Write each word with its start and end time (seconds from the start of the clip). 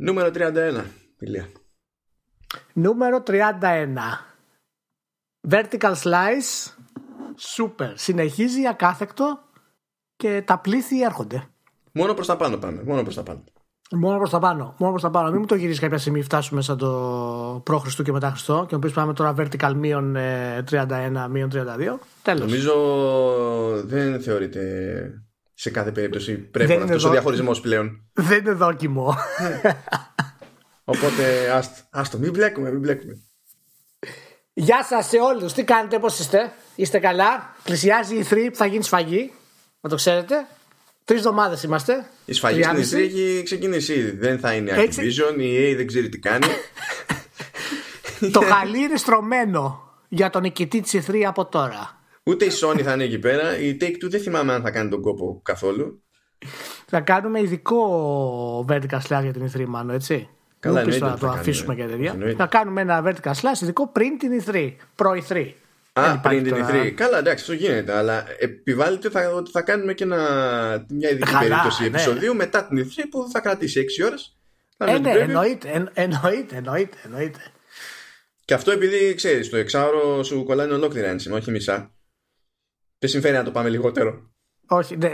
Νούμερο 0.00 0.30
31. 0.34 0.84
Ηλία. 1.18 1.48
Νούμερο 2.72 3.22
31. 3.26 3.32
Vertical 5.50 5.94
slice. 6.02 6.72
Super. 7.56 7.92
Συνεχίζει 7.94 8.66
ακάθεκτο 8.66 9.38
και 10.16 10.42
τα 10.46 10.58
πλήθη 10.58 11.02
έρχονται. 11.02 11.48
Μόνο 11.92 12.14
προς 12.14 12.26
τα 12.26 12.36
πάνω 12.36 12.56
πάμε. 12.56 12.82
Μόνο 12.82 13.02
προς 13.02 13.14
τα 13.14 13.22
πάνω. 13.22 13.44
Μόνο 13.90 14.18
προς 14.18 14.30
τα 14.30 14.38
πάνω. 14.38 14.74
Μόνο 14.78 14.90
προς 14.92 15.02
τα 15.02 15.10
πάνω. 15.10 15.30
Μην 15.30 15.40
μου 15.40 15.46
το 15.46 15.54
γυρίσεις 15.54 15.80
κάποια 15.80 15.98
στιγμή, 15.98 16.22
φτάσουμε 16.22 16.62
σαν 16.62 16.78
το 16.78 17.62
προ-Χριστού 17.64 18.02
και 18.02 18.12
μετά 18.12 18.30
Χριστό 18.30 18.64
και 18.68 18.74
μου 18.74 18.80
πεις 18.80 18.92
πάμε 18.92 19.12
τώρα 19.12 19.34
vertical 19.38 19.72
μείον 19.74 20.16
31, 20.70 21.26
μείον 21.30 21.50
32. 21.52 21.98
Τέλος. 22.22 22.40
Νομίζω 22.40 22.74
δεν 23.84 24.20
θεωρείται 24.20 25.27
σε 25.60 25.70
κάθε 25.70 25.92
περίπτωση 25.92 26.34
πρέπει 26.34 26.76
να 26.76 26.84
αυτός 26.84 27.04
ο 27.04 27.10
διαχωρισμός 27.10 27.60
πλέον. 27.60 28.02
Δεν 28.12 28.38
είναι 28.38 28.52
δόκιμο. 28.52 29.14
Οπότε 30.84 31.50
άστο, 31.50 31.82
άστο, 31.90 32.18
μην 32.18 32.30
μπλέκουμε, 32.30 32.70
μην 32.70 32.80
μπλέκουμε. 32.80 33.22
Γεια 34.52 34.84
σας 34.84 35.08
σε 35.08 35.16
όλους. 35.16 35.52
Τι 35.52 35.64
κάνετε, 35.64 35.98
πώς 35.98 36.18
είστε, 36.18 36.52
είστε 36.74 36.98
καλά; 36.98 37.54
Πλησιάζει 37.64 38.16
η 38.16 38.26
3 38.30 38.48
που 38.50 38.56
θα 38.56 38.66
γίνει 38.66 38.82
σφαγή. 38.82 39.32
Να 39.80 39.90
το 39.90 39.96
ξέρετε. 39.96 40.46
Τρεις 41.04 41.18
εβδομάδες 41.18 41.62
είμαστε. 41.62 42.06
Η 42.24 42.32
σφαγή 42.32 42.62
στην 42.62 42.98
E3 42.98 43.02
έχει 43.02 43.42
ξεκινήσει 43.44 43.92
ήδη. 43.92 44.10
Δεν 44.10 44.38
θα 44.38 44.52
είναι 44.52 44.72
Activision, 44.76 45.38
η 45.38 45.72
EA 45.72 45.76
δεν 45.76 45.86
ξέρει 45.86 46.08
τι 46.08 46.18
κάνει. 46.18 46.46
το 48.32 48.40
χαλί 48.40 48.78
είναι 48.78 48.96
στρωμένο 48.96 49.92
για 50.08 50.30
τον 50.30 50.42
νικητή 50.42 50.80
της 50.80 51.06
E3 51.06 51.22
από 51.22 51.46
τώρα. 51.46 51.97
Ούτε 52.28 52.44
η 52.44 52.50
Sony 52.60 52.80
θα 52.82 52.92
είναι 52.92 53.04
εκεί 53.04 53.18
πέρα. 53.18 53.58
Η 53.58 53.76
Take 53.80 54.04
Two 54.04 54.08
δεν 54.10 54.20
θυμάμαι 54.20 54.52
αν 54.52 54.62
θα 54.62 54.70
κάνει 54.70 54.90
τον 54.90 55.00
κόπο 55.00 55.40
καθόλου. 55.44 56.02
Θα 56.86 57.00
κάνουμε 57.00 57.40
ειδικό 57.40 58.66
vertical 58.68 59.00
slash 59.08 59.22
για 59.22 59.32
την 59.32 59.50
E3, 59.52 59.64
μάλλον 59.66 59.94
έτσι. 59.94 60.28
Καλά, 60.60 60.84
Μην 60.84 60.98
να 60.98 61.18
το 61.18 61.28
αφήσουμε 61.28 61.74
και 61.74 61.84
τέτοια. 61.84 62.34
Θα 62.36 62.46
κάνουμε 62.46 62.80
ένα 62.80 63.02
vertical 63.04 63.30
slash 63.32 63.62
ειδικό 63.62 63.88
πριν 63.88 64.18
την 64.18 64.42
E3. 64.44 64.72
Προ 64.94 65.10
E3. 65.28 65.46
Α, 65.92 66.18
πριν 66.18 66.42
την 66.42 66.54
E3. 66.54 66.90
Καλά, 66.90 67.18
εντάξει, 67.18 67.40
αυτό 67.40 67.52
γίνεται. 67.52 67.92
Αλλά 67.92 68.24
επιβάλλεται 68.38 69.10
θα, 69.10 69.30
ότι 69.30 69.50
θα 69.50 69.62
κάνουμε 69.62 69.94
και 69.94 70.04
ένα, 70.04 70.16
μια 70.88 71.10
ειδική 71.10 71.30
Καλά, 71.30 71.38
περίπτωση 71.38 71.82
ναι. 71.82 71.88
επεισοδίου 71.88 72.34
μετά 72.34 72.66
την 72.66 72.84
E3 72.84 73.02
που 73.10 73.28
θα 73.32 73.40
κρατήσει 73.40 73.84
6 74.00 74.06
ώρες. 74.06 74.36
Ε, 74.76 74.98
ναι, 74.98 75.10
εννοείται, 75.10 75.68
εν, 75.68 75.90
εννοείται, 75.94 76.56
εννοείται, 76.56 76.96
εννοείται. 77.04 77.38
Και 78.44 78.54
αυτό 78.54 78.70
επειδή 78.70 79.14
ξέρεις, 79.14 79.50
το 79.50 79.56
εξάωρο 79.56 80.22
σου 80.22 80.44
κολλάει 80.44 80.70
ολόκληρα 80.70 81.08
ένσημα, 81.08 81.36
όχι 81.36 81.50
μισά. 81.50 81.92
Δεν 82.98 83.10
συμφέρει 83.10 83.36
να 83.36 83.42
το 83.42 83.50
πάμε 83.50 83.68
λιγότερο; 83.68 84.30
Όχι, 84.66 84.96
ναι, 84.96 85.10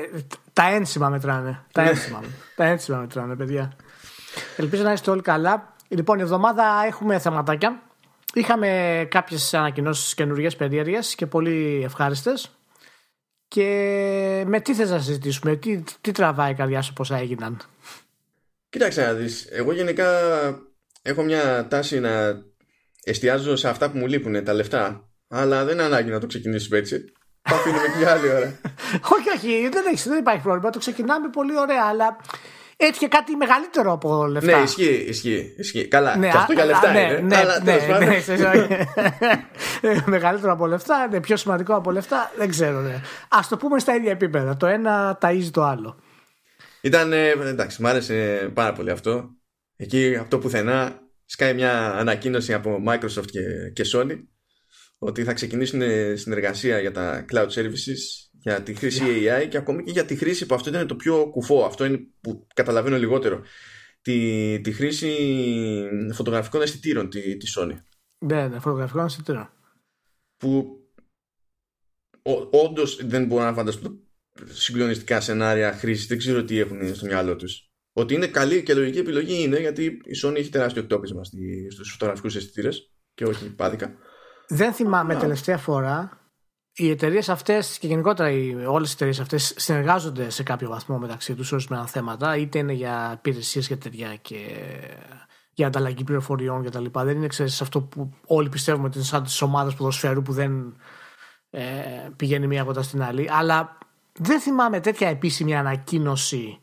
τα 0.52 0.68
ένσημα 0.68 1.08
μετράνε. 1.08 1.64
Τα 1.72 1.82
ένσημα, 1.82 2.22
τα 2.56 2.64
ένσημα 2.64 2.98
μετράνε, 2.98 3.36
παιδιά. 3.36 3.76
Ελπίζω 4.56 4.82
να 4.82 4.92
είστε 4.92 5.10
όλοι 5.10 5.22
καλά. 5.22 5.76
Λοιπόν, 5.88 6.18
η 6.18 6.22
εβδομάδα 6.22 6.84
έχουμε 6.86 7.18
θεματάκια. 7.18 7.82
Είχαμε 8.34 9.06
κάποιες 9.10 9.54
ανακοινώσεις 9.54 10.14
καινούριες 10.14 10.56
περίεργες 10.56 11.14
και 11.14 11.26
πολύ 11.26 11.82
ευχάριστες. 11.84 12.50
Και 13.48 14.44
με 14.46 14.60
τι 14.60 14.74
θες 14.74 14.90
να 14.90 14.98
συζητήσουμε, 14.98 15.56
τι, 15.56 15.82
τι 16.00 16.10
τραβάει 16.12 16.50
η 16.50 16.54
καρδιά 16.54 16.82
σου 16.82 16.92
πόσα 16.92 17.16
έγιναν; 17.16 17.60
Κοίταξε 18.68 19.06
να 19.06 19.12
δεις, 19.12 19.46
εγώ 19.50 19.72
γενικά 19.72 20.08
έχω 21.02 21.22
μια 21.22 21.66
τάση 21.68 22.00
να 22.00 22.42
εστιάζω 23.04 23.56
σε 23.56 23.68
αυτά 23.68 23.90
που 23.90 23.98
μου 23.98 24.06
λείπουν, 24.06 24.44
τα 24.44 24.52
λεφτά. 24.52 25.08
Αλλά 25.28 25.64
δεν 25.64 25.74
είναι 25.74 25.82
ανάγκη 25.82 26.10
να 26.10 26.20
το 26.20 26.26
ξεκινήσουμε 26.26 26.78
έτσι. 26.78 27.12
Θα 27.48 27.54
αφήνουμε 27.54 27.86
και 27.92 27.98
για 27.98 28.12
άλλη 28.12 28.28
ώρα. 28.28 28.58
όχι, 29.16 29.28
όχι, 29.36 29.68
δεν, 29.68 29.84
έχει, 29.92 30.08
δεν 30.08 30.18
υπάρχει 30.18 30.42
πρόβλημα. 30.42 30.70
Το 30.70 30.78
ξεκινάμε 30.78 31.28
πολύ 31.28 31.58
ωραία, 31.58 31.84
αλλά 31.88 32.16
έτυχε 32.76 33.08
κάτι 33.08 33.36
μεγαλύτερο 33.36 33.92
από 33.92 34.26
λεφτά. 34.26 34.56
Ναι, 34.56 34.62
ισχύει, 34.62 35.04
ισχύει. 35.08 35.54
ισχύει. 35.58 35.88
Καλά, 35.88 36.16
ναι, 36.16 36.30
και 36.30 36.36
αυτό 36.36 36.52
για 36.52 36.64
λεφτά 36.64 36.92
ναι, 36.92 37.00
είναι. 37.00 37.20
Ναι, 37.20 37.36
αλλά, 37.36 37.62
ναι, 37.62 37.76
ναι, 37.98 38.78
ναι, 39.80 40.04
μεγαλύτερο 40.16 40.52
από 40.52 40.66
λεφτά, 40.66 41.08
ναι, 41.10 41.20
πιο 41.20 41.36
σημαντικό 41.36 41.74
από 41.74 41.90
λεφτά, 41.90 42.32
δεν 42.36 42.48
ξέρω. 42.48 42.80
Ναι. 42.80 42.94
Α 43.28 43.38
το 43.48 43.56
πούμε 43.56 43.78
στα 43.78 43.94
ίδια 43.94 44.10
επίπεδα. 44.10 44.56
Το 44.56 44.66
ένα 44.66 45.18
ταΐζει 45.20 45.50
το 45.52 45.62
άλλο. 45.62 45.98
Ήταν, 46.80 47.12
εντάξει, 47.12 47.82
μου 47.82 47.88
άρεσε 47.88 48.50
πάρα 48.54 48.72
πολύ 48.72 48.90
αυτό. 48.90 49.30
Εκεί 49.76 50.16
από 50.20 50.30
το 50.30 50.38
πουθενά 50.38 51.02
σκάει 51.24 51.54
μια 51.54 51.92
ανακοίνωση 51.92 52.54
από 52.54 52.82
Microsoft 52.88 53.26
και, 53.30 53.40
και 53.72 53.84
Sony 53.92 54.18
ότι 55.04 55.24
θα 55.24 55.32
ξεκινήσουν 55.32 55.80
συνεργασία 56.16 56.80
για 56.80 56.92
τα 56.92 57.24
cloud 57.32 57.48
services 57.48 58.24
για 58.30 58.62
τη 58.62 58.74
χρήση 58.74 59.02
AI 59.04 59.48
και 59.48 59.56
ακόμη 59.56 59.82
και 59.82 59.90
για 59.90 60.04
τη 60.04 60.16
χρήση 60.16 60.46
που 60.46 60.54
αυτό 60.54 60.68
ήταν 60.68 60.86
το 60.86 60.96
πιο 60.96 61.30
κουφό, 61.30 61.64
αυτό 61.64 61.84
είναι 61.84 62.00
που 62.20 62.46
καταλαβαίνω 62.54 62.98
λιγότερο, 62.98 63.42
τη, 64.02 64.60
τη 64.60 64.72
χρήση 64.72 65.16
φωτογραφικών 66.12 66.62
αισθητήρων 66.62 67.10
τη, 67.10 67.36
τη 67.36 67.52
Sony. 67.56 67.76
Ναι, 68.18 68.48
ναι, 68.48 68.58
φωτογραφικών 68.58 69.04
αισθητήρων. 69.04 69.50
Που 70.36 70.78
όντως 72.50 73.06
δεν 73.06 73.26
μπορώ 73.26 73.44
να 73.44 73.54
φανταστώ 73.54 73.98
συγκλονιστικά 74.44 75.20
σενάρια 75.20 75.72
χρήσης, 75.72 76.06
δεν 76.06 76.18
ξέρω 76.18 76.44
τι 76.44 76.58
έχουν 76.58 76.94
στο 76.94 77.06
μυαλό 77.06 77.36
τους. 77.36 77.68
Ότι 77.92 78.14
είναι 78.14 78.26
καλή 78.26 78.62
και 78.62 78.74
λογική 78.74 78.98
επιλογή 78.98 79.42
είναι 79.42 79.60
γιατί 79.60 79.84
η 79.84 80.20
Sony 80.24 80.34
έχει 80.36 80.50
τεράστιο 80.50 80.82
εκτόπισμα 80.82 81.24
στους 81.68 81.90
φωτογραφικούς 81.90 82.36
αισθητήρες 82.36 82.92
και 83.14 83.24
όχι 83.24 83.54
πάδικα. 83.54 83.96
Δεν 84.48 84.72
θυμάμαι 84.72 85.14
τελευταία 85.14 85.58
φορά 85.58 86.18
οι 86.76 86.90
εταιρείες 86.90 87.28
αυτές 87.28 87.78
και 87.78 87.86
γενικότερα 87.86 88.30
όλες 88.68 88.90
οι 88.90 88.94
εταιρείες 88.94 89.20
αυτές 89.20 89.54
συνεργάζονται 89.56 90.30
σε 90.30 90.42
κάποιο 90.42 90.68
βαθμό 90.68 90.98
μεταξύ 90.98 91.34
τους 91.34 91.52
ορισμένα 91.52 91.86
θέματα, 91.86 92.36
είτε 92.36 92.58
είναι 92.58 92.72
για 92.72 93.12
υπηρεσίες 93.16 93.66
και 93.66 93.76
τέτοια 93.76 94.16
και 94.16 94.38
για 95.54 95.66
ανταλλαγή 95.66 96.04
πληροφοριών 96.04 96.64
κτλ. 96.64 96.84
Δεν 96.92 97.16
είναι 97.16 97.26
ξέρεις, 97.26 97.60
αυτό 97.60 97.80
που 97.80 98.12
όλοι 98.26 98.48
πιστεύουμε 98.48 98.86
ότι 98.86 98.96
είναι 98.96 99.06
σαν 99.06 99.22
τις 99.22 99.42
ομάδες 99.42 99.74
ποδοσφαίρου 99.74 100.22
που 100.22 100.32
δεν 100.32 100.76
ε, 101.50 101.62
πηγαίνει 102.16 102.46
μία 102.46 102.64
κοντά 102.64 102.82
στην 102.82 103.02
άλλη. 103.02 103.28
Αλλά 103.30 103.78
δεν 104.12 104.40
θυμάμαι 104.40 104.80
τέτοια 104.80 105.08
επίσημη 105.08 105.56
ανακοίνωση 105.56 106.58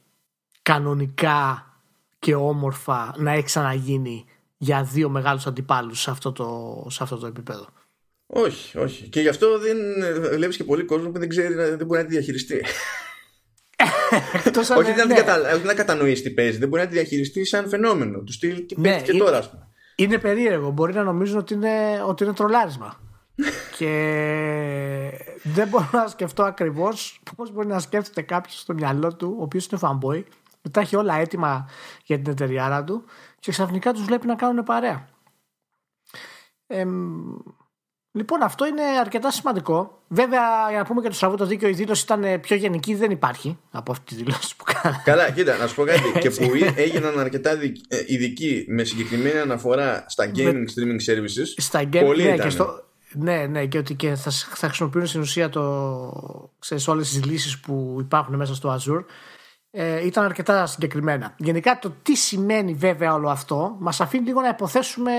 κανονικά 0.61 1.65
και 2.19 2.35
όμορφα 2.35 3.13
να 3.17 3.31
έχει 3.31 3.43
ξαναγίνει 3.43 4.25
για 4.61 4.83
δύο 4.83 5.09
μεγάλους 5.09 5.47
αντιπάλους 5.47 6.01
σε 6.01 6.11
αυτό 6.11 6.31
το, 6.31 6.85
σε 6.89 7.03
αυτό 7.03 7.17
το 7.17 7.27
επίπεδο. 7.27 7.67
Όχι, 8.25 8.77
όχι. 8.77 9.09
Και 9.09 9.21
γι' 9.21 9.27
αυτό 9.27 9.59
δεν 9.59 9.77
βλέπεις 10.31 10.57
και 10.57 10.63
πολύ 10.63 10.83
κόσμο 10.83 11.09
που 11.09 11.19
δεν 11.19 11.29
ξέρει, 11.29 11.53
δεν 11.53 11.85
μπορεί 11.85 12.01
να 12.01 12.07
τη 12.07 12.11
διαχειριστεί. 12.11 12.61
όχι, 14.77 14.91
δεν 14.91 15.07
ναι. 15.07 15.13
κατα... 15.13 15.57
να 15.57 15.73
κατανοήσει 15.73 16.21
τι 16.21 16.29
παίζει, 16.29 16.57
δεν 16.57 16.69
μπορεί 16.69 16.81
να 16.81 16.87
τη 16.87 16.93
διαχειριστεί 16.93 17.45
σαν 17.45 17.69
φαινόμενο. 17.69 18.19
Του 18.19 18.31
στυλ 18.31 18.65
και 18.65 18.75
ναι, 18.77 19.01
και 19.01 19.13
τώρα, 19.13 19.49
πούμε. 19.49 19.67
Είναι 19.95 20.17
περίεργο. 20.17 20.71
Μπορεί 20.71 20.93
να 20.93 21.03
νομίζουν 21.03 21.37
ότι 21.37 21.53
είναι, 21.53 22.03
ότι 22.07 22.23
είναι 22.23 22.33
τρολάρισμα. 22.33 22.99
και 23.77 23.91
δεν 25.43 25.67
μπορώ 25.67 25.89
να 25.91 26.07
σκεφτώ 26.07 26.43
ακριβώς 26.43 27.21
πώς 27.35 27.51
μπορεί 27.51 27.67
να 27.67 27.79
σκέφτεται 27.79 28.21
κάποιος 28.21 28.59
στο 28.59 28.73
μυαλό 28.73 29.15
του, 29.15 29.35
ο 29.39 29.43
οποίος 29.43 29.65
είναι 29.65 29.79
fanboy, 29.83 30.23
μετά 30.61 30.81
έχει 30.81 30.95
όλα 30.95 31.15
έτοιμα 31.15 31.69
για 32.05 32.19
την 32.19 32.31
εταιριάρα 32.31 32.83
του 32.83 33.03
και 33.41 33.51
ξαφνικά 33.51 33.93
τους 33.93 34.03
βλέπει 34.03 34.27
να 34.27 34.35
κάνουν 34.35 34.63
παρέα. 34.63 35.09
Ε, 36.67 36.85
Λοιπόν, 38.13 38.41
αυτό 38.41 38.65
είναι 38.65 38.81
αρκετά 38.99 39.31
σημαντικό. 39.31 40.03
Βέβαια, 40.07 40.41
για 40.69 40.77
να 40.77 40.85
πούμε 40.85 41.01
και 41.01 41.07
το 41.07 41.13
στραβό 41.13 41.35
το 41.35 41.45
δίκαιο, 41.45 41.69
η 41.69 41.73
δήλωση 41.73 42.03
ήταν 42.03 42.39
πιο 42.41 42.55
γενική, 42.55 42.95
δεν 42.95 43.11
υπάρχει 43.11 43.57
από 43.71 43.91
αυτή 43.91 44.15
τη 44.15 44.23
δήλωση 44.23 44.55
που 44.55 44.63
κάνα. 44.63 45.01
Καλά, 45.03 45.31
κοίτα, 45.31 45.57
να 45.57 45.67
σου 45.67 45.75
πω 45.75 45.83
κάτι. 45.83 46.11
και 46.21 46.29
που 46.29 46.51
έγιναν 46.75 47.19
αρκετά 47.19 47.51
ε, 47.51 48.03
ειδικοί 48.07 48.65
με 48.67 48.83
συγκεκριμένη 48.83 49.37
αναφορά 49.37 50.05
στα 50.07 50.31
gaming 50.35 50.63
streaming 50.75 51.11
services. 51.11 51.47
Στα 51.57 51.81
gaming, 51.83 52.01
πολύ 52.03 52.23
ναι, 52.23 52.37
και 52.37 52.49
στο, 52.49 52.83
ναι, 53.11 53.45
ναι, 53.45 53.65
και 53.65 53.77
ότι 53.77 53.93
και 53.93 54.15
θα, 54.15 54.31
θα 54.31 54.67
χρησιμοποιούν 54.67 55.05
στην 55.05 55.21
ουσία 55.21 55.49
το, 55.49 56.53
ξέρεις, 56.59 56.87
όλες 56.87 57.09
τις 57.09 57.25
λύσεις 57.25 57.59
που 57.59 57.97
υπάρχουν 57.99 58.35
μέσα 58.35 58.55
στο 58.55 58.79
Azure 58.79 59.03
ε, 59.71 60.05
ήταν 60.05 60.23
αρκετά 60.23 60.65
συγκεκριμένα. 60.65 61.33
Γενικά 61.37 61.79
το 61.81 61.93
τι 62.03 62.15
σημαίνει 62.15 62.73
βέβαια 62.73 63.13
όλο 63.13 63.29
αυτό 63.29 63.75
μας 63.79 64.01
αφήνει 64.01 64.25
λίγο 64.25 64.41
να 64.41 64.47
υποθέσουμε 64.47 65.11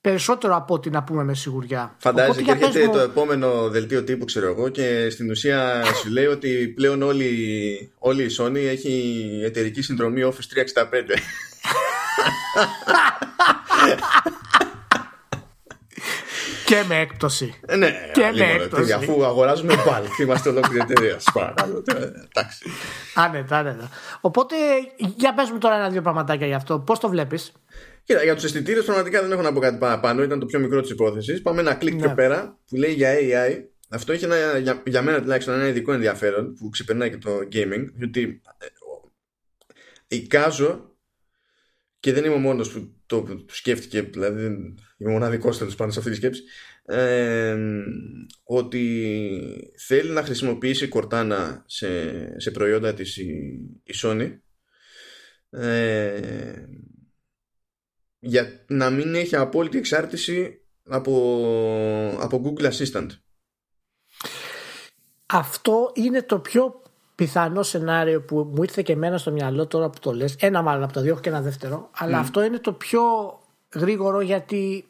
περισσότερο 0.00 0.56
από 0.56 0.74
ό,τι 0.74 0.90
να 0.90 1.02
πούμε 1.02 1.24
με 1.24 1.34
σιγουριά. 1.34 1.94
Φαντάζεσαι 1.98 2.42
και 2.42 2.50
έρχεται 2.50 2.88
το 2.88 2.98
επόμενο 2.98 3.68
δελτίο 3.68 4.04
τύπου, 4.04 4.24
ξέρω 4.24 4.46
εγώ, 4.46 4.68
και 4.68 5.10
στην 5.10 5.30
ουσία 5.30 5.82
σου 5.94 6.10
λέει 6.10 6.26
ότι 6.26 6.72
πλέον 6.76 7.02
όλη, 7.02 7.92
όλη 7.98 8.22
η 8.22 8.36
Sony 8.38 8.56
έχει 8.56 9.24
εταιρική 9.44 9.82
συνδρομή 9.82 10.22
Office 10.24 10.26
365. 10.26 10.30
και 16.70 16.84
με 16.88 16.98
έκπτωση. 16.98 17.54
Ε, 17.66 17.76
ναι, 17.76 18.10
και 18.12 18.32
με 18.34 18.52
έκπτωση. 18.52 18.92
Αφού 18.92 19.24
αγοράζουμε 19.24 19.74
πάλι 19.86 20.08
είμαστε 20.22 20.48
ολόκληρη 20.48 20.80
εταιρεία. 20.88 21.18
Εντάξει. 22.28 22.70
Άνετα, 23.14 23.56
άνετα. 23.56 23.90
Οπότε, 24.20 24.54
για 25.16 25.34
πες 25.34 25.50
μου 25.50 25.58
τώρα 25.58 25.74
ένα-δύο 25.74 26.02
πραγματάκια 26.02 26.46
γι' 26.46 26.54
αυτό. 26.54 26.78
Πώς 26.78 26.98
το 26.98 27.08
βλέπεις; 27.08 27.52
Κοίτα, 28.04 28.22
για 28.22 28.34
τους 28.34 28.44
αισθητήρες 28.44 28.84
πραγματικά 28.84 29.20
δεν 29.20 29.32
έχω 29.32 29.42
να 29.42 29.52
πω 29.52 29.60
κάτι 29.60 29.78
παραπάνω. 29.78 30.22
Ήταν 30.22 30.38
το 30.38 30.46
πιο 30.46 30.58
μικρό 30.58 30.80
της 30.80 30.90
υπόθεσης. 30.90 31.42
Πάμε 31.42 31.60
ένα 31.60 31.74
κλικ 31.74 31.94
ναι. 31.94 32.00
πιο 32.00 32.14
πέρα 32.14 32.58
που 32.66 32.76
λέει 32.76 32.92
για 32.92 33.14
AI. 33.14 33.62
Αυτό 33.88 34.12
έχει 34.12 34.24
ένα, 34.24 34.58
για, 34.58 34.82
για 34.86 35.02
μένα 35.02 35.20
τουλάχιστον 35.20 35.54
ένα 35.54 35.66
ειδικό 35.66 35.92
ενδιαφέρον 35.92 36.54
που 36.54 36.68
ξεπερνάει 36.68 37.10
και 37.10 37.18
το 37.18 37.30
gaming. 37.52 37.84
Διότι 37.94 38.40
ε, 38.58 38.66
εικάζω 40.16 40.94
και 42.00 42.12
δεν 42.12 42.24
είμαι 42.24 42.34
ο 42.34 42.38
μόνος 42.38 42.70
που 42.72 42.94
το, 43.06 43.22
το 43.22 43.54
σκέφτηκε, 43.54 44.00
δηλαδή 44.00 44.74
είμαι 45.00 45.12
μοναδικός 45.12 45.58
τέλος 45.58 45.74
πάνω 45.74 45.90
σε 45.90 45.98
αυτή 45.98 46.10
τη 46.10 46.16
σκέψη, 46.16 46.42
ε, 46.84 47.56
ότι 48.44 49.72
θέλει 49.76 50.10
να 50.10 50.22
χρησιμοποιήσει 50.22 50.88
Cortana 50.92 51.62
σε, 51.66 52.40
σε 52.40 52.50
προϊόντα 52.50 52.94
της 52.94 53.16
η, 53.16 53.28
η 53.82 53.94
Sony 54.02 54.38
ε, 55.50 56.64
για 58.18 58.64
να 58.66 58.90
μην 58.90 59.14
έχει 59.14 59.36
απόλυτη 59.36 59.78
εξάρτηση 59.78 60.64
από, 60.88 62.16
από 62.20 62.42
Google 62.44 62.70
Assistant. 62.72 63.06
Αυτό 65.26 65.92
είναι 65.94 66.22
το 66.22 66.38
πιο 66.38 66.82
πιθανό 67.14 67.62
σενάριο 67.62 68.22
που 68.22 68.50
μου 68.54 68.62
ήρθε 68.62 68.82
και 68.82 68.92
εμένα 68.92 69.18
στο 69.18 69.30
μυαλό 69.30 69.66
τώρα 69.66 69.90
που 69.90 69.98
το 69.98 70.12
λες. 70.12 70.36
Ένα 70.40 70.62
μάλλον 70.62 70.82
από 70.82 70.92
τα 70.92 71.00
δύο 71.00 71.20
και 71.20 71.28
ένα 71.28 71.40
δεύτερο. 71.40 71.90
Αλλά 71.94 72.18
αυτό 72.18 72.42
είναι 72.42 72.58
το 72.58 72.72
πιο 72.72 73.02
γρήγορο 73.74 74.20
γιατί 74.20 74.89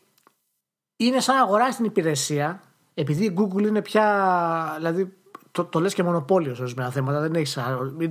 είναι 1.05 1.20
σαν 1.20 1.37
να 1.37 1.43
αγοράσει 1.43 1.76
την 1.76 1.85
υπηρεσία 1.85 2.62
επειδή 2.94 3.25
η 3.25 3.35
Google 3.38 3.67
είναι 3.67 3.82
πια. 3.82 4.75
Δηλαδή 4.76 5.12
το, 5.52 5.64
το 5.64 5.81
λες 5.81 5.94
και 5.94 6.02
μονοπόλιο 6.02 6.55
σε 6.55 6.62
ορισμένα 6.62 6.91
θέματα. 6.91 7.20
Δεν 7.20 7.35
έχεις, 7.35 7.58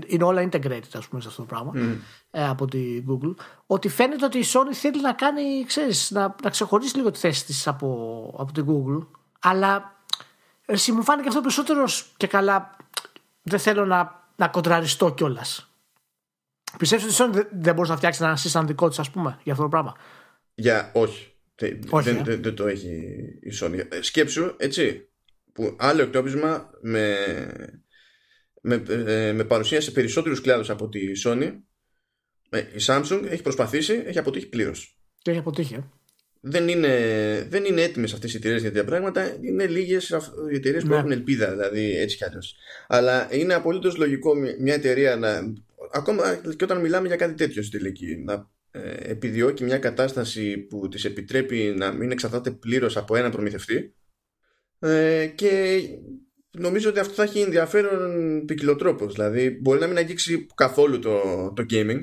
είναι 0.06 0.24
όλα 0.24 0.50
integrated 0.52 0.94
ας 0.94 1.08
πούμε 1.08 1.22
σε 1.22 1.28
αυτό 1.28 1.42
το 1.42 1.48
πράγμα 1.48 1.74
ε, 2.32 2.48
από 2.48 2.66
τη 2.66 3.04
Google. 3.08 3.34
Ότι 3.66 3.90
φαίνεται 3.90 4.26
ότι 4.26 4.38
η 4.38 4.46
Sony 4.54 4.74
θέλει 4.74 5.02
να 5.02 5.14
κάνει, 5.14 5.64
ξέρεις, 5.66 6.12
να, 6.12 6.36
να 6.44 6.50
ξεχωρίσει 6.50 6.96
λίγο 6.96 7.12
τη 7.12 7.20
θέση 7.20 7.46
της 7.46 7.68
από, 7.68 8.36
από 8.38 8.52
την 8.52 8.66
Google. 8.68 9.08
Αλλά 9.40 9.96
εσύ 10.66 10.92
μου 10.92 11.04
φάνηκε 11.04 11.28
αυτό 11.28 11.42
περισσότερος 11.42 12.12
και 12.18 12.28
καλά 12.28 12.76
δεν 13.42 13.60
θέλω 13.60 13.86
να, 13.86 14.24
να 14.36 14.48
κοντραριστώ 14.48 15.14
κιόλας. 15.14 15.70
Πιστεύεις 16.78 17.20
ότι 17.20 17.38
η 17.38 17.42
Sony 17.42 17.46
δεν 17.52 17.74
μπορείς 17.74 17.90
να 17.90 17.98
φτιάξει 17.98 18.24
ένα 18.24 18.36
σύστημα 18.36 18.64
δικό 18.64 18.90
της, 18.90 19.00
ας 19.00 19.10
πούμε, 19.10 19.40
για 19.44 19.52
αυτό 19.52 19.64
το 19.64 19.70
πράγμα; 19.70 19.96
Για 20.56 20.92
όχι. 20.94 21.29
Όχι 21.90 22.10
δεν, 22.10 22.20
ε. 22.20 22.24
δεν, 22.24 22.42
δεν, 22.42 22.56
το 22.56 22.68
έχει 22.68 22.90
η 23.42 23.52
Sony. 23.62 23.80
Ε, 23.90 24.02
σκέψου, 24.02 24.54
έτσι, 24.58 25.10
που 25.54 25.76
άλλο 25.80 26.02
εκτόπισμα 26.02 26.70
με, 26.82 27.16
με, 28.62 28.84
ε, 28.90 29.34
με 29.34 29.44
παρουσία 29.44 29.82
σε 29.82 29.92
περισσότερους 29.92 30.42
κλάδους 30.42 30.70
από 30.70 30.90
τη 30.90 31.00
Sony 31.26 31.52
η 32.52 32.82
Samsung 32.86 33.24
έχει 33.30 33.42
προσπαθήσει, 33.42 34.04
έχει 34.06 34.18
αποτύχει 34.18 34.50
πλήρως. 34.50 35.00
Και 35.22 35.32
έχει 35.32 35.40
αποτύχει, 35.40 35.74
ε 35.74 35.84
δεν 36.42 36.68
είναι, 36.68 36.98
δεν 37.50 37.66
είναι 37.66 37.82
έτοιμες 37.82 38.14
αυτές 38.14 38.34
οι 38.34 38.38
εταιρείες 38.38 38.62
για 38.62 38.72
τέτοια 38.72 38.88
πράγματα. 38.88 39.38
Είναι 39.42 39.68
λίγες 39.68 40.10
οι 40.52 40.56
εταιρείες 40.56 40.84
που 40.84 40.90
ναι. 40.90 40.96
έχουν 40.96 41.12
ελπίδα, 41.12 41.52
δηλαδή 41.52 41.98
έτσι 41.98 42.18
κι 42.18 42.24
αλλιώς. 42.24 42.56
Αλλά 42.88 43.28
είναι 43.32 43.54
απολύτως 43.54 43.98
λογικό 43.98 44.36
μια 44.60 44.74
εταιρεία 44.74 45.16
να. 45.16 45.54
Ακόμα 45.92 46.36
και 46.36 46.64
όταν 46.64 46.80
μιλάμε 46.80 47.08
για 47.08 47.16
κάτι 47.16 47.34
τέτοιο 47.34 47.64
στην 47.64 47.80
τελική, 47.80 48.24
να 48.26 48.34
ε, 48.34 48.46
επιδιώκει 49.00 49.64
μια 49.64 49.78
κατάσταση 49.78 50.58
που 50.58 50.88
της 50.88 51.06
επιτρέπει 51.06 51.74
να 51.78 51.92
μην 51.92 52.12
εξαρτάται 52.12 52.52
πλήρως 52.52 52.98
από 52.98 53.16
έναν 53.16 53.32
προμηθευτή. 53.32 53.96
Ε, 54.80 55.28
και 55.36 55.82
νομίζω 56.52 56.90
ότι 56.90 57.00
αυτό 57.00 57.14
θα 57.14 57.24
έχει 57.24 57.40
ενδιαφέρον 57.40 58.46
ποικιλοτρόπο. 58.46 59.08
Δηλαδή, 59.08 59.50
μπορεί 59.62 59.80
να 59.80 59.88
μην 59.88 59.98
αγγίξει 59.98 60.48
καθόλου 60.56 61.00
το, 61.00 61.22
το 61.56 61.66
gaming, 61.70 62.00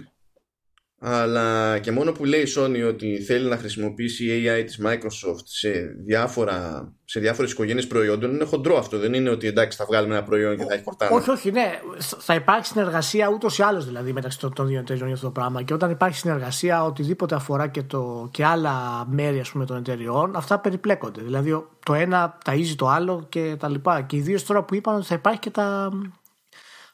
αλλά 0.98 1.78
και 1.78 1.90
μόνο 1.90 2.12
που 2.12 2.24
λέει 2.24 2.40
η 2.40 2.52
Sony 2.56 2.88
ότι 2.88 3.22
θέλει 3.22 3.48
να 3.48 3.56
χρησιμοποιήσει 3.56 4.24
η 4.24 4.44
AI 4.46 4.62
της 4.66 4.80
Microsoft 4.84 5.44
σε, 5.44 5.70
διάφορα, 6.04 6.88
σε 7.04 7.20
διάφορες 7.20 7.52
οικογένειες 7.52 7.86
προϊόντων 7.86 8.34
είναι 8.34 8.44
χοντρό 8.44 8.78
αυτό. 8.78 8.98
Δεν 8.98 9.14
είναι 9.14 9.30
ότι 9.30 9.46
εντάξει 9.46 9.78
θα 9.78 9.84
βγάλουμε 9.84 10.14
ένα 10.14 10.24
προϊόν 10.24 10.56
και 10.56 10.64
θα 10.64 10.74
έχει 10.74 10.82
κορτάνα 10.82 11.14
όχι 11.14 11.30
όχι 11.30 11.50
ναι. 11.50 11.80
Θα 11.98 12.34
υπάρχει 12.34 12.66
συνεργασία 12.66 13.28
ούτως 13.28 13.58
ή 13.58 13.62
άλλως 13.62 13.86
δηλαδή 13.86 14.12
μεταξύ 14.12 14.38
των 14.38 14.66
δύο 14.66 14.78
εταιριών 14.78 15.06
για 15.06 15.14
αυτό 15.14 15.26
το 15.26 15.32
πράγμα. 15.32 15.62
Και 15.62 15.74
όταν 15.74 15.90
υπάρχει 15.90 16.18
συνεργασία 16.18 16.84
οτιδήποτε 16.84 17.34
αφορά 17.34 17.68
και, 17.68 17.82
το, 17.82 18.28
και 18.30 18.44
άλλα 18.44 19.06
μέρη 19.10 19.40
ας 19.40 19.50
πούμε 19.50 19.64
των 19.66 19.76
εταιριών 19.76 20.36
αυτά 20.36 20.58
περιπλέκονται. 20.58 21.22
Δηλαδή 21.22 21.64
το 21.84 21.94
ένα 21.94 22.38
ταΐζει 22.44 22.74
το 22.76 22.88
άλλο 22.88 23.26
και 23.28 23.56
τα 23.58 23.68
λοιπά. 23.68 24.02
Και 24.02 24.16
ιδίω 24.16 24.42
τώρα 24.42 24.62
που 24.62 24.74
είπαν 24.74 24.96
ότι 24.96 25.06
θα 25.06 25.14
υπάρχει 25.14 25.40
και 25.40 25.50
τα 25.50 25.90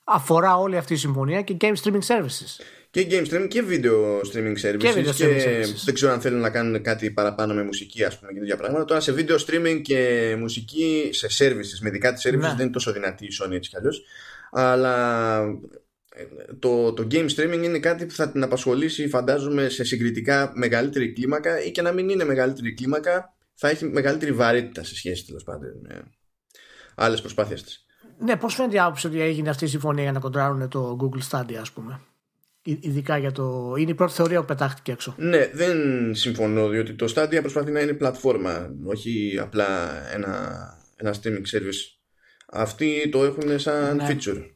αφορά 0.05 0.57
όλη 0.57 0.77
αυτή 0.77 0.93
η 0.93 0.97
συμφωνία 0.97 1.43
και 1.43 1.57
game 1.61 1.75
streaming 1.83 2.07
services 2.07 2.61
και 2.93 3.07
game 3.11 3.27
streaming 3.27 3.49
και 3.49 3.65
video 3.69 4.21
streaming 4.21 4.57
services. 4.63 4.77
Και, 4.79 4.93
video 4.95 5.13
streaming 5.13 5.45
services. 5.45 5.83
δεν 5.85 5.95
ξέρω 5.95 6.13
αν 6.13 6.21
θέλουν 6.21 6.41
να 6.41 6.51
κάνουν 6.51 6.83
κάτι 6.83 7.11
παραπάνω 7.11 7.55
με 7.55 7.63
μουσική, 7.63 8.05
ας 8.05 8.19
πούμε, 8.19 8.33
και 8.33 8.39
τέτοια 8.39 8.57
πράγματα. 8.57 8.85
Τώρα 8.85 9.01
σε 9.01 9.15
video 9.17 9.39
streaming 9.39 9.81
και 9.83 10.35
μουσική, 10.39 11.11
σε 11.13 11.29
services, 11.39 11.79
με 11.81 11.91
δικά 11.91 12.13
της 12.13 12.27
services, 12.27 12.39
ναι. 12.39 12.49
δεν 12.49 12.61
είναι 12.61 12.71
τόσο 12.71 12.93
δυνατή 12.93 13.25
η 13.25 13.29
Sony 13.43 13.53
έτσι 13.53 13.71
κι 13.71 13.77
αλλιώς. 13.77 14.03
Αλλά 14.51 15.39
ε, 16.15 16.25
το, 16.59 16.93
το 16.93 17.07
game 17.11 17.29
streaming 17.37 17.61
είναι 17.63 17.79
κάτι 17.79 18.07
που 18.07 18.15
θα 18.15 18.31
την 18.31 18.43
απασχολήσει, 18.43 19.09
φαντάζομαι, 19.09 19.69
σε 19.69 19.85
συγκριτικά 19.85 20.53
μεγαλύτερη 20.55 21.13
κλίμακα 21.13 21.65
ή 21.65 21.71
και 21.71 21.83
να 21.83 21.93
μην 21.93 22.09
είναι 22.09 22.25
μεγαλύτερη 22.25 22.75
κλίμακα, 22.75 23.35
θα 23.55 23.69
έχει 23.69 23.85
μεγαλύτερη 23.85 24.33
βαρύτητα 24.33 24.85
σε 24.85 24.97
σχέση 24.97 25.27
τέλος 25.27 25.45
πάντων 25.45 25.71
με 25.83 26.03
άλλες 26.95 27.21
προσπάθειες 27.21 27.63
της. 27.63 27.87
Ναι, 28.19 28.37
πώς 28.37 28.55
φαίνεται 28.55 28.77
η 28.77 28.79
άποψη 28.79 29.07
ότι 29.07 29.21
έγινε 29.21 29.51
αυτή 29.51 29.65
η 29.65 29.69
συμφωνία 29.69 30.03
για 30.03 30.13
να 30.13 30.21
κοντράρουν 30.21 30.69
το 30.69 30.97
Google 31.01 31.31
Stadia, 31.31 31.55
ας 31.61 31.71
πούμε; 31.71 32.01
Ειδικά 32.65 33.19
για 33.19 33.33
το. 33.33 33.75
Είναι 33.79 33.91
η 33.91 33.95
πρώτη 33.95 34.13
θεωρία 34.13 34.41
που 34.41 34.47
πετάχτηκε 34.47 34.93
έξω. 34.93 35.15
Ναι, 35.19 35.51
δεν 35.53 35.79
συμφωνώ, 36.15 36.69
διότι 36.69 36.93
το 36.95 37.13
Stadia 37.15 37.39
προσπαθεί 37.41 37.71
να 37.71 37.81
είναι 37.81 37.93
πλατφόρμα, 37.93 38.75
όχι 38.85 39.39
απλά 39.41 39.69
ένα, 40.15 40.61
ένα 40.97 41.15
streaming 41.15 41.57
service. 41.57 41.99
Αυτοί 42.47 43.09
το 43.09 43.25
έχουν 43.25 43.59
σαν 43.59 43.97
ναι. 43.97 44.07
feature. 44.09 44.51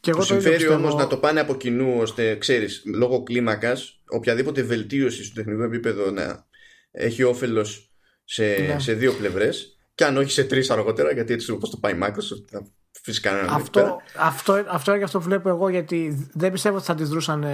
Και 0.00 0.10
εγώ 0.10 0.22
συμφέρει 0.22 0.68
όμως 0.68 0.94
να 0.94 1.06
το 1.06 1.16
πάνε 1.16 1.40
από 1.40 1.56
κοινού 1.56 1.98
ώστε, 1.98 2.36
ξέρεις, 2.36 2.82
λόγω 2.94 3.22
κλίμακας, 3.22 4.02
οποιαδήποτε 4.08 4.62
βελτίωση 4.62 5.24
στο 5.24 5.34
τεχνικό 5.34 5.62
επίπεδο 5.62 6.10
να 6.10 6.46
έχει 6.90 7.22
όφελος 7.22 7.92
σε, 8.24 8.46
ναι. 8.46 8.78
σε 8.78 8.92
δύο 8.92 9.12
πλευρές. 9.12 9.78
Και 9.94 10.04
αν 10.04 10.16
όχι 10.16 10.30
σε 10.30 10.44
τρεις 10.44 10.70
αργότερα, 10.70 11.12
γιατί 11.12 11.32
έτσι 11.32 11.50
όπως 11.50 11.70
το 11.70 11.76
πάει 11.76 11.92
η 11.92 11.98
Microsoft, 12.02 12.60
Φυσικά 13.08 13.30
αυτό, 13.50 14.00
αυτό, 14.18 14.64
αυτό 14.68 14.90
είναι 14.90 14.98
και 14.98 15.04
αυτό 15.04 15.18
που 15.18 15.24
βλέπω 15.24 15.48
εγώ 15.48 15.68
γιατί 15.68 16.28
δεν 16.32 16.52
πιστεύω 16.52 16.76
ότι 16.76 16.84
θα 16.84 16.92
αντιδρούσαν 16.92 17.44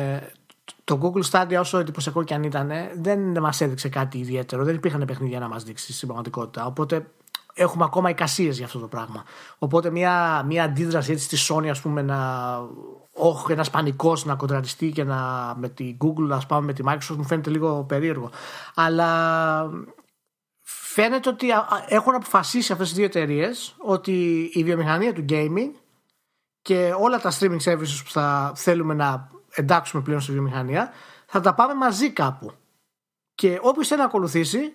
το 0.84 0.98
Google 1.02 1.30
Stadia 1.30 1.58
όσο 1.60 1.78
εντυπωσιακό 1.78 2.22
και 2.22 2.34
αν 2.34 2.42
ήταν 2.42 2.70
δεν 3.00 3.38
μας 3.40 3.60
έδειξε 3.60 3.88
κάτι 3.88 4.18
ιδιαίτερο. 4.18 4.64
Δεν 4.64 4.74
υπήρχαν 4.74 5.04
παιχνίδια 5.06 5.38
να 5.38 5.48
μας 5.48 5.64
δείξει 5.64 5.92
στην 5.92 6.06
πραγματικότητα. 6.06 6.66
Οπότε 6.66 7.06
έχουμε 7.54 7.84
ακόμα 7.84 8.10
εικασίες 8.10 8.56
για 8.56 8.66
αυτό 8.66 8.78
το 8.78 8.86
πράγμα. 8.86 9.24
Οπότε 9.58 9.90
μια, 9.90 10.44
μια 10.46 10.64
αντίδραση 10.64 11.12
έτσι 11.12 11.36
στη 11.36 11.54
Sony 11.54 11.68
ας 11.68 11.80
πούμε 11.80 12.02
να 12.02 12.18
όχι 13.12 13.52
ένας 13.52 13.70
πανικός 13.70 14.24
να 14.24 14.34
κοντραριστεί 14.34 14.90
και 14.90 15.04
να 15.04 15.54
με 15.58 15.68
την 15.68 15.96
Google 16.00 16.26
να 16.28 16.38
πάμε 16.48 16.66
με 16.66 16.72
τη 16.72 16.82
Microsoft 16.86 17.16
μου 17.16 17.24
φαίνεται 17.24 17.50
λίγο 17.50 17.84
περίεργο. 17.88 18.30
Αλλά 18.74 19.70
φαίνεται 20.94 21.28
ότι 21.28 21.46
έχουν 21.88 22.14
αποφασίσει 22.14 22.72
αυτές 22.72 22.88
τις 22.88 22.96
δύο 22.96 23.04
εταιρείες 23.04 23.74
ότι 23.78 24.50
η 24.52 24.64
βιομηχανία 24.64 25.12
του 25.12 25.24
gaming 25.28 25.70
και 26.62 26.92
όλα 26.98 27.20
τα 27.20 27.32
streaming 27.38 27.60
services 27.64 28.02
που 28.04 28.10
θα 28.10 28.52
θέλουμε 28.56 28.94
να 28.94 29.30
εντάξουμε 29.50 30.02
πλέον 30.02 30.20
στη 30.20 30.32
βιομηχανία 30.32 30.92
θα 31.26 31.40
τα 31.40 31.54
πάμε 31.54 31.74
μαζί 31.74 32.10
κάπου. 32.10 32.52
Και 33.34 33.58
όποιος 33.62 33.88
θέλει 33.88 34.00
να 34.00 34.06
ακολουθήσει 34.06 34.74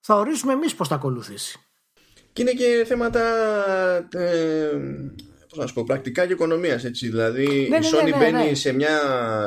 θα 0.00 0.14
ορίσουμε 0.14 0.52
εμείς 0.52 0.74
πώς 0.74 0.88
θα 0.88 0.94
ακολουθήσει. 0.94 1.60
Και 2.32 2.42
είναι 2.42 2.52
και 2.52 2.84
θέματα 2.86 3.20
ε, 4.12 4.70
πώς 5.48 5.58
να 5.58 5.66
σου 5.66 5.74
πω, 5.74 5.84
πρακτικά 5.84 6.26
και 6.26 6.32
οικονομίας 6.32 6.84
έτσι. 6.84 7.08
Δηλαδή 7.08 7.46
ναι, 7.46 7.52
η 7.54 7.68
ναι, 7.68 7.78
Sony 7.78 8.04
ναι, 8.04 8.10
ναι, 8.10 8.16
μπαίνει 8.16 8.54
σε, 8.54 8.72
μια, 8.72 8.98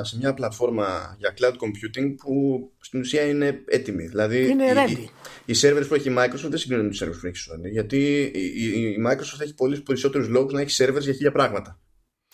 σε 0.04 0.18
μια 0.18 0.34
πλατφόρμα 0.34 1.16
για 1.20 1.34
cloud 1.38 1.54
computing 1.54 2.16
που 2.18 2.72
στην 2.80 3.00
ουσία 3.00 3.22
είναι 3.22 3.64
έτοιμη. 3.66 4.08
Δηλαδή 4.08 4.50
είναι 4.50 4.74
ready 4.76 5.06
οι 5.46 5.54
servers 5.62 5.86
που 5.88 5.94
έχει 5.94 6.10
η 6.10 6.16
Microsoft 6.18 6.50
δεν 6.50 6.58
συγκρίνονται 6.58 6.88
με 6.88 6.90
τους 6.90 7.02
servers 7.02 7.20
που 7.22 7.28
έχει 7.28 7.38
η 7.38 7.52
Sony. 7.52 7.72
Γιατί 7.72 8.22
η, 8.64 8.96
Microsoft 9.08 9.42
έχει 9.42 9.54
πολλούς 9.54 9.82
περισσότερους 9.82 10.28
λόγους 10.28 10.54
να 10.54 10.62
έχει 10.62 10.84
servers 10.84 11.02
για 11.02 11.14
χίλια 11.14 11.32
πράγματα. 11.32 11.80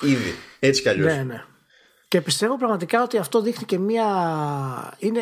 Ήδη. 0.02 0.34
Έτσι 0.60 0.82
κι 0.82 0.90
αλλιώς. 0.90 1.16
Ναι, 1.16 1.24
ναι. 1.24 1.44
Και 2.08 2.22
πιστεύω 2.22 2.58
πραγματικά 2.58 3.04
ότι 3.04 3.18
αυτό 3.18 3.42
δείχνει 3.42 3.66
και 3.66 3.80
μία. 3.80 4.06
Είναι. 5.00 5.22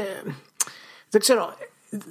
Δεν 1.10 1.22
ξέρω. 1.22 1.58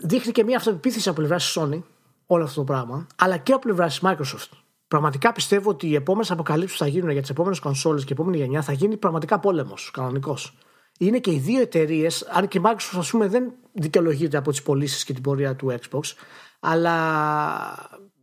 Δείχνει 0.03 0.33
και 0.33 0.45
μία 0.45 0.57
αυτοπεποίθηση 0.57 1.09
από 1.09 1.19
πλευράς 1.19 1.45
της 1.45 1.63
Sony 1.63 1.83
όλο 2.27 2.45
αυτό 2.45 2.61
το 2.61 2.65
πράγμα, 2.65 3.07
αλλά 3.17 3.37
και 3.37 3.53
από 3.53 3.61
πλευράς 3.61 3.99
της 3.99 4.09
Microsoft. 4.11 4.64
Πραγματικά 4.89 5.33
πιστεύω 5.33 5.71
ότι 5.71 5.89
οι 5.89 5.95
επόμενες 5.95 6.31
αποκαλύψεις 6.31 6.79
που 6.79 6.85
θα 6.85 6.91
γίνουν 6.91 7.11
για 7.11 7.21
τις 7.21 7.31
επόμενες 7.31 7.59
κονσόλες 7.59 8.03
και 8.05 8.13
η 8.13 8.17
επόμενη 8.19 8.37
γενιά 8.37 8.63
θα 8.63 8.73
γίνει 8.73 8.97
πραγματικά 8.97 9.39
πόλεμος, 9.39 9.91
κανονικός 9.91 10.59
είναι 10.99 11.19
και 11.19 11.33
οι 11.33 11.39
δύο 11.39 11.61
εταιρείες, 11.61 12.23
αν 12.23 12.49
και 12.49 12.59
η 12.59 12.63
Microsoft 12.65 12.99
ας 12.99 13.11
πούμε, 13.11 13.29
δεν 13.29 13.53
δικαιολογείται 13.73 14.37
από 14.37 14.51
τις 14.51 14.63
πωλήσεις 14.63 15.05
και 15.05 15.13
την 15.13 15.23
πορεία 15.23 15.57
του 15.57 15.75
Xbox, 15.81 16.01
αλλά 16.61 16.97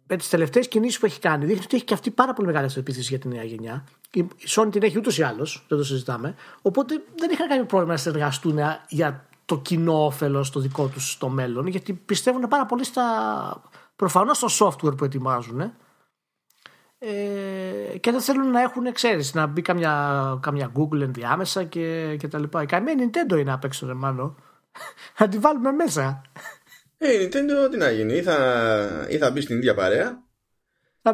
με 0.08 0.18
τις 0.18 0.30
τελευταίες 0.30 0.68
κινήσεις 0.68 1.00
που 1.00 1.06
έχει 1.06 1.20
κάνει, 1.20 1.46
δείχνει 1.46 1.64
ότι 1.64 1.76
έχει 1.76 1.86
και 1.86 1.94
αυτή 1.94 2.12
πάρα 2.12 2.34
πολύ 2.34 2.48
μεγάλη 2.48 2.66
αυτοεπίθεση 2.66 3.08
για 3.08 3.20
τη 3.20 3.28
νέα 3.28 3.44
γενιά. 3.44 3.84
Η 4.12 4.28
Sony 4.48 4.68
την 4.72 4.84
έχει 4.84 4.98
ούτως 4.98 5.18
ή 5.18 5.24
άλλως, 5.24 5.66
δεν 5.68 5.78
το 5.78 5.84
συζητάμε. 5.84 6.36
Οπότε 6.62 7.04
δεν 7.16 7.30
είχαν 7.30 7.48
κανένα 7.48 7.68
πρόβλημα 7.68 7.94
να 7.94 8.00
συνεργαστούν 8.00 8.60
για 8.88 9.26
το 9.46 9.58
κοινό 9.58 10.06
όφελος 10.06 10.50
το 10.50 10.60
δικό 10.60 10.88
τους 10.88 11.12
στο 11.12 11.30
μέλλον, 11.30 11.68
γιατί 11.68 11.94
πιστεύουν 11.94 12.42
πάρα 12.48 12.66
πολύ 12.66 12.84
στα. 12.84 13.04
προφανώς 13.96 14.38
στο 14.38 14.68
software 14.68 14.98
που 14.98 15.06
ετοιμάζουν 15.06 15.74
ε, 17.04 17.98
και 17.98 18.12
δεν 18.12 18.22
θέλουν 18.22 18.52
να 18.52 18.62
έχουν, 18.62 18.92
ξέρεις, 18.92 19.34
να 19.34 19.46
μπει 19.46 19.62
καμιά, 19.62 20.38
καμιά 20.42 20.72
Google 20.76 21.02
ενδιάμεσα 21.02 21.64
και, 21.64 22.16
και 22.20 22.28
τα 22.28 22.40
λοιπά. 22.40 22.62
Η 22.62 22.66
καημένη 22.66 23.10
Nintendo 23.10 23.38
είναι 23.40 23.52
απ' 23.54 23.64
έξω, 23.64 23.88
ρε 23.88 23.94
μάλλον. 23.94 24.44
να 25.18 25.28
τη 25.30 25.38
βάλουμε 25.38 25.72
μέσα. 25.72 26.22
Ε, 26.98 27.14
η 27.14 27.26
Nintendo 27.26 27.72
τι 27.72 27.78
να 27.78 27.92
γίνει, 27.92 28.14
ή 28.14 28.22
θα, 28.22 28.38
ή 29.10 29.18
θα 29.18 29.32
μπει 29.32 29.42
στην 29.42 29.58
ίδια 29.58 29.74
παρέα 29.74 30.24
να 31.02 31.12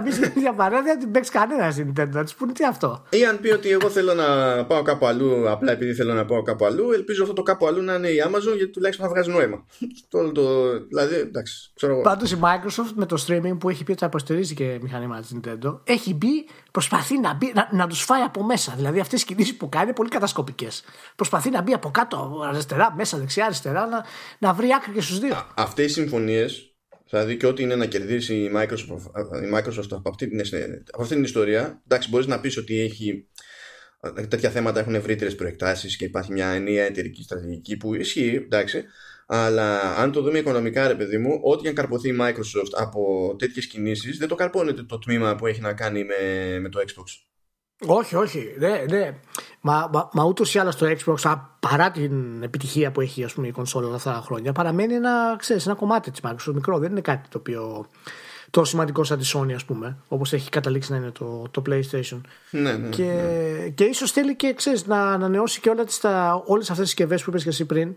μπει 0.00 0.10
στην 0.12 0.32
ίδια 0.36 0.54
παρέα, 0.54 0.82
δεν 0.82 0.98
την 0.98 1.10
παίξει 1.10 1.30
κανένας 1.30 1.74
στην 1.74 1.92
Nintendo. 1.92 2.08
Να 2.10 2.24
της 2.24 2.34
πούνε 2.34 2.52
τι 2.52 2.64
αυτό. 2.64 3.04
Ή 3.10 3.24
αν 3.24 3.40
πει 3.40 3.50
ότι 3.50 3.70
εγώ 3.70 3.90
θέλω 3.90 4.14
να 4.14 4.26
πάω 4.64 4.82
κάπου 4.82 5.06
αλλού, 5.06 5.50
απλά 5.50 5.72
επειδή 5.72 5.94
θέλω 5.94 6.14
να 6.14 6.24
πάω 6.24 6.42
κάπου 6.42 6.64
αλλού, 6.64 6.92
ελπίζω 6.92 7.22
αυτό 7.22 7.34
το 7.34 7.42
κάπου 7.42 7.66
αλλού 7.66 7.82
να 7.82 7.94
είναι 7.94 8.08
η 8.08 8.22
Amazon 8.26 8.56
γιατί 8.56 8.68
τουλάχιστον 8.68 9.06
θα 9.06 9.12
βγάζει 9.12 9.30
νόημα. 9.30 9.64
το, 10.10 10.32
το, 10.32 10.70
δηλαδή, 10.88 11.14
εντάξει, 11.14 11.70
ξέρω 11.74 11.92
εγώ. 11.92 12.02
Πάντως 12.02 12.32
η 12.32 12.38
Microsoft 12.42 12.92
με 12.94 13.06
το 13.06 13.24
streaming 13.26 13.58
που 13.58 13.68
έχει 13.68 13.84
πει 13.84 13.90
ότι 13.90 14.00
θα 14.00 14.06
υποστηρίζει 14.06 14.54
και 14.54 14.78
μηχανήματα 14.82 15.20
της 15.20 15.30
Nintendo, 15.34 15.80
έχει 15.84 16.14
μπει, 16.14 16.48
προσπαθεί 16.70 17.18
να, 17.18 17.34
μπει, 17.34 17.52
να, 17.54 17.68
να 17.72 17.86
τους 17.86 18.02
φάει 18.02 18.22
από 18.22 18.44
μέσα. 18.44 18.72
Δηλαδή 18.76 19.00
αυτές 19.00 19.22
οι 19.22 19.24
κινήσεις 19.24 19.56
που 19.56 19.68
κάνει 19.68 19.84
είναι 19.84 19.94
πολύ 19.94 20.08
κατασκοπικές. 20.08 20.84
Προσπαθεί 21.16 21.50
να 21.50 21.62
μπει 21.62 21.72
από 21.72 21.90
κάτω, 21.90 22.44
αριστερά, 22.48 22.94
μέσα, 22.96 23.18
δεξιά, 23.18 23.44
αριστερά, 23.44 23.86
να, 23.86 24.04
να 24.38 24.52
βρει 24.52 24.68
άκρη 24.76 24.92
και 24.92 25.00
στους 25.00 25.18
δύο. 25.18 25.46
Αυτές 25.54 25.84
οι 25.84 25.92
συμφωνίες 25.92 26.69
Δηλαδή 27.10 27.36
και 27.36 27.46
ό,τι 27.46 27.62
είναι 27.62 27.76
να 27.76 27.86
κερδίσει 27.86 28.34
η 28.34 28.50
Microsoft, 28.54 29.04
η 29.42 29.50
Microsoft 29.54 29.88
από, 29.90 30.08
αυτή 30.08 30.28
την, 30.28 30.40
από 30.92 31.02
αυτή 31.02 31.14
την 31.14 31.24
ιστορία, 31.24 31.82
εντάξει, 31.84 32.08
μπορείς 32.08 32.26
να 32.26 32.40
πεις 32.40 32.56
ότι 32.56 32.80
έχει 32.80 33.28
τέτοια 34.28 34.50
θέματα 34.50 34.80
έχουν 34.80 34.94
ευρύτερες 34.94 35.34
προεκτάσεις 35.34 35.96
και 35.96 36.04
υπάρχει 36.04 36.32
μια 36.32 36.48
ενιαία 36.48 36.84
εταιρική 36.84 37.22
στρατηγική 37.22 37.76
που 37.76 37.94
ισχύει, 37.94 38.34
εντάξει. 38.34 38.84
Αλλά 39.26 39.96
αν 39.96 40.12
το 40.12 40.22
δούμε 40.22 40.38
οικονομικά, 40.38 40.88
ρε 40.88 40.94
παιδί 40.94 41.18
μου, 41.18 41.40
ό,τι 41.42 41.68
αν 41.68 41.74
καρποθεί 41.74 42.08
η 42.08 42.16
Microsoft 42.20 42.72
από 42.76 43.34
τέτοιες 43.38 43.66
κινήσεις, 43.66 44.18
δεν 44.18 44.28
το 44.28 44.34
καρπώνεται 44.34 44.82
το 44.82 44.98
τμήμα 44.98 45.34
που 45.36 45.46
έχει 45.46 45.60
να 45.60 45.72
κάνει 45.72 46.04
με, 46.04 46.58
με 46.58 46.68
το 46.68 46.80
Xbox. 46.80 47.29
Όχι, 47.86 48.16
όχι. 48.16 48.54
Ναι, 48.58 48.84
ναι. 48.88 49.18
Μα, 49.60 49.90
μα, 49.92 50.08
μα 50.12 50.24
ούτως 50.24 50.54
ή 50.54 50.58
άλλως 50.58 50.76
το 50.76 50.86
Xbox, 50.86 51.40
παρά 51.60 51.90
την 51.90 52.42
επιτυχία 52.42 52.92
που 52.92 53.00
έχει 53.00 53.24
ας 53.24 53.32
πούμε, 53.32 53.46
η 53.46 53.50
κονσόλα 53.50 53.86
όλα 53.86 53.96
αυτά 53.96 54.12
τα 54.12 54.20
χρόνια, 54.20 54.52
παραμένει 54.52 54.94
ένα, 54.94 55.36
ξέρεις, 55.38 55.66
ένα 55.66 55.74
κομμάτι 55.74 56.10
της 56.10 56.20
Microsoft 56.22 56.54
μικρό. 56.54 56.78
Δεν 56.78 56.90
είναι 56.90 57.00
κάτι 57.00 57.28
το 57.28 57.38
οποίο 57.38 57.86
τόσο 58.50 58.70
σημαντικό 58.70 59.04
σαν 59.04 59.18
τη 59.18 59.30
Sony, 59.34 59.52
ας 59.52 59.64
πούμε, 59.64 59.96
όπως 60.08 60.32
έχει 60.32 60.48
καταλήξει 60.48 60.90
να 60.90 60.96
είναι 60.96 61.10
το, 61.10 61.48
το 61.50 61.62
PlayStation. 61.68 62.20
Ναι, 62.50 62.72
ναι, 62.72 62.88
και, 62.88 63.02
ναι. 63.02 63.68
και 63.68 63.84
ίσως 63.84 64.12
θέλει 64.12 64.36
και 64.36 64.54
ξέρεις, 64.54 64.86
να 64.86 65.12
ανανεώσει 65.12 65.60
και 65.60 65.70
όλες 65.70 66.70
αυτές 66.70 66.78
τις 66.78 66.88
συσκευές 66.88 67.22
που 67.22 67.30
είπες 67.30 67.42
και 67.42 67.48
εσύ 67.48 67.64
πριν, 67.64 67.96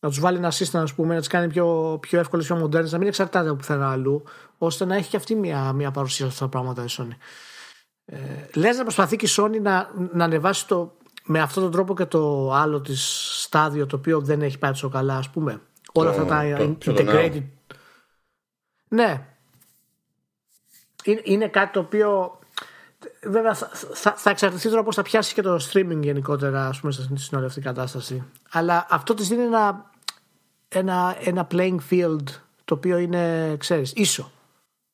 να 0.00 0.08
τους 0.08 0.20
βάλει 0.20 0.36
ένα 0.36 0.50
σύστημα, 0.50 0.82
ας 0.82 0.94
πούμε, 0.94 1.14
να 1.14 1.18
τις 1.18 1.28
κάνει 1.28 1.48
πιο, 1.48 1.98
πιο 2.00 2.18
εύκολες, 2.18 2.46
πιο 2.46 2.56
μοντέρνες, 2.56 2.92
να 2.92 2.98
μην 2.98 3.08
εξαρτάται 3.08 3.48
από 3.48 3.56
πουθενά 3.56 3.90
αλλού, 3.90 4.22
ώστε 4.58 4.84
να 4.84 4.96
έχει 4.96 5.10
και 5.10 5.16
αυτή 5.16 5.34
μια, 5.34 5.72
μια 5.72 5.90
παρουσία 5.90 6.26
σε 6.26 6.32
αυτά 6.32 6.44
τα 6.44 6.50
πράγματα 6.50 6.82
η 6.82 6.86
Sony. 6.88 7.16
Ε, 8.12 8.18
λες 8.54 8.76
να 8.76 8.82
προσπαθεί 8.82 9.16
και 9.16 9.26
η 9.26 9.28
Sony 9.36 9.60
να, 9.60 9.90
να 10.12 10.24
ανεβάσει 10.24 10.66
το, 10.66 10.96
με 11.24 11.40
αυτόν 11.40 11.62
τον 11.62 11.72
τρόπο 11.72 11.94
και 11.94 12.04
το 12.04 12.52
άλλο 12.52 12.80
της 12.80 13.30
στάδιο 13.42 13.86
το 13.86 13.96
οποίο 13.96 14.20
δεν 14.20 14.42
έχει 14.42 14.58
πάει 14.58 14.70
τόσο 14.70 14.88
καλά 14.88 15.16
ας 15.16 15.30
πούμε. 15.30 15.60
Όλα 15.92 16.10
αυτά 16.10 16.24
τα 16.24 16.42
το, 16.78 16.92
integrated 16.96 17.42
ναι. 18.88 19.26
Είναι, 21.04 21.20
είναι 21.24 21.48
κάτι 21.48 21.72
το 21.72 21.80
οποίο 21.80 22.38
βέβαια 23.22 23.54
θα, 23.54 23.70
θα, 23.92 24.14
θα 24.16 24.30
εξαρτηθεί 24.30 24.68
τώρα 24.68 24.82
πώς 24.82 24.94
θα 24.94 25.02
πιάσει 25.02 25.34
και 25.34 25.42
το 25.42 25.58
streaming 25.72 26.00
γενικότερα 26.00 26.66
ας 26.66 26.80
πούμε 26.80 26.92
στην 26.92 27.38
όλη 27.38 27.46
αυτή 27.46 27.60
κατάσταση. 27.60 28.24
Αλλά 28.50 28.86
αυτό 28.90 29.14
της 29.14 29.28
δίνει 29.28 29.42
ένα, 29.42 29.90
ένα, 30.68 31.16
ένα 31.20 31.46
playing 31.50 31.78
field 31.90 32.24
το 32.64 32.74
οποίο 32.74 32.98
είναι 32.98 33.54
ξέρεις 33.58 33.92
ίσο 33.94 34.30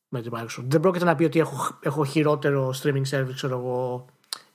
με 0.09 0.21
την 0.21 0.31
Microsoft. 0.35 0.65
Δεν 0.67 0.79
πρόκειται 0.79 1.05
να 1.05 1.15
πει 1.15 1.23
ότι 1.23 1.39
έχω, 1.39 1.79
έχω 1.81 2.05
χειρότερο 2.05 2.73
streaming 2.83 3.09
service, 3.11 3.33
ξέρω 3.35 3.57
εγώ, 3.57 4.05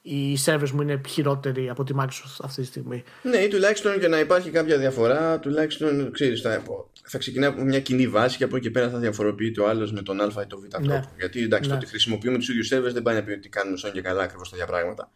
οι 0.07 0.39
servers 0.45 0.71
μου 0.71 0.83
είναι 0.83 1.01
χειρότεροι 1.09 1.69
από 1.69 1.85
τη 1.85 1.95
Microsoft 1.99 2.37
αυτή 2.43 2.61
τη 2.61 2.67
στιγμή. 2.67 3.03
Ναι, 3.23 3.37
ή 3.37 3.49
τουλάχιστον 3.49 4.01
και 4.01 4.09
να 4.09 4.19
υπάρχει 4.19 4.51
κάποια 4.51 4.79
διαφορά, 4.79 5.39
τουλάχιστον 5.39 6.13
ξέρεις, 6.13 6.41
θα, 6.41 6.63
θα 7.03 7.19
ξεκινάει 7.19 7.49
από 7.49 7.63
μια 7.63 7.81
κοινή 7.81 8.09
βάση 8.09 8.37
και 8.37 8.45
από 8.45 8.57
εκεί 8.57 8.65
και 8.65 8.71
πέρα 8.71 8.91
θα 8.91 8.99
διαφοροποιείται 8.99 9.61
ο 9.61 9.69
άλλος 9.69 9.93
με 9.93 10.03
τον 10.03 10.21
Α 10.21 10.43
ή 10.43 10.47
τον 10.47 10.61
Β 10.61 10.63
ναι. 10.63 10.69
τρόπο. 10.69 11.11
Γιατί 11.19 11.43
εντάξει, 11.43 11.69
ναι. 11.69 11.75
το 11.75 11.81
ότι 11.81 11.91
χρησιμοποιούμε 11.91 12.39
τους 12.39 12.49
ίδιους 12.49 12.73
servers 12.73 12.93
δεν 12.93 13.03
πάει 13.03 13.15
να 13.15 13.23
πει 13.23 13.33
ότι 13.33 13.49
κάνουμε 13.49 13.77
σαν 13.77 13.93
και 13.93 14.01
καλά 14.01 14.23
ακριβώς 14.23 14.51
τα 14.51 14.57
ίδια 14.57 14.69
πράγματα. 14.69 15.13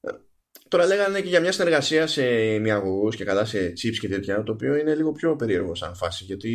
Ε, 0.00 0.10
τώρα 0.68 0.86
λέγανε 0.86 1.20
και 1.20 1.28
για 1.28 1.40
μια 1.40 1.52
συνεργασία 1.52 2.06
σε 2.06 2.22
μυαγωγούς 2.58 3.16
και 3.16 3.24
καλά 3.24 3.44
σε 3.44 3.72
chips 3.82 3.96
και 4.00 4.08
τέτοια, 4.08 4.42
το 4.42 4.52
οποίο 4.52 4.76
είναι 4.76 4.94
λίγο 4.94 5.12
πιο 5.12 5.36
περίεργο 5.36 5.74
σαν 5.74 5.94
φάση. 5.94 6.24
Γιατί 6.24 6.54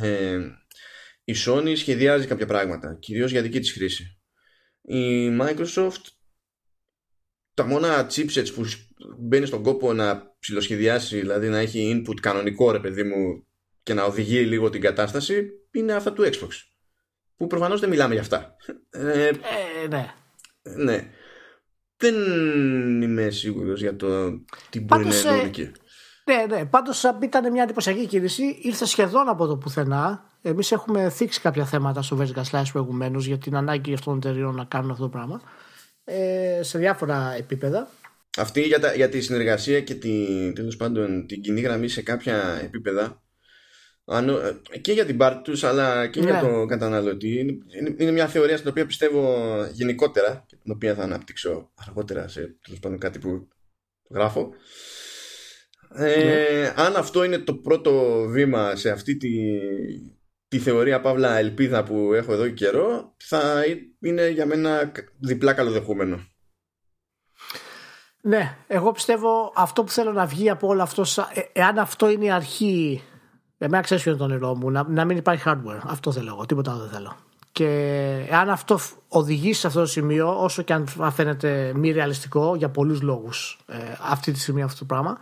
ε, 0.00 0.38
η 1.30 1.34
Sony 1.46 1.72
σχεδιάζει 1.76 2.26
κάποια 2.26 2.46
πράγματα, 2.46 2.96
κυρίως 3.00 3.30
για 3.30 3.42
δική 3.42 3.60
της 3.60 3.72
χρήση. 3.72 4.18
Η 4.82 5.28
Microsoft 5.40 6.04
τα 7.54 7.66
μόνα 7.66 8.06
chipsets 8.10 8.52
που 8.54 8.64
μπαίνει 9.18 9.46
στον 9.46 9.62
κόπο 9.62 9.92
να 9.92 10.36
ψηλοσχεδιάσει, 10.38 11.18
δηλαδή 11.18 11.48
να 11.48 11.58
έχει 11.58 12.04
input 12.06 12.20
κανονικό 12.20 12.70
ρε 12.70 12.80
παιδί 12.80 13.02
μου 13.02 13.46
και 13.82 13.94
να 13.94 14.04
οδηγεί 14.04 14.40
λίγο 14.40 14.70
την 14.70 14.80
κατάσταση, 14.80 15.50
είναι 15.70 15.92
αυτά 15.92 16.12
του 16.12 16.24
Xbox. 16.24 16.48
Που 17.36 17.46
προφανώς 17.46 17.80
δεν 17.80 17.88
μιλάμε 17.88 18.12
για 18.12 18.22
αυτά. 18.22 18.56
Ε, 18.90 19.28
ε 19.28 19.32
ναι. 19.88 20.14
Ναι. 20.76 21.10
Δεν 21.96 22.14
είμαι 23.02 23.30
σίγουρος 23.30 23.80
για 23.80 23.96
το 23.96 24.30
τι 24.70 24.80
μπορεί 24.80 25.04
να 25.04 25.34
είναι 25.34 25.42
εκεί. 25.42 25.70
Ναι, 26.24 26.56
ναι. 26.56 26.64
Πάντως 26.64 27.04
ήταν 27.22 27.52
μια 27.52 27.62
εντυπωσιακή 27.62 28.06
κίνηση. 28.06 28.58
Ήρθε 28.62 28.84
σχεδόν 28.84 29.28
από 29.28 29.46
το 29.46 29.56
πουθενά. 29.56 30.24
Εμείς 30.42 30.72
έχουμε 30.72 31.10
θίξει 31.10 31.40
κάποια 31.40 31.64
θέματα 31.64 32.02
στο 32.02 32.18
Vertical 32.20 32.42
Slice 32.50 32.68
προηγουμένως 32.72 33.26
για 33.26 33.38
την 33.38 33.56
ανάγκη 33.56 33.92
αυτών 33.92 34.20
των 34.20 34.30
εταιριών 34.30 34.54
να 34.54 34.64
κάνουν 34.64 34.90
αυτό 34.90 35.02
το 35.02 35.08
πράγμα. 35.08 35.42
Ε, 36.04 36.60
σε 36.62 36.78
διάφορα 36.78 37.34
επίπεδα. 37.38 37.88
Αυτή 38.38 38.60
για, 38.60 38.80
τα, 38.80 38.94
για 38.94 39.08
τη 39.08 39.20
συνεργασία 39.20 39.80
και 39.80 39.94
τη, 39.94 40.26
τέλος 40.52 40.76
πάντων, 40.76 41.26
την 41.26 41.40
κοινή 41.40 41.60
γραμμή 41.60 41.88
σε 41.88 42.02
κάποια 42.02 42.60
επίπεδα 42.62 43.22
ε, 44.72 44.78
και 44.78 44.92
για 44.92 45.04
την 45.04 45.16
πάρτη 45.16 45.42
τους, 45.42 45.64
αλλά 45.64 46.06
και 46.06 46.20
για 46.20 46.32
ναι. 46.32 46.40
τον 46.40 46.68
καταναλωτή 46.68 47.38
είναι, 47.38 47.58
είναι, 47.98 48.10
μια 48.10 48.26
θεωρία 48.26 48.56
στην 48.56 48.70
οποία 48.70 48.86
πιστεύω 48.86 49.46
γενικότερα 49.72 50.44
και 50.46 50.56
την 50.62 50.72
οποία 50.72 50.94
θα 50.94 51.02
αναπτύξω 51.02 51.70
αργότερα 51.74 52.28
σε 52.28 52.56
τέλος 52.64 52.80
πάντων 52.80 52.98
κάτι 52.98 53.18
που 53.18 53.48
γράφω 54.10 54.52
ε, 55.94 56.24
ναι. 56.24 56.72
αν 56.76 56.96
αυτό 56.96 57.24
είναι 57.24 57.38
το 57.38 57.54
πρώτο 57.54 58.24
βήμα 58.28 58.76
σε 58.76 58.90
αυτή 58.90 59.16
τη, 59.16 59.30
τη 60.48 60.58
θεωρία 60.58 61.00
παύλα 61.00 61.36
ελπίδα 61.36 61.82
που 61.82 62.12
έχω 62.14 62.32
εδώ 62.32 62.46
και 62.46 62.52
καιρό 62.52 63.14
θα 63.16 63.64
είναι 64.00 64.28
για 64.28 64.46
μένα 64.46 64.92
διπλά 65.18 65.52
καλοδεχούμενο. 65.52 66.20
Ναι, 68.22 68.56
εγώ 68.66 68.92
πιστεύω 68.92 69.52
αυτό 69.56 69.84
που 69.84 69.90
θέλω 69.90 70.12
να 70.12 70.26
βγει 70.26 70.50
από 70.50 70.66
όλο 70.66 70.82
αυτό, 70.82 71.04
ε, 71.34 71.40
εάν 71.52 71.78
αυτό 71.78 72.10
είναι 72.10 72.24
η 72.24 72.30
αρχή, 72.30 73.02
εμένα 73.58 73.82
ξέρεις 73.82 74.02
ποιο 74.02 74.12
είναι 74.12 74.20
το 74.20 74.26
νερό 74.26 74.54
μου, 74.54 74.70
να, 74.70 74.84
να 74.88 75.04
μην 75.04 75.16
υπάρχει 75.16 75.42
hardware. 75.46 75.80
Αυτό 75.84 76.12
θέλω 76.12 76.28
εγώ, 76.28 76.46
τίποτα 76.46 76.70
άλλο 76.70 76.80
δεν 76.80 76.90
θέλω. 76.90 77.16
Και 77.52 77.66
εάν 78.28 78.50
αυτό 78.50 78.78
οδηγήσει 79.08 79.60
σε 79.60 79.66
αυτό 79.66 79.80
το 79.80 79.86
σημείο, 79.86 80.42
όσο 80.42 80.62
και 80.62 80.72
αν 80.72 80.86
φαίνεται 81.12 81.72
μη 81.74 81.90
ρεαλιστικό 81.90 82.54
για 82.56 82.68
πολλούς 82.68 83.02
λόγους 83.02 83.58
ε, 83.66 83.76
αυτή 84.00 84.32
τη 84.32 84.38
στιγμή 84.40 84.62
αυτό 84.62 84.78
το 84.78 84.84
πράγμα, 84.84 85.18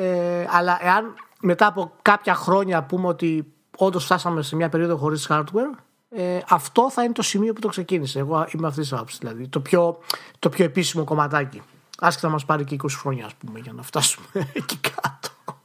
ε, 0.00 0.46
αλλά 0.50 0.78
εάν 0.82 1.14
μετά 1.40 1.66
από 1.66 1.92
κάποια 2.02 2.34
χρόνια 2.34 2.82
πούμε 2.82 3.08
ότι 3.08 3.52
όντως 3.76 4.04
φτάσαμε 4.04 4.42
σε 4.42 4.56
μια 4.56 4.68
περίοδο 4.68 4.96
χωρίς 4.96 5.26
hardware, 5.30 5.78
ε, 6.10 6.38
αυτό 6.48 6.90
θα 6.90 7.04
είναι 7.04 7.12
το 7.12 7.22
σημείο 7.22 7.52
που 7.52 7.60
το 7.60 7.68
ξεκίνησε. 7.68 8.18
Εγώ 8.18 8.46
είμαι 8.54 8.66
αυτής 8.66 8.88
της 8.88 8.92
άποψης. 8.92 9.18
Δηλαδή, 9.18 9.48
το 9.48 9.60
πιο, 9.60 9.98
το 10.38 10.48
πιο 10.48 10.64
επίσημο 10.64 11.04
κομματάκι. 11.04 11.62
Άσχετα 11.98 12.26
να 12.26 12.32
μας 12.32 12.44
πάρει 12.44 12.64
και 12.64 12.76
20 12.82 12.86
χρόνια, 12.98 13.24
ας 13.24 13.34
πούμε, 13.34 13.58
για 13.58 13.72
να 13.72 13.82
φτάσουμε 13.82 14.26
εκεί 14.52 14.76
κάτω. 14.76 15.58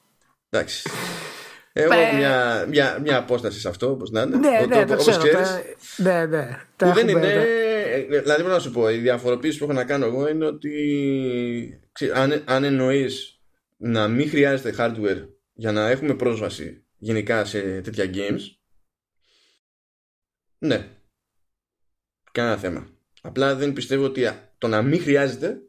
Εντάξει. 0.49 0.89
Έχω 1.73 1.93
ε, 1.93 2.15
μια, 2.15 2.65
μια, 2.69 2.97
μια 3.01 3.17
απόσταση 3.17 3.59
σε 3.59 3.69
αυτό, 3.69 3.89
όπως 3.89 4.09
να 4.09 4.21
είναι. 4.21 4.37
Ναι, 4.37 4.59
το, 4.61 4.67
ναι, 4.67 4.85
το, 4.85 4.95
το 4.95 4.95
ξέρω. 4.95 5.23
ναι, 5.97 6.25
ναι. 6.25 6.59
Που 6.75 6.91
δεν 6.91 7.07
είναι. 7.07 7.19
Ναι. 7.19 8.19
Δηλαδή, 8.19 8.23
πρέπει 8.23 8.43
να 8.43 8.59
σου 8.59 8.71
πω, 8.71 8.89
η 8.89 8.97
διαφοροποίηση 8.97 9.57
που 9.57 9.63
έχω 9.63 9.73
να 9.73 9.83
κάνω 9.83 10.05
εγώ 10.05 10.29
είναι 10.29 10.45
ότι 10.45 10.71
αν, 12.13 12.41
αν 12.45 12.63
εννοείς 12.63 13.33
να 13.85 14.07
μην 14.07 14.29
χρειάζεται 14.29 14.75
hardware 14.77 15.27
για 15.53 15.71
να 15.71 15.89
έχουμε 15.89 16.13
πρόσβαση 16.13 16.85
γενικά 16.97 17.45
σε 17.45 17.81
τέτοια 17.81 18.09
games 18.13 18.39
ναι 20.57 20.87
κανένα 22.31 22.57
θέμα 22.57 22.87
απλά 23.21 23.55
δεν 23.55 23.73
πιστεύω 23.73 24.05
ότι 24.05 24.23
το 24.57 24.67
να 24.67 24.81
μην 24.81 25.01
χρειάζεται 25.01 25.61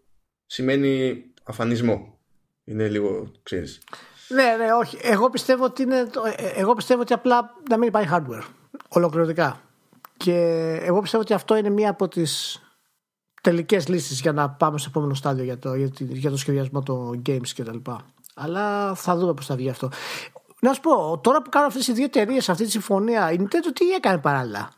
σημαίνει 0.47 1.25
αφανισμό 1.44 2.18
είναι 2.64 2.88
λίγο 2.88 3.33
ξέρεις 3.42 3.83
ναι, 4.28 4.56
ναι, 4.64 4.73
όχι. 4.73 4.99
Εγώ 5.02 5.30
πιστεύω 5.30 5.64
ότι, 5.64 5.83
είναι, 5.83 6.11
ε, 6.37 6.47
εγώ 6.54 6.75
πιστεύω 6.75 7.00
ότι 7.00 7.12
απλά 7.12 7.50
να 7.68 7.78
μην 7.78 7.88
υπάρχει 7.88 8.09
hardware. 8.12 8.44
Ολοκληρωτικά. 8.88 9.61
Και 10.16 10.35
εγώ 10.83 11.00
πιστεύω 11.00 11.23
ότι 11.23 11.33
αυτό 11.33 11.56
είναι 11.56 11.71
μία 11.71 11.90
από 11.90 12.09
τις 12.09 12.62
τελικές 13.45 13.89
λύσεις 13.89 14.21
για 14.21 14.33
να 14.33 14.51
πάμε 14.51 14.79
στο 14.79 14.89
επόμενο 14.91 15.15
στάδιο 15.15 15.45
για 15.45 15.59
το, 15.59 15.75
για, 15.75 15.91
για 15.99 16.31
το 16.31 16.37
σχεδιασμό 16.37 16.83
των 16.83 17.23
games 17.27 17.49
κτλ. 17.57 17.91
Αλλά 18.35 18.95
θα 18.95 19.17
δούμε 19.17 19.35
πώς 19.35 19.47
θα 19.47 19.57
βγει 19.57 19.69
αυτό. 19.69 19.89
Να 20.61 20.73
σου 20.73 20.81
πω, 20.81 21.21
τώρα 21.23 21.43
που 21.43 21.51
κάνω 21.51 21.67
αυτές 21.67 21.87
οι 21.87 21.93
δύο 21.93 22.05
εταιρείε, 22.05 22.39
αυτή 22.49 22.65
τη 22.65 22.71
συμφωνία, 22.71 23.33
η 23.33 23.37
Nintendo 23.41 23.71
τι 23.75 23.91
έκανε 23.91 24.19
παράλληλα; 24.19 24.71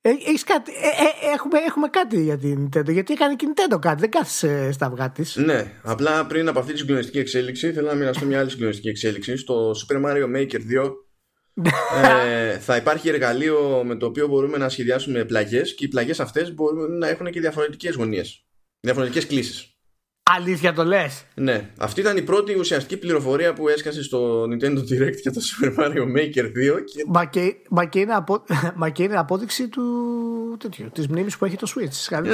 Έχεις 0.00 0.44
κάτι, 0.44 0.72
ε, 0.72 1.26
ε, 1.26 1.32
έχουμε, 1.32 1.58
έχουμε 1.58 1.88
κάτι 1.88 2.22
για 2.22 2.38
την 2.38 2.68
Nintendo. 2.68 2.92
Γιατί 2.92 3.12
έκανε 3.12 3.36
και 3.36 3.44
η 3.44 3.52
Nintendo 3.54 3.78
κάτι, 3.80 4.00
δεν 4.00 4.10
κάθισε 4.10 4.72
στα 4.72 4.86
αυγά 4.86 5.10
της. 5.10 5.36
Ναι, 5.36 5.72
απλά 5.82 6.26
πριν 6.26 6.48
από 6.48 6.58
αυτή 6.58 6.72
τη 6.72 6.78
συγκλονιστική 6.78 7.18
εξέλιξη, 7.18 7.72
θέλω 7.72 7.86
να 7.86 7.94
μοιραστώ 7.94 8.26
μια 8.26 8.38
άλλη 8.40 8.50
συγκλονιστική 8.50 8.88
εξέλιξη. 8.88 9.36
Στο 9.36 9.70
Super 9.70 9.96
Mario 10.04 10.36
Maker 10.36 10.60
2 10.84 10.92
ε, 12.02 12.58
θα 12.58 12.76
υπάρχει 12.76 13.08
εργαλείο 13.08 13.82
με 13.84 13.96
το 13.96 14.06
οποίο 14.06 14.26
μπορούμε 14.26 14.58
να 14.58 14.68
σχεδιάσουμε 14.68 15.24
πλαγιές 15.24 15.74
και 15.74 15.84
οι 15.84 15.88
πλαγιές 15.88 16.20
αυτές 16.20 16.54
μπορούν 16.54 16.98
να 16.98 17.08
έχουν 17.08 17.30
και 17.30 17.40
διαφορετικές 17.40 17.94
γωνίες. 17.94 18.44
Διαφορετικές 18.80 19.26
κλήσει. 19.26 19.66
Αλήθεια 20.30 20.72
το 20.72 20.84
λες; 20.84 21.24
Ναι. 21.34 21.70
Αυτή 21.78 22.00
ήταν 22.00 22.16
η 22.16 22.22
πρώτη 22.22 22.58
ουσιαστική 22.58 22.96
πληροφορία 22.96 23.52
που 23.52 23.68
έσκασε 23.68 24.02
στο 24.02 24.42
Nintendo 24.42 24.78
Direct 24.78 25.16
για 25.22 25.32
το 25.32 25.40
Super 25.40 25.78
Mario 25.78 26.02
Maker 26.16 26.44
2. 26.44 26.50
Και... 26.84 27.04
Μα, 27.06 27.24
και, 27.24 27.56
μα, 27.68 27.84
και 27.84 28.00
είναι 28.00 28.14
απο... 28.14 28.44
μα 28.74 28.90
και 28.90 29.02
είναι 29.02 29.18
απόδειξη 29.18 29.68
του 29.68 30.56
τέτοιου, 30.58 30.90
της 30.92 31.08
μνήμης 31.08 31.36
που 31.36 31.44
έχει 31.44 31.56
το 31.56 31.72
Switch. 31.74 32.16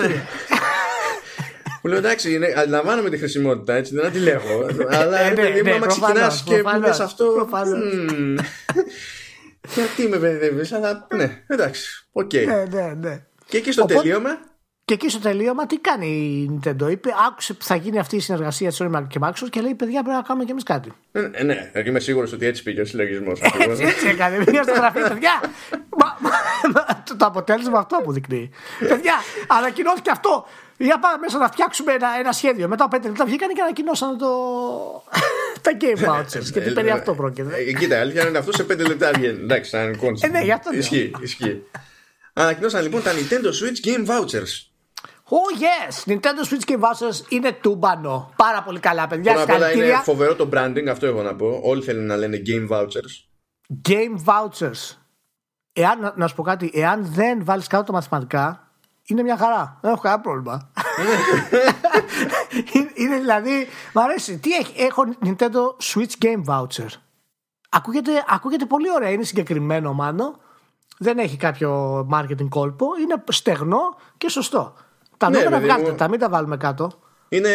Που 1.80 1.88
λέω 1.88 1.98
εντάξει, 1.98 2.34
είναι, 2.34 2.54
αντιλαμβάνομαι 2.56 3.10
τη 3.10 3.18
χρησιμότητα, 3.18 3.74
έτσι 3.74 3.94
δεν 3.94 4.12
τη 4.12 4.18
λέω. 4.18 4.40
αλλά 5.00 5.20
ε, 5.20 5.34
παιδί 5.34 5.62
μου, 5.62 5.74
άμα 5.74 5.86
ξεκινάς 5.86 6.42
και 6.42 6.62
μου 6.62 6.80
λες 6.80 7.00
αυτό. 7.00 7.48
Γιατί 9.74 10.08
με 10.08 10.18
παιδεύει, 10.18 10.74
αλλά 10.74 11.06
ναι, 11.14 11.42
εντάξει, 11.46 12.08
οκ. 12.12 12.32
Ναι, 12.32 12.64
ναι, 12.70 12.94
ναι. 13.00 13.22
Και 13.46 13.56
εκεί 13.56 13.72
στο 13.72 13.84
τελείωμα; 13.84 14.38
Και 14.84 14.94
εκεί 14.94 15.10
στο 15.10 15.20
τελείωμα 15.20 15.66
τι 15.66 15.78
κάνει 15.78 16.06
η 16.06 16.60
Nintendo; 16.64 16.90
Είπε, 16.90 17.10
άκουσε 17.28 17.54
που 17.54 17.64
θα 17.64 17.74
γίνει 17.74 17.98
αυτή 17.98 18.16
η 18.16 18.20
συνεργασία 18.20 18.68
της 18.68 18.82
Sony 18.82 19.06
και 19.08 19.18
Microsoft 19.22 19.50
και 19.50 19.60
λέει: 19.60 19.74
Παιδιά, 19.74 20.02
πρέπει 20.02 20.16
να 20.16 20.22
κάνουμε 20.22 20.44
κι 20.44 20.50
εμείς 20.50 20.62
κάτι. 20.62 20.92
Ε, 21.12 21.28
ε 21.32 21.42
ναι, 21.42 21.70
είμαι 21.86 22.00
σίγουρος 22.00 22.32
ότι 22.32 22.46
έτσι 22.46 22.62
πήγε 22.62 22.80
ο 22.80 22.84
συλλογισμός. 22.84 23.40
έτσι, 23.40 23.84
έτσι 23.84 24.08
έκανε. 24.08 24.44
Πήγε 24.44 24.62
στο 24.62 24.72
γραφείο, 24.72 25.08
παιδιά. 25.08 25.40
το 27.18 27.26
αποτέλεσμα 27.26 27.78
αυτό 27.78 27.96
αποδεικνύει. 27.96 28.50
παιδιά, 28.78 29.14
ανακοινώθηκε 29.46 30.10
αυτό. 30.10 30.46
Για 30.78 30.98
πάμε 30.98 31.18
μέσα 31.20 31.38
να 31.38 31.48
φτιάξουμε 31.48 31.92
ένα, 31.92 32.08
ένα 32.18 32.32
σχέδιο. 32.32 32.68
Μετά 32.68 32.84
από 32.84 32.96
πέντε 32.96 33.08
λεπτά 33.08 33.24
βγήκαν 33.24 33.48
και 33.54 33.60
ανακοινώσαν 33.60 34.18
το. 34.18 34.28
τα 35.62 35.70
game 35.80 36.08
vouchers. 36.08 36.50
και 36.52 36.60
τι 36.60 36.72
περί 36.72 36.90
αυτό 36.90 37.14
πρόκειται. 37.14 37.56
Ε, 37.56 37.72
κοίτα, 37.72 38.00
αλήθεια 38.00 38.28
είναι 38.28 38.38
αυτός 38.38 38.54
σε 38.54 38.64
πέντε 38.64 38.82
λεπτά 38.82 39.10
βγαίνει. 39.14 39.42
Εντάξει, 39.42 39.70
σαν 39.70 39.96
concept. 39.96 40.34
Ε, 40.34 40.38
ναι, 40.38 40.44
γι' 40.44 40.52
αυτό. 40.52 40.72
Ισχύει, 40.72 41.12
ισχύει. 41.20 41.62
Ανακοινώσαν 42.32 42.82
λοιπόν 42.82 43.02
τα 43.02 43.12
Nintendo 43.12 43.46
Switch 43.46 43.88
Game 43.88 44.06
Vouchers. 44.06 44.66
Oh 45.30 45.60
yes! 45.60 46.12
Nintendo 46.12 46.42
Switch 46.50 46.70
Game 46.70 46.80
Vouchers 46.80 47.28
είναι 47.28 47.52
τούμπανο. 47.52 48.32
Πάρα 48.36 48.62
πολύ 48.62 48.80
καλά, 48.80 49.06
παιδιά. 49.06 49.32
Πρώτα 49.32 49.52
απ' 49.52 49.58
όλα 49.58 49.72
είναι 49.72 50.00
φοβερό 50.02 50.34
το 50.34 50.48
branding, 50.52 50.86
αυτό 50.90 51.06
έχω 51.06 51.22
να 51.22 51.34
πω. 51.34 51.60
Όλοι 51.62 51.82
θέλουν 51.82 52.06
να 52.06 52.16
λένε 52.16 52.42
Game 52.46 52.68
Vouchers. 52.68 53.28
Game 53.88 54.24
Vouchers. 54.24 54.96
Εάν, 55.72 56.12
να 56.16 56.28
σου 56.28 56.34
πω 56.34 56.42
κάτι, 56.42 56.70
εάν 56.74 57.06
δεν 57.06 57.44
βάλεις 57.44 57.66
κάτω 57.66 57.84
τα 57.84 57.92
μαθηματικά, 57.92 58.67
είναι 59.08 59.22
μια 59.22 59.36
χαρά. 59.36 59.78
Δεν 59.80 59.92
έχω 59.92 60.00
κανένα 60.00 60.22
πρόβλημα. 60.22 60.70
είναι, 62.94 63.16
δηλαδή, 63.18 63.68
μ' 63.94 63.98
αρέσει. 63.98 64.38
Τι 64.38 64.52
έχει, 64.52 64.82
έχω 64.82 65.02
Nintendo 65.24 65.60
Switch 65.82 66.24
Game 66.24 66.44
Voucher. 66.44 66.88
Ακούγεται, 67.68 68.24
ακούγεται 68.28 68.64
πολύ 68.64 68.92
ωραία. 68.92 69.10
Είναι 69.10 69.22
συγκεκριμένο 69.22 69.92
μάλλον. 69.92 70.36
Δεν 70.98 71.18
έχει 71.18 71.36
κάποιο 71.36 72.00
marketing 72.12 72.48
κόλπο. 72.48 72.86
Είναι 73.02 73.22
στεγνό 73.28 73.96
και 74.18 74.28
σωστό. 74.28 74.74
Τα 75.16 75.30
ναι, 75.30 75.38
νούμερα 75.38 75.60
βγάλτε 75.60 75.92
τα, 75.92 76.08
μην 76.08 76.18
τα 76.18 76.28
βάλουμε 76.28 76.56
κάτω. 76.56 76.92
Είναι, 77.28 77.50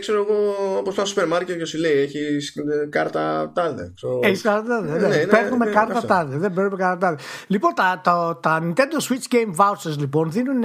ξέρω 0.00 0.26
εγώ, 0.28 0.54
όπως 0.78 0.94
το 0.94 1.04
σούπερ 1.04 1.26
μάρκετ 1.26 1.58
και 1.58 1.64
σου 1.64 1.78
λέει, 1.78 1.92
έχει 1.92 2.38
κάρτα 2.88 3.52
τάδε. 3.54 3.92
Έχεις 4.22 4.42
κάρτα 4.42 4.68
τάδε. 4.68 4.90
Ναι, 4.90 5.08
ναι, 5.08 5.16
ναι, 5.16 5.26
παίρνουμε 5.26 5.64
ναι, 5.64 5.70
κάρτα 5.70 5.94
αυτό. 5.94 6.06
τάδε. 6.06 6.36
Δεν 6.36 6.52
παίρνουμε 6.52 6.76
κάρτα 6.76 6.98
τάδε. 6.98 7.22
Λοιπόν, 7.46 7.74
τα, 7.74 8.00
τα, 8.04 8.38
τα 8.42 8.60
Nintendo 8.62 9.08
Switch 9.08 9.34
Game 9.34 9.64
Vouchers 9.64 9.96
λοιπόν 9.98 10.30
δίνουν, 10.30 10.62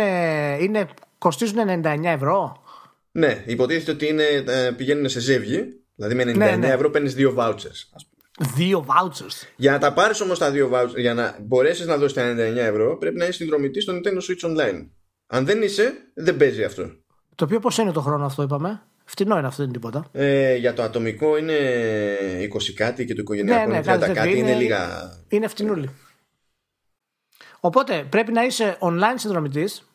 είναι, 0.59 0.87
κοστίζουν 1.17 1.57
99 1.83 2.03
ευρώ; 2.03 2.63
Ναι, 3.11 3.43
υποτίθεται 3.45 3.91
ότι 3.91 4.07
είναι, 4.07 4.23
ε, 4.47 4.71
πηγαίνουν 4.77 5.09
σε 5.09 5.19
ζεύγη. 5.19 5.63
Δηλαδή 5.95 6.15
με 6.15 6.23
99 6.23 6.37
ναι, 6.37 6.55
ναι. 6.55 6.67
ευρώ 6.67 6.89
παίρνεις 6.89 7.13
δύο 7.13 7.33
vouchers. 7.37 7.89
Ας 7.93 8.09
πούμε. 8.09 8.51
Δύο 8.55 8.85
vouchers. 8.87 9.47
Για 9.55 9.71
να 9.71 9.79
τα 9.79 9.93
πάρεις 9.93 10.21
όμως 10.21 10.39
τα 10.39 10.51
δύο 10.51 10.69
vouchers, 10.73 10.95
για 10.95 11.13
να 11.13 11.37
μπορέσεις 11.41 11.85
να 11.85 11.97
δώσεις 11.97 12.13
τα 12.13 12.33
99 12.33 12.55
ευρώ, 12.55 12.97
πρέπει 12.97 13.17
να 13.17 13.23
είσαι 13.23 13.33
συνδρομητής 13.33 13.83
στο 13.83 13.93
Nintendo 13.93 14.17
Switch 14.17 14.49
Online. 14.49 14.87
Αν 15.27 15.45
δεν 15.45 15.61
είσαι, 15.61 15.93
δεν 16.13 16.37
παίζει 16.37 16.63
αυτό. 16.63 16.91
Το 17.41 17.47
οποίο 17.47 17.59
πώς 17.59 17.77
είναι 17.77 17.91
το 17.91 18.01
χρόνο 18.01 18.25
αυτό, 18.25 18.43
είπαμε; 18.43 18.81
Φτηνό 19.05 19.37
είναι 19.37 19.47
αυτό, 19.47 19.57
δεν 19.57 19.65
είναι 19.65 19.73
τίποτα. 19.73 20.05
Ε, 20.11 20.55
για 20.55 20.73
το 20.73 20.83
ατομικό 20.83 21.37
είναι 21.37 21.57
20 22.53 22.73
κάτι 22.75 23.05
και 23.05 23.13
το 23.13 23.21
οικογενειακό 23.21 23.71
ναι, 23.71 23.79
ναι, 23.79 23.91
είναι 23.93 24.05
30 24.05 24.13
κάτι. 24.13 24.29
Είναι, 24.29 24.37
είναι 24.37 24.53
λίγα. 24.53 25.11
Είναι 25.27 25.47
φτηνούλη. 25.47 25.89
Οπότε 27.59 28.05
πρέπει 28.09 28.31
να 28.31 28.43
είσαι 28.43 28.77
online 28.79 29.13
συνδρομητής. 29.15 29.87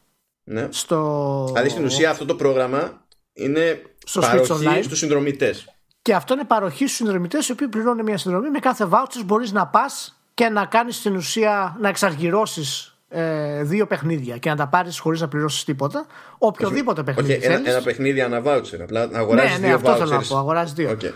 Ναι. 0.44 0.68
Στο... 0.70 1.44
Δηλαδή 1.46 1.68
στην 1.68 1.84
ουσία 1.84 2.10
αυτό 2.10 2.24
το 2.24 2.34
πρόγραμμα 2.34 3.06
είναι 3.32 3.82
στο 4.04 4.20
παροχή 4.20 4.82
στους 4.82 4.98
συνδρομητές. 4.98 5.74
Και 6.02 6.14
αυτό 6.14 6.34
είναι 6.34 6.44
παροχή 6.44 6.84
στους 6.84 6.96
συνδρομητές 6.96 7.48
οι 7.48 7.52
οποίοι 7.52 7.68
πληρώνουν 7.68 8.04
μια 8.04 8.18
συνδρομή. 8.18 8.50
Με 8.50 8.58
κάθε 8.58 8.88
voucher 8.90 9.22
μπορείς 9.24 9.52
να 9.52 9.66
πας 9.66 10.20
και 10.34 10.48
να 10.48 10.66
κάνεις 10.66 10.96
στην 10.96 11.16
ουσία 11.16 11.76
να 11.80 11.88
εξαργυρώσεις 11.88 12.95
ε, 13.18 13.62
δύο 13.62 13.86
παιχνίδια 13.86 14.38
και 14.38 14.48
να 14.48 14.56
τα 14.56 14.68
πάρεις 14.68 14.98
χωρίς 14.98 15.20
να 15.20 15.28
πληρώσεις 15.28 15.64
τίποτα. 15.64 16.06
Οποιοδήποτε 16.38 17.00
όχι, 17.00 17.10
παιχνίδι. 17.14 17.32
Όχι, 17.32 17.46
ένα, 17.46 17.70
ένα 17.70 17.82
παιχνίδι 17.82 18.20
ανά 18.20 18.42
voucher. 18.44 18.80
Απλά 18.80 19.06
να 19.06 19.18
αγοράζει 19.18 19.52
ναι, 19.52 19.58
ναι, 19.58 19.66
δύο 19.66 19.74
αυτό 19.74 19.92
vouchers. 19.92 19.98
θέλω 19.98 20.10
να 20.10 20.22
πω. 20.28 20.36
Αγοράζεις 20.36 20.72
δύο. 20.74 20.90
Okay. 20.90 21.12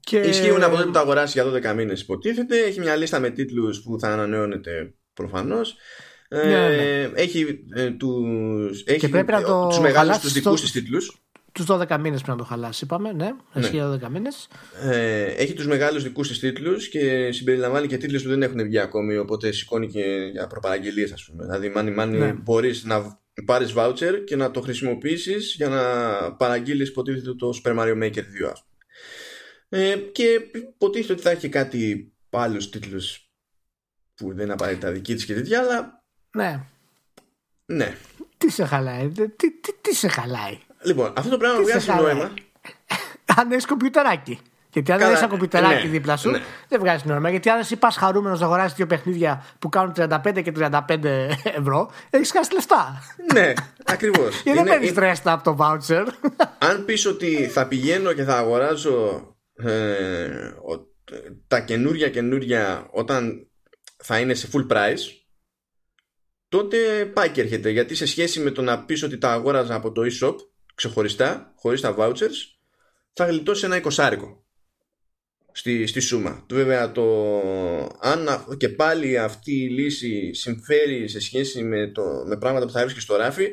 Και... 0.00 0.18
Ισχύουν 0.18 0.62
από 0.62 0.72
τότε 0.74 0.84
που 0.84 0.90
το 0.90 0.98
αγοράσει 0.98 1.40
για 1.40 1.72
12 1.72 1.74
μήνες, 1.74 2.00
υποτίθεται. 2.00 2.58
Έχει 2.58 2.80
μια 2.80 2.96
λίστα 2.96 3.20
με 3.20 3.30
τίτλους 3.30 3.82
που 3.82 3.98
θα 4.00 4.08
ανανεώνεται 4.08 4.94
προφανώς. 5.14 5.76
Ε, 6.28 6.46
ναι, 6.46 6.68
ναι. 6.68 7.10
Έχει, 7.14 7.64
ε, 7.74 7.90
τους, 7.90 8.84
έχει 8.86 8.98
και 8.98 9.08
πρέπει 9.08 9.32
να 9.32 9.42
το 9.42 9.66
τους 9.66 9.78
μεγάλους 9.78 10.18
τους 10.18 10.32
δικούς 10.32 10.60
της 10.60 10.72
τίτλους 10.72 11.24
τους 11.54 11.66
12 11.68 11.98
μήνες 12.00 12.22
πρέπει 12.22 12.30
να 12.30 12.36
το 12.36 12.44
χαλάσει, 12.44 12.84
είπαμε. 12.84 13.12
Ναι, 13.12 13.30
ναι. 13.52 13.68
για 13.68 14.00
12 14.02 14.08
μήνες. 14.08 14.48
Ε, 14.82 15.22
έχει 15.22 15.52
τους 15.52 15.66
μεγάλους 15.66 16.02
δικούς 16.02 16.28
της 16.28 16.38
τίτλους 16.38 16.88
και 16.88 17.32
συμπεριλαμβάνει 17.32 17.86
και 17.86 17.96
τίτλου 17.96 18.20
που 18.20 18.28
δεν 18.28 18.42
έχουν 18.42 18.62
βγει 18.62 18.78
ακόμη. 18.78 19.16
Οπότε 19.16 19.52
σηκώνει 19.52 19.88
και 19.88 20.28
για 20.32 20.46
προπαραγγελίες, 20.46 21.12
ας 21.12 21.24
πούμε. 21.24 21.44
Δηλαδή, 21.44 21.72
money 21.76 22.00
money 22.00 22.16
ναι. 22.18 22.32
μπορείς 22.32 22.84
να 22.84 23.20
πάρεις 23.44 23.72
voucher 23.76 24.22
και 24.26 24.36
να 24.36 24.50
το 24.50 24.60
χρησιμοποιήσεις 24.60 25.54
για 25.56 25.68
να 25.68 25.82
παραγγείλεις 26.32 26.88
υποτίθεται 26.88 27.34
το 27.34 27.60
Super 27.62 27.78
Mario 27.78 28.02
Maker 28.02 28.22
2, 28.22 28.50
ας 28.52 28.64
πούμε. 28.64 28.74
Ε, 29.68 29.96
και 29.96 30.50
υποτίθεται 30.52 31.12
ότι 31.12 31.22
θα 31.22 31.30
έχει 31.30 31.48
κάτι 31.48 32.12
άλλου 32.30 32.68
τίτλους 32.68 33.28
που 34.14 34.34
δεν 34.34 34.44
είναι 34.44 34.52
απαραίτητα 34.52 34.90
δική 34.90 35.14
της 35.14 35.24
και 35.24 35.34
τέτοια, 35.34 35.60
αλλά. 35.60 36.04
Ναι. 36.36 36.64
Ναι. 37.66 37.96
Τι 38.38 38.50
σε 38.50 38.64
χαλάει, 38.64 39.08
τι, 39.08 39.28
τι, 39.28 39.72
τι 39.80 39.94
σε 39.94 40.08
χαλάει; 40.08 40.58
Λοιπόν, 40.84 41.12
αυτό 41.16 41.30
το 41.30 41.36
πράγμα 41.36 41.62
βγάζει 41.62 41.92
νόημα. 41.92 42.30
αν 43.36 43.52
έχεις 43.52 43.66
κομπιουτεράκι. 43.66 44.40
Γιατί 44.72 44.92
αν 44.92 44.98
δεν 44.98 45.08
έχεις 45.08 45.20
ένα 45.20 45.28
κομπιουτεράκι 45.28 45.84
ναι, 45.86 45.90
δίπλα 45.90 46.16
σου, 46.16 46.30
ναι. 46.30 46.42
δεν 46.68 46.80
βγάζει 46.80 47.02
νόημα. 47.06 47.30
Γιατί 47.30 47.50
αν 47.50 47.58
εσύ 47.58 47.76
πας 47.76 47.96
χαρούμενος 47.96 48.40
να 48.40 48.46
αγοράσεις 48.46 48.76
δύο 48.76 48.86
παιχνίδια 48.86 49.44
που 49.58 49.68
κάνουν 49.68 49.92
35 49.96 50.42
και 50.42 50.52
35 50.56 51.04
ευρώ, 51.60 51.90
έχεις 52.10 52.30
χάσει 52.30 52.52
λεφτά. 52.52 53.02
Ναι, 53.32 53.52
ακριβώς. 53.84 54.42
Γιατί 54.42 54.58
δεν 54.58 54.68
παίρνεις 54.68 54.92
τρέστα 54.92 55.32
από 55.32 55.44
το 55.44 55.56
voucher. 55.60 56.06
αν 56.58 56.84
πεις 56.84 57.06
ότι 57.06 57.48
θα 57.48 57.66
πηγαίνω 57.66 58.12
και 58.12 58.24
θα 58.24 58.36
αγοράζω 58.36 59.28
ε, 59.54 60.52
τα 61.46 61.60
καινούρια 61.60 62.08
καινούρια 62.08 62.88
όταν 62.90 63.48
θα 63.96 64.18
είναι 64.18 64.34
σε 64.34 64.48
full 64.52 64.66
price, 64.72 65.24
τότε 66.48 66.76
πάει 67.14 67.28
και 67.28 67.40
έρχεται. 67.40 67.70
Γιατί 67.70 67.94
σε 67.94 68.06
σχέση 68.06 68.40
με 68.40 68.50
το 68.50 68.62
να 68.62 68.84
πεις 68.84 69.02
ότι 69.02 69.18
τα 69.18 69.32
αγόραζα 69.32 69.74
από 69.74 69.92
το 69.92 70.02
e-shop, 70.02 70.34
ξεχωριστά, 70.74 71.52
χωρίς 71.56 71.80
τα 71.80 71.94
vouchers, 71.98 72.54
θα 73.12 73.26
γλιτώσει 73.26 73.64
ένα 73.64 73.76
εικοσάρικο 73.76 74.44
στη, 75.52 75.86
στη 75.86 76.00
σούμα. 76.00 76.46
Βέβαια, 76.50 76.92
το, 76.92 77.28
αν 78.00 78.28
και 78.56 78.68
πάλι 78.68 79.18
αυτή 79.18 79.52
η 79.52 79.68
λύση 79.68 80.34
συμφέρει 80.34 81.08
σε 81.08 81.20
σχέση 81.20 81.62
με, 81.62 81.86
το, 81.86 82.02
με 82.26 82.36
πράγματα 82.36 82.66
που 82.66 82.72
θα 82.72 82.80
βρίσκεις 82.80 83.02
στο 83.02 83.16
ράφι, 83.16 83.48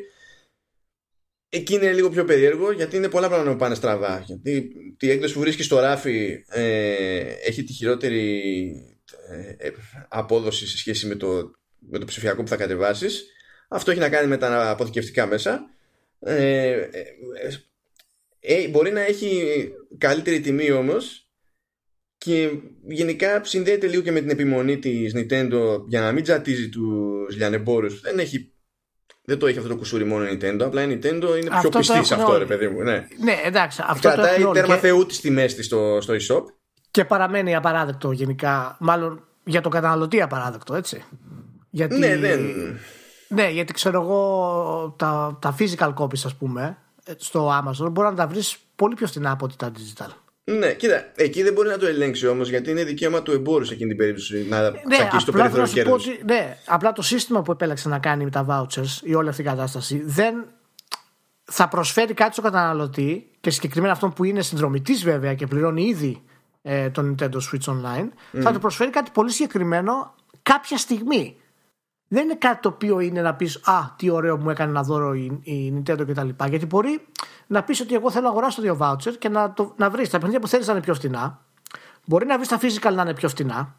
εκεί 1.49 1.73
είναι 1.73 1.93
λίγο 1.93 2.09
πιο 2.09 2.25
περίεργο 2.25 2.71
γιατί 2.71 2.95
είναι 2.95 3.09
πολλά 3.09 3.27
πράγματα 3.27 3.51
που 3.51 3.57
πάνε 3.57 3.75
στραβά. 3.75 4.23
Γιατί 4.25 4.71
η 4.99 5.09
έκδοση 5.09 5.33
που 5.33 5.39
βρίσκεις 5.39 5.65
στο 5.65 5.79
ράφι 5.79 6.43
ε, 6.47 7.19
έχει 7.45 7.63
τη 7.63 7.73
χειρότερη 7.73 8.41
ε, 9.29 9.67
ε, 9.67 9.71
απόδοση 10.07 10.67
σε 10.67 10.77
σχέση 10.77 11.07
με 11.07 11.15
το, 11.15 11.51
με 11.79 11.99
το 11.99 12.05
ψηφιακό 12.05 12.41
που 12.41 12.49
θα 12.49 12.55
κατεβάσεις. 12.55 13.25
Αυτό 13.69 13.91
έχει 13.91 13.99
να 13.99 14.09
κάνει 14.09 14.27
με 14.27 14.37
τα 14.37 14.69
αποθηκευτικά 14.69 15.25
μέσα 15.25 15.69
ε, 16.25 16.71
ε, 16.71 16.87
ε, 18.39 18.67
μπορεί 18.67 18.91
να 18.91 19.01
έχει 19.01 19.43
καλύτερη 19.97 20.39
τιμή 20.39 20.71
όμως 20.71 21.29
και 22.17 22.49
γενικά 22.87 23.43
συνδέεται 23.43 23.87
λίγο 23.87 24.01
και 24.01 24.11
με 24.11 24.19
την 24.19 24.29
επιμονή 24.29 24.79
της 24.79 25.13
Nintendo 25.15 25.83
για 25.87 26.01
να 26.01 26.11
μην 26.11 26.23
τζατίζει 26.23 26.69
τους 26.69 27.35
λιανεμπόρους 27.35 28.01
δεν 28.01 28.19
έχει 28.19 28.51
δεν 29.23 29.39
το 29.39 29.47
έχει 29.47 29.57
αυτό 29.57 29.69
το 29.69 29.75
κουσούρι 29.75 30.03
μόνο 30.03 30.25
η 30.25 30.37
Nintendo. 30.37 30.61
Απλά 30.61 30.83
η 30.83 30.85
Nintendo 30.85 31.37
είναι 31.39 31.49
αυτό 31.51 31.69
πιο 31.69 31.79
πιστής 31.79 32.07
σε 32.07 32.13
αυτό, 32.13 32.37
ρε 32.37 32.45
παιδί 32.45 32.67
μου. 32.67 32.81
Ναι, 32.81 33.07
ναι 33.23 33.41
εντάξει. 33.45 33.83
Αυτό 33.85 34.09
Κρατάει 34.09 34.41
το 34.41 34.51
τέρμα 34.51 34.73
και... 34.73 34.79
θεού 34.79 35.05
της 35.05 35.21
τιμές 35.21 35.55
της 35.55 35.65
στο, 35.65 35.97
στο 36.01 36.13
e-shop. 36.13 36.43
Και 36.91 37.05
παραμένει 37.05 37.55
απαράδεκτο 37.55 38.11
γενικά. 38.11 38.77
Μάλλον 38.79 39.27
για 39.43 39.61
τον 39.61 39.71
καταναλωτή 39.71 40.21
απαράδεκτο, 40.21 40.75
έτσι. 40.75 41.03
Γιατί... 41.69 41.99
Ναι, 41.99 42.17
δεν. 42.17 42.39
Ναι, 43.33 43.49
γιατί 43.49 43.73
ξέρω 43.73 44.01
εγώ 44.01 44.95
τα, 44.97 45.37
τα 45.41 45.55
physical 45.59 45.93
copies, 45.93 46.21
ας 46.25 46.35
πούμε, 46.35 46.77
στο 47.17 47.49
Amazon 47.49 47.91
μπορεί 47.91 48.07
να 48.07 48.15
τα 48.15 48.27
βρεις 48.27 48.57
πολύ 48.75 48.95
πιο 48.95 49.07
φθηνά 49.07 49.31
από 49.31 49.45
ότι 49.45 49.55
τα 49.55 49.71
digital. 49.75 50.09
Ναι, 50.43 50.73
κοίτα, 50.73 51.11
εκεί 51.15 51.43
δεν 51.43 51.53
μπορεί 51.53 51.67
να 51.67 51.77
το 51.77 51.85
ελέγξει 51.85 52.27
όμως 52.27 52.49
γιατί 52.49 52.69
είναι 52.69 52.83
δικαίωμα 52.83 53.21
του 53.21 53.31
εμπόρου 53.31 53.65
σε 53.65 53.73
εκείνη 53.73 53.89
την 53.89 53.97
περίπτωση 53.97 54.45
να 54.49 54.61
ναι, 54.61 54.79
τσακίσει 54.89 55.25
το 55.25 55.31
περιθώριο 55.31 55.67
κέρδο. 55.67 55.97
Ναι, 56.25 56.57
απλά 56.65 56.91
το 56.91 57.01
σύστημα 57.01 57.41
που 57.41 57.51
επέλεξε 57.51 57.89
να 57.89 57.99
κάνει 57.99 58.23
με 58.23 58.29
τα 58.29 58.45
vouchers 58.49 59.03
ή 59.03 59.13
όλη 59.13 59.29
αυτή 59.29 59.41
η 59.41 59.45
κατάσταση 59.45 60.01
δεν 60.05 60.45
θα 61.43 61.67
προσφέρει 61.67 62.13
κάτι 62.13 62.31
στον 62.31 62.43
καταναλωτή 62.43 63.29
και 63.39 63.49
συγκεκριμένα 63.49 63.93
αυτόν 63.93 64.13
που 64.13 64.23
είναι 64.23 64.41
συνδρομητής 64.41 65.03
βέβαια 65.03 65.33
και 65.33 65.47
πληρώνει 65.47 65.83
ήδη 65.83 66.21
ε, 66.61 66.89
το 66.89 67.01
Nintendo 67.01 67.35
Switch 67.35 67.73
Online, 67.73 68.07
θα 68.31 68.51
του 68.51 68.59
προσφέρει 68.59 68.89
κάτι 68.89 69.11
πολύ 69.13 69.31
συγκεκριμένο 69.31 70.15
κάποια 70.43 70.77
στιγμή. 70.77 71.35
Δεν 72.13 72.23
είναι 72.23 72.35
κάτι 72.35 72.61
το 72.61 72.69
οποίο 72.69 72.99
είναι 72.99 73.21
να 73.21 73.35
πεις 73.35 73.61
Α, 73.63 73.95
τι 73.97 74.09
ωραίο 74.09 74.37
μου 74.37 74.49
έκανε 74.49 74.71
να 74.71 74.83
δώρο 74.83 75.13
η, 75.13 75.39
η 75.43 75.73
Nintendo 75.75 76.07
κτλ. 76.07 76.29
Γιατί 76.49 76.65
μπορεί 76.65 76.99
να 77.47 77.63
πεις 77.63 77.81
ότι 77.81 77.95
εγώ 77.95 78.11
θέλω 78.11 78.23
να 78.23 78.29
αγοράσω 78.29 78.61
δύο 78.61 78.77
voucher 78.81 79.13
και 79.19 79.29
να, 79.29 79.53
το, 79.53 79.73
να 79.77 79.89
βρεις 79.89 80.09
τα 80.09 80.17
παιχνίδια 80.17 80.39
που 80.39 80.47
θέλεις 80.47 80.67
να 80.67 80.73
είναι 80.73 80.81
πιο 80.81 80.93
φτηνά. 80.93 81.45
Μπορεί 82.05 82.25
να 82.25 82.35
βρεις 82.35 82.47
τα 82.47 82.59
physical 82.61 82.93
να 82.93 83.01
είναι 83.01 83.13
πιο 83.13 83.29
φτηνά. 83.29 83.75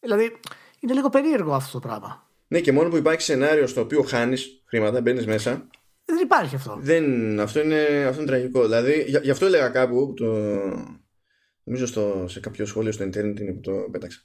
Δηλαδή 0.00 0.36
είναι 0.80 0.92
λίγο 0.92 1.08
περίεργο 1.08 1.54
αυτό 1.54 1.80
το 1.80 1.88
πράγμα. 1.88 2.26
Ναι, 2.48 2.60
και 2.60 2.72
μόνο 2.72 2.88
που 2.88 2.96
υπάρχει 2.96 3.22
σενάριο 3.22 3.66
στο 3.66 3.80
οποίο 3.80 4.02
χάνεις 4.02 4.62
χρήματα, 4.66 5.00
μπαίνεις 5.00 5.26
μέσα. 5.26 5.66
Δεν 6.04 6.18
υπάρχει 6.22 6.54
αυτό. 6.54 6.78
Δεν, 6.80 7.40
αυτό, 7.40 7.60
είναι, 7.60 8.04
αυτό 8.08 8.20
είναι 8.20 8.30
τραγικό. 8.30 8.62
Δηλαδή, 8.62 9.20
γι' 9.22 9.30
αυτό 9.30 9.46
έλεγα 9.46 9.68
κάπου. 9.68 10.14
Το, 10.16 10.26
νομίζω 11.62 11.86
στο, 11.86 12.24
σε 12.28 12.40
κάποιο 12.40 12.66
σχόλιο 12.66 12.92
στο 12.92 13.04
Ιντερνετ 13.04 13.38
είναι 13.40 13.52
που 13.52 13.60
το 13.60 13.72
πέταξα. 13.90 14.20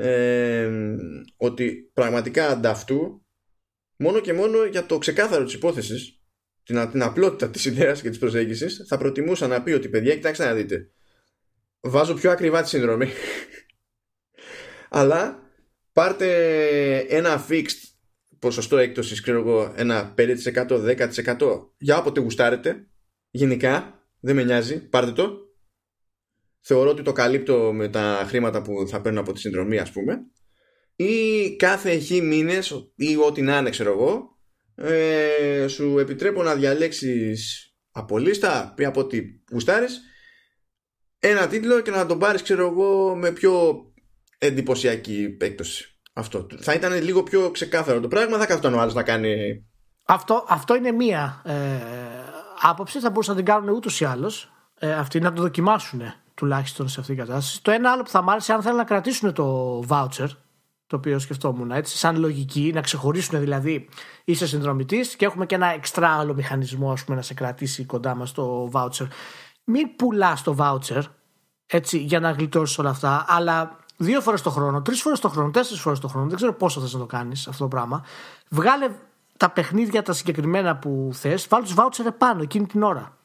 Ε, 0.00 0.70
ότι 1.36 1.90
πραγματικά 1.94 2.48
ανταυτού 2.48 3.26
μόνο 3.96 4.20
και 4.20 4.32
μόνο 4.32 4.64
για 4.64 4.86
το 4.86 4.98
ξεκάθαρο 4.98 5.44
της 5.44 5.54
υπόθεσης 5.54 6.20
την, 6.62 6.90
την 6.90 7.02
απλότητα 7.02 7.50
της 7.50 7.64
ιδέας 7.64 8.00
και 8.02 8.08
της 8.08 8.18
προσέγγισης 8.18 8.84
θα 8.88 8.98
προτιμούσα 8.98 9.46
να 9.46 9.62
πει 9.62 9.72
ότι 9.72 9.88
παιδιά 9.88 10.14
κοιτάξτε 10.14 10.44
να 10.44 10.54
δείτε 10.54 10.90
βάζω 11.80 12.14
πιο 12.14 12.30
ακριβά 12.30 12.62
τη 12.62 12.68
συνδρομή 12.68 13.08
αλλά 15.00 15.42
πάρτε 15.92 16.28
ένα 16.98 17.46
fixed 17.48 17.90
ποσοστό 18.40 18.78
έκπτωσης, 18.78 19.20
ξέρω 19.20 19.38
εγώ, 19.38 19.72
ένα 19.76 20.14
5%, 20.18 20.34
10% 21.38 21.68
για 21.78 21.98
όποτε 21.98 22.20
γουστάρετε. 22.20 22.86
Γενικά, 23.30 24.04
δεν 24.20 24.34
με 24.36 24.42
νοιάζει, 24.42 24.88
πάρτε 24.88 25.12
το. 25.12 25.49
Θεωρώ 26.60 26.90
ότι 26.90 27.02
το 27.02 27.12
καλύπτω 27.12 27.72
με 27.72 27.88
τα 27.88 28.24
χρήματα 28.28 28.62
που 28.62 28.86
θα 28.88 29.00
παίρνω 29.00 29.20
από 29.20 29.32
τη 29.32 29.40
συνδρομή, 29.40 29.78
ας 29.78 29.90
πούμε. 29.90 30.18
Ή 30.96 31.56
κάθε 31.56 31.96
χι 31.96 32.22
μήνες 32.22 32.90
ή 32.94 33.16
ό,τι 33.16 33.42
να 33.42 33.58
είναι, 33.58 33.70
ξέρω 33.70 33.92
εγώ, 33.92 34.38
ε, 34.74 35.66
σου 35.66 35.98
επιτρέπω 35.98 36.42
να 36.42 36.54
διαλέξεις 36.54 37.70
από 37.90 38.18
λίστα 38.18 38.72
πριν 38.76 38.88
από 38.88 39.00
ό,τι 39.00 39.22
γουστάρεις 39.52 40.00
ένα 41.18 41.46
τίτλο 41.46 41.80
και 41.80 41.90
να 41.90 42.06
τον 42.06 42.18
πάρεις 42.18 42.42
ξέρω 42.42 42.66
εγώ 42.66 43.16
με 43.16 43.30
πιο 43.30 43.84
εντυπωσιακή 44.38 45.36
έκπτωση 45.40 45.98
αυτό. 46.12 46.46
Θα 46.58 46.72
ήταν 46.72 47.02
λίγο 47.02 47.22
πιο 47.22 47.50
ξεκάθαρο 47.50 48.00
το 48.00 48.08
πράγμα, 48.08 48.38
θα 48.38 48.46
κάθονταν 48.46 48.74
ο 48.74 48.80
άλλος 48.80 48.94
να 48.94 49.02
κάνει. 49.02 49.64
Αυτό, 50.06 50.44
αυτό 50.48 50.74
είναι 50.74 50.92
μία 50.92 51.42
ε, 51.44 51.52
άποψη. 52.60 53.00
Θα 53.00 53.10
μπορούσαν 53.10 53.34
να 53.34 53.42
την 53.42 53.52
κάνουν 53.52 53.68
ούτως 53.68 54.00
ή 54.00 54.04
άλλως. 54.04 54.52
Ε, 54.78 54.92
αυτοί 54.92 55.20
να 55.20 55.32
το 55.32 55.42
δοκιμάσουν 55.42 56.02
τουλάχιστον 56.40 56.88
σε 56.88 57.00
αυτήν 57.00 57.16
την 57.16 57.24
κατάσταση. 57.24 57.62
Το 57.62 57.70
ένα 57.70 57.90
άλλο 57.90 58.02
που 58.02 58.10
θα 58.10 58.22
μ' 58.22 58.30
άρεσε, 58.30 58.52
αν 58.52 58.62
θέλουν 58.62 58.76
να 58.76 58.84
κρατήσουν 58.84 59.32
το 59.32 59.78
voucher, 59.88 60.28
το 60.86 60.96
οποίο 60.96 61.18
σκεφτόμουν 61.18 61.70
έτσι, 61.70 61.96
σαν 61.96 62.18
λογική, 62.18 62.70
να 62.74 62.80
ξεχωρίσουν 62.80 63.40
δηλαδή 63.40 63.88
είσαι 64.24 64.46
συνδρομητής 64.46 65.16
και 65.16 65.24
έχουμε 65.24 65.46
και 65.46 65.54
ένα 65.54 65.66
εξτρά 65.66 66.08
άλλο 66.08 66.34
μηχανισμό 66.34 66.92
ας 66.92 67.04
πούμε, 67.04 67.16
να 67.16 67.22
σε 67.22 67.34
κρατήσει 67.34 67.84
κοντά 67.84 68.14
μας 68.14 68.32
το 68.32 68.70
voucher. 68.72 69.06
Μην 69.64 69.96
πουλάς 69.96 70.42
το 70.42 70.56
voucher 70.58 71.02
έτσι, 71.66 71.98
για 71.98 72.20
να 72.20 72.30
γλιτώσεις 72.30 72.78
όλα 72.78 72.90
αυτά, 72.90 73.24
αλλά 73.28 73.76
δύο 73.96 74.20
φορές 74.20 74.42
το 74.42 74.50
χρόνο, 74.50 74.82
τρεις 74.82 75.02
φορές 75.02 75.20
το 75.20 75.28
χρόνο, 75.28 75.50
τέσσερις 75.50 75.82
φορές 75.82 75.98
το 75.98 76.08
χρόνο, 76.08 76.26
δεν 76.26 76.36
ξέρω 76.36 76.52
πόσο 76.52 76.80
θες 76.80 76.92
να 76.92 76.98
το 76.98 77.06
κάνεις 77.06 77.48
αυτό 77.48 77.62
το 77.62 77.68
πράγμα. 77.68 78.04
Βγάλε 78.48 78.90
τα 79.36 79.50
παιχνίδια 79.50 80.02
τα 80.02 80.12
συγκεκριμένα 80.12 80.76
που 80.76 81.10
θες, 81.12 81.46
βάλει 81.48 81.64
τους 81.64 81.74
βάουτσερ 81.74 82.06
επάνω 82.06 82.42
εκείνη 82.42 82.66
την 82.66 82.82
ώρα. 82.82 83.18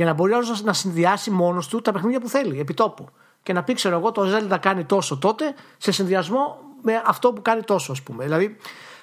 Για 0.00 0.08
να 0.08 0.14
μπορεί 0.14 0.32
όλο 0.32 0.60
να 0.62 0.72
συνδυάσει 0.72 1.30
μόνος 1.30 1.68
του 1.68 1.80
τα 1.80 1.92
παιχνίδια 1.92 2.20
που 2.20 2.28
θέλει, 2.28 2.60
επί 2.60 2.74
τόπου. 2.74 3.08
Και 3.42 3.52
να 3.52 3.62
πει, 3.62 3.74
ξέρω 3.74 3.98
εγώ, 3.98 4.12
το 4.12 4.22
Zelda 4.22 4.58
κάνει 4.60 4.84
τόσο 4.84 5.18
τότε 5.18 5.54
σε 5.78 5.92
συνδυασμό 5.92 6.58
με 6.82 7.02
αυτό 7.06 7.32
που 7.32 7.42
κάνει 7.42 7.62
τόσο, 7.62 7.92
ας 7.92 8.02
πούμε. 8.02 8.24
Δηλαδή, 8.24 8.56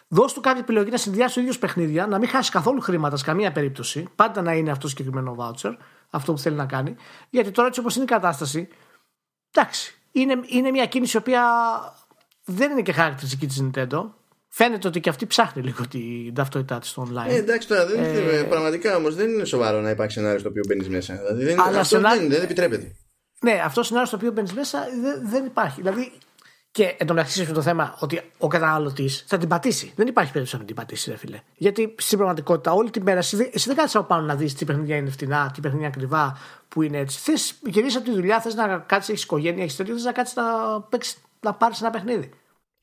δώσ' 0.07 0.33
του 0.33 0.41
κάτι 0.41 0.60
επιλογή 0.60 0.89
να 0.89 0.97
συνδυάσει 0.97 1.39
ο 1.39 1.41
ίδιος 1.41 1.60
παιχνίδια, 1.60 2.07
να 2.07 2.17
μην 2.17 2.29
χάσει 2.29 2.51
καθόλου 2.51 2.81
χρήματα 2.81 3.17
σε 3.17 3.25
καμία 3.25 3.51
περίπτωση. 3.51 4.07
Πάντα 4.15 4.41
να 4.41 4.53
είναι 4.53 4.69
αυτό 4.69 4.81
το 4.81 4.88
συγκεκριμένο 4.88 5.36
voucher, 5.39 5.75
αυτό 6.10 6.31
που 6.31 6.38
θέλει 6.38 6.55
να 6.55 6.65
κάνει. 6.65 6.95
Γιατί 7.29 7.51
τώρα 7.51 7.67
έτσι 7.67 7.79
όπως 7.79 7.95
είναι 7.95 8.03
η 8.03 8.07
κατάσταση, 8.07 8.67
εντάξει, 9.51 9.95
είναι, 10.12 10.39
είναι 10.45 10.71
μια 10.71 10.86
κίνηση 10.86 11.17
η 11.17 11.19
οποία 11.19 11.43
δεν 12.45 12.71
είναι 12.71 12.81
και 12.81 12.91
χαρακτηριστική 12.91 13.47
της 13.47 13.63
Nintendo. 13.63 14.10
Φαίνεται 14.60 14.88
ότι 14.88 15.00
και 15.00 15.10
αυτή 15.10 15.26
ψάχνει 15.26 15.63
λίγο 15.63 15.88
την 15.88 16.34
ταυτότητά 16.34 16.80
τη 16.80 16.88
στο 16.88 17.08
online. 17.10 17.30
Ε, 17.30 17.36
εντάξει 17.36 17.67
τώρα, 17.67 17.86
δεν 17.86 18.00
ε, 18.00 18.43
πραγματικά 18.43 18.96
όμως 18.96 19.15
δεν 19.15 19.30
είναι 19.30 19.46
σοβαρό 19.46 19.82
να 19.82 19.89
υπάρχει 19.89 20.12
σενάριο 20.12 20.39
στο 20.39 20.50
οποίο 20.50 20.63
μπαίνεις 20.67 20.89
μέσα. 20.89 21.15
Δηλαδή, 21.15 21.43
δεν, 21.43 21.62
αλλά 21.62 21.80
αυτό 21.80 22.00
δεν, 22.00 22.30
δεν 22.30 22.43
επιτρέπεται. 22.43 22.96
Ναι, 23.41 23.62
αυτό 23.65 23.80
το 23.80 23.86
σενάριο 23.86 24.08
στο 24.08 24.17
οποίο 24.17 24.32
μπαίνεις 24.32 24.54
μέσα 24.54 24.80
δεν, 25.02 25.30
δεν 25.30 25.46
υπάρχει. 25.46 25.82
Δηλαδή, 25.82 26.12
και 26.72 26.96
εν 26.98 27.08
τω 27.08 27.13
μεταξύ 27.13 27.46
το 27.46 27.62
θέμα 27.62 27.96
ότι 28.00 28.22
ο 28.38 28.48
καταναλωτής 28.48 29.24
θα 29.28 29.38
την 29.38 29.48
πατήσει. 29.48 29.93
Δεν 29.96 30.08
υπάρχει 30.08 30.32
περίπτωση 30.32 30.62
να 30.62 30.67
την 30.67 30.76
πατήσει, 30.76 31.10
ρε 31.10 31.17
φίλε. 31.17 31.39
Γιατί 31.56 31.96
στην 31.98 32.17
πραγματικότητα 32.17 32.72
όλη 32.72 32.89
την 32.89 33.02
μέρα 33.02 33.17
εσύ, 33.17 33.50
εσύ 33.54 33.67
δεν 33.67 33.78
κάτσε 33.78 33.98
από 33.98 34.08
πάνω 34.08 34.26
να 34.26 34.36
δεις 34.36 34.54
τι 34.54 34.65
παιχνίδια 34.65 34.96
είναι 34.96 35.10
φτηνά, 35.10 35.52
τι 35.54 35.62
παιχνίδια 35.62 35.88
είναι 35.88 35.96
ακριβά, 35.96 36.38
που 36.67 36.82
είναι 36.82 36.98
έτσι. 36.98 37.20
Θε 37.20 37.34
γυρίσει 37.70 37.98
από 37.98 38.06
τη 38.06 38.13
δουλειά, 38.13 38.41
θες 38.41 38.56
να 38.56 38.78
κάτσεις, 38.78 39.10
έχεις 39.10 39.24
οικογένεια, 39.24 39.63
έχεις 39.63 39.76
τέτοιο, 39.76 39.93
θες 39.93 40.04
να 40.04 40.12
κάτσεις 40.12 40.36
να, 40.36 40.43
να 41.41 41.54
πάρεις 41.54 41.82
ένα 41.82 41.89
παιχνίδι. 41.89 42.30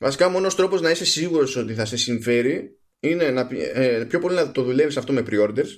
Βασικά, 0.05 0.29
μόνος 0.29 0.55
τρόπος 0.55 0.81
να 0.81 0.91
είσαι 0.91 1.05
σίγουρος 1.05 1.57
ότι 1.57 1.75
θα 1.75 1.85
σε 1.85 1.97
συμφέρει 1.97 2.79
είναι 3.01 3.31
να, 3.31 3.49
ε, 3.51 4.05
πιο 4.09 4.19
πολύ 4.19 4.35
να 4.35 4.53
το 4.53 4.63
δουλεύεις 4.63 4.97
αυτό 4.97 5.13
με 5.13 5.21
pre-orders 5.21 5.69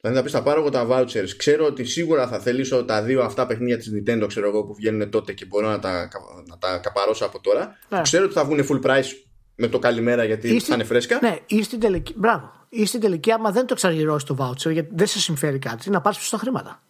Δηλαδή 0.00 0.18
να 0.18 0.22
πεις 0.22 0.32
θα 0.32 0.42
πάρω 0.42 0.60
εγώ 0.60 0.70
τα 0.70 0.86
vouchers, 0.90 1.28
ξέρω 1.36 1.66
ότι 1.66 1.84
σίγουρα 1.84 2.28
θα 2.28 2.38
θελήσω 2.38 2.84
τα 2.84 3.02
δύο 3.02 3.22
αυτά 3.22 3.46
παιχνίδια 3.46 3.78
της 3.78 3.92
Nintendo 3.94 4.24
ξέρω 4.26 4.48
εγώ, 4.48 4.64
που 4.64 4.74
βγαίνουν 4.74 5.10
τότε 5.10 5.32
και 5.32 5.44
μπορώ 5.44 5.68
να 5.68 5.78
τα, 5.78 6.08
να 6.46 6.58
τα 6.58 6.78
καπαρώσω 6.78 7.24
από 7.24 7.40
τώρα. 7.40 7.78
Ναι. 7.88 8.00
Ξέρω 8.00 8.24
ότι 8.24 8.32
θα 8.32 8.44
βγουν 8.44 8.66
full 8.68 8.90
price 8.90 9.10
με 9.54 9.68
το 9.68 9.78
καλημέρα 9.78 10.24
γιατί 10.24 10.60
θα 10.60 10.74
είναι 10.74 10.84
φρέσκα. 10.84 11.18
Ναι, 11.22 11.38
ή 11.46 11.62
στην 11.62 11.80
τελική, 11.80 12.14
μπράβο. 12.16 12.66
Ή 12.68 12.86
στην 12.86 13.00
τελική, 13.00 13.32
άμα 13.32 13.50
δεν 13.50 13.66
το 13.66 13.72
εξαργυρώσει 13.72 14.26
το 14.26 14.36
voucher, 14.38 14.72
γιατί 14.72 14.90
δεν 14.94 15.06
σε 15.06 15.20
συμφέρει 15.20 15.58
κάτι, 15.58 15.90
να 15.90 16.00
πάρεις 16.00 16.18
πίσω 16.18 16.30
τα 16.30 16.38
χρήματα. 16.38 16.82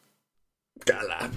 Καλά. 0.85 1.31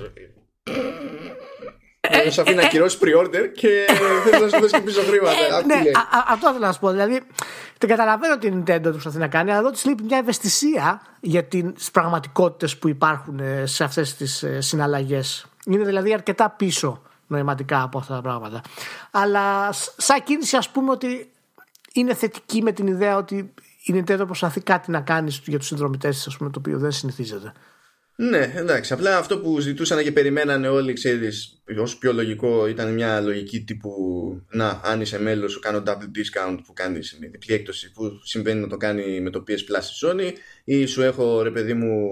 Ε, 2.09 2.29
σου 2.29 2.41
αφήνει 2.41 2.55
να 2.55 2.63
ακυρώσεις 2.63 2.99
pre-order 3.01 3.49
και 3.55 3.85
θέλει 4.23 4.43
να 4.43 4.49
σου 4.49 4.59
δώσεις 4.59 4.71
και 4.71 4.81
πίσω 4.81 5.01
χρήματα. 5.01 5.31
Ε, 5.31 5.65
ναι, 5.65 5.81
αυτό 6.27 6.47
θέλω 6.47 6.65
να 6.65 6.71
σου 6.71 6.79
πω. 6.79 6.89
Δηλαδή, 6.89 7.21
την 7.77 7.89
καταλαβαίνω 7.89 8.33
ότι 8.33 8.47
η 8.47 8.63
Nintendo 8.63 8.81
το 8.83 8.89
προσπαθεί 8.89 9.17
να 9.17 9.27
κάνει, 9.27 9.49
αλλά 9.49 9.59
εδώ 9.59 9.71
της 9.71 9.85
λείπει 9.85 10.03
μια 10.03 10.17
ευαισθησία 10.17 11.01
για 11.19 11.43
τις 11.43 11.91
πραγματικότητες 11.91 12.77
που 12.77 12.87
υπάρχουν 12.87 13.39
ε, 13.39 13.65
σε 13.65 13.83
αυτές 13.83 14.15
τις 14.15 14.43
ε, 14.43 14.61
συναλλαγές. 14.61 15.45
Είναι 15.65 15.83
δηλαδή 15.83 16.13
αρκετά 16.13 16.49
πίσω 16.49 17.01
νοηματικά 17.27 17.81
από 17.81 17.97
αυτά 17.97 18.15
τα 18.15 18.21
πράγματα. 18.21 18.61
Αλλά 19.11 19.69
σαν 19.97 20.23
κίνηση, 20.23 20.55
ας 20.55 20.69
πούμε 20.69 20.91
ότι 20.91 21.31
είναι 21.93 22.13
θετική 22.13 22.61
με 22.61 22.71
την 22.71 22.87
ιδέα 22.87 23.17
ότι 23.17 23.53
η 23.83 23.93
Nintendo 23.93 24.23
προσπαθεί 24.25 24.61
κάτι 24.61 24.91
να 24.91 25.01
κάνει 25.01 25.37
για 25.45 25.57
τους 25.57 25.67
συνδρομητές 25.67 26.23
της, 26.23 26.37
το 26.37 26.49
οποίο 26.57 26.77
δεν 26.77 26.91
συνηθίζεται. 26.91 27.53
Ναι, 28.19 28.53
εντάξει. 28.55 28.93
Απλά 28.93 29.17
αυτό 29.17 29.39
που 29.39 29.59
ζητούσαν 29.59 30.03
και 30.03 30.11
περιμένανε 30.11 30.67
όλοι, 30.67 30.93
ξέρεις, 30.93 31.61
όσο 31.79 31.97
πιο 31.97 32.13
λογικό 32.13 32.67
ήταν 32.67 32.93
μια 32.93 33.21
λογική 33.21 33.63
τύπου 33.63 33.91
Να, 34.51 34.81
αν 34.83 35.01
είσαι 35.01 35.19
μέλος, 35.19 35.51
σου 35.51 35.59
κάνω 35.59 35.83
double 35.85 35.89
discount 35.91 36.57
που 36.65 36.73
κάνεις 36.73 37.17
διπλή 37.19 37.53
έκπτωση 37.53 37.91
που 37.91 38.19
συμβαίνει 38.23 38.59
να 38.59 38.67
το 38.67 38.77
κάνει 38.77 39.21
με 39.21 39.29
το 39.29 39.43
PS 39.47 39.51
Plus 39.51 40.09
Sony, 40.09 40.31
ή 40.63 40.85
σου 40.85 41.01
έχω 41.01 41.41
ρε 41.41 41.51
παιδί 41.51 41.73
μου 41.73 42.09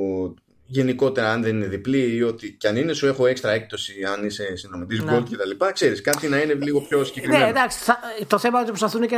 γενικότερα 0.65 1.32
αν 1.32 1.41
δεν 1.41 1.56
είναι 1.56 1.65
διπλή 1.65 2.15
ή 2.15 2.23
ό,τι 2.23 2.51
και 2.54 2.67
αν 2.67 2.75
είναι, 2.75 2.93
σου 2.93 3.08
έχω 3.08 3.25
έξτρα 3.25 3.51
έκπτωση 3.51 3.93
αν 4.04 4.25
είσαι 4.25 4.56
συνδρομητή 4.56 5.04
ναι. 5.04 5.17
Gold 5.17 5.23
κτλ. 5.23 5.65
Ξέρεις, 5.73 6.01
κάτι 6.01 6.28
να 6.28 6.41
είναι 6.41 6.54
λίγο 6.54 6.82
πιο 6.82 7.04
συγκεκριμένο. 7.04 7.43
Ναι, 7.43 7.49
εντάξει. 7.49 7.80
Θα, 7.80 7.99
το 8.28 8.38
θέμα 8.38 8.60
είναι 8.60 8.69
ότι 8.69 8.80
προσπαθούν 8.80 9.08
και, 9.08 9.17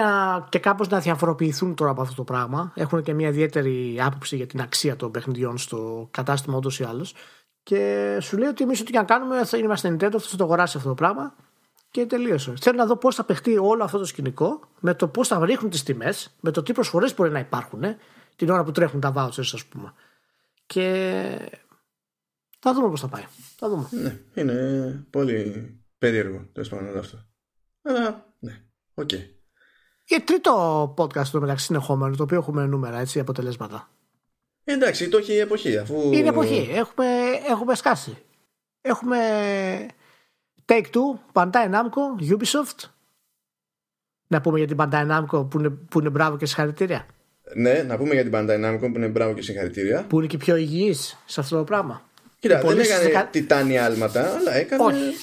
και 0.49 0.59
κάπως 0.59 0.87
να 0.87 0.99
διαφοροποιηθούν 0.99 1.75
τώρα 1.75 1.91
από 1.91 2.01
αυτό 2.01 2.15
το 2.15 2.23
πράγμα. 2.23 2.71
Έχουν 2.75 3.03
και 3.03 3.13
μια 3.13 3.27
ιδιαίτερη 3.27 3.97
άποψη 4.01 4.35
για 4.35 4.47
την 4.47 4.61
αξία 4.61 4.95
των 4.95 5.11
παιχνιδιών 5.11 5.57
στο 5.57 6.07
κατάστημα 6.11 6.57
ούτω 6.57 6.69
ή 6.79 6.83
άλλως. 6.83 7.13
Και 7.63 8.17
σου 8.21 8.37
λέει 8.37 8.49
ότι 8.49 8.63
εμείς 8.63 8.81
ό,τι 8.81 8.91
και 8.91 8.97
αν 8.97 9.05
κάνουμε 9.05 9.45
θα 9.45 9.57
είμαστε 9.57 9.89
Nintendo, 9.89 10.15
θα 10.19 10.37
το 10.37 10.43
αγοράσει 10.43 10.77
αυτό 10.77 10.89
το 10.89 10.95
πράγμα 10.95 11.35
και 11.91 12.05
τελείωσε. 12.05 12.53
Θέλω 12.61 12.77
να 12.77 12.85
δω 12.85 12.95
πώς 12.95 13.15
θα 13.15 13.23
παιχτεί 13.23 13.57
όλο 13.57 13.83
αυτό 13.83 13.97
το 13.97 14.05
σκηνικό, 14.05 14.59
με 14.79 14.93
το 14.93 15.07
πώς 15.07 15.27
θα 15.27 15.45
ρίχνουν 15.45 15.69
τις 15.69 15.83
τιμές, 15.83 16.35
με 16.39 16.51
το 16.51 16.63
τι 16.63 16.73
προσφορές 16.73 17.15
μπορεί 17.15 17.31
να 17.31 17.39
υπάρχουν 17.39 17.83
την 18.35 18.49
ώρα 18.49 18.63
που 18.63 18.71
τρέχουν 18.71 18.99
τα 18.99 19.13
vouchers, 19.15 19.49
ας 19.53 19.65
πούμε. 19.65 19.93
Και 20.67 21.51
θα 22.59 22.73
δούμε 22.73 22.89
πώς 22.89 22.99
θα 22.99 23.07
πάει. 23.07 23.23
Θα 23.55 23.69
δούμε. 23.69 23.87
Ναι, 23.91 24.19
είναι 24.33 25.05
πολύ 25.09 25.71
περίεργο 25.97 26.49
τέλος 26.53 26.69
πάντων 26.69 26.87
όλο 26.87 26.99
αυτό. 26.99 27.25
Αλλά 27.81 28.33
ναι, 28.39 28.61
ok. 28.93 29.09
Okay. 29.13 29.29
Και 30.03 30.21
τρίτο 30.25 30.93
podcast 30.97 31.27
το 31.27 31.39
μεταξύ 31.39 31.65
συνεχόμενο, 31.65 32.15
το 32.15 32.23
οποίο 32.23 32.37
έχουμε 32.37 32.65
νούμερα, 32.65 32.97
έτσι, 32.99 33.19
αποτελέσματα. 33.19 33.89
Εντάξει, 34.63 35.09
το 35.09 35.17
έχει 35.17 35.33
η 35.33 35.37
εποχή. 35.37 35.77
Αφού... 35.77 36.11
Είναι 36.13 36.29
εποχή. 36.29 36.67
Έχουμε, 36.71 37.05
έχουμε 37.47 37.75
σκάσει. 37.75 38.17
Έχουμε 38.81 39.19
Take 40.65 40.85
Two, 40.91 41.33
Bandai 41.33 41.71
Namco, 41.71 42.29
Ubisoft. 42.29 42.89
Να 44.27 44.41
πούμε 44.41 44.57
για 44.57 44.67
την 44.67 44.77
Bandai 44.79 45.11
Namco 45.11 45.49
που 45.49 45.59
είναι, 45.59 45.69
που 45.69 45.99
είναι 45.99 46.09
μπράβο 46.09 46.37
και 46.37 46.45
συγχαρητήρια. 46.45 47.05
Ναι, 47.55 47.83
να 47.87 47.97
πούμε 47.97 48.13
για 48.13 48.23
την 48.23 48.31
Bandai 48.35 48.65
Namco 48.65 48.79
που 48.79 48.91
είναι 48.95 49.07
μπράβο 49.07 49.33
και 49.33 49.41
συγχαρητήρια. 49.41 50.05
Που 50.09 50.17
είναι 50.17 50.27
και 50.27 50.37
πιο 50.37 50.55
υγιής 50.55 51.17
σε 51.25 51.39
αυτό 51.39 51.57
το 51.57 51.63
πράγμα. 51.63 52.01
Κοίτα, 52.39 52.61
δεν 52.61 52.79
έκανε 52.79 53.03
δεκα... 53.03 53.27
τιτάνια 53.27 53.85
άλματα, 53.85 54.35
αλλά 54.35 54.53
έκανε. 54.53 54.83
Όχι. 54.83 55.15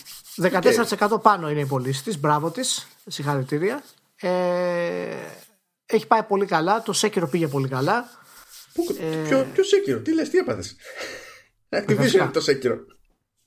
14% 1.07 1.23
πάνω 1.23 1.51
είναι 1.51 1.61
η 1.61 1.67
πωλήση 1.67 2.03
της. 2.03 2.21
Μπράβο 2.21 2.51
της. 2.51 2.87
Συγχαρητήρια. 3.07 3.83
Ε, 4.21 4.29
έχει 5.87 6.07
πάει 6.07 6.23
πολύ 6.23 6.47
καλά. 6.47 6.83
Το 6.83 6.93
Σέκυρο 6.93 7.27
πήγε 7.27 7.47
πολύ 7.47 7.69
καλά. 7.69 8.09
Πού, 8.73 8.97
ε... 9.01 9.29
ποιο, 9.29 9.47
ποιο 9.55 9.65
Σέκυρο, 9.65 9.99
τι 9.99 10.15
λες, 10.15 10.31
τι 10.31 10.39
έπαθες; 10.39 10.77
Activision 11.69 12.29
το 12.33 12.41
Σέκυρο. 12.41 12.77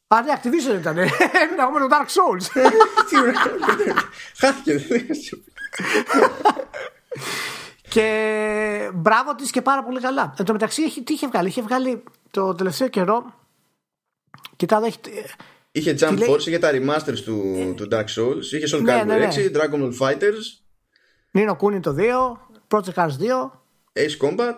Α, 0.07 0.21
ναι, 0.21 0.33
Activision 0.35 0.79
ήταν. 0.79 0.97
Έμεινα 1.41 1.61
εγώ 1.61 1.71
με 1.71 1.79
το 1.79 1.87
Dark 1.89 2.07
Souls. 2.07 2.45
Χάθηκε. 4.39 4.85
και 7.89 8.91
μπράβο 8.93 9.35
της 9.35 9.51
και 9.51 9.61
πάρα 9.61 9.83
πολύ 9.83 9.99
καλά. 9.99 10.33
Εν 10.37 10.45
τω 10.45 10.53
μεταξύ, 10.53 11.03
τι 11.03 11.13
είχε 11.13 11.27
βγάλει; 11.27 11.47
Είχε 11.47 11.61
βγάλει 11.61 12.03
το 12.31 12.53
τελευταίο 12.53 12.87
καιρό. 12.87 13.33
Κοιτάω, 14.55 14.83
έχει. 14.83 14.99
Είχε 15.71 15.95
Jump 15.99 16.19
Force, 16.29 16.39
είχε 16.39 16.59
τα 16.59 16.69
remasters 16.73 17.19
του, 17.25 17.73
του 17.75 17.87
Dark 17.91 18.05
Souls, 18.15 18.43
είχε 18.51 18.77
Soul 18.77 18.81
Calibur 18.81 19.05
ναι, 19.05 19.17
ναι, 19.17 19.27
6, 19.35 19.55
Dragon 19.55 19.81
Ball 19.81 19.97
Fighters. 19.99 20.45
Nino 21.33 21.55
Kuni 21.57 21.79
το 21.81 21.95
2, 21.97 22.77
Project 22.77 22.93
Cars 22.93 23.09
2. 23.09 23.51
Ace 23.93 24.27
Combat. 24.27 24.57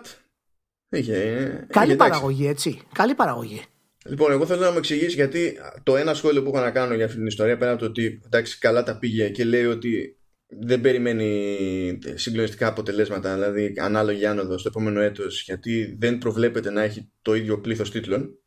Είχε, 0.88 1.66
Καλή 1.70 1.86
είχε, 1.86 1.96
παραγωγή, 1.96 2.46
έτσι. 2.46 2.80
Καλή 2.92 3.14
παραγωγή. 3.14 3.64
Λοιπόν, 4.04 4.32
εγώ 4.32 4.46
θέλω 4.46 4.60
να 4.60 4.70
μου 4.70 4.78
εξηγήσεις 4.78 5.14
γιατί 5.14 5.58
το 5.82 5.96
ένα 5.96 6.14
σχόλιο 6.14 6.42
που 6.42 6.48
έχω 6.48 6.64
να 6.64 6.70
κάνω 6.70 6.94
για 6.94 7.04
αυτή 7.04 7.16
την 7.16 7.26
ιστορία 7.26 7.56
πέρα 7.56 7.70
από 7.70 7.80
το 7.80 7.86
ότι 7.86 8.20
εντάξει, 8.24 8.58
καλά 8.58 8.82
τα 8.82 8.98
πήγε 8.98 9.28
και 9.28 9.44
λέει 9.44 9.64
ότι 9.64 10.19
δεν 10.50 10.80
περιμένει 10.80 11.98
συγκλονιστικά 12.14 12.66
αποτελέσματα, 12.66 13.34
δηλαδή 13.34 13.74
ανάλογη 13.76 14.26
άνοδο 14.26 14.58
στο 14.58 14.68
επόμενο 14.68 15.00
έτος 15.00 15.42
γιατί 15.42 15.96
δεν 15.98 16.18
προβλέπεται 16.18 16.70
να 16.70 16.82
έχει 16.82 17.12
το 17.22 17.34
ίδιο 17.34 17.60
πλήθος 17.60 17.90
τίτλων. 17.90 18.38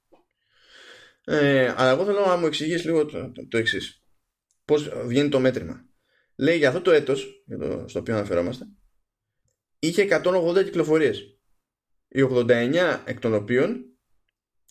Ε, 1.25 1.73
αλλά 1.77 1.89
εγώ 1.89 2.05
θέλω 2.05 2.25
να 2.25 2.35
μου 2.35 2.45
εξηγήσεις 2.45 2.85
λίγο 2.85 3.05
το, 3.05 3.31
το, 3.31 3.47
το 3.47 3.57
εξής. 3.57 4.03
Πώς 4.65 4.89
βγαίνει 5.05 5.29
το 5.29 5.39
μέτρημα. 5.39 5.85
Λέει 6.35 6.57
για 6.57 6.67
αυτό 6.67 6.81
το 6.81 6.91
έτος, 6.91 7.43
για 7.45 7.57
το, 7.57 7.85
στο 7.87 7.99
οποίο 7.99 8.15
αναφερόμαστε, 8.15 8.65
είχε 9.79 10.21
180 10.23 10.63
κυκλοφορίες. 10.63 11.37
Οι 12.07 12.21
89 12.31 13.01
εκ 13.05 13.19
των 13.19 13.33
οποίων 13.33 13.85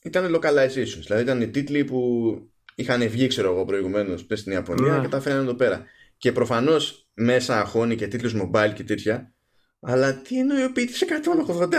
ήταν 0.02 0.36
localizations. 0.36 1.02
Δηλαδή 1.02 1.22
ήταν 1.22 1.40
οι 1.40 1.48
τίτλοι 1.48 1.84
που 1.84 2.32
είχαν 2.74 3.08
βγει, 3.08 3.26
ξέρω 3.26 3.52
εγώ, 3.52 3.64
προηγουμένως 3.64 4.26
στην 4.32 4.52
Ιαπωνία 4.52 4.96
ναι. 4.96 5.00
και 5.00 5.08
τα 5.08 5.20
φέρανε 5.20 5.42
εδώ 5.42 5.54
πέρα. 5.54 5.86
Και 6.16 6.32
προφανώς 6.32 7.01
μέσα 7.14 7.60
αχώνει 7.60 7.96
και 7.96 8.08
τίτλους 8.08 8.34
mobile 8.36 8.72
και 8.74 8.84
τέτοια. 8.84 9.34
Αλλά 9.84 10.14
τι 10.14 10.38
εννοεί 10.38 10.64
ο 10.64 10.72
ποιητής 10.72 11.02
180. 11.02 11.72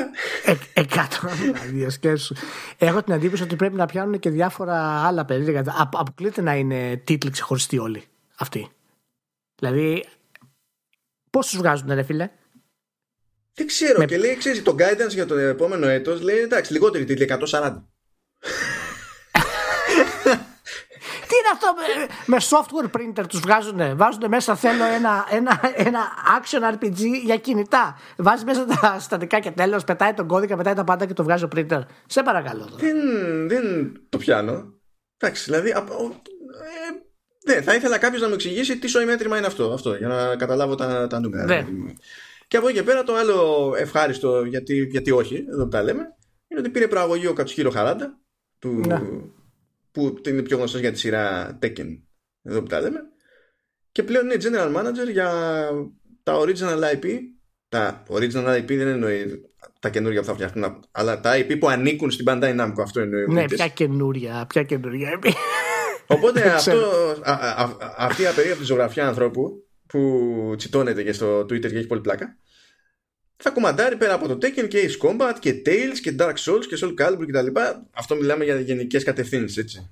Ε, 0.45 0.55
100 0.73 0.85
δηλαδή, 1.39 1.87
Έχω 2.77 3.03
την 3.03 3.13
εντύπωση 3.13 3.43
ότι 3.43 3.55
πρέπει 3.55 3.75
να 3.75 3.85
πιάνουν 3.85 4.19
και 4.19 4.29
διάφορα 4.29 5.05
άλλα 5.05 5.25
περίεργα. 5.25 5.63
Αποκλείται 5.91 6.41
να 6.41 6.55
είναι 6.55 6.97
τίτλοι 6.97 7.29
ξεχωριστοί 7.29 7.77
όλοι 7.77 8.03
αυτοί. 8.37 8.71
Δηλαδή, 9.55 10.05
πώς 11.29 11.47
τους 11.47 11.57
βγάζουν, 11.57 11.93
ρε 11.93 12.03
φίλε; 12.03 12.29
Δεν 13.53 13.67
ξέρω. 13.67 13.99
Με... 13.99 14.05
Και 14.05 14.17
λέει, 14.17 14.37
ξέρεις, 14.37 14.63
το 14.63 14.75
guidance 14.79 15.13
για 15.13 15.25
το 15.25 15.35
επόμενο 15.35 15.87
έτος 15.87 16.21
λέει 16.21 16.37
εντάξει, 16.37 16.73
λιγότερη 16.73 17.05
τίτλοι, 17.05 17.27
140. 17.49 17.83
Τι 21.59 21.91
είναι 21.91 22.07
αυτό 22.07 22.17
με, 22.25 22.37
software 22.39 22.97
printer 22.97 23.25
τους 23.27 23.39
βγάζουν 23.39 23.97
Βάζουν 23.97 24.23
μέσα 24.27 24.55
θέλω 24.55 24.83
ένα, 24.83 25.27
ένα, 25.29 25.59
ένα 25.75 25.99
action 26.39 26.73
RPG 26.73 26.99
για 27.23 27.37
κινητά. 27.37 27.97
Βάζει 28.17 28.45
μέσα 28.45 28.65
τα 28.65 28.99
στατικά 28.99 29.39
και 29.39 29.51
τέλος 29.51 29.83
Πετάει 29.83 30.13
τον 30.13 30.27
κώδικα, 30.27 30.57
πετάει 30.57 30.73
τα 30.73 30.83
πάντα 30.83 31.05
και 31.05 31.13
το 31.13 31.23
βγάζει 31.23 31.43
ο 31.43 31.47
printer. 31.55 31.81
Σε 32.05 32.23
παρακαλώ 32.23 32.69
Δεν, 32.77 32.97
δεν 33.47 33.93
το 34.09 34.17
πιάνω. 34.17 34.73
Εντάξει 35.17 35.43
δηλαδή 35.43 35.69
ε, 35.69 35.73
ναι, 37.45 37.61
θα 37.61 37.73
ήθελα 37.73 37.97
κάποιος 37.97 38.21
να 38.21 38.27
μου 38.27 38.33
εξηγήσει 38.33 38.77
τι 38.77 38.87
σοϊ 38.87 39.05
μέτρημα 39.05 39.37
είναι 39.37 39.47
αυτό, 39.47 39.71
αυτό 39.71 39.95
για 39.95 40.07
να 40.07 40.35
καταλάβω 40.35 40.75
τα, 40.75 41.07
τα 41.07 41.19
νούμερα. 41.19 41.45
Ναι. 41.45 41.65
Και 42.47 42.57
από 42.57 42.67
εκεί 42.67 42.77
και 42.77 42.83
πέρα 42.83 43.03
το 43.03 43.15
άλλο 43.15 43.73
ευχάριστο, 43.77 44.43
γιατί, 44.43 44.87
γιατί 44.91 45.11
όχι, 45.11 45.45
εδώ 45.49 45.63
που 45.63 45.69
τα 45.69 45.83
λέμε, 45.83 46.15
είναι 46.47 46.59
ότι 46.59 46.69
πήρε 46.69 46.87
προαγωγή 46.87 47.27
ο 47.27 47.33
Κατσχύρο 47.33 47.71
Χαράντα, 47.71 48.19
του, 48.59 48.83
ναι 48.87 49.01
που 49.93 50.21
είναι 50.27 50.41
πιο 50.41 50.57
γνωστός 50.57 50.79
για 50.81 50.91
τη 50.91 50.99
σειρά 50.99 51.57
Tekken. 51.61 52.01
Εδώ 52.43 52.61
που 52.61 52.67
τα 52.67 52.81
λέμε. 52.81 52.99
Και 53.91 54.03
πλέον 54.03 54.25
είναι 54.25 54.37
general 54.41 54.75
manager 54.75 55.11
για 55.11 55.31
τα 56.23 56.39
original 56.39 56.79
IP 56.93 57.05
τα 57.73 58.03
original 58.07 58.57
IP 58.57 58.67
δεν 58.67 58.87
εννοεί 58.87 59.41
τα 59.79 59.89
καινούργια 59.89 60.21
που 60.21 60.27
θα 60.27 60.33
φτιάχνουν 60.33 60.79
αλλά 60.91 61.19
τα 61.19 61.31
IP 61.35 61.59
που 61.59 61.69
ανήκουν 61.69 62.11
στην 62.11 62.25
Bandai 62.29 62.59
Namco 62.59 62.81
αυτό 62.81 62.99
εννοεί 62.99 63.25
ναι 63.27 63.45
ποια 63.45 63.67
καινούρια 63.67 64.45
ποια 64.49 64.63
καινούρια. 64.63 65.19
IP 65.19 65.31
οπότε 66.07 66.49
αυτό, 66.49 66.77
α, 67.23 67.31
α, 67.31 67.77
αυτή 67.97 68.21
η 68.21 68.25
απερίοπτη 68.25 68.63
ζωγραφιά 68.63 69.07
ανθρώπου 69.07 69.67
που 69.87 70.53
τσιτώνεται 70.57 71.03
και 71.03 71.13
στο 71.13 71.39
Twitter 71.39 71.69
και 71.69 71.77
έχει 71.77 71.87
πολύ 71.87 72.01
πλάκα 72.01 72.37
θα 73.43 73.49
κουμαντάρει 73.49 73.95
πέρα 73.95 74.13
από 74.13 74.27
το 74.27 74.33
Tekken 74.33 74.67
και 74.67 74.89
Ace 74.89 75.07
Combat 75.07 75.33
και 75.39 75.61
Tales 75.65 75.97
και 76.01 76.15
Dark 76.19 76.33
Souls 76.33 76.65
και 76.69 76.77
Soul 76.81 76.93
Calibur 77.01 77.25
κτλ. 77.27 77.59
Αυτό 77.91 78.15
μιλάμε 78.15 78.43
για 78.43 78.59
γενικές 78.59 79.03
κατευθύνσεις, 79.03 79.57
έτσι. 79.57 79.91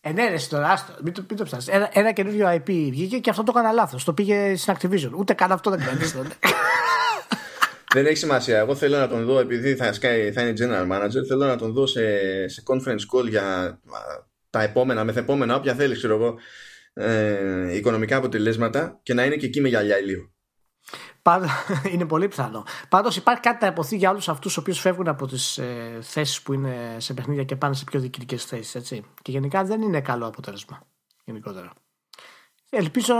Ε, 0.00 0.12
ναι, 0.12 0.28
ρε, 0.28 0.36
τώρα, 0.48 0.68
άστο, 0.68 0.92
μην 1.02 1.12
το, 1.12 1.24
μην 1.28 1.38
το 1.38 1.44
ψάσεις. 1.44 1.68
Ένα, 1.68 1.90
ένα 1.92 2.12
καινούριο 2.12 2.48
IP 2.48 2.70
βγήκε 2.90 3.18
και 3.18 3.30
αυτό 3.30 3.42
το 3.42 3.52
έκανα 3.54 3.72
λάθος. 3.72 4.04
Το 4.04 4.12
πήγε 4.12 4.56
στην 4.56 4.74
Activision. 4.74 5.10
Ούτε 5.16 5.32
καν 5.32 5.52
αυτό 5.52 5.70
δεν 5.70 5.78
κάνει. 5.78 6.00
δεν 7.94 8.06
έχει 8.06 8.16
σημασία. 8.16 8.58
Εγώ 8.58 8.74
θέλω 8.74 8.98
να 8.98 9.08
τον 9.08 9.24
δω, 9.24 9.38
επειδή 9.38 9.74
θα, 9.74 9.92
σκάει, 9.92 10.32
θα 10.32 10.42
είναι 10.42 10.52
general 10.58 10.92
manager, 10.92 11.26
θέλω 11.28 11.46
να 11.46 11.56
τον 11.56 11.72
δω 11.72 11.86
σε, 11.86 12.02
σε 12.48 12.62
conference 12.66 13.18
call 13.18 13.28
για 13.28 13.78
τα 14.50 14.62
επόμενα, 14.62 15.04
μεθεπόμενα, 15.04 15.54
όποια 15.54 15.74
θέλεις, 15.74 15.98
ξέρω 15.98 16.14
εγώ, 16.14 16.38
ε, 16.92 17.76
οικονομικά 17.76 18.16
αποτελέσματα 18.16 19.00
και 19.02 19.14
να 19.14 19.24
είναι 19.24 19.36
και 19.36 19.46
εκεί 19.46 19.60
με 19.60 19.68
γυαλιά 19.68 19.98
ηλίου. 19.98 20.32
Πάντα, 21.22 21.48
είναι 21.92 22.06
πολύ 22.06 22.28
πιθανό. 22.28 22.64
Πάντως 22.88 23.16
υπάρχει 23.16 23.40
κάτι 23.40 23.58
να 23.60 23.66
υποθεί 23.66 23.96
για 23.96 24.10
όλους 24.10 24.28
αυτούς 24.28 24.56
οι 24.56 24.58
οποίους 24.58 24.80
φεύγουν 24.80 25.08
από 25.08 25.26
τις 25.26 25.58
ε, 25.58 25.98
θέσεις 26.00 26.42
που 26.42 26.52
είναι 26.52 26.96
σε 26.98 27.14
παιχνίδια 27.14 27.44
και 27.44 27.56
πάνε 27.56 27.74
σε 27.74 27.84
πιο 27.84 28.00
διοικητικές 28.00 28.44
θέσεις. 28.44 29.00
Και 29.22 29.30
γενικά 29.30 29.64
δεν 29.64 29.82
είναι 29.82 30.00
καλό 30.00 30.26
αποτέλεσμα. 30.26 30.80
Γενικότερα. 31.24 31.72
Ελπίζω 32.70 33.14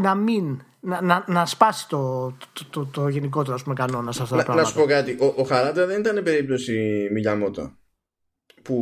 να 0.00 0.14
μην. 0.14 0.62
να, 0.80 1.02
να, 1.02 1.24
να 1.26 1.46
σπάσει 1.46 1.88
το, 1.88 2.30
το, 2.52 2.64
το, 2.70 2.86
το 2.86 3.08
γενικότερο 3.08 3.58
πούμε, 3.62 3.74
κανόνα 3.74 4.12
σε 4.12 4.22
αυτά 4.22 4.36
τα 4.36 4.42
πράγματα. 4.42 4.68
Να 4.68 4.74
σου 4.74 4.80
πω 4.80 4.86
κάτι. 4.86 5.16
Ο, 5.20 5.34
ο 5.36 5.42
Χαράντα 5.44 5.86
δεν 5.86 6.00
ήταν 6.00 6.22
περίπτωση 6.22 7.08
Μιγιαμότο. 7.12 7.72
Που 8.62 8.76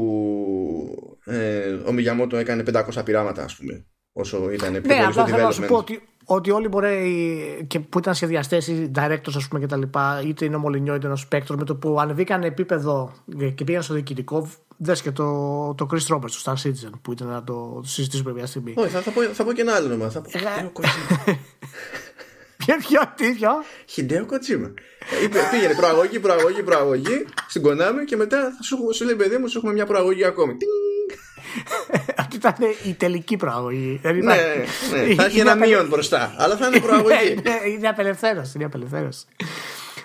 ε, 1.25 1.73
ο 1.73 1.93
Μιγιαμότο 1.93 2.37
έκανε 2.37 2.63
500 2.67 3.05
πειράματα, 3.05 3.45
ας 3.45 3.57
πούμε. 3.57 3.87
Όσο 4.13 4.51
ήταν 4.51 4.73
πιο 4.73 4.95
ναι, 4.95 5.05
απλά 5.05 5.27
θέλω 5.27 5.43
να 5.43 5.51
σου 5.51 5.67
πω 5.67 5.77
ότι 5.77 6.09
ότι 6.25 6.51
όλοι 6.51 6.69
μπορεί 6.69 7.65
και 7.67 7.81
που 7.81 7.99
ήταν 7.99 8.15
σχεδιαστές 8.15 8.67
ή 8.67 8.91
directors, 8.95 9.35
ας 9.37 9.49
πούμε, 9.49 9.61
και 9.61 9.67
τα 9.67 9.77
λοιπά, 9.77 10.23
είτε 10.25 10.45
είναι 10.45 10.57
ο 10.57 10.59
Μολυνιό 10.59 10.95
είτε 10.95 11.09
ο 11.09 11.17
Σπέκτρο, 11.17 11.57
με 11.57 11.65
το 11.65 11.75
που 11.77 12.01
ανεβήκαν 12.01 12.43
επίπεδο 12.43 13.13
και 13.55 13.65
πήγαν 13.65 13.83
στο 13.83 13.95
διοικητικό, 13.95 14.49
δες 14.77 15.03
και 15.03 15.11
το, 15.11 15.25
το 15.75 15.87
Chris 15.91 16.15
Roberts, 16.15 16.31
το 16.31 16.43
Star 16.45 16.55
Citizen, 16.55 16.91
που 17.03 17.13
ήταν 17.13 17.29
να 17.29 17.45
το, 17.45 17.79
το 17.83 17.89
συζητήσουμε 17.89 18.33
μια 18.33 18.47
στιγμή. 18.47 18.75
Όχι, 18.77 18.89
θα, 18.89 19.01
θα, 19.01 19.11
πω, 19.11 19.21
θα 19.23 19.45
πω 19.45 19.53
και 19.53 19.61
ένα 19.61 19.75
άλλο 19.75 19.87
όνομα. 19.87 20.11
Θα 20.11 20.21
πω. 20.21 20.31
Ποιο, 22.65 22.77
ποιο, 22.77 23.01
τι, 23.17 23.33
ποιο. 23.33 23.51
Χιντέο 23.87 24.27
Κοτσίμα. 24.27 24.75
Πήγαινε 25.51 25.75
προαγωγή, 25.75 26.19
προαγωγή, 26.21 26.63
προαγωγή 26.63 27.27
στην 27.49 27.63
Κονάμι 27.63 28.05
και 28.05 28.17
μετά 28.17 28.55
θα 28.57 28.63
σου, 28.63 28.79
σου 28.95 29.05
λέει 29.05 29.15
παιδί 29.15 29.37
μου, 29.37 29.49
σου 29.49 29.59
έχουμε 29.59 29.73
μια 29.73 29.87
προαγωγή 29.87 30.25
ακόμη. 30.25 30.57
Αυτή 32.17 32.37
ήταν 32.37 32.55
η 32.85 32.95
τελική 32.95 33.37
προαγωγή. 33.37 34.01
Ναι, 34.03 34.13
ναι, 34.13 34.37
θα 35.17 35.25
έχει 35.25 35.39
ένα 35.39 35.55
μείον 35.55 35.89
μπροστά, 35.89 36.35
αλλά 36.39 36.57
θα 36.57 36.67
είναι 36.67 36.81
προαγωγή. 36.87 37.35
Ναι, 37.43 37.71
είναι 37.71 37.89
απελευθέρωση. 37.89 38.53
Είναι 38.55 38.65
απελευθέρωση. 38.65 39.27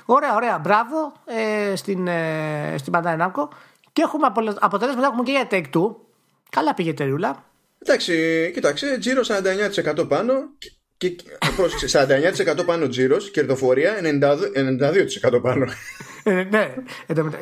Ωραία, 0.06 0.36
ωραία. 0.36 0.60
Μπράβο 0.60 1.13
ε, 1.26 1.76
στην, 1.76 2.08
ε, 2.08 2.76
στην 2.78 2.93
Bandai 2.95 3.17
Namco. 3.17 3.48
Και 3.93 4.02
έχουμε 4.02 4.28
αποτέλεσμα 4.60 5.06
έχουμε 5.06 5.24
και 5.24 5.32
για 5.32 5.48
Take 5.52 5.78
Two. 5.78 5.95
Καλά 6.50 6.74
πήγε 6.74 6.93
τεριούλα. 6.93 7.43
Εντάξει, 7.80 8.52
κοιτάξτε, 8.54 8.98
τζίρο 8.98 9.22
49% 10.02 10.08
πάνω 10.08 10.34
και, 10.99 11.15
πρόσεξε, 11.55 12.07
49% 12.59 12.65
πάνω 12.65 12.88
τζίρος, 12.88 13.31
κερδοφορία 13.31 13.93
92% 15.33 15.41
πάνω. 15.41 15.65
ε, 16.23 16.43
ναι, 16.43 16.73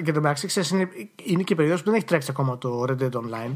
και 0.04 0.12
το 0.12 0.22
μεταξύ 0.22 0.48
είναι, 0.72 0.90
είναι 1.24 1.44
και 1.44 1.54
η 1.54 1.56
περίοδος 1.56 1.80
που 1.80 1.86
δεν 1.86 1.96
έχει 1.96 2.06
τρέξει 2.06 2.28
ακόμα 2.32 2.58
το 2.58 2.86
Red 2.90 3.02
Dead 3.02 3.12
Online. 3.12 3.56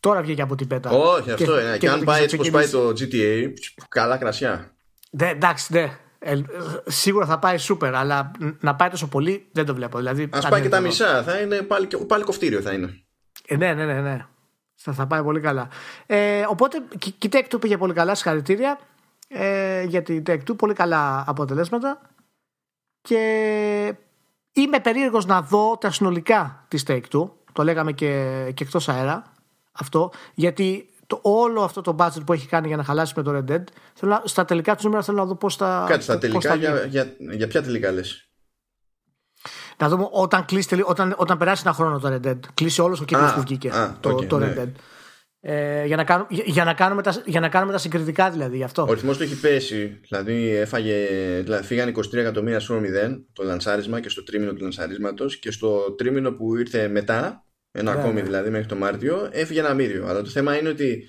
Τώρα 0.00 0.22
βγήκε 0.22 0.42
από 0.42 0.54
την 0.54 0.66
πέτα. 0.66 0.90
Όχι, 0.90 1.30
αυτό 1.30 1.60
είναι. 1.60 1.72
Και, 1.72 1.78
και 1.78 1.88
αν 1.88 2.04
πάει 2.04 2.22
έτσι 2.22 2.36
πώ 2.36 2.44
πάει 2.50 2.68
το 2.68 2.88
GTA, 2.88 3.52
καλά 3.88 4.16
κρασιά. 4.16 4.72
Ναι, 5.10 5.28
εντάξει, 5.28 5.72
ναι. 5.72 5.96
Ε, 6.18 6.34
σίγουρα 6.86 7.26
θα 7.26 7.38
πάει 7.38 7.58
σούπερ, 7.58 7.94
αλλά 7.94 8.30
να 8.60 8.74
πάει 8.74 8.88
τόσο 8.88 9.08
πολύ 9.08 9.46
δεν 9.52 9.66
το 9.66 9.74
βλέπω. 9.74 9.98
Δηλαδή, 9.98 10.28
Α 10.30 10.48
πάει 10.48 10.62
και 10.62 10.68
τα 10.68 10.80
μισά, 10.80 11.22
θα 11.22 11.38
είναι 11.38 11.62
πάλι, 11.62 11.88
πάλι 12.06 12.24
κοφτήριο 12.24 12.60
θα 12.60 12.72
είναι. 12.72 13.02
Ε, 13.46 13.56
ναι, 13.56 13.74
ναι, 13.74 13.84
ναι. 13.84 14.00
ναι. 14.00 14.26
Θα, 14.74 14.92
θα 14.92 15.06
πάει 15.06 15.22
πολύ 15.22 15.40
καλά. 15.40 15.68
Ε, 16.06 16.42
οπότε 16.48 16.78
και 16.98 17.26
η 17.26 17.28
Tech 17.32 17.54
2 17.54 17.60
πήγε 17.60 17.76
πολύ 17.76 17.92
καλά. 17.92 18.14
Συγχαρητήρια 18.14 18.78
ε, 19.32 19.82
για 19.82 20.02
την 20.02 20.22
Tech 20.26 20.38
2. 20.50 20.56
Πολύ 20.56 20.74
καλά 20.74 21.24
αποτελέσματα. 21.26 22.00
Και 23.00 23.94
είμαι 24.52 24.80
περίεργος 24.80 25.26
να 25.26 25.42
δω 25.42 25.76
τα 25.80 25.90
συνολικά 25.90 26.64
της 26.68 26.84
Take 26.86 27.02
2. 27.12 27.30
Το 27.52 27.62
λέγαμε 27.62 27.92
και, 27.92 28.42
και 28.54 28.64
εκτός 28.64 28.88
αέρα 28.88 29.32
αυτό. 29.72 30.10
Γιατί 30.34 30.92
το, 31.06 31.18
όλο 31.22 31.62
αυτό 31.62 31.80
το 31.80 31.96
budget 31.98 32.24
που 32.26 32.32
έχει 32.32 32.46
κάνει 32.46 32.66
για 32.66 32.76
να 32.76 32.84
χαλάσει 32.84 33.12
με 33.16 33.22
το 33.22 33.36
Red 33.36 33.52
Dead, 33.52 33.62
θέλω 33.94 34.22
στα 34.24 34.44
τελικά 34.44 34.76
του 34.76 34.84
νούμερα 34.84 35.02
θέλω 35.02 35.16
να 35.16 35.24
δω 35.24 35.34
πώς 35.34 35.56
θα. 35.56 35.84
Κάτσε, 35.88 36.02
στα 36.02 36.18
τελικά, 36.18 36.54
για, 36.54 36.84
για, 36.84 37.12
για 37.18 37.46
ποια 37.46 37.62
τελικά 37.62 37.92
λες; 37.92 38.28
Να 39.76 39.88
δούμε 39.88 40.08
όταν, 40.10 40.44
κλείσει, 40.44 40.82
όταν, 40.84 41.14
όταν 41.16 41.38
περάσει 41.38 41.62
ένα 41.64 41.74
χρόνο 41.74 41.98
το 41.98 42.08
Red 42.12 42.26
Dead. 42.26 42.38
Κλείσει 42.54 42.80
όλος 42.80 43.00
ο 43.00 43.04
κύκλο 43.04 43.32
που 43.34 43.40
βγήκε 43.40 43.70
το, 44.00 44.10
okay, 44.10 44.26
το 44.26 44.36
Red 44.36 44.40
ναι. 44.40 44.54
Dead. 44.56 44.70
Ε, 45.44 45.86
για, 45.86 45.96
να 45.96 46.04
κάνουμε, 46.04 46.26
για, 46.30 46.64
να 46.64 46.74
κάνουμε 46.74 47.02
τα, 47.02 47.22
για 47.26 47.40
να 47.40 47.48
κάνουμε 47.48 47.72
τα 47.72 47.78
συγκριτικά 47.78 48.30
δηλαδή 48.30 48.56
γι' 48.56 48.62
αυτό. 48.62 48.86
Ο 48.88 48.92
ρυθμός 48.92 49.16
του 49.16 49.22
έχει 49.22 49.40
πέσει. 49.40 50.00
Δηλαδή, 50.08 50.48
έφαγε, 50.48 51.06
δηλαδή 51.42 51.64
φύγανε 51.64 51.92
23 51.94 52.14
εκατομμύρια 52.14 52.60
στο 52.60 52.80
0 52.80 52.82
το 53.32 53.42
λανσάρισμα 53.42 54.00
και 54.00 54.08
στο 54.08 54.22
τρίμηνο 54.22 54.52
του 54.52 54.62
λανσαρίσματος 54.62 55.38
και 55.38 55.50
στο 55.50 55.92
τρίμηνο 55.92 56.32
που 56.32 56.56
ήρθε 56.56 56.88
μετά, 56.88 57.46
ένα 57.70 57.94
ναι, 57.94 58.00
ακόμη 58.00 58.14
ναι. 58.14 58.22
δηλαδή 58.22 58.50
μέχρι 58.50 58.66
το 58.66 58.76
Μάρτιο, 58.76 59.28
έφυγε 59.32 59.60
ένα 59.60 59.74
μύριο. 59.74 60.06
Αλλά 60.06 60.22
το 60.22 60.30
θέμα 60.30 60.58
είναι 60.58 60.68
ότι 60.68 61.08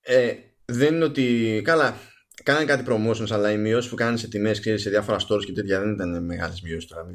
ε, 0.00 0.32
δεν 0.64 0.94
είναι 0.94 1.04
ότι. 1.04 1.60
Καλά, 1.64 1.96
κάνανε 2.42 2.64
κάτι 2.64 2.84
promotions, 2.88 3.30
αλλά 3.30 3.50
οι 3.50 3.58
μειώσεις 3.58 3.90
που 3.90 3.96
κάνανε 3.96 4.16
σε 4.16 4.28
τιμές 4.28 4.60
σε 4.74 4.90
διάφορα 4.90 5.18
stores 5.28 5.44
και 5.44 5.52
τέτοια 5.52 5.80
δεν 5.80 5.92
ήταν 5.92 6.24
μεγάλες 6.24 6.60
μειώσεις 6.60 6.90
τώρα. 6.90 7.06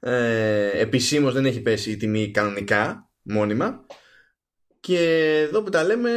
Ε, 0.00 0.80
Επισήμως 0.80 1.32
δεν 1.32 1.46
έχει 1.46 1.60
πέσει 1.60 1.90
η 1.90 1.96
τιμή 1.96 2.30
κανονικά, 2.30 3.10
μόνιμα. 3.22 3.86
Και 4.84 4.98
εδώ 5.48 5.62
που 5.62 5.70
τα 5.70 5.84
λέμε, 5.84 6.10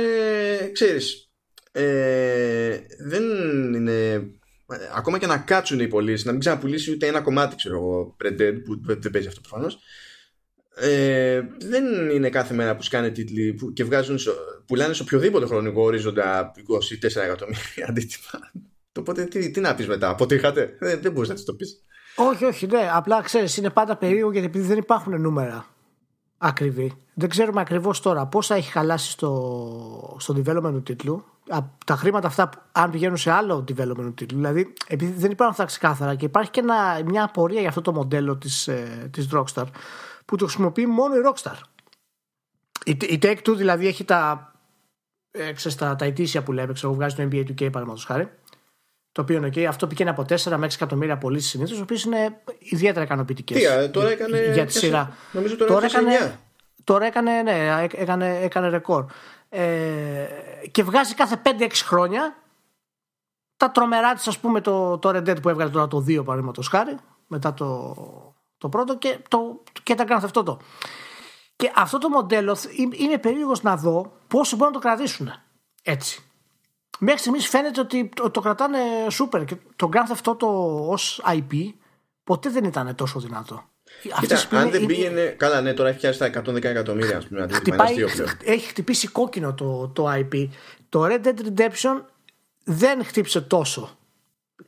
ξέρεις, 0.73 1.31
ε, 1.71 2.79
δεν 2.99 3.23
είναι... 3.73 4.29
Ακόμα 4.95 5.17
και 5.17 5.27
να 5.27 5.37
κάτσουν 5.37 5.79
οι 5.79 5.87
πωλήσεις, 5.87 6.25
να 6.25 6.31
μην 6.31 6.39
ξαναπουλήσει 6.39 6.91
ούτε 6.91 7.07
ένα 7.07 7.21
κομμάτι, 7.21 7.55
ξέρω 7.55 7.75
εγώ, 7.75 8.15
που 8.65 8.81
δεν 8.85 9.11
παίζει 9.11 9.27
αυτό 9.27 9.39
προφανώς. 9.39 9.79
Ε, 10.75 11.41
δεν 11.59 12.09
είναι 12.09 12.29
κάθε 12.29 12.53
μέρα 12.53 12.75
που 12.75 12.81
σκάνε 12.81 13.09
τίτλοι 13.09 13.53
που, 13.53 13.73
και 13.73 13.83
βγάζουν, 13.83 14.19
πουλάνε 14.65 14.93
σε 14.93 15.01
οποιοδήποτε 15.01 15.45
χρονικό 15.45 15.81
ορίζοντα 15.81 16.51
24 17.15 17.21
εκατομμύρια 17.23 17.85
αντίτυπα. 17.89 18.51
Οπότε 18.99 19.23
τι, 19.23 19.51
τι 19.51 19.59
να 19.59 19.75
πεις 19.75 19.87
μετά, 19.87 20.09
αποτύχατε. 20.09 20.77
Δεν, 20.79 21.01
δεν 21.01 21.11
μπορείς 21.11 21.29
να 21.29 21.43
το 21.43 21.53
πεις. 21.53 21.83
Όχι, 22.15 22.45
όχι, 22.45 22.67
ναι. 22.67 22.89
Απλά 22.93 23.21
ξέρεις, 23.21 23.57
είναι 23.57 23.69
πάντα 23.69 23.97
περίεργο 23.97 24.31
γιατί 24.31 24.47
επειδή 24.47 24.67
δεν 24.67 24.77
υπάρχουν 24.77 25.21
νούμερα 25.21 25.65
ακριβή. 26.37 27.06
Δεν 27.19 27.29
ξέρουμε 27.29 27.61
ακριβώς 27.61 27.99
τώρα 27.99 28.25
πόσα 28.25 28.55
έχει 28.55 28.71
χαλάσει 28.71 29.11
στο, 29.11 30.15
στο 30.19 30.33
development 30.37 30.71
του 30.71 30.83
τίτλου. 30.83 31.23
Τα 31.85 31.95
χρήματα 31.95 32.27
αυτά, 32.27 32.49
αν 32.71 32.91
πηγαίνουν 32.91 33.17
σε 33.17 33.31
άλλο 33.31 33.65
development 33.67 33.95
του 33.95 34.13
τίτλου. 34.13 34.37
Δηλαδή, 34.37 34.73
επειδή 34.87 35.11
δεν 35.11 35.31
υπάρχουν 35.31 35.55
αυτά 35.55 35.65
ξεκάθαρα 35.65 36.15
και 36.15 36.25
υπάρχει 36.25 36.51
και 36.51 36.59
ένα, 36.59 37.01
μια 37.05 37.23
απορία 37.23 37.59
για 37.59 37.69
αυτό 37.69 37.81
το 37.81 37.93
μοντέλο 37.93 38.37
της 38.37 38.67
ε, 38.67 39.09
της 39.11 39.29
Rockstar 39.33 39.63
που 40.25 40.35
το 40.35 40.45
χρησιμοποιεί 40.45 40.85
μόνο 40.85 41.15
η 41.15 41.19
Rockstar. 41.25 41.55
Η, 42.83 42.91
η 42.91 43.19
Take 43.21 43.37
Two 43.47 43.55
δηλαδή 43.55 43.87
έχει 43.87 44.03
τα, 44.03 44.51
ε, 45.31 45.51
ξέρεις, 45.51 45.77
τα, 45.77 45.95
τα 45.95 46.05
ετήσια 46.05 46.43
που 46.43 46.51
λέμε, 46.51 46.73
ξέρω, 46.73 46.93
βγάζει 46.93 47.15
το 47.15 47.23
NBA 47.23 47.39
2K 47.39 47.57
παραδείγματος 47.57 48.05
χάρη. 48.05 48.29
Το 49.11 49.21
οποίο 49.21 49.37
είναι 49.37 49.47
okay. 49.47 49.63
αυτό 49.63 49.87
πήγαινε 49.87 50.09
από 50.09 50.21
4 50.21 50.57
με 50.57 50.67
6 50.67 50.73
εκατομμύρια 50.73 51.17
πωλήσεις 51.17 51.49
συνήθως, 51.49 51.77
οι 51.77 51.81
οποίες 51.81 52.03
είναι 52.03 52.41
ιδιαίτερα 52.59 53.05
ικανοποιητικές. 53.05 53.57
Τι, 53.57 53.63
ε, 53.63 53.87
τώρα 53.87 54.09
έκανε. 54.09 54.51
Για 54.53 54.65
τη 54.65 54.73
σειρά. 54.73 55.17
Νομίζω 55.31 55.55
τώρα, 55.55 55.73
τώρα 55.73 55.85
έκανε. 55.85 56.39
Τώρα 56.87 57.05
έκανε, 57.05 57.41
ναι, 57.41 57.87
έκανε, 57.91 58.39
έκανε 58.39 58.69
ρεκόρ. 58.69 59.05
Ε, 59.49 60.25
και 60.71 60.83
βγάζει 60.83 61.13
κάθε 61.13 61.41
5-6 61.45 61.69
χρόνια 61.73 62.35
τα 63.57 63.71
τρομερά 63.71 64.13
της, 64.13 64.27
ας 64.27 64.39
πούμε, 64.39 64.61
το, 64.61 64.97
το 64.97 65.09
Red 65.09 65.29
Dead 65.29 65.41
που 65.41 65.49
έβγαλε 65.49 65.69
τώρα 65.69 65.87
το 65.87 65.97
2 65.97 66.25
παραδείγματος 66.25 66.67
χάρη, 66.67 66.97
μετά 67.27 67.53
το, 67.53 67.95
το 68.57 68.69
πρώτο 68.69 68.97
και, 68.97 69.19
το, 69.27 69.63
και 69.83 69.95
τα 69.95 70.05
κάνει 70.05 70.23
αυτό 70.23 70.43
το. 70.43 70.59
Και 71.55 71.71
αυτό 71.75 71.97
το 71.97 72.09
μοντέλο 72.09 72.57
είμαι 72.91 73.17
περίεργος 73.17 73.61
να 73.61 73.77
δω 73.77 74.11
πόσο 74.27 74.55
μπορούν 74.55 74.73
να 74.73 74.79
το 74.79 74.87
κρατήσουν 74.87 75.31
έτσι. 75.83 76.23
Μέχρι 76.99 77.19
στιγμής 77.19 77.47
φαίνεται 77.47 77.79
ότι 77.79 78.09
το, 78.15 78.31
το 78.31 78.41
κρατάνε 78.41 78.79
super 79.19 79.45
και 79.45 79.57
το 79.75 79.89
Grand 79.93 80.15
Theft 80.15 80.31
Auto 80.31 80.47
ως 80.89 81.21
IP 81.25 81.73
ποτέ 82.23 82.49
δεν 82.49 82.63
ήταν 82.63 82.95
τόσο 82.95 83.19
δυνατό. 83.19 83.63
Κοίτα, 84.19 84.47
αν 84.49 84.69
δεν 84.69 84.85
πήγαινε. 84.85 85.35
Καλά, 85.37 85.61
ναι, 85.61 85.73
τώρα 85.73 85.89
έχει 85.89 85.97
πιάσει 85.97 86.19
τα 86.19 86.43
110 86.45 86.63
εκατομμύρια, 86.63 87.17
ας 87.17 87.27
πούμε. 87.27 87.47
Χτυπάει, 87.51 87.95
έχει 88.43 88.67
χτυπήσει 88.67 89.07
κόκκινο 89.07 89.53
το, 89.53 89.87
το 89.87 90.11
IP. 90.13 90.47
Το 90.89 91.05
Red 91.05 91.25
Dead 91.25 91.33
Redemption 91.47 92.01
δεν 92.63 93.03
χτύπησε 93.03 93.41
τόσο. 93.41 93.97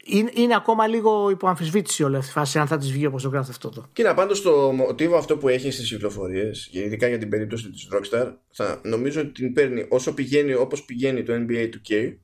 Είναι, 0.06 0.32
είναι 0.34 0.56
ακόμα 0.56 0.88
λίγο 0.88 1.30
υπό 1.30 1.48
αμφισβήτηση 1.48 2.04
όλη 2.04 2.16
αυτή 2.16 2.30
η 2.30 2.34
φάση, 2.34 2.60
αν 2.60 2.68
θα 2.68 2.78
της 2.78 2.92
βγει 2.92 3.06
όπως 3.06 3.24
το 3.24 3.30
γράφει 3.30 3.50
αυτό. 3.50 3.70
Το. 3.70 3.90
Κοίτα, 3.94 4.14
πάντως 4.14 4.42
το 4.42 4.72
μοτίβο 4.72 5.18
αυτό 5.18 5.38
που 5.38 5.48
έχει 5.48 5.72
στις 5.72 5.90
κυκλοφορίες, 5.90 6.70
ειδικά 6.72 7.08
για 7.08 7.18
την 7.18 7.30
περίπτωση 7.30 7.70
της 7.70 7.88
Rockstar, 7.94 8.34
θα 8.52 8.82
νομίζω 8.84 9.22
ότι 9.22 9.32
την 9.32 9.54
παίρνει 9.54 9.86
όσο 9.90 10.14
πηγαίνει 10.14 10.54
όπως 10.54 10.84
πηγαίνει 10.84 11.24
το 11.24 11.34
NBA 11.34 11.70
2K. 11.70 12.16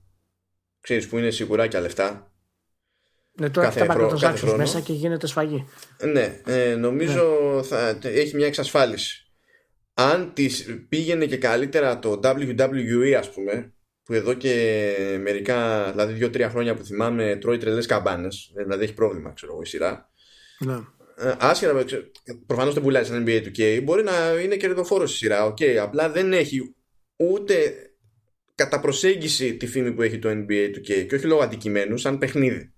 Ξέρεις 0.79 1.07
που 1.07 1.17
είναι 1.17 1.29
σιγουράκια 1.29 1.79
λεφτά. 1.79 2.34
Ναι, 3.37 3.49
τώρα 3.49 3.67
έχει 3.67 3.79
τα 3.79 3.95
microtransactions 3.97 4.55
μέσα 4.57 4.79
και 4.79 4.93
γίνεται 4.93 5.27
σφαγή. 5.27 5.67
Ναι, 6.03 6.41
ε, 6.45 6.75
νομίζω 6.75 7.53
ναι. 7.55 7.61
θα 7.61 7.99
έχει 8.01 8.35
μια 8.35 8.47
εξασφάλιση. 8.47 9.25
Αν 9.93 10.31
της 10.33 10.85
πήγαινε 10.89 11.25
και 11.25 11.37
καλύτερα 11.37 11.99
το 11.99 12.19
WWE 12.23 13.13
ας 13.17 13.31
πούμε 13.31 13.73
που 14.03 14.13
εδώ 14.13 14.33
και 14.33 14.95
μερικά, 15.21 15.89
δηλαδή 15.91 16.13
δύο-τρία 16.13 16.49
χρόνια 16.49 16.75
που 16.75 16.83
θυμάμαι 16.83 17.37
τρώει 17.41 17.57
τρελές 17.57 17.85
καμπάνες 17.85 18.51
δηλαδή 18.55 18.83
έχει 18.83 18.93
πρόβλημα 18.93 19.31
ξέρω 19.33 19.51
εγώ 19.51 19.61
η 19.61 19.65
σειρά 19.65 20.09
ναι. 20.59 20.73
Ε, 21.17 21.33
άσχερα, 21.39 21.85
προφανώς 22.45 22.73
δεν 22.73 22.83
πουλάει 22.83 23.03
σαν 23.03 23.25
NBA 23.27 23.43
2K 23.43 23.81
μπορεί 23.83 24.03
να 24.03 24.41
είναι 24.43 24.55
κερδοφόρος 24.55 25.13
η 25.13 25.17
σειρά 25.17 25.53
okay, 25.53 25.75
απλά 25.75 26.09
δεν 26.09 26.33
έχει 26.33 26.75
ούτε 27.15 27.75
κατά 28.55 28.79
προσέγγιση 28.79 29.55
τη 29.55 29.67
φήμη 29.67 29.91
που 29.91 30.01
έχει 30.01 30.19
το 30.19 30.29
NBA 30.29 30.69
2K 30.75 31.05
και 31.07 31.15
όχι 31.15 31.25
λόγω 31.25 31.41
αντικειμένου 31.41 31.97
σαν 31.97 32.17
παιχνίδι 32.17 32.73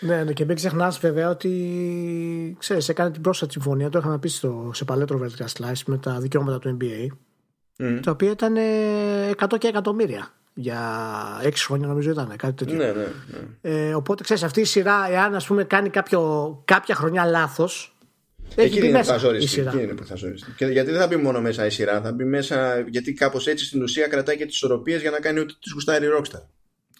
ναι, 0.00 0.24
ναι, 0.24 0.32
και 0.32 0.44
μην 0.44 0.56
ξεχνάς 0.56 0.98
βέβαια 0.98 1.28
ότι 1.28 2.56
ξέρεις, 2.58 2.88
έκανε 2.88 3.10
την 3.10 3.22
πρόσφατη 3.22 3.52
συμφωνία, 3.52 3.88
το 3.88 3.98
είχαμε 3.98 4.18
πει 4.18 4.28
στο, 4.28 4.70
σε 4.74 4.84
παλέτρο 4.84 5.20
Vertical 5.22 5.44
Slice 5.44 5.82
με 5.86 5.98
τα 5.98 6.20
δικαιώματα 6.20 6.58
του 6.58 6.76
NBA, 6.80 7.06
mm. 7.78 8.00
τα 8.02 8.10
οποία 8.10 8.30
ήταν 8.30 8.56
100 9.36 9.58
και 9.58 9.68
εκατομμύρια. 9.68 10.34
Για 10.54 10.80
6 11.42 11.50
χρόνια 11.54 11.86
νομίζω 11.86 12.10
ήταν 12.10 12.36
κάτι 12.36 12.52
τέτοιο. 12.54 12.76
Ναι, 12.76 12.92
ναι, 12.92 13.06
ναι. 13.62 13.88
Ε, 13.88 13.94
οπότε 13.94 14.22
ξέρεις, 14.22 14.42
αυτή 14.42 14.60
η 14.60 14.64
σειρά, 14.64 15.10
εάν 15.10 15.34
ας 15.34 15.46
πούμε 15.46 15.64
κάνει 15.64 15.88
κάποιο, 15.88 16.62
κάποια 16.64 16.94
χρονιά 16.94 17.24
λάθος. 17.24 17.94
Εκεί 18.54 18.78
είναι 18.78 18.90
μέσα 18.90 19.14
που 19.14 19.20
θα 19.20 19.26
ζοριστεί. 19.26 19.60
Εκεί 19.60 19.82
είναι 19.82 19.94
που 19.94 20.04
θα 20.04 20.14
ζοριστεί. 20.14 20.50
Και 20.56 20.66
γιατί 20.66 20.90
δεν 20.90 21.00
θα 21.00 21.06
μπει 21.06 21.16
μόνο 21.16 21.40
μέσα 21.40 21.66
η 21.66 21.70
σειρά, 21.70 22.00
θα 22.00 22.12
μπει 22.12 22.24
μέσα. 22.24 22.80
Γιατί 22.80 23.12
κάπως 23.12 23.46
έτσι 23.46 23.64
στην 23.64 23.82
ουσία 23.82 24.06
κρατάει 24.06 24.36
και 24.36 24.46
τις 24.46 24.54
ισορροπίες 24.54 25.00
για 25.00 25.10
να 25.10 25.20
κάνει 25.20 25.38
ό,τι 25.38 25.54
της 25.60 25.72
γουστάρει 25.72 26.06
η 26.06 26.08
Rockstar. 26.18 26.42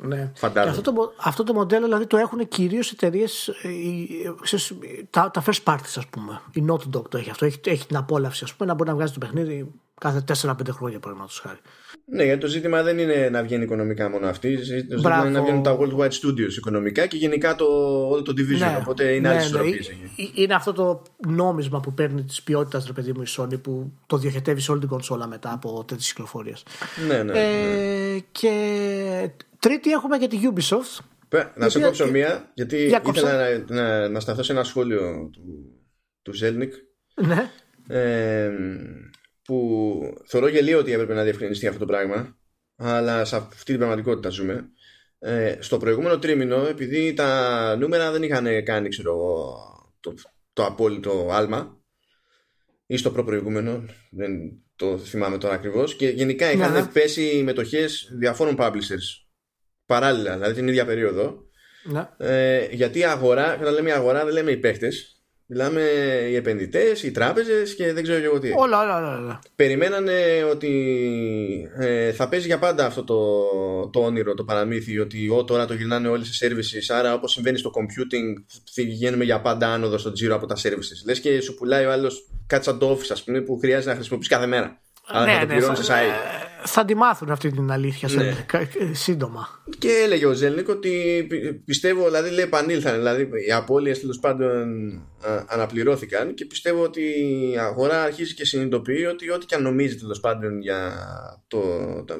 Ναι. 0.02 0.32
Και 0.40 0.58
αυτό 0.58 0.92
το, 0.92 1.12
αυτό 1.16 1.42
το 1.42 1.52
μοντέλο 1.52 1.84
δηλαδή 1.84 2.06
το 2.06 2.16
έχουν 2.16 2.48
κυρίως 2.48 2.92
εταιρείες, 2.92 3.48
ε, 3.48 5.02
τα, 5.10 5.30
τα 5.30 5.42
first 5.46 5.62
parties, 5.64 5.94
ας 5.96 6.06
πούμε. 6.06 6.40
Η 6.52 6.64
Naughty 6.68 6.96
Dog 6.96 7.08
το 7.08 7.18
έχει 7.18 7.30
αυτό. 7.30 7.44
Έχει, 7.44 7.60
έχει 7.64 7.86
την 7.86 7.96
απόλαυση, 7.96 8.44
ας 8.44 8.54
πούμε, 8.54 8.68
να 8.68 8.74
μπορεί 8.74 8.88
να 8.88 8.94
βγάζει 8.94 9.12
το 9.12 9.18
παιχνίδι 9.18 9.72
κάθε 10.00 10.24
4-5 10.42 10.52
χρόνια, 10.70 10.98
παραδείγματος 10.98 11.40
χάρη. 11.40 11.58
Ναι, 12.04 12.24
γιατί 12.24 12.40
το 12.40 12.46
ζήτημα 12.46 12.82
δεν 12.82 12.98
είναι 12.98 13.28
να 13.32 13.42
βγαίνει 13.42 13.62
οικονομικά 13.62 14.10
μόνο 14.10 14.26
αυτή. 14.26 14.56
Το 14.56 14.62
ζήτημα 14.62 15.18
είναι 15.20 15.30
να 15.30 15.42
βγαίνουν 15.42 15.62
τα 15.62 15.78
Worldwide 15.78 16.10
Studios 16.10 16.52
οικονομικά 16.56 17.06
και 17.06 17.16
γενικά 17.16 17.54
το, 17.54 17.64
όλο 18.08 18.22
το 18.22 18.32
division. 18.36 18.58
Ναι, 18.58 18.78
οπότε 18.80 19.12
είναι 19.12 19.28
ναι, 19.28 19.34
άλλη 19.34 19.52
ναι, 19.52 20.24
Είναι 20.34 20.54
αυτό 20.54 20.72
το 20.72 21.02
νόμισμα 21.28 21.80
που 21.80 21.94
παίρνει 21.94 22.22
της 22.22 22.42
ποιότητας, 22.42 22.86
ρε 22.86 22.92
παιδί 22.92 23.12
μου, 23.12 23.22
η 23.22 23.26
Sony 23.36 23.62
που 23.62 23.92
το 24.06 24.16
διοχετεύει 24.16 24.60
σε 24.60 24.70
όλη 24.70 24.80
την 24.80 24.88
κονσόλα 24.88 25.26
μετά 25.26 25.52
από 25.52 25.84
τέτοιες 25.86 26.08
κυκλοφορίες. 26.08 26.62
Ναι, 27.08 27.22
ναι, 27.22 27.32
ε, 27.32 28.12
ναι. 28.12 28.18
Και 28.32 28.50
Τρίτη 29.60 29.90
έχουμε 29.90 30.18
και 30.18 30.28
τη 30.28 30.38
Ubisoft. 30.42 31.04
Να 31.54 31.68
σε 31.68 31.80
κόψω 31.80 32.10
μία, 32.10 32.50
γιατί 32.54 32.76
ήθελα 32.76 33.62
να, 33.68 33.74
να, 33.74 34.08
να, 34.08 34.20
σταθώ 34.20 34.42
σε 34.42 34.52
ένα 34.52 34.64
σχόλιο 34.64 35.30
του, 35.32 35.42
του 36.22 36.32
Zelnik. 36.40 36.70
Ναι. 37.26 37.50
Ε, 37.88 38.50
που 39.42 40.00
θεωρώ 40.26 40.48
γελίο 40.48 40.78
ότι 40.78 40.92
έπρεπε 40.92 41.14
να 41.14 41.22
διευκρινιστεί 41.22 41.66
αυτό 41.66 41.78
το 41.78 41.86
πράγμα, 41.86 42.38
αλλά 42.76 43.24
σε 43.24 43.36
αυτή 43.36 43.64
την 43.64 43.78
πραγματικότητα 43.78 44.28
ζούμε. 44.28 44.70
Ε, 45.18 45.56
στο 45.58 45.76
προηγούμενο 45.76 46.18
τρίμηνο, 46.18 46.66
επειδή 46.66 47.12
τα 47.12 47.76
νούμερα 47.76 48.10
δεν 48.10 48.22
είχαν 48.22 48.64
κάνει 48.64 48.88
ξέρω, 48.88 49.14
το, 50.00 50.14
το 50.52 50.64
απόλυτο 50.64 51.28
άλμα, 51.30 51.80
ή 52.86 52.96
στο 52.96 53.10
προπροηγούμενο, 53.10 53.84
δεν 54.10 54.30
το 54.76 54.98
θυμάμαι 54.98 55.38
τώρα 55.38 55.54
ακριβώς, 55.54 55.96
και 55.96 56.08
γενικά 56.08 56.52
είχαν 56.52 56.72
ναι, 56.72 56.80
ναι. 56.80 56.86
πέσει 56.86 57.22
οι 57.22 57.42
μετοχές 57.42 58.10
διαφόρων 58.18 58.56
publishers 58.58 59.29
παράλληλα, 59.90 60.32
δηλαδή 60.32 60.54
την 60.54 60.68
ίδια 60.68 60.84
περίοδο. 60.84 61.44
Ναι. 61.82 62.08
Ε, 62.18 62.66
γιατί 62.70 62.98
η 62.98 63.04
αγορά, 63.04 63.58
όταν 63.60 63.74
λέμε 63.74 63.88
η 63.88 63.92
αγορά 63.92 64.24
δεν 64.24 64.32
λέμε 64.32 64.50
οι 64.50 64.56
παίχτες 64.56 65.20
Μιλάμε 65.52 65.80
οι 66.30 66.34
επενδυτές, 66.34 67.02
οι 67.02 67.10
τράπεζες 67.10 67.74
και 67.74 67.92
δεν 67.92 68.02
ξέρω 68.02 68.24
εγώ 68.24 68.38
τι. 68.38 68.52
Όλα, 68.56 68.80
όλα, 68.82 68.96
όλα. 68.96 69.18
όλα. 69.18 69.40
Περιμένανε 69.56 70.44
ότι 70.50 70.70
ε, 71.78 72.12
θα 72.12 72.28
παίζει 72.28 72.46
για 72.46 72.58
πάντα 72.58 72.86
αυτό 72.86 73.04
το, 73.04 73.18
το 73.88 74.00
όνειρο, 74.00 74.34
το 74.34 74.44
παραμύθι, 74.44 74.98
ότι 74.98 75.28
ό, 75.28 75.44
τώρα 75.44 75.66
το 75.66 75.74
γυρνάνε 75.74 76.08
όλοι 76.08 76.24
σε 76.24 76.46
services. 76.46 76.94
Άρα, 76.96 77.14
όπως 77.14 77.32
συμβαίνει 77.32 77.58
στο 77.58 77.70
computing, 77.74 78.42
πηγαίνουμε 78.74 79.24
για 79.24 79.40
πάντα 79.40 79.68
άνοδο 79.68 79.98
στο 79.98 80.12
τζίρο 80.12 80.34
από 80.34 80.46
τα 80.46 80.56
services. 80.62 81.04
Λες 81.06 81.20
και 81.20 81.40
σου 81.40 81.54
πουλάει 81.54 81.84
ο 81.84 81.90
άλλος 81.90 82.28
κάτι 82.46 82.64
σαν 82.64 82.78
το 82.78 82.90
office, 82.92 83.10
ας 83.10 83.24
πούμε, 83.24 83.40
που 83.40 83.58
χρειάζεται 83.58 83.90
να 83.90 83.96
χρησιμοποιήσει 83.96 84.30
κάθε 84.30 84.46
μέρα. 84.46 84.80
Αλλά 85.12 85.24
ναι, 85.26 85.32
θα 85.32 85.38
το 85.40 85.46
ναι, 85.46 85.52
πληρώνεις 85.54 85.78
θα, 85.78 85.84
σε 85.84 85.92
site. 85.92 86.04
ε, 86.04 86.66
θα 86.66 86.84
τη 86.84 86.94
μάθουν 86.94 87.30
αυτή 87.30 87.50
την 87.50 87.70
αλήθεια 87.70 88.08
σε, 88.08 88.16
Ναι. 88.16 88.44
κα- 88.46 88.68
σύντομα. 88.92 89.62
Και 89.78 89.88
έλεγε 90.04 90.26
ο 90.26 90.32
Ζέλνικ 90.32 90.68
ότι 90.68 91.24
πι- 91.28 91.64
πιστεύω, 91.64 92.04
δηλαδή 92.04 92.30
λέει 92.30 92.44
επανήλθαν, 92.44 92.94
δηλαδή 92.96 93.28
οι 93.48 93.52
απώλειες 93.52 94.00
τέλος 94.00 94.18
πάντων 94.18 94.92
α, 95.26 95.44
αναπληρώθηκαν 95.48 96.34
και 96.34 96.44
πιστεύω 96.44 96.82
ότι 96.82 97.00
η 97.52 97.58
αγορά 97.58 98.02
αρχίζει 98.02 98.34
και 98.34 98.44
συνειδητοποιεί 98.44 99.06
ότι 99.10 99.30
ό,τι 99.30 99.46
και 99.46 99.54
αν 99.54 99.62
νομίζει 99.62 99.96
τέλος 99.96 100.20
πάντων 100.20 100.60
για 100.60 100.92
το, 101.48 101.60
το, 102.06 102.14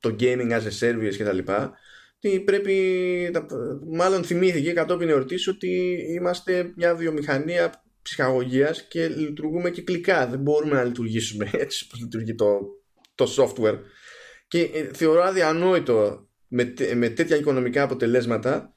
το 0.00 0.16
gaming 0.20 0.50
as 0.50 0.62
a 0.62 0.86
service 0.88 1.14
και 1.16 1.24
τα 1.24 1.32
λοιπά 1.32 1.72
ότι 2.22 2.40
πρέπει, 2.40 2.74
τα- 3.32 3.46
μάλλον 3.90 4.24
θυμήθηκε 4.24 4.72
κατόπιν 4.72 5.08
εορτής 5.08 5.48
ότι 5.48 5.98
είμαστε 6.14 6.72
μια 6.76 6.94
βιομηχανία 6.94 7.82
ψυχαγωγίας 8.02 8.86
και 8.88 9.08
λειτουργούμε 9.08 9.70
κυκλικά. 9.70 10.26
Δεν 10.26 10.40
μπορούμε 10.40 10.74
να 10.74 10.84
λειτουργήσουμε 10.84 11.50
έτσι 11.64 11.84
όπως 11.86 12.00
λειτουργεί 12.00 12.34
το, 12.34 12.58
το 13.14 13.34
software. 13.36 13.78
Και 14.48 14.60
ε, 14.60 14.90
θεωρώ 14.92 15.22
αδιανόητο 15.22 16.28
με, 16.48 16.64
τε- 16.64 16.94
με 16.94 17.08
τέτοια 17.08 17.36
οικονομικά 17.36 17.82
αποτελέσματα 17.82 18.74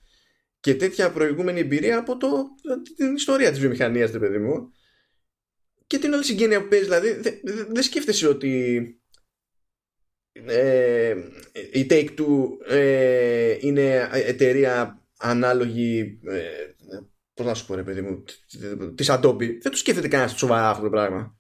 και 0.59 0.75
τέτοια 0.75 1.11
προηγούμενη 1.11 1.59
εμπειρία 1.59 1.97
από 1.97 2.17
το, 2.17 2.27
την 2.95 3.15
ιστορία 3.15 3.49
της 3.49 3.59
βιομηχανίας, 3.59 4.11
ρε 4.11 4.19
παιδί 4.19 4.37
μου. 4.37 4.71
Και 5.87 5.97
την 5.97 6.13
όλη 6.13 6.23
συγγένεια 6.23 6.61
που 6.61 6.67
παίζει, 6.67 6.85
δηλαδή 6.85 7.11
δεν 7.11 7.39
δε, 7.43 7.63
δεν 7.63 7.83
σκέφτεσαι 7.83 8.27
ότι 8.27 8.85
ε, 10.31 11.15
η 11.71 11.87
Take-Two 11.89 12.47
ε, 12.67 13.57
είναι 13.59 14.09
εταιρεία 14.11 15.01
ανάλογη 15.17 16.19
ε, 16.25 16.72
πώς 17.33 17.45
να 17.45 17.53
σου 17.53 17.65
πω 17.65 17.75
ρε 17.75 17.83
παιδί 17.83 18.01
μου 18.01 18.23
της 18.95 19.11
Adobe 19.11 19.37
δεν 19.37 19.71
το 19.71 19.77
σκέφτεται 19.77 20.07
κανένας 20.07 20.37
σοβαρά 20.37 20.69
αυτό 20.69 20.83
το 20.83 20.89
πράγμα 20.89 21.37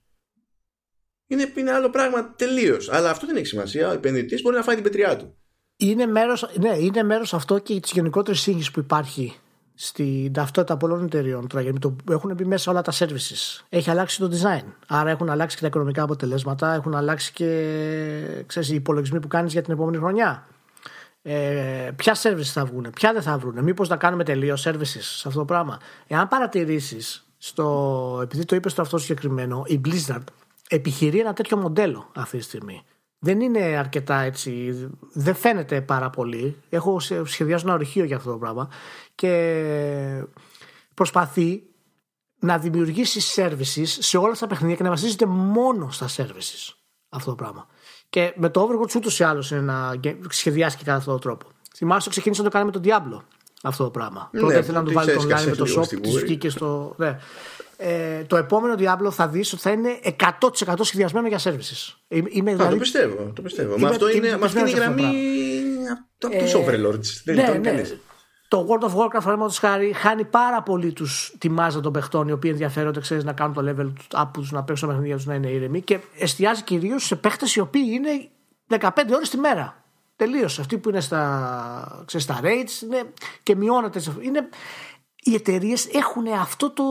είναι, 1.33 1.51
είναι 1.55 1.71
άλλο 1.71 1.89
πράγμα 1.89 2.33
τελείως. 2.35 2.91
Αλλά 2.91 3.09
αυτό 3.09 3.25
δεν 3.27 3.35
έχει 3.35 3.45
σημασία. 3.45 3.89
Ο 3.89 3.91
επενδυτής 3.91 4.41
μπορεί 4.41 4.55
να 4.55 4.63
φάει 4.63 4.75
την 4.75 4.83
πετριά 4.83 5.17
του. 5.17 5.37
Είναι 5.77 6.05
μέρος, 6.05 6.49
ναι, 6.59 6.77
είναι 6.77 7.03
μέρος 7.03 7.33
αυτό 7.33 7.59
και 7.59 7.79
της 7.79 7.91
γενικότερης 7.91 8.41
σύγχυσης 8.41 8.71
που 8.71 8.79
υπάρχει 8.79 9.33
στην 9.73 10.33
ταυτότητα 10.33 10.77
πολλών 10.77 11.03
εταιριών 11.03 11.47
τώρα, 11.47 11.63
γιατί 11.63 11.79
το, 11.79 11.95
έχουν 12.11 12.33
μπει 12.33 12.45
μέσα 12.45 12.71
όλα 12.71 12.81
τα 12.81 12.91
services. 12.95 13.63
Έχει 13.69 13.89
αλλάξει 13.89 14.19
το 14.19 14.29
design. 14.31 14.63
Άρα 14.87 15.09
έχουν 15.09 15.29
αλλάξει 15.29 15.55
και 15.55 15.61
τα 15.61 15.67
οικονομικά 15.67 16.03
αποτελέσματα, 16.03 16.73
έχουν 16.73 16.95
αλλάξει 16.95 17.33
και 17.33 18.43
ξέρεις, 18.45 18.69
οι 18.69 18.75
υπολογισμοί 18.75 19.19
που 19.19 19.27
κάνεις 19.27 19.51
για 19.51 19.61
την 19.61 19.73
επόμενη 19.73 19.97
χρονιά. 19.97 20.47
Ε, 21.25 21.91
ποια 21.95 22.15
services 22.21 22.41
θα 22.41 22.65
βγουν, 22.65 22.87
ποια 22.95 23.13
δεν 23.13 23.21
θα 23.21 23.37
βγουν, 23.37 23.63
μήπως 23.63 23.89
να 23.89 23.97
κάνουμε 23.97 24.23
τελείως 24.23 24.67
services 24.67 24.85
σε 24.99 25.27
αυτό 25.27 25.39
το 25.39 25.45
πράγμα. 25.45 25.79
Εάν 26.07 26.27
παρατηρήσεις, 26.27 27.27
στο, 27.37 28.19
επειδή 28.23 28.45
το 28.45 28.55
είπες 28.55 28.71
στο 28.71 28.81
αυτό 28.81 28.97
συγκεκριμένο, 28.97 29.63
η 29.67 29.81
Blizzard 29.85 30.23
επιχειρεί 30.67 31.19
ένα 31.19 31.33
τέτοιο 31.33 31.57
μοντέλο 31.57 32.09
αυτή 32.15 32.37
τη 32.37 32.43
στιγμή. 32.43 32.83
Δεν 33.19 33.41
είναι 33.41 33.59
αρκετά 33.59 34.19
έτσι, 34.19 34.73
δεν 35.13 35.35
φαίνεται 35.35 35.81
πάρα 35.81 36.09
πολύ. 36.09 36.57
Έχω 36.69 36.99
σε- 36.99 37.25
σχεδιάσει 37.25 37.63
ένα 37.65 37.73
ορυχείο 37.73 38.03
για 38.03 38.15
αυτό 38.15 38.31
το 38.31 38.37
πράγμα 38.37 38.69
και 39.15 40.23
προσπαθεί 40.93 41.63
να 42.39 42.57
δημιουργήσει 42.57 43.41
services 43.41 43.83
σε 43.85 44.17
όλα 44.17 44.33
τα 44.33 44.47
παιχνίδια 44.47 44.75
και 44.75 44.83
να 44.83 44.89
βασίζεται 44.89 45.25
μόνο 45.25 45.91
στα 45.91 46.07
services 46.07 46.73
αυτό 47.09 47.29
το 47.29 47.35
πράγμα. 47.35 47.67
Και 48.13 48.33
με 48.35 48.49
το 48.49 48.61
Overwatch 48.69 48.95
ούτως 48.95 49.19
ή 49.19 49.23
άλλως 49.23 49.51
είναι 49.51 49.61
να 49.61 49.95
γκε- 49.95 50.15
σχεδιάσει 50.29 50.77
και 50.77 50.83
κατά 50.83 50.97
αυτόν 50.97 51.13
τον 51.13 51.21
τρόπο. 51.21 51.47
Θυμάσαι, 51.75 52.03
το 52.03 52.09
ξεκίνησε 52.09 52.41
να 52.41 52.49
το 52.49 52.53
κάνει 52.57 52.65
με 52.65 52.71
τον 52.71 52.81
Diablo 52.85 53.21
αυτό 53.63 53.83
το 53.83 53.89
πράγμα. 53.89 54.29
Ναι, 54.31 54.39
Τότε 54.39 54.57
ήθελε 54.57 54.77
να 54.77 54.83
που 54.83 54.87
του 54.89 54.93
βάλει 54.93 55.07
της 55.11 55.15
το 55.17 55.21
online 55.23 55.25
έσκασε 55.29 55.49
με 55.49 55.55
το 55.55 55.63
λίγο 55.65 55.81
shop, 55.81 55.85
στη 55.85 55.99
της 55.99 56.11
γούρη. 56.11 56.23
βγήκε 56.25 56.49
στο. 56.49 56.93
Ναι. 56.97 57.17
Ε, 57.77 58.23
το 58.23 58.35
επόμενο 58.37 58.75
Diablo 58.79 59.11
θα 59.11 59.27
δεις 59.27 59.53
ότι 59.53 59.61
θα 59.61 59.71
είναι 59.71 59.99
100% 60.19 60.73
σχεδιασμένο 60.81 61.27
για 61.27 61.39
services. 61.43 61.93
Είμαι, 62.07 62.27
είμαι 62.31 62.51
Α, 62.51 62.55
δηλαδή 62.55 62.73
το 62.73 62.79
πιστεύω. 62.81 63.31
Το 63.35 63.41
πιστεύω. 63.41 63.71
είμαι- 63.73 63.81
Μα 63.81 63.89
αυτό 63.89 64.09
είμαι 64.09 64.27
είναι, 64.27 64.37
μα 64.37 64.45
αυτή 64.45 64.59
είναι 64.59 64.69
η 64.69 64.73
πεπισμένος 64.73 65.01
γραμμή 65.03 65.17
αυτό 65.93 66.27
από 66.27 66.37
τους 66.37 66.53
Overlords. 66.53 67.21
Δεν 67.23 67.35
ναι, 67.35 67.41
είναι 67.55 67.71
ναι. 67.71 67.83
Κανείς. 68.57 68.67
Το 68.67 68.67
World 68.69 68.83
of 68.83 68.95
Warcraft, 68.95 69.09
παραδείγματος 69.23 69.57
χάρη, 69.57 69.93
χάνει 69.93 70.25
πάρα 70.25 70.63
πολύ 70.63 70.93
τους, 70.93 71.35
τη 71.37 71.49
μάζα 71.49 71.79
των 71.79 71.91
παιχτών 71.93 72.27
οι 72.27 72.31
οποίοι 72.31 72.49
ενδιαφέρονται 72.53 72.99
ξέρεις, 72.99 73.23
να 73.23 73.33
κάνουν 73.33 73.53
το 73.53 73.61
level 73.77 74.19
up 74.21 74.25
τους, 74.33 74.51
να 74.51 74.63
παίξουν 74.63 74.87
τα 74.87 74.93
παιχνίδια 74.93 75.15
τους 75.17 75.25
να 75.25 75.35
είναι 75.35 75.47
ήρεμοι 75.49 75.81
και 75.81 75.99
εστιάζει 76.17 76.61
κυρίως 76.63 77.05
σε 77.05 77.15
παίχτες 77.15 77.55
οι 77.55 77.59
οποίοι 77.59 77.83
είναι 77.87 78.29
15 78.79 78.89
ώρες 79.13 79.29
τη 79.29 79.37
μέρα. 79.37 79.83
Τελείω. 80.15 80.45
Αυτοί 80.45 80.77
που 80.77 80.89
είναι 80.89 80.99
στα, 80.99 82.03
ξέρεις, 82.05 82.25
στα 82.25 82.39
rates 82.43 82.81
είναι, 82.83 83.03
και 83.43 83.55
μειώνεται. 83.55 83.99
σε- 83.99 84.13
Είναι, 84.21 84.49
οι 85.23 85.33
εταιρείες 85.33 85.85
έχουν 85.87 86.27
αυτό 86.27 86.71
το, 86.71 86.83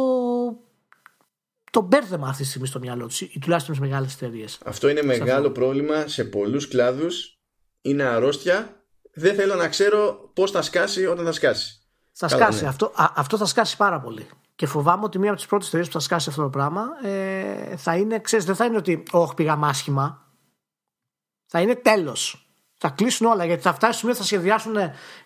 το 1.71 1.81
μπέρδεμα 1.81 2.29
αυτή 2.29 2.43
τη 2.43 2.49
στιγμή 2.49 2.67
στο 2.67 2.79
μυαλό 2.79 3.07
τους, 3.07 3.21
ή 3.21 3.39
τουλάχιστον 3.41 3.75
στις 3.75 3.89
μεγάλες 3.89 4.15
εταιρείες. 4.15 4.59
Αυτό 4.65 4.89
είναι 4.89 5.03
μεγάλο 5.03 5.51
πρόβλημα 5.51 6.07
σε 6.07 6.25
πολλούς 6.25 6.69
κλάδους. 6.69 7.39
Είναι 7.83 8.03
αρρώστια. 8.03 8.82
Δεν 9.15 9.35
θέλω 9.35 9.55
να 9.55 9.69
ξέρω 9.69 10.31
πώς 10.35 10.51
θα 10.51 10.63
σκάσει 10.63 11.07
όταν 11.07 11.25
θα 11.25 11.33
σκάσει. 11.33 11.81
Θα 12.13 12.27
Καλά, 12.27 12.43
σκάσει. 12.43 12.63
ναι. 12.63 12.69
Αυτό, 12.69 12.93
α, 12.95 13.07
αυτό 13.15 13.37
θα 13.37 13.47
σκάσει 13.47 13.77
πάρα 13.77 14.01
πολύ. 14.01 14.29
Και 14.57 14.67
φοβάμαι 14.67 15.05
ότι 15.05 15.19
μία 15.19 15.29
από 15.29 15.39
τις 15.39 15.47
πρώτες 15.47 15.67
εταιρείε 15.69 15.87
που 15.87 15.93
θα 15.93 15.99
σκάσει 15.99 16.29
αυτό 16.29 16.43
το 16.43 16.49
πράγμα 16.49 16.85
ε, 17.03 17.77
θα 17.77 17.97
είναι, 17.97 18.19
ξέρεις, 18.21 18.45
δεν 18.45 18.55
θα 18.55 18.65
είναι 18.65 18.77
ότι 18.77 19.03
όχι 19.11 19.35
πήγαμε 19.35 19.69
άσχημα. 19.69 20.27
Θα 21.47 21.61
είναι 21.61 21.75
τέλος. 21.75 22.47
Θα 22.77 22.89
κλείσουν 22.89 23.27
όλα 23.27 23.45
γιατί 23.45 23.63
θα 23.63 23.75
φτάσει 23.75 23.99
σημείο 23.99 24.15
θα 24.15 24.23
σχεδιάσουν 24.23 24.77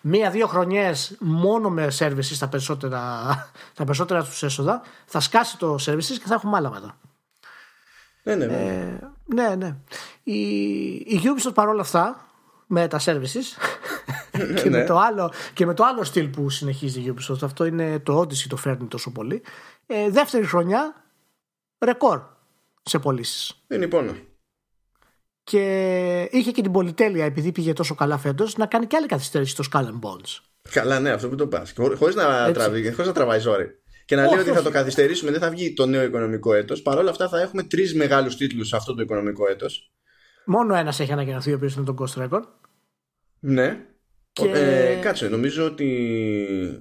μία-δύο 0.01 0.47
χρονιές 0.47 1.15
μόνο 1.19 1.69
με 1.69 1.87
services 1.99 2.35
τα 2.39 2.47
περισσότερα, 2.47 3.25
τα 3.73 3.83
περισσότερα 3.83 4.23
τους 4.23 4.43
έσοδα. 4.43 4.81
Θα 5.05 5.19
σκάσει 5.19 5.57
το 5.57 5.73
services 5.73 6.03
και 6.03 6.25
θα 6.25 6.33
έχουμε 6.33 6.57
άλλα 6.57 6.69
μετά. 6.69 6.97
Ναι, 8.23 8.35
ναι, 8.35 8.45
ναι. 8.45 8.53
Ε, 8.55 8.99
ναι, 9.25 9.55
ναι. 9.55 9.75
Η, 10.23 10.39
η 10.91 11.21
Ubisoft 11.23 11.53
παρόλα 11.53 11.81
αυτά 11.81 12.26
με 12.67 12.87
τα 12.87 12.99
services 13.05 13.45
και, 14.61 14.69
Ναι. 14.69 14.77
με 14.77 14.83
το 14.85 14.97
άλλο, 14.97 15.33
και 15.53 15.65
με 15.65 15.73
το 15.73 15.83
άλλο 15.83 16.03
στυλ 16.03 16.27
που 16.27 16.49
συνεχίζει 16.49 16.99
η 16.99 17.13
Ubisoft 17.15 17.41
αυτό 17.43 17.65
είναι 17.65 17.99
το 17.99 18.19
Odyssey 18.19 18.45
το 18.49 18.55
φέρνει 18.55 18.87
τόσο 18.87 19.11
πολύ 19.11 19.41
ε, 19.85 20.09
δεύτερη 20.09 20.45
χρονιά 20.45 21.05
ρεκόρ 21.85 22.21
σε 22.83 22.99
πωλήσεις. 22.99 23.63
Δεν 23.67 23.77
είναι 23.81 23.87
πόνο. 23.89 24.15
και 25.43 26.21
είχε 26.31 26.51
και 26.51 26.61
την 26.61 26.71
πολυτέλεια 26.71 27.25
επειδή 27.25 27.51
πήγε 27.51 27.73
τόσο 27.73 27.95
καλά 27.95 28.17
φέτος 28.17 28.57
να 28.57 28.65
κάνει 28.65 28.85
και 28.87 28.95
άλλη 28.95 29.07
καθυστέρηση 29.07 29.51
στο 29.51 29.63
Skull 29.71 29.83
and 29.85 29.99
Bones 30.09 30.39
Καλά, 30.71 30.99
ναι, 30.99 31.09
αυτό 31.09 31.29
που 31.29 31.35
το 31.35 31.47
πας. 31.47 31.73
Χωρίς 31.97 32.15
να, 32.15 32.39
Έτσι. 32.41 32.53
τραβεί, 32.53 32.91
χωρίς 32.91 33.07
να 33.07 33.13
τραβάει 33.13 33.39
ζόρι. 33.39 33.67
Και 34.05 34.15
να 34.15 34.21
Όχι, 34.23 34.31
λέει 34.31 34.39
ότι 34.41 34.49
θα 34.51 34.55
όχι. 34.55 34.65
το 34.65 34.71
καθυστερήσουμε, 34.73 35.31
δεν 35.31 35.39
θα 35.39 35.49
βγει 35.49 35.73
το 35.73 35.85
νέο 35.85 36.03
οικονομικό 36.03 36.53
έτος. 36.53 36.81
Παρ' 36.81 36.97
όλα 36.97 37.09
αυτά 37.09 37.29
θα 37.29 37.41
έχουμε 37.41 37.63
τρεις 37.63 37.95
μεγάλους 37.95 38.35
τίτλους 38.35 38.67
σε 38.67 38.75
αυτό 38.75 38.93
το 38.95 39.01
οικονομικό 39.01 39.49
έτος. 39.49 39.91
Μόνο 40.47 40.75
ένας 40.75 40.99
έχει 40.99 41.11
ανακοινωθεί 41.11 41.51
ο 41.51 41.55
οποίος 41.55 41.75
είναι 41.75 41.85
το 41.85 41.95
Ghost 41.99 42.23
Recon 42.23 42.41
Ναι. 43.39 43.85
Και- 44.31 44.51
Ε, 44.51 44.95
κάτσε, 45.01 45.27
νομίζω 45.27 45.65
ότι. 45.65 45.85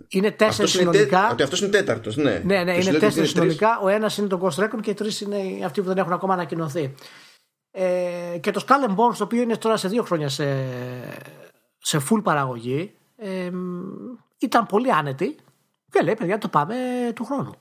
είναι 0.09 0.31
τέσσερις 0.31 0.75
Αυτός 0.75 0.75
είναι, 0.75 0.91
τε... 0.91 0.97
συνολικά 0.99 1.31
ότι 1.33 1.43
αυτός 1.43 1.61
είναι 1.61 1.71
τέταρτος, 1.71 2.17
ναι. 2.17 2.43
Ναι, 2.45 2.64
ναι, 2.64 2.75
Και 2.75 2.81
σου 2.83 2.89
είναι 2.89 2.91
λέω 2.91 2.91
ότι 2.91 2.99
τέσσερις 2.99 3.14
τρεις. 3.14 3.31
συνολικά. 3.31 3.79
Ο 3.83 3.89
ένας 3.89 4.17
είναι 4.19 4.27
το 4.27 4.41
Ghost 4.43 4.64
Recon 4.64 4.79
και 4.81 4.91
οι 4.91 4.95
τρεις 4.95 5.21
είναι 5.21 5.64
αυτοί 5.64 5.81
που 5.81 5.87
δεν 5.87 5.97
έχουν 5.99 6.12
ακόμα 6.12 6.33
ανακοινωθεί. 6.33 6.95
Ε, 7.71 8.39
και 8.41 8.51
το 8.51 8.64
Skull 8.69 8.89
and 8.91 8.95
Bones, 8.95 9.14
το 9.19 9.25
οποίο 9.25 9.43
είναι 9.43 9.57
τώρα 9.57 9.77
σε 9.77 9.89
δύο 9.89 10.03
χρόνια 10.03 10.29
σε, 10.29 10.67
σε 11.79 12.01
full 12.11 12.23
παραγωγή, 12.23 12.93
ε, 13.17 13.51
ήταν 14.39 14.67
πολύ 14.67 14.93
άνετη 14.93 15.37
και 15.91 16.01
λέει: 16.03 16.14
Παιδιά, 16.14 16.39
το 16.39 16.49
πάμε 16.49 16.75
του 17.14 17.25
χρόνου. 17.25 17.55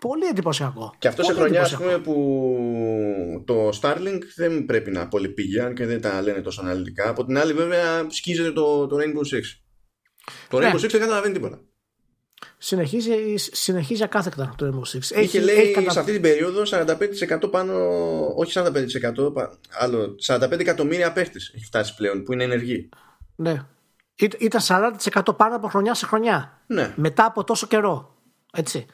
Πολύ 0.00 0.26
εντυπωσιακό. 0.26 0.94
Και 0.98 1.08
αυτό 1.08 1.22
σε 1.22 1.28
Πολύ 1.32 1.40
χρονιά, 1.40 1.60
ας 1.62 1.72
εντυπωσιακό. 1.72 2.02
πούμε, 2.02 2.14
που 2.14 3.44
το 3.46 3.68
Starlink 3.82 4.20
δεν 4.36 4.64
πρέπει 4.64 4.90
να 4.90 5.08
πολύ 5.08 5.28
πήγε, 5.28 5.62
αν 5.62 5.74
και 5.74 5.86
δεν 5.86 6.00
τα 6.00 6.22
λένε 6.22 6.40
τόσο 6.40 6.60
αναλυτικά. 6.60 7.08
Από 7.08 7.24
την 7.24 7.38
άλλη, 7.38 7.52
βέβαια, 7.52 8.06
σκίζεται 8.10 8.52
το, 8.52 8.86
το 8.86 8.96
Rainbow 8.96 9.34
Six. 9.36 9.42
Το 10.48 10.58
Ναι. 10.58 10.70
Rainbow 10.72 10.76
Six 10.76 10.88
δεν 10.90 11.00
καταλαβαίνει 11.00 11.34
τίποτα. 11.34 11.60
Συνεχίζει, 12.58 13.36
συνεχίζει 13.36 14.02
ακάθεκτα 14.02 14.54
το 14.56 14.66
Rainbow 14.66 14.96
Six. 14.98 15.20
Είχε 15.22 15.40
λέει 15.40 15.70
κατα- 15.70 15.90
σε 15.90 15.98
αυτή 15.98 16.12
την 16.12 16.20
περίοδο 16.22 16.62
45% 16.64 17.50
πάνω, 17.50 17.74
όχι 18.36 18.52
45%, 18.58 19.32
πα- 19.32 19.58
άλλο 19.80 20.14
45 20.26 20.60
εκατομμύρια 20.60 21.12
παίχτες 21.12 21.52
έχει 21.54 21.64
φτάσει 21.64 21.94
πλέον 21.94 22.22
που 22.22 22.32
είναι 22.32 22.44
ενεργοί. 22.44 22.88
Ναι. 23.36 23.64
Ή- 24.14 24.28
Ήταν 24.38 24.60
40% 24.60 25.36
πάνω 25.36 25.56
από 25.56 25.68
χρονιά 25.68 25.94
σε 25.94 26.06
χρονιά. 26.06 26.62
Ναι. 26.66 26.92
μετά 26.96 27.24
από 27.24 27.44
τόσο 27.44 27.66
καιρό. 27.66 28.16
Έτσι. 28.52 28.86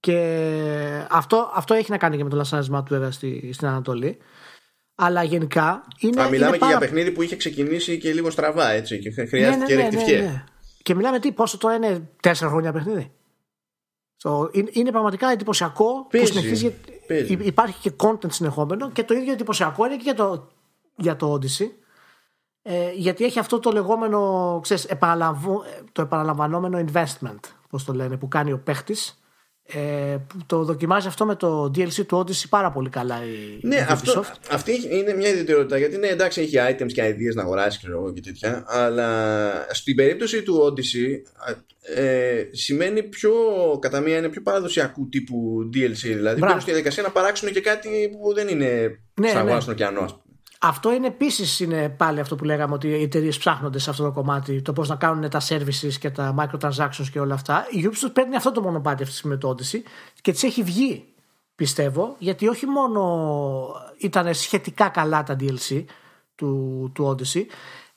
Και 0.00 1.06
αυτό, 1.10 1.50
αυτό 1.54 1.74
έχει 1.74 1.90
να 1.90 1.98
κάνει 1.98 2.16
και 2.16 2.24
με 2.24 2.30
το 2.30 2.36
λασάρισμά 2.36 2.82
του 2.82 2.88
βέβαια 2.94 3.10
στη, 3.10 3.50
στην 3.52 3.66
Ανατολή. 3.68 4.18
Αλλά 4.94 5.22
γενικά 5.22 5.84
είναι. 5.98 6.22
Α, 6.22 6.28
μιλάμε 6.28 6.36
είναι 6.46 6.50
και 6.52 6.58
πάρα... 6.58 6.70
για 6.70 6.80
παιχνίδι 6.80 7.10
που 7.12 7.22
είχε 7.22 7.36
ξεκινήσει 7.36 7.98
και 7.98 8.12
λίγο 8.12 8.30
στραβά 8.30 8.70
έτσι 8.70 8.98
και 8.98 9.10
χρ- 9.10 9.18
Ναι, 9.22 9.26
χρειάστηκε 9.28 9.74
ναι, 9.74 9.82
ναι, 9.82 9.88
ρεκτιφιέ. 9.88 10.20
ναι, 10.20 10.26
ναι. 10.26 10.44
και 10.82 10.94
μιλάμε 10.94 11.18
τι, 11.18 11.32
πόσο 11.32 11.58
τώρα 11.58 11.74
είναι 11.74 12.08
τέσσερα 12.22 12.50
χρόνια 12.50 12.72
παιχνίδι. 12.72 13.12
So, 14.22 14.54
είναι, 14.54 14.70
είναι 14.72 14.90
πραγματικά 14.90 15.28
εντυπωσιακό 15.30 16.06
Παίζει, 16.10 16.32
που 16.32 16.38
συνεχίζει. 16.38 16.74
παίζει. 17.06 17.32
υ- 17.32 17.46
Υπάρχει 17.46 17.80
και 17.80 17.92
content 17.96 18.32
συνεχόμενο 18.32 18.90
και 18.90 19.04
το 19.04 19.14
ίδιο 19.14 19.32
εντυπωσιακό 19.32 19.86
είναι 19.86 19.96
και 19.96 20.02
για 20.02 20.14
το, 20.14 20.48
για 20.96 21.16
το 21.16 21.32
Odyssey. 21.34 21.68
Ε, 22.62 22.90
γιατί 22.94 23.24
έχει 23.24 23.38
αυτό 23.38 23.58
το 23.58 23.70
λεγόμενο 23.70 24.58
ξέρεις, 24.62 24.84
επαναλαμβω- 24.84 25.64
το 25.92 26.02
επαναλαμβανόμενο 26.02 26.84
investment, 26.92 27.38
πώς 27.70 27.84
το 27.84 27.92
λένε, 27.94 28.16
που 28.16 28.28
κάνει 28.28 28.52
ο 28.52 28.58
παίχτης. 28.58 29.22
Ε, 29.72 30.16
που 30.26 30.36
το 30.46 30.64
δοκιμάζει 30.64 31.06
αυτό 31.06 31.24
με 31.24 31.34
το 31.34 31.64
DLC 31.64 32.06
του 32.06 32.18
Odyssey 32.26 32.44
πάρα 32.48 32.70
πολύ 32.72 32.88
καλά 32.88 33.16
η, 33.24 33.58
Ναι, 33.66 33.76
η 33.76 33.84
αυτό, 33.88 34.20
Ubisoft. 34.20 34.34
αυτή 34.50 34.72
είναι 34.90 35.14
μια 35.14 35.28
ιδιαιτερότητα 35.28 35.78
γιατί 35.78 35.96
ναι, 35.96 36.06
εντάξει, 36.06 36.40
έχει 36.40 36.54
items 36.70 36.92
και 36.92 37.02
ideas 37.08 37.34
να 37.34 37.42
αγοράσει 37.42 37.78
ξέρω 37.78 37.98
εγώ, 37.98 38.12
και 38.12 38.20
τέτοια. 38.20 38.64
Αλλά 38.66 39.50
στην 39.70 39.94
περίπτωση 39.96 40.42
του 40.42 40.62
Odyssey 40.66 41.22
ε, 41.94 42.42
σημαίνει 42.52 43.02
πιο, 43.02 43.32
κατά 43.80 44.00
μία 44.00 44.16
είναι 44.16 44.28
πιο 44.28 44.42
παραδοσιακού 44.42 45.08
τύπου 45.08 45.60
DLC. 45.64 45.68
Δηλαδή 46.00 46.20
Μπράβο. 46.22 46.38
μπαίνουν 46.38 46.60
στη 46.60 46.70
διαδικασία 46.70 47.02
να 47.02 47.10
παράξουν 47.10 47.52
και 47.52 47.60
κάτι 47.60 47.88
που 48.12 48.34
δεν 48.34 48.48
είναι 48.48 48.98
Ναι, 49.20 49.26
σαν 49.28 49.34
ναι. 49.36 49.40
αγορά 49.40 49.60
στον 49.60 49.72
ωκεανό, 49.74 50.00
ας 50.00 50.10
πούμε. 50.12 50.22
Αυτό 50.60 50.92
είναι 50.92 51.06
επίσης 51.06 51.60
είναι 51.60 51.88
πάλι 51.88 52.20
αυτό 52.20 52.36
που 52.36 52.44
λέγαμε 52.44 52.74
ότι 52.74 52.88
οι 52.88 53.02
εταιρείες 53.02 53.38
ψάχνονται 53.38 53.78
σε 53.78 53.90
αυτό 53.90 54.02
το 54.04 54.12
κομμάτι, 54.12 54.62
το 54.62 54.72
πώς 54.72 54.88
να 54.88 54.96
κάνουν 54.96 55.30
τα 55.30 55.40
services 55.48 55.92
και 56.00 56.10
τα 56.10 56.34
microtransactions 56.38 57.06
και 57.12 57.20
όλα 57.20 57.34
αυτά. 57.34 57.66
Η 57.70 57.88
Ubisoft 57.90 58.10
παίρνει 58.12 58.36
αυτό 58.36 58.52
το 58.52 58.60
μονοπάτι 58.62 59.02
αυτής 59.02 59.08
της 59.08 59.18
στιγμή 59.18 59.34
με 59.34 59.40
το 59.40 59.48
Odyssey 59.50 59.82
και 60.20 60.32
της 60.32 60.42
έχει 60.42 60.62
βγει, 60.62 61.04
πιστεύω, 61.54 62.16
γιατί 62.18 62.48
όχι 62.48 62.66
μόνο 62.66 63.72
ήταν 63.98 64.34
σχετικά 64.34 64.88
καλά 64.88 65.22
τα 65.22 65.36
DLC 65.40 65.84
του, 66.34 66.90
του 66.94 67.08
Odyssey, 67.16 67.42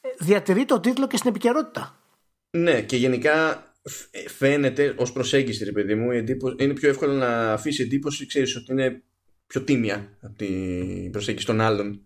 ε, 0.02 0.08
διατηρεί 0.20 0.66
τον 0.66 0.82
τίτλο 0.82 1.08
και 1.08 1.18
στην 1.18 1.30
επικαιρότητα. 1.30 1.96
Ναι, 2.58 2.82
και 2.82 2.96
γενικά 2.98 3.64
φ- 3.84 4.30
φαίνεται 4.30 4.96
ως 4.98 5.12
προσέγγιση, 5.12 5.64
ρε 5.64 5.72
παιδί 5.72 5.96
μου, 5.96 6.12
η 6.12 6.18
εντύπωση- 6.18 6.56
είναι 6.64 6.74
πιο 6.74 6.90
εύκολο 6.90 7.14
να 7.14 7.54
αφήσει 7.54 7.84
εντύπωση, 7.84 8.26
ξέρεις 8.26 8.56
ότι 8.56 8.72
είναι 8.72 9.02
πιο 9.48 9.62
τίμια 9.62 10.18
από 10.22 10.34
την 10.38 11.12
προσέγγιση 11.12 11.46
των 11.46 11.62
άλλων. 11.62 12.06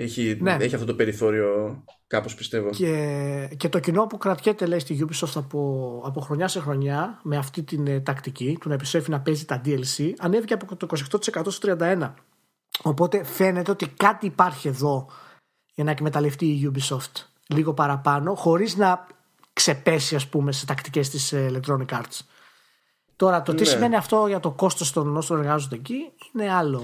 Έχει, 0.00 0.38
Ναι. 0.40 0.56
έχει 0.60 0.74
αυτό 0.74 0.86
το 0.86 0.94
περιθώριο, 0.94 1.82
κάπως 2.06 2.34
πιστεύω. 2.34 2.70
Και, 2.70 3.48
και 3.56 3.68
το 3.68 3.78
κοινό 3.78 4.06
που 4.06 4.18
κρατιέται 4.18 4.66
λέει 4.66 4.78
στη 4.78 5.06
Ubisoft 5.08 5.32
από, 5.34 6.02
από 6.04 6.20
χρονιά 6.20 6.48
σε 6.48 6.60
χρονιά 6.60 7.20
με 7.22 7.36
αυτή 7.36 7.62
την 7.62 7.86
ε, 7.86 8.00
τακτική 8.00 8.56
του 8.60 8.68
να 8.68 8.74
επιστρέφει 8.74 9.10
να 9.10 9.20
παίζει 9.20 9.44
τα 9.44 9.60
DLC 9.64 10.12
ανέβηκε 10.18 10.54
από 10.54 10.76
το 10.76 10.86
28% 10.90 11.42
στο 11.48 11.76
31%. 11.78 12.12
Οπότε 12.82 13.24
φαίνεται 13.24 13.70
ότι 13.70 13.86
κάτι 13.88 14.26
υπάρχει 14.26 14.68
εδώ 14.68 15.08
για 15.74 15.84
να 15.84 15.90
εκμεταλλευτεί 15.90 16.46
η 16.46 16.72
Ubisoft 16.74 17.12
λίγο 17.46 17.74
παραπάνω 17.74 18.34
χωρίς 18.34 18.76
να 18.76 19.06
ξεπέσει 19.52 20.14
ας 20.14 20.28
πούμε 20.28 20.52
σε 20.52 20.66
τακτικές 20.66 21.08
της 21.10 21.32
ε, 21.32 21.50
Electronic 21.52 21.86
Arts. 21.88 22.18
Τώρα 23.16 23.42
το 23.42 23.54
τι 23.54 23.62
Ναι. 23.62 23.68
σημαίνει 23.68 23.96
αυτό 23.96 24.26
για 24.26 24.40
το 24.40 24.50
κόστος 24.50 24.92
των 24.92 25.16
όσων 25.16 25.38
εργάζονται 25.38 25.74
εκεί 25.74 26.12
είναι 26.34 26.52
άλλο 26.52 26.82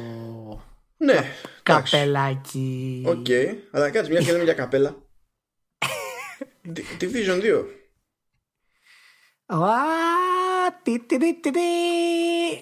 Ναι, 0.96 1.12
εντάξει. 1.12 1.32
καπελάκι. 1.62 3.02
Οκ, 3.06 3.26
αλλά 3.70 3.90
κάτσε 3.90 4.10
μια 4.10 4.20
και 4.20 4.32
λέμε 4.32 4.44
για 4.44 4.54
καπέλα. 4.54 4.96
Di- 6.74 7.02
Division 7.02 7.40
2. 7.42 7.64
Α, 9.46 9.58
τι, 10.82 10.98
τι, 11.00 11.18
τι, 11.18 11.40
τι, 11.40 11.50
τι. 11.50 11.60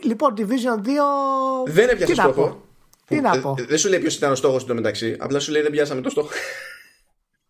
Λοιπόν, 0.06 0.34
Division 0.36 0.86
2. 0.86 0.90
Δεν 1.66 1.88
έπιασε 1.88 2.12
τι 2.12 2.18
να 2.18 2.22
στόχο. 2.22 2.48
πω. 2.48 2.62
Τι 3.06 3.20
να 3.20 3.32
Ε, 3.34 3.38
πω. 3.40 3.54
ε, 3.58 3.64
Δεν 3.64 3.78
σου 3.78 3.88
λέει 3.88 3.98
ποιος 4.00 4.16
ήταν 4.16 4.32
ο 4.32 4.34
στόχος 4.34 4.64
του 4.64 4.74
μεταξύ. 4.74 5.16
Απλά 5.20 5.38
σου 5.40 5.50
λέει 5.52 5.62
δεν 5.62 5.70
πιάσαμε 5.70 6.00
το 6.00 6.10
στόχο. 6.10 6.28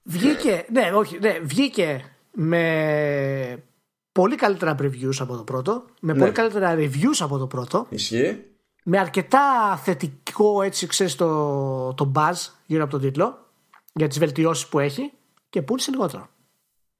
Βγήκε, 0.02 0.64
ναι, 0.72 0.90
όχι, 0.94 1.18
ναι, 1.18 1.38
βγήκε 1.42 2.14
με 2.32 3.64
πολύ 4.12 4.34
καλύτερα 4.36 4.74
previews 4.82 5.16
από 5.18 5.36
το 5.36 5.42
πρώτο, 5.42 5.84
με 6.00 6.12
Ναι. 6.12 6.18
πολύ 6.18 6.32
καλύτερα 6.32 6.74
reviews 6.78 7.16
από 7.20 7.38
το 7.38 7.46
πρώτο, 7.46 7.86
Ισχύει. 7.90 8.44
Με 8.82 8.98
αρκετά 8.98 9.76
θετικό 9.76 10.62
έτσι 10.62 10.86
ξέρεις 10.86 11.14
το, 11.14 11.94
το 11.94 12.12
buzz 12.14 12.34
γύρω 12.66 12.82
από 12.82 12.92
τον 12.92 13.00
τίτλο 13.00 13.50
για 13.92 14.08
τις 14.08 14.18
βελτιώσεις 14.18 14.66
που 14.66 14.78
έχει 14.78 15.12
και 15.50 15.62
πούλησε 15.62 15.90
λιγότερο. 15.90 16.28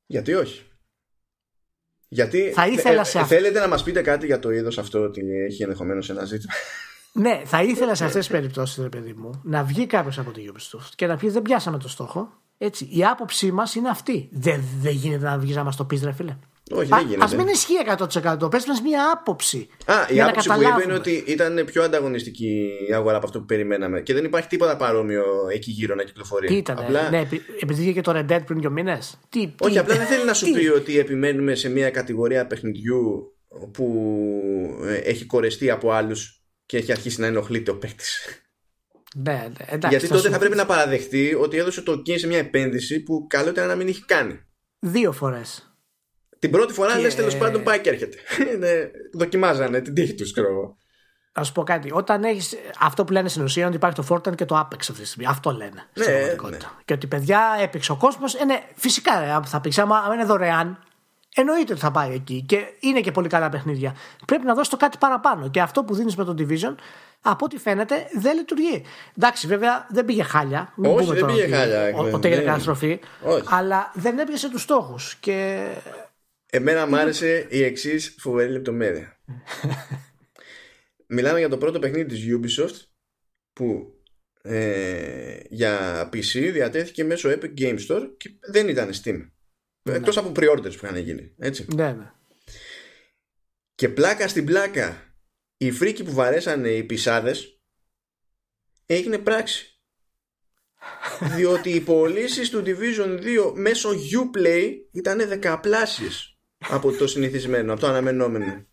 Γιατί 0.06 0.34
όχι; 0.34 0.66
Γιατί 2.08 2.50
Θα 2.54 2.66
ήθελα 2.66 3.04
σε 3.04 3.18
αυτό. 3.18 3.34
θέλετε 3.34 3.60
να 3.60 3.68
μας 3.68 3.82
πείτε 3.82 4.02
κάτι 4.02 4.26
για 4.26 4.38
το 4.38 4.50
είδος 4.50 4.78
αυτό 4.78 5.02
ότι 5.02 5.20
έχει 5.48 5.62
ενδεχομένως 5.62 6.10
ένα 6.10 6.24
ζήτημα; 6.24 6.52
Ναι, 7.12 7.42
θα 7.44 7.62
ήθελα 7.62 7.94
σε 7.94 8.04
αυτές 8.04 8.26
τις 8.26 8.36
περιπτώσεις, 8.36 8.82
ρε 8.82 8.88
παιδί 8.88 9.12
μου, 9.12 9.40
να 9.44 9.64
βγει 9.64 9.86
κάποιος 9.86 10.18
από 10.18 10.30
τη 10.30 10.44
Ubisoft 10.52 10.90
και 10.94 11.06
να 11.06 11.16
πει 11.16 11.28
δεν 11.28 11.42
πιάσαμε 11.42 11.78
το 11.78 11.88
στόχο. 11.88 12.32
Έτσι, 12.58 12.88
η 12.90 13.04
άποψή 13.04 13.52
μας 13.52 13.74
είναι 13.74 13.88
αυτή. 13.88 14.28
Δεν, 14.32 14.64
δεν 14.80 14.92
γίνεται 14.92 15.24
να 15.24 15.38
βγεις 15.38 15.56
να 15.56 15.64
μας 15.64 15.76
το 15.76 15.84
πεις 15.84 16.02
ρε 16.02 16.12
φίλε. 16.12 16.36
Όχι, 16.70 16.88
δεν 16.88 16.98
Α 16.98 17.00
γίνεται. 17.02 17.36
μην 17.36 17.46
ισχύει 17.48 17.74
100%. 18.44 18.50
Πες 18.50 18.66
μας 18.66 18.80
μία 18.82 19.10
άποψη. 19.14 19.68
Α, 19.84 19.94
η 20.08 20.12
για 20.12 20.22
να 20.24 20.28
άποψη 20.30 20.48
που 20.48 20.54
είπε 20.54 20.62
καταλάβουμε. 20.64 20.82
είναι 20.84 20.94
ότι 20.94 21.24
ήταν 21.26 21.64
πιο 21.64 21.82
ανταγωνιστική 21.82 22.68
η 22.88 22.92
αγορά 22.92 23.16
από 23.16 23.26
αυτό 23.26 23.38
που 23.38 23.44
περιμέναμε 23.44 24.00
και 24.00 24.14
δεν 24.14 24.24
υπάρχει 24.24 24.48
τίποτα 24.48 24.76
παρόμοιο 24.76 25.24
εκεί 25.52 25.70
γύρω 25.70 25.94
να 25.94 26.02
κυκλοφορεί. 26.02 26.46
Τι 26.46 26.56
ήταν, 26.56 26.78
Απλά, 26.78 27.10
ναι, 27.10 27.18
επει- 27.20 27.42
επειδή 27.62 27.80
βγήκε 27.80 28.00
το 28.00 28.12
Red 28.14 28.32
Dead 28.32 28.40
πριν 28.46 28.60
δύο 28.60 28.70
μήνες. 28.70 29.18
Τι, 29.28 29.52
όχι, 29.60 29.72
τι- 29.72 29.78
απλά 29.78 29.96
δεν 29.96 30.06
θέλει 30.06 30.24
να 30.24 30.34
σου 30.34 30.44
τι- 30.44 30.52
πει 30.52 30.66
ότι 30.66 30.98
επιμένουμε 30.98 31.54
σε 31.54 31.68
μια 31.68 31.90
κατηγορία 31.90 32.46
παιχνιδιού 32.46 33.32
που 33.72 33.86
ε, 34.84 34.94
έχει 34.94 35.24
κορεστεί 35.26 35.70
από 35.70 35.90
άλλους 35.90 36.42
και 36.66 36.76
έχει 36.76 36.92
αρχίσει 36.92 37.20
να 37.20 37.26
ενοχλείται 37.26 37.70
ο 37.70 37.76
παίκτης. 37.78 38.26
Ναι, 39.16 39.32
ναι, 39.32 39.64
εντάξει, 39.66 39.88
Γιατί 39.88 40.08
τότε 40.08 40.18
σου 40.20 40.24
θα 40.24 40.32
πει 40.32 40.38
πρέπει 40.38 40.56
να 40.56 40.66
παραδεχτεί 40.66 41.34
ότι 41.40 41.56
έδωσε 41.56 41.82
το 41.82 41.92
OK 41.92 42.18
σε 42.18 42.26
μια 42.26 42.38
επένδυση 42.38 43.02
που 43.02 43.26
καλό 43.28 43.48
ήταν 43.50 43.66
να 43.68 43.74
μην 43.74 43.88
έχει 43.88 44.04
κάνει. 44.04 44.40
Δύο 44.78 45.12
φορές. 45.12 45.71
Την 46.42 46.50
πρώτη 46.50 46.72
φορά 46.72 46.94
Και- 46.94 47.00
λες 47.00 47.14
τέλος 47.14 47.36
πάντων 47.36 47.62
πάει 47.62 47.80
και 47.80 47.88
έρχεται. 47.88 48.16
Είναι, 48.54 48.90
δοκιμάζανε 49.12 49.80
την 49.80 49.94
τύχη 49.94 50.14
τους, 50.14 50.32
ξέρω 50.32 50.48
εγώ. 50.48 50.76
Να 51.34 51.42
σου 51.44 51.52
πω 51.52 51.62
κάτι. 51.62 51.90
Όταν 51.92 52.24
έχεις 52.24 52.54
αυτό 52.80 53.04
που 53.04 53.12
λένε 53.12 53.28
στην 53.28 53.42
ουσία, 53.42 53.62
είναι 53.66 53.76
ότι 53.76 53.76
υπάρχει 53.86 53.96
το 53.96 54.06
Fortnite 54.10 54.34
και 54.36 54.44
το 54.44 54.58
Apex 54.58 54.76
αυτή 54.80 54.92
τη 54.92 55.04
στιγμή. 55.06 55.26
Αυτό 55.26 55.50
λένε. 55.50 55.70
Ναι, 55.94 56.02
στην 56.04 56.14
πραγματικότητα. 56.14 56.80
Και 56.84 56.92
ότι 56.92 57.06
παιδιά 57.06 57.40
έπαιξε 57.60 57.92
ο 57.92 57.96
κόσμος. 57.96 58.34
Ε, 58.34 58.44
ναι, 58.44 58.62
φυσικά 58.74 59.20
ρε, 59.20 59.38
θα 59.46 59.60
παίξει. 59.60 59.80
Άμα, 59.80 59.96
άμα 59.98 60.14
είναι 60.14 60.24
δωρεάν, 60.24 60.78
εννοείται 61.34 61.72
ότι 61.72 61.80
θα 61.82 61.90
πάει 61.90 62.14
εκεί. 62.14 62.44
Και 62.48 62.58
είναι 62.80 63.00
και 63.00 63.10
πολύ 63.12 63.28
καλά 63.28 63.48
παιχνίδια. 63.48 63.96
Πρέπει 64.26 64.44
να 64.44 64.54
δώσεις 64.54 64.68
το 64.68 64.76
κάτι 64.76 64.98
παραπάνω. 64.98 65.48
Και 65.50 65.60
αυτό 65.60 65.84
που 65.84 65.94
δίνεις 65.94 66.16
με 66.16 66.24
το 66.24 66.34
Division, 66.38 66.74
από 67.22 67.44
ό,τι 67.44 67.58
φαίνεται, 67.58 68.06
δεν 68.18 68.36
λειτουργεί. 68.36 68.82
Εντάξει, 69.18 69.46
βέβαια 69.46 69.86
δεν 69.90 70.04
πήγε 70.04 70.22
χάλια. 70.22 70.72
Μην 70.76 70.90
Όχι, 70.90 71.00
πούμε 71.00 71.12
δεν 71.14 71.20
τώρα 71.22 71.32
πήγε 71.32 71.44
ότι- 71.44 71.54
χάλια, 71.54 71.92
ο- 71.98 72.02
ναι, 72.02 72.12
Ότι 72.12 72.28
έγινε 72.28 72.42
ναι. 72.44 72.48
καταστροφή. 72.48 73.00
Όχι. 73.22 73.42
Αλλά 73.50 73.90
δεν 73.94 74.18
έπιασε 74.18 74.50
τους 74.50 74.62
στόχους. 74.62 75.14
Και 75.20 75.66
Εμένα 76.54 76.86
μου 76.86 76.96
άρεσε 76.96 77.46
η 77.50 77.62
εξής 77.62 78.14
φοβερή 78.18 78.52
λεπτομέρεια. 78.52 79.20
Μιλάμε 81.14 81.38
για 81.38 81.48
το 81.48 81.58
πρώτο 81.58 81.78
παιχνίδι 81.78 82.06
της 82.06 82.24
Ubisoft 82.28 82.80
που 83.52 83.94
ε, 84.42 85.40
για 85.48 86.02
PC 86.08 86.50
διατέθηκε 86.52 87.04
μέσω 87.04 87.30
Epic 87.30 87.58
Game 87.58 87.78
Store 87.88 88.10
και 88.16 88.30
δεν 88.50 88.68
ήταν 88.68 88.90
Steam. 89.02 89.30
Εκτός 89.82 90.16
από 90.16 90.32
pre-orders 90.36 90.62
που 90.62 90.84
είχαν 90.84 90.96
γίνει. 90.96 91.34
Έτσι. 91.38 91.66
ναι, 91.74 91.92
ναι. 91.92 92.10
Και 93.74 93.88
πλάκα 93.88 94.28
στην 94.28 94.44
πλάκα 94.44 95.16
οι 95.56 95.70
φρίκοι 95.70 96.04
που 96.04 96.12
βαρέσανε 96.12 96.68
οι 96.68 96.84
πισάδες 96.84 97.60
έγινε 98.86 99.18
πράξη. 99.18 99.80
Διότι 101.36 101.70
οι 101.70 101.80
πωλήσεις 101.80 102.50
του 102.50 102.62
Division 102.66 103.20
2 103.20 103.52
μέσω 103.54 103.90
Uplay 103.90 104.70
ήταν 104.92 105.28
δεκαπλάσιες 105.28 106.31
από 106.70 106.92
το 106.92 107.06
συνηθισμένο, 107.06 107.72
από 107.72 107.80
το 107.80 107.86
αναμενόμενο. 107.86 108.66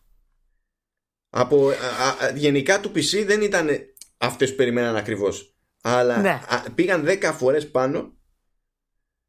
Από, 1.29 1.69
α, 1.69 1.73
α, 1.73 2.29
γενικά 2.35 2.79
του 2.79 2.91
PC 2.95 3.23
δεν 3.25 3.41
ήταν 3.41 3.69
αυτές 4.17 4.49
που 4.49 4.55
περιμέναν 4.55 4.95
ακριβώς. 4.95 5.55
Αλλά 5.81 6.17
Ναι. 6.17 6.41
α, 6.47 6.63
πήγαν 6.75 7.05
10 7.05 7.33
φορές 7.33 7.71
πάνω 7.71 8.13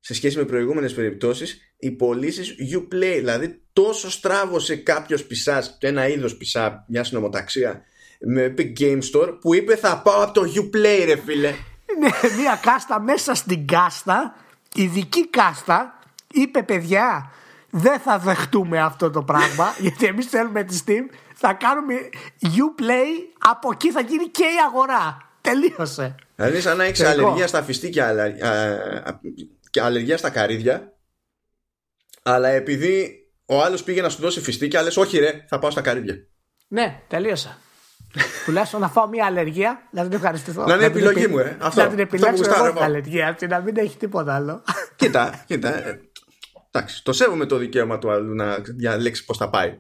σε 0.01 0.15
σχέση 0.15 0.37
με 0.37 0.45
προηγούμενες 0.45 0.95
περιπτώσεις 0.95 1.75
οι 1.79 1.91
πωλήσεις 1.91 2.55
Uplay. 2.75 3.15
Δηλαδή 3.17 3.63
τόσο 3.73 4.11
στράβωσε 4.11 4.77
κάποιος 4.77 5.25
πισάς 5.25 5.77
και 5.81 5.87
ένα 5.87 6.09
είδος 6.09 6.37
πισά, 6.37 6.85
μια 6.89 7.05
συνομοταξία 7.05 7.83
με 8.21 8.55
Epic 8.57 8.79
Game 8.81 9.01
Store 9.13 9.39
που 9.41 9.55
είπε 9.55 9.77
θα 9.77 10.03
πάω 10.03 10.23
από 10.23 10.33
το 10.33 10.53
Uplay 10.57 11.03
ρε 11.05 11.17
φίλε. 11.17 11.55
Ναι, 11.99 12.09
μία 12.37 12.61
κάστα 12.63 13.01
μέσα 13.01 13.35
στην 13.35 13.67
κάστα, 13.67 14.35
ειδική 14.75 15.29
κάστα, 15.29 15.99
είπε 16.33 16.63
παιδιά, 16.63 17.33
δεν 17.71 17.99
θα 18.01 18.19
δεχτούμε 18.19 18.81
αυτό 18.81 19.11
το 19.11 19.23
πράγμα, 19.23 19.75
γιατί 19.85 20.07
εμείς 20.07 20.27
θέλουμε 20.27 20.63
τη 20.65 20.79
Steam, 20.87 21.15
θα 21.35 21.53
κάνουμε 21.53 21.95
Uplay, 22.43 23.35
από 23.39 23.69
εκεί 23.73 23.91
θα 23.93 24.01
γίνει 24.01 24.27
και 24.29 24.43
η 24.45 24.57
αγορά. 24.69 25.29
Τελείωσε. 25.41 26.15
Δηλαδή 26.37 26.53
είναι 26.55 26.63
σαν 26.63 26.77
να 26.77 26.85
έχεις 26.85 27.01
Εγώ. 27.01 27.11
αλλεργία 27.11 27.47
στα 27.47 27.63
φιστίκια 27.63 28.09
αλλα- 28.09 28.23
α, 28.47 28.51
α, 29.11 29.19
και 29.71 29.81
αλλεργία 29.81 30.17
στα 30.17 30.31
καρύδια 30.31 30.93
αλλά 32.23 32.49
επειδή 32.49 33.15
ο 33.47 33.63
άλλος 33.63 33.83
πήγε 33.83 34.03
να 34.03 34.09
σου 34.09 34.21
δώσει 34.21 34.41
φιστίκια 34.41 34.83
λες 34.83 34.97
όχι 34.97 35.19
ρε 35.19 35.45
θα 35.49 35.59
πάω 35.59 35.71
στα 35.71 35.81
καρύδια. 35.81 36.15
Ναι, 36.69 37.01
τελείωσα. 37.09 37.59
Τουλάχιστον 38.45 38.81
να 38.81 38.89
φάω 38.89 39.09
μια 39.09 39.25
αλλεργία, 39.27 39.89
να 39.91 40.03
την 40.03 40.13
ευχαριστηθώ. 40.13 40.65
Να 40.67 40.75
είναι 40.75 40.83
την 40.83 40.91
επιλογή 40.97 41.23
επι- 41.23 41.31
μου, 41.31 41.39
ε. 41.39 41.57
Αυτό. 41.61 41.83
Να 41.83 41.89
την 41.89 41.93
Αυτό 41.93 41.95
που 41.97 42.01
επιλέξω 42.01 42.37
γουστάρω 42.37 42.59
εγώ 42.59 42.65
εγώ. 42.67 42.75
την 42.75 42.85
αλλεργία 42.85 43.29
αυτή, 43.29 43.47
να 43.47 43.61
μην 43.61 43.77
έχει 43.77 43.97
τίποτα 43.97 44.35
άλλο. 44.35 44.63
κοίτα, 44.97 45.45
κοίτα. 45.47 45.83
Ε, 46.71 46.79
Εντάξει, 46.79 47.05
το 47.05 47.13
σέβομαι 47.13 47.47
το 47.47 47.57
δικαίωμα 47.57 47.99
του 47.99 48.11
άλλου 48.11 48.35
να 48.35 48.59
διαλέξει 48.59 49.25
πώς 49.25 49.37
θα 49.37 49.51
πάει. 49.51 49.79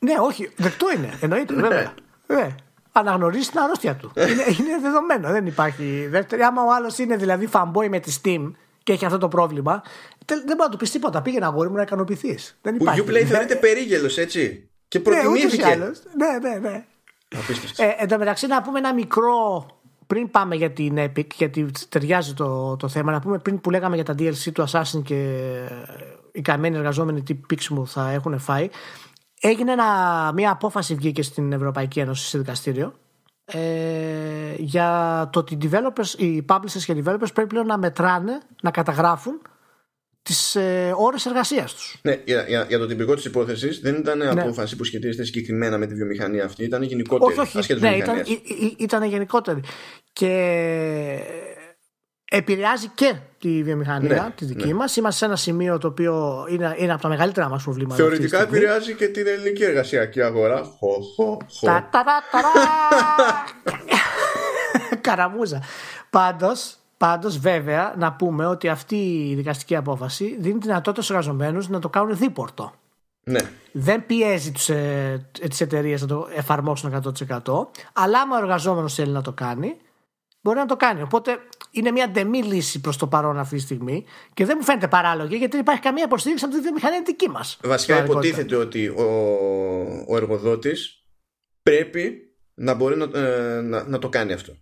Ναι, 0.00 0.14
όχι, 0.20 0.50
δεκτό 0.56 0.86
είναι. 0.96 1.18
Εννοείται, 1.20 1.54
βέβαια. 1.54 1.94
ναι. 2.26 2.54
Αναγνωρίζεις 2.92 3.50
την 3.50 3.58
αρρώστια 3.58 3.96
του. 3.96 4.12
είναι, 4.16 4.44
είναι 4.58 4.78
δεδομένο. 4.82 5.30
Δεν 5.30 5.46
υπάρχει 5.46 6.06
δεύτερη. 6.10 6.42
Άμα 6.42 6.62
ο 6.62 6.72
άλλος 6.72 6.98
είναι 6.98 7.16
δηλαδή 7.16 7.48
fanboy 7.52 7.88
με 7.88 8.00
τη 8.00 8.16
Steam 8.22 8.52
και 8.82 8.92
έχει 8.92 9.04
αυτό 9.04 9.18
το 9.18 9.28
πρόβλημα, 9.28 9.82
δεν 10.26 10.44
μπορεί 10.44 10.58
να 10.58 10.68
του 10.68 10.76
πεις 10.76 10.90
τίποτα. 10.90 11.22
Πήγαινε 11.22 11.44
αγόρι 11.44 11.68
μου 11.68 11.76
να 11.76 11.82
ικανοποιηθείς. 11.82 12.58
Ο 12.64 12.70
Uplay 13.06 13.24
θεωρείται 13.24 13.56
περίγελος, 13.56 14.18
έτσι. 14.18 14.68
Και 14.88 15.00
προτιμήθηκε. 15.00 15.74
Ναι, 15.74 16.38
ναι, 16.42 16.58
ναι. 16.58 16.68
ναι. 16.68 16.84
Ε, 17.76 17.94
εν 17.98 18.08
τω 18.08 18.18
μεταξύ, 18.18 18.46
να 18.46 18.62
πούμε 18.62 18.78
ένα 18.78 18.94
μικρό. 18.94 19.66
Πριν 20.08 20.30
πάμε 20.30 20.54
για 20.54 20.70
την 20.70 20.94
Epic, 20.98 21.26
γιατί 21.34 21.70
ταιριάζει 21.88 22.34
το, 22.34 22.76
το 22.76 22.88
θέμα, 22.88 23.12
να 23.12 23.20
πούμε 23.20 23.38
πριν 23.38 23.60
που 23.60 23.70
λέγαμε 23.70 23.94
για 23.94 24.04
τα 24.04 24.14
DLC 24.18 24.52
του 24.52 24.64
Assassin 24.68 25.02
και 25.04 25.50
οι 26.32 26.40
καημένοι 26.40 26.76
εργαζόμενοι 26.76 27.22
τι 27.22 27.72
μου 27.72 27.86
θα 27.86 28.10
έχουν 28.10 28.38
φάει. 28.38 28.68
Έγινε 29.40 29.72
ένα, 29.72 29.84
μια 30.34 30.50
απόφαση 30.50 30.94
βγήκε 30.94 31.22
στην 31.22 31.52
Ευρωπαϊκή 31.52 32.00
Ένωση 32.00 32.26
σε 32.26 32.38
δικαστήριο 32.38 32.94
ε, 33.44 34.54
για 34.58 35.28
το 35.32 35.38
ότι 35.38 35.54
οι, 35.54 35.58
developers, 35.62 36.18
οι 36.18 36.44
publishers 36.48 36.82
και 36.84 36.92
οι 36.92 37.02
developers 37.06 37.32
πρέπει 37.34 37.48
πλέον 37.48 37.66
να 37.66 37.78
μετράνε, 37.78 38.40
να 38.62 38.70
καταγράφουν 38.70 39.40
τις 40.22 40.54
ε, 40.54 40.92
ώρες 40.96 41.26
εργασίας 41.26 41.74
τους. 41.74 41.98
Ναι, 42.02 42.22
για, 42.24 42.44
για, 42.48 42.66
για 42.68 42.78
το 42.78 42.86
τυπικό 42.86 43.14
της 43.14 43.24
υπόθεσης 43.24 43.80
δεν 43.80 43.94
ήταν 43.94 44.18
ναι. 44.18 44.28
απόφαση 44.28 44.76
που 44.76 44.84
σχετίζεται 44.84 45.24
συγκεκριμένα 45.24 45.78
με 45.78 45.86
τη 45.86 45.94
βιομηχανία 45.94 46.44
αυτή, 46.44 46.64
ήταν 46.64 46.82
γενικότερη. 46.82 47.38
Όχι, 47.38 47.58
όχι. 47.58 47.74
Ναι, 47.74 47.96
ήταν, 47.96 48.22
ήταν 48.78 49.02
γενικότερη. 49.02 49.60
Και 50.12 50.32
επηρεάζει 52.30 52.88
και 52.94 53.14
τη 53.38 53.62
βιομηχανία 53.62 54.22
ναι, 54.22 54.32
τη 54.36 54.44
δική 54.44 54.66
ναι. 54.66 54.74
μας. 54.74 54.96
Είμαστε 54.96 55.18
σε 55.18 55.24
ένα 55.24 55.36
σημείο 55.36 55.78
το 55.78 55.86
οποίο 55.86 56.46
είναι, 56.50 56.74
είναι 56.78 56.92
από 56.92 57.02
τα 57.02 57.08
μεγαλύτερα 57.08 57.48
μας 57.48 57.62
προβλήματα. 57.62 57.94
Θεωρητικά 57.94 58.42
επηρεάζει 58.42 58.94
και 58.94 59.08
την 59.08 59.26
ελληνική 59.26 59.64
εργασιακή 59.64 60.22
αγορά. 60.22 60.62
Χω, 60.62 61.00
χω, 61.16 61.38
χω. 61.50 61.66
Τα, 61.66 61.88
τα, 61.90 62.04
Καραμούζα. 65.00 65.62
Πάντως, 66.10 66.76
πάντως, 66.98 67.38
βέβαια, 67.38 67.94
να 67.98 68.12
πούμε 68.12 68.46
ότι 68.46 68.68
αυτή 68.68 68.96
η 69.30 69.34
δικαστική 69.34 69.76
απόφαση 69.76 70.36
δίνει 70.40 70.58
δυνατότητα 70.58 71.02
στους 71.02 71.10
εργαζομένους 71.16 71.68
να 71.68 71.78
το 71.78 71.88
κάνουν 71.88 72.16
δίπορτο. 72.16 72.72
Ναι. 73.24 73.40
Δεν 73.72 74.06
πιέζει 74.06 74.52
τους, 74.52 74.68
ε, 74.68 75.28
τις 75.48 75.60
εταιρείες 75.60 76.00
να 76.00 76.06
το 76.06 76.28
εφαρμόσουν 76.34 76.90
100%. 76.90 77.70
Αλλά 77.92 78.20
άμα 78.20 78.36
ο 78.36 78.38
εργαζόμενος 78.42 78.94
θέλει 78.94 79.12
να 79.12 79.22
το 79.22 79.32
κάνει, 79.32 79.76
μπορεί 80.40 80.58
να 80.58 80.66
το 80.66 80.76
κάνει. 80.76 81.02
Οπότε 81.02 81.38
είναι 81.70 81.90
μια 81.90 82.08
ντεμή 82.08 82.42
λύση 82.42 82.80
προς 82.80 82.96
το 82.96 83.06
παρόν 83.06 83.38
αυτή 83.38 83.56
τη 83.56 83.62
στιγμή 83.62 84.04
και 84.34 84.44
δεν 84.44 84.56
μου 84.58 84.64
φαίνεται 84.64 84.88
παράλογη 84.88 85.36
γιατί 85.36 85.52
δεν 85.52 85.60
υπάρχει 85.60 85.80
καμία 85.80 86.04
υποστήριξη 86.04 86.44
από 86.44 86.54
τη 86.54 86.60
βιομηχανία 86.60 87.02
δική 87.06 87.28
μας. 87.28 87.58
Βασικά 87.62 88.04
υποτίθεται 88.04 88.56
ότι 88.56 88.88
ο, 88.88 89.04
ο 90.08 90.16
εργοδότης 90.16 91.04
πρέπει 91.62 92.22
να 92.54 92.74
μπορεί 92.74 92.96
να, 92.96 93.18
ε, 93.18 93.60
να, 93.60 93.88
να, 93.88 93.98
το 93.98 94.08
κάνει 94.08 94.32
αυτό. 94.32 94.56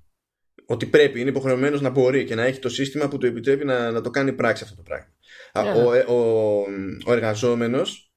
Ότι 0.67 0.87
πρέπει, 0.87 1.21
είναι 1.21 1.31
υποχρεωμένος 1.31 1.81
να 1.81 1.91
μπορεί 1.91 2.25
και 2.25 2.35
να 2.35 2.45
έχει 2.45 2.59
το 2.59 2.69
σύστημα 2.69 3.09
που 3.09 3.19
του 3.19 3.27
επιτρέπει 3.27 3.65
να, 3.65 3.91
να 3.91 4.01
το 4.01 4.11
κάνει 4.11 4.33
πράξη 4.33 4.65
αυτό 4.65 4.77
το 4.77 4.83
πράγμα. 4.83 5.13
Yeah. 5.53 5.87
Ο, 5.87 5.93
ε, 5.93 6.01
ο, 6.01 6.61
ο 7.07 7.13
εργαζόμενος 7.13 8.13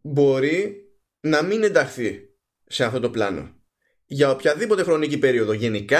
μπορεί 0.00 0.88
να 1.20 1.42
μην 1.42 1.62
ενταχθεί 1.62 2.20
σε 2.66 2.84
αυτό 2.84 3.00
το 3.00 3.10
πλάνο 3.10 3.57
για 4.10 4.30
οποιαδήποτε 4.30 4.82
χρονική 4.82 5.18
περίοδο. 5.18 5.52
Γενικά, 5.52 5.98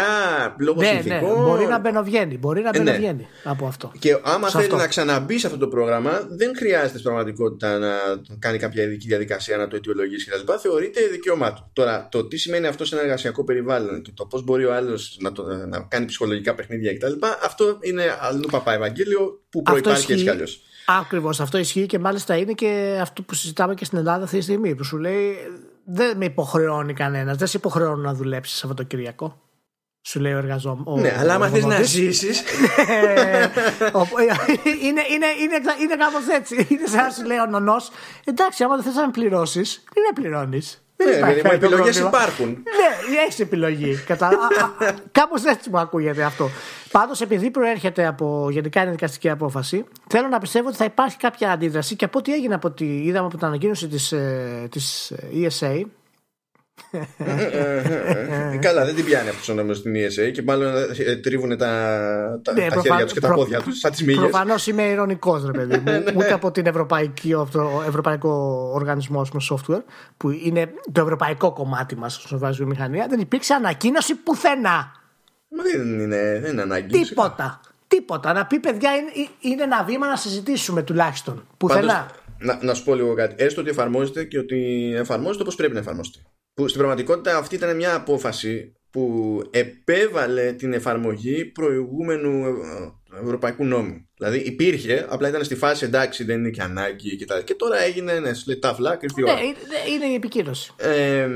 λόγω 0.58 0.80
ναι, 0.80 0.86
ναι 0.86 0.92
συνθηκών. 0.92 1.28
Ναι, 1.28 1.48
μπορεί 1.48 1.66
να 1.66 1.78
μπαινοβγαίνει. 1.78 2.38
Μπορεί 2.38 2.62
να 2.62 2.70
μπαινοβγαίνει 2.70 3.22
ναι. 3.22 3.50
από 3.50 3.66
αυτό. 3.66 3.92
Και 3.98 4.18
άμα 4.22 4.48
θέλει 4.48 4.74
να 4.74 4.86
ξαναμπεί 4.86 5.38
σε 5.38 5.46
αυτό 5.46 5.58
το 5.58 5.68
πρόγραμμα, 5.68 6.26
δεν 6.30 6.56
χρειάζεται 6.56 6.88
στην 6.88 7.02
πραγματικότητα 7.02 7.78
να 7.78 7.92
κάνει 8.38 8.58
κάποια 8.58 8.82
ειδική 8.82 9.06
διαδικασία, 9.06 9.56
να 9.56 9.68
το 9.68 9.76
αιτιολογήσει 9.76 10.30
κτλ. 10.30 10.52
Θεωρείται 10.58 11.00
δικαίωμά 11.06 11.52
του. 11.52 11.70
Τώρα, 11.72 12.08
το 12.10 12.24
τι 12.24 12.36
σημαίνει 12.36 12.66
αυτό 12.66 12.84
σε 12.84 12.94
ένα 12.94 13.04
εργασιακό 13.04 13.44
περιβάλλον 13.44 14.02
και 14.02 14.10
το 14.14 14.24
πώς 14.26 14.44
μπορεί 14.44 14.64
ο 14.64 14.74
άλλος 14.74 15.16
να, 15.20 15.32
να 15.66 15.80
κάνει 15.80 16.06
ψυχολογικά 16.06 16.54
παιχνίδια 16.54 16.94
κτλ. 16.94 17.12
Αυτό 17.44 17.78
είναι 17.80 18.02
αλλού 18.20 18.48
παπά 18.50 18.72
Ευαγγέλιο 18.72 19.42
που 19.50 19.62
προπάρχει 19.62 20.12
έτσι 20.12 20.24
κι 20.24 20.30
αλλιώ. 20.30 20.46
Ακριβώς. 20.86 21.40
Αυτό 21.40 21.58
ισχύει 21.58 21.86
και 21.86 21.98
μάλιστα 21.98 22.36
είναι 22.36 22.52
και 22.52 22.98
αυτό 23.00 23.22
που 23.22 23.34
συζητάμε 23.34 23.74
και 23.74 23.84
στην 23.84 23.98
Ελλάδα 23.98 24.24
αυτή 24.24 24.36
τη 24.36 24.42
στιγμή. 24.42 24.74
Που 24.74 24.84
σου 24.84 24.96
λέει 24.96 25.36
δεν 25.90 26.16
με 26.16 26.24
υποχρεώνει 26.24 26.92
κανένας. 26.92 27.36
Δεν 27.36 27.46
σε 27.46 27.56
υποχρεώνω 27.56 28.02
να 28.02 28.14
δουλέψεις 28.14 28.58
Σαββατοκυριακό. 28.58 29.40
Σου 30.00 30.20
λέει 30.20 30.32
ο 30.32 30.38
εργαζόμενο. 30.38 30.96
Ναι, 30.96 31.16
αλλά 31.18 31.34
άμα 31.34 31.48
θες 31.48 31.64
να 31.64 31.82
ζήσεις. 31.82 32.40
είναι, 34.82 35.02
είναι, 35.12 35.26
είναι, 35.42 35.56
είναι 35.80 35.96
κάπως 35.98 36.26
έτσι. 36.32 36.66
Είναι 36.70 36.86
σαν 36.86 37.04
να 37.04 37.10
σου 37.10 37.24
λέει 37.24 37.38
ο 37.38 37.46
νονός. 37.46 37.90
Εντάξει, 38.24 38.64
άμα 38.64 38.74
δεν 38.74 38.84
θες 38.84 38.94
να 38.94 39.06
με 39.06 39.10
πληρώσεις, 39.10 39.84
τι 39.94 40.00
να 40.06 40.12
πληρώνεις; 40.12 40.87
Δεν 41.00 41.08
ναι, 41.08 41.14
υπάρχει 41.14 41.54
επιλογές 41.54 41.98
υπάρχουν. 41.98 42.48
Ναι, 42.48 43.16
έχει 43.28 43.42
επιλογή. 43.42 44.04
Κάπως 45.18 45.44
έτσι 45.44 45.70
μου 45.70 45.78
ακούγεται 45.78 46.22
αυτό. 46.22 46.50
Πάντως, 46.90 47.20
επειδή 47.20 47.50
προέρχεται 47.50 48.06
από 48.06 48.48
γενικά 48.50 48.82
είναι 48.82 48.90
δικαστική 48.90 49.30
απόφαση, 49.30 49.84
θέλω 50.06 50.28
να 50.28 50.38
πιστεύω 50.38 50.68
ότι 50.68 50.76
θα 50.76 50.84
υπάρχει 50.84 51.16
κάποια 51.16 51.52
αντίδραση 51.52 51.96
και 51.96 52.04
από 52.04 52.18
ό,τι 52.18 52.32
έγινε 52.32 52.54
από 52.54 52.68
ό,τι 52.68 52.84
είδαμε 52.84 53.26
από 53.26 53.36
την 53.36 53.46
ανακοίνωση 53.46 53.88
της 53.88 54.14
της 54.70 55.12
ESA, 55.32 55.82
Καλά, 58.60 58.84
δεν 58.84 58.94
την 58.94 59.04
πιάνει 59.04 59.28
αυτός 59.28 59.48
ο 59.48 59.74
στην 59.74 59.94
ESA 59.94 60.32
και 60.32 60.42
μάλλον 60.42 60.72
τρίβουν 61.22 61.56
τα, 61.56 62.40
τα, 62.42 62.52
ναι, 62.52 62.68
τα 62.68 62.80
χέρια 62.80 63.04
τους 63.04 63.12
και 63.12 63.20
τα 63.20 63.32
πόδια 63.32 63.60
τους, 63.60 63.78
σαν 63.78 63.90
τις 63.90 64.02
μύγε. 64.04 64.18
Προφανώς 64.18 64.66
είμαι 64.66 64.82
ηρωνικός, 64.82 65.44
ρε 65.44 65.52
παιδί 65.52 65.78
μου. 65.78 66.04
Ούτε 66.16 66.32
από 66.32 66.50
την 66.50 66.66
Ευρωπαϊκή, 66.66 67.34
Ευρωπαϊκό 67.86 68.30
Οργανισμό 68.74 69.26
Software, 69.50 69.82
που 70.16 70.30
είναι 70.30 70.72
το 70.92 71.00
ευρωπαϊκό 71.00 71.52
κομμάτι 71.52 71.96
μας 71.96 72.14
στον 72.14 72.38
βάζει 72.38 72.56
βιομηχανία, 72.56 73.06
δεν 73.08 73.20
υπήρξε 73.20 73.54
ανακοίνωση 73.54 74.14
πουθενά. 74.14 74.92
Μα 75.48 75.62
δεν 75.62 76.00
είναι, 76.00 76.38
δεν 76.42 76.52
είναι 76.52 76.62
ανάγκη. 76.62 77.04
Τίποτα. 77.04 77.60
Τίποτα. 77.88 78.32
Να 78.32 78.46
πει 78.46 78.58
παιδιά 78.58 78.90
είναι, 78.94 79.28
είναι 79.40 79.62
ένα 79.62 79.84
βήμα 79.84 80.06
να 80.06 80.16
συζητήσουμε 80.16 80.82
τουλάχιστον. 80.82 81.46
Πουθενά. 81.56 82.10
να, 82.38 82.58
να 82.62 82.74
σου 82.74 82.84
πω 82.84 82.94
λίγο 82.94 83.14
κάτι. 83.14 83.44
Έστω 83.44 83.60
ότι 83.60 83.70
εφαρμόζεται 83.70 84.24
και 84.24 84.38
ότι 84.38 84.90
εφαρμόζεται 84.96 85.42
όπως 85.42 85.54
πρέπει 85.54 85.72
να 85.72 85.78
εφαρμόζεται. 85.78 86.18
Που 86.58 86.68
στην 86.68 86.78
πραγματικότητα 86.80 87.36
αυτή 87.36 87.54
ήταν 87.54 87.76
μια 87.76 87.94
απόφαση 87.94 88.76
που 88.90 89.42
επέβαλε 89.50 90.52
την 90.52 90.72
εφαρμογή 90.72 91.44
προηγούμενου 91.44 92.46
ε, 92.46 93.20
ευρωπαϊκού 93.22 93.64
νόμου. 93.64 94.08
Δηλαδή 94.16 94.38
υπήρχε, 94.38 95.06
απλά 95.08 95.28
ήταν 95.28 95.44
στη 95.44 95.54
φάση 95.54 95.84
εντάξει, 95.84 96.24
δεν 96.24 96.38
είναι 96.38 96.50
και 96.50 96.62
ανάγκη 96.62 97.16
και 97.16 97.24
τα. 97.24 97.42
Και 97.42 97.54
τώρα 97.54 97.78
έγινε, 97.78 98.18
ναι, 98.18 98.34
σου 98.34 98.44
λέει 98.46 98.58
τάφλα, 98.58 98.96
κρυφτή 98.96 99.22
ώρα. 99.22 99.34
Ναι, 99.34 99.40
είναι 99.92 100.06
η 100.06 100.14
επικύρωση. 100.14 100.72
Ε, 100.76 101.28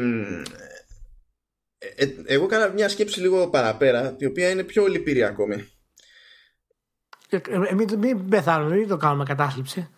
ε, 1.79 2.07
εγώ 2.25 2.45
έκανα 2.45 2.69
μια 2.69 2.89
σκέψη 2.89 3.21
λίγο 3.21 3.49
παραπέρα, 3.49 4.17
η 4.19 4.27
οποία 4.27 4.51
είναι 4.51 4.65
πιο 4.65 4.87
λυπηρή 4.87 5.23
ακόμη. 5.25 5.69
Ε, 7.29 7.37
ε 7.69 7.75
μην, 7.75 7.99
μην 7.99 8.29
πεθάνουμε, 8.29 8.77
μην 8.77 8.89
το 8.89 8.97
κάνουμε 8.97 9.25
κατάθλιψη. 9.25 9.89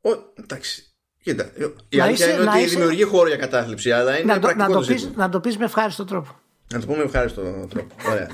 Ο, 0.00 0.10
εντάξει. 0.34 0.87
Κοίτα, 1.28 1.50
η 1.88 2.00
αλήθεια 2.00 2.32
είναι 2.32 2.50
ότι 2.50 2.58
είσαι... 2.58 2.74
δημιουργεί 2.74 3.02
χώρο 3.02 3.28
για 3.28 3.36
κατάθλιψη, 3.36 3.92
αλλά 3.92 4.18
είναι 4.18 4.32
να 4.32 4.38
το, 4.38 4.54
να 4.54 4.68
το, 4.68 4.80
πεις, 4.80 5.10
να 5.14 5.28
το 5.28 5.40
πεις 5.40 5.56
με 5.56 5.64
ευχάριστο 5.64 6.04
τρόπο. 6.04 6.40
Να 6.72 6.80
το 6.80 6.86
πούμε 6.86 6.98
με 6.98 7.04
ευχάριστο 7.04 7.66
τρόπο. 7.70 7.94
Ωραία. 8.10 8.28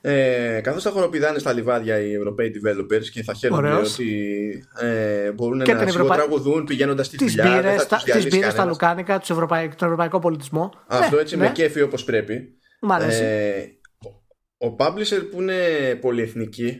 ε, 0.00 0.60
Καθώς 0.60 0.82
θα 0.82 0.90
χοροπηδάνε 0.90 1.38
στα 1.38 1.52
λιβάδια 1.52 1.98
οι 1.98 2.14
Ευρωπαίοι 2.14 2.52
developers 2.54 3.04
και 3.12 3.22
θα 3.22 3.34
χαίρονται 3.34 3.72
ότι 3.72 4.64
ε, 4.80 5.32
μπορούν 5.32 5.62
και 5.62 5.72
να 5.72 5.82
Ευρωπα... 5.82 6.14
τραγουδούν 6.14 6.64
πηγαίνοντας 6.64 7.06
στη 7.06 7.16
δουλειά. 7.16 7.78
Τις 8.12 8.26
μπύρες, 8.28 8.54
τα 8.54 8.64
λουκάνικα, 8.64 9.18
τους 9.18 9.30
Ευρωπαϊ... 9.30 9.68
τον 9.68 9.86
ευρωπαϊκό 9.86 10.18
πολιτισμό. 10.18 10.72
Αυτό 10.86 11.14
ναι, 11.14 11.22
έτσι 11.22 11.36
ναι. 11.36 11.44
με 11.46 11.52
κέφι 11.52 11.82
όπως 11.82 12.04
πρέπει. 12.04 12.58
Ε, 13.10 13.64
ο 14.58 14.76
publisher 14.78 15.28
που 15.30 15.40
είναι 15.40 15.54
πολυεθνική. 16.00 16.78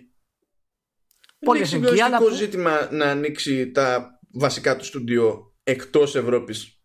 Πολυεθνική, 1.39 1.93
είναι 1.93 2.03
αλλά. 2.03 2.19
ζήτημα 2.35 2.89
να 2.91 3.05
ανοίξει 3.05 3.71
τα 3.71 4.14
βασικά 4.35 4.77
του 4.77 4.85
στούντιο 4.85 5.53
εκτός 5.63 6.15
Ευρώπης. 6.15 6.81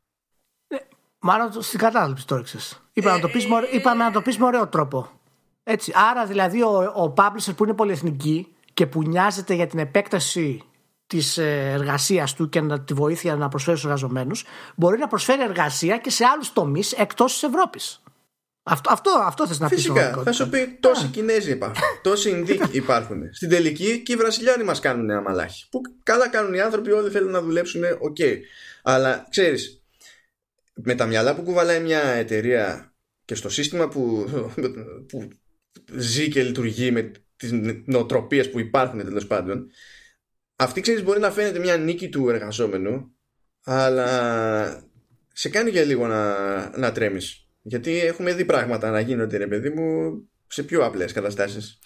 Ε, 0.67 0.75
μάλλον 1.19 1.61
στην 1.61 1.79
κατάληψη 1.79 2.27
το 2.27 2.35
έξε. 2.35 2.57
Είπαμε, 2.93 3.15
να 3.15 3.21
το 3.21 3.29
πεις, 3.29 3.47
είπαμε 3.71 4.03
να 4.03 4.11
το 4.11 4.21
πεις 4.21 4.37
με 4.37 4.45
ωραίο 4.45 4.67
τρόπο. 4.67 5.09
Έτσι. 5.63 5.91
Άρα 5.95 6.25
δηλαδή 6.25 6.61
ο, 6.61 6.93
ο 6.95 7.13
publisher 7.17 7.55
που 7.55 7.63
είναι 7.63 7.73
πολυεθνική 7.73 8.55
και 8.73 8.87
που 8.87 9.03
νοιάζεται 9.03 9.53
για 9.53 9.67
την 9.67 9.79
επέκταση 9.79 10.63
της 11.07 11.37
ε, 11.37 11.71
εργασίας 11.71 12.33
του 12.33 12.49
και 12.49 12.61
να, 12.61 12.81
τη 12.81 12.93
βοήθεια 12.93 13.35
να 13.35 13.47
προσφέρει 13.47 13.77
στους 13.77 13.89
εργαζομένους, 13.89 14.45
μπορεί 14.75 14.97
να 14.97 15.07
προσφέρει 15.07 15.41
εργασία 15.41 15.97
και 15.97 16.09
σε 16.09 16.25
άλλους 16.25 16.53
τομείς 16.53 16.91
εκτός 16.91 17.33
της 17.33 17.43
Ευρώπης. 17.43 18.03
Αυτό, 18.63 18.91
αυτό, 18.93 19.11
αυτό 19.25 19.47
θες 19.47 19.59
να 19.59 19.67
πεις 19.67 19.77
Φυσικά, 19.77 20.21
θα 20.23 20.31
σου 20.31 20.49
πει 20.49 20.77
τόσοι 20.79 21.07
Κινέζοι 21.07 21.51
υπάρχουν, 21.51 21.83
τόσοι 22.01 22.29
Ινδοί 22.29 22.59
υπάρχουν. 22.71 23.33
Στην 23.33 23.49
τελική 23.49 24.03
και 24.03 24.13
οι 24.13 24.15
Βραζιλιάνοι 24.15 24.63
μας 24.63 24.79
κάνουν 24.79 25.09
ένα 25.09 25.21
μαλάχι. 25.21 25.69
Που 25.69 25.81
καλά 26.03 26.29
κάνουν 26.29 26.53
οι 26.53 26.61
άνθρωποι, 26.61 26.91
όλοι 26.91 27.09
θέλουν 27.09 27.31
να 27.31 27.41
δουλέψουν, 27.41 27.83
οκ. 27.99 28.17
Αλλά 28.83 29.27
ξέρεις, 29.29 29.83
με 30.73 30.95
τα 30.95 31.05
μυαλά 31.05 31.35
που 31.35 31.41
κουβαλάει 31.41 31.79
μια 31.79 32.03
εταιρεία 32.03 32.93
και 33.25 33.35
στο 33.35 33.49
σύστημα 33.49 33.87
που, 33.87 34.29
που 35.07 35.29
ζει 35.95 36.29
και 36.29 36.43
λειτουργεί 36.43 36.91
με 36.91 37.11
τις 37.35 37.51
νοοτροπίες 37.85 38.49
που 38.51 38.59
υπάρχουν 38.59 39.03
τέλος 39.03 39.27
πάντων, 39.27 39.69
αυτή 40.55 40.81
ξέρεις 40.81 41.03
μπορεί 41.03 41.19
να 41.19 41.31
φαίνεται 41.31 41.59
μια 41.59 41.77
νίκη 41.77 42.09
του 42.09 42.29
εργαζόμενου 42.29 43.15
αλλά 43.63 44.89
σε 45.33 45.49
κάνει 45.49 45.69
για 45.69 45.83
λίγο 45.83 46.07
να, 46.07 46.77
να 46.77 46.91
τρέμεις 46.91 47.48
γιατί 47.61 47.99
έχουμε 47.99 48.33
δει 48.33 48.45
πράγματα 48.45 48.89
να 48.89 48.99
γίνονται 48.99 49.37
ρε 49.37 49.47
παιδί 49.47 49.69
μου 49.69 50.11
σε 50.47 50.63
πιο 50.63 50.85
απλές 50.85 51.13
καταστάσεις 51.13 51.79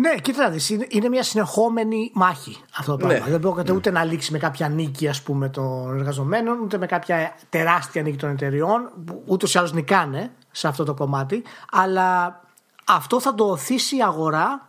ναι, 0.00 0.14
κοίτα 0.14 0.42
να 0.42 0.48
δεις, 0.50 0.70
είναι, 0.70 1.08
μια 1.08 1.22
συνεχόμενη 1.22 2.10
μάχη 2.14 2.56
αυτό 2.78 2.90
το 2.90 3.06
πράγμα. 3.06 3.24
Ναι. 3.24 3.30
Δεν 3.30 3.40
πρόκειται 3.40 3.72
ούτε 3.72 3.90
να 3.90 4.04
λήξει 4.04 4.32
με 4.32 4.38
κάποια 4.38 4.68
νίκη 4.68 5.08
ας 5.08 5.22
πούμε, 5.22 5.48
των 5.48 5.96
εργαζομένων, 5.96 6.60
ούτε 6.60 6.78
με 6.78 6.86
κάποια 6.86 7.34
τεράστια 7.48 8.02
νίκη 8.02 8.16
των 8.16 8.30
εταιριών, 8.30 8.92
που 9.06 9.22
ούτως 9.26 9.54
ή 9.54 9.58
άλλως 9.58 9.72
νικάνε 9.72 10.30
σε 10.50 10.68
αυτό 10.68 10.84
το 10.84 10.94
κομμάτι. 10.94 11.42
Αλλά 11.70 12.40
αυτό 12.86 13.20
θα 13.20 13.34
το 13.34 13.44
οθήσει 13.44 13.96
η 13.96 14.02
αγορά, 14.02 14.67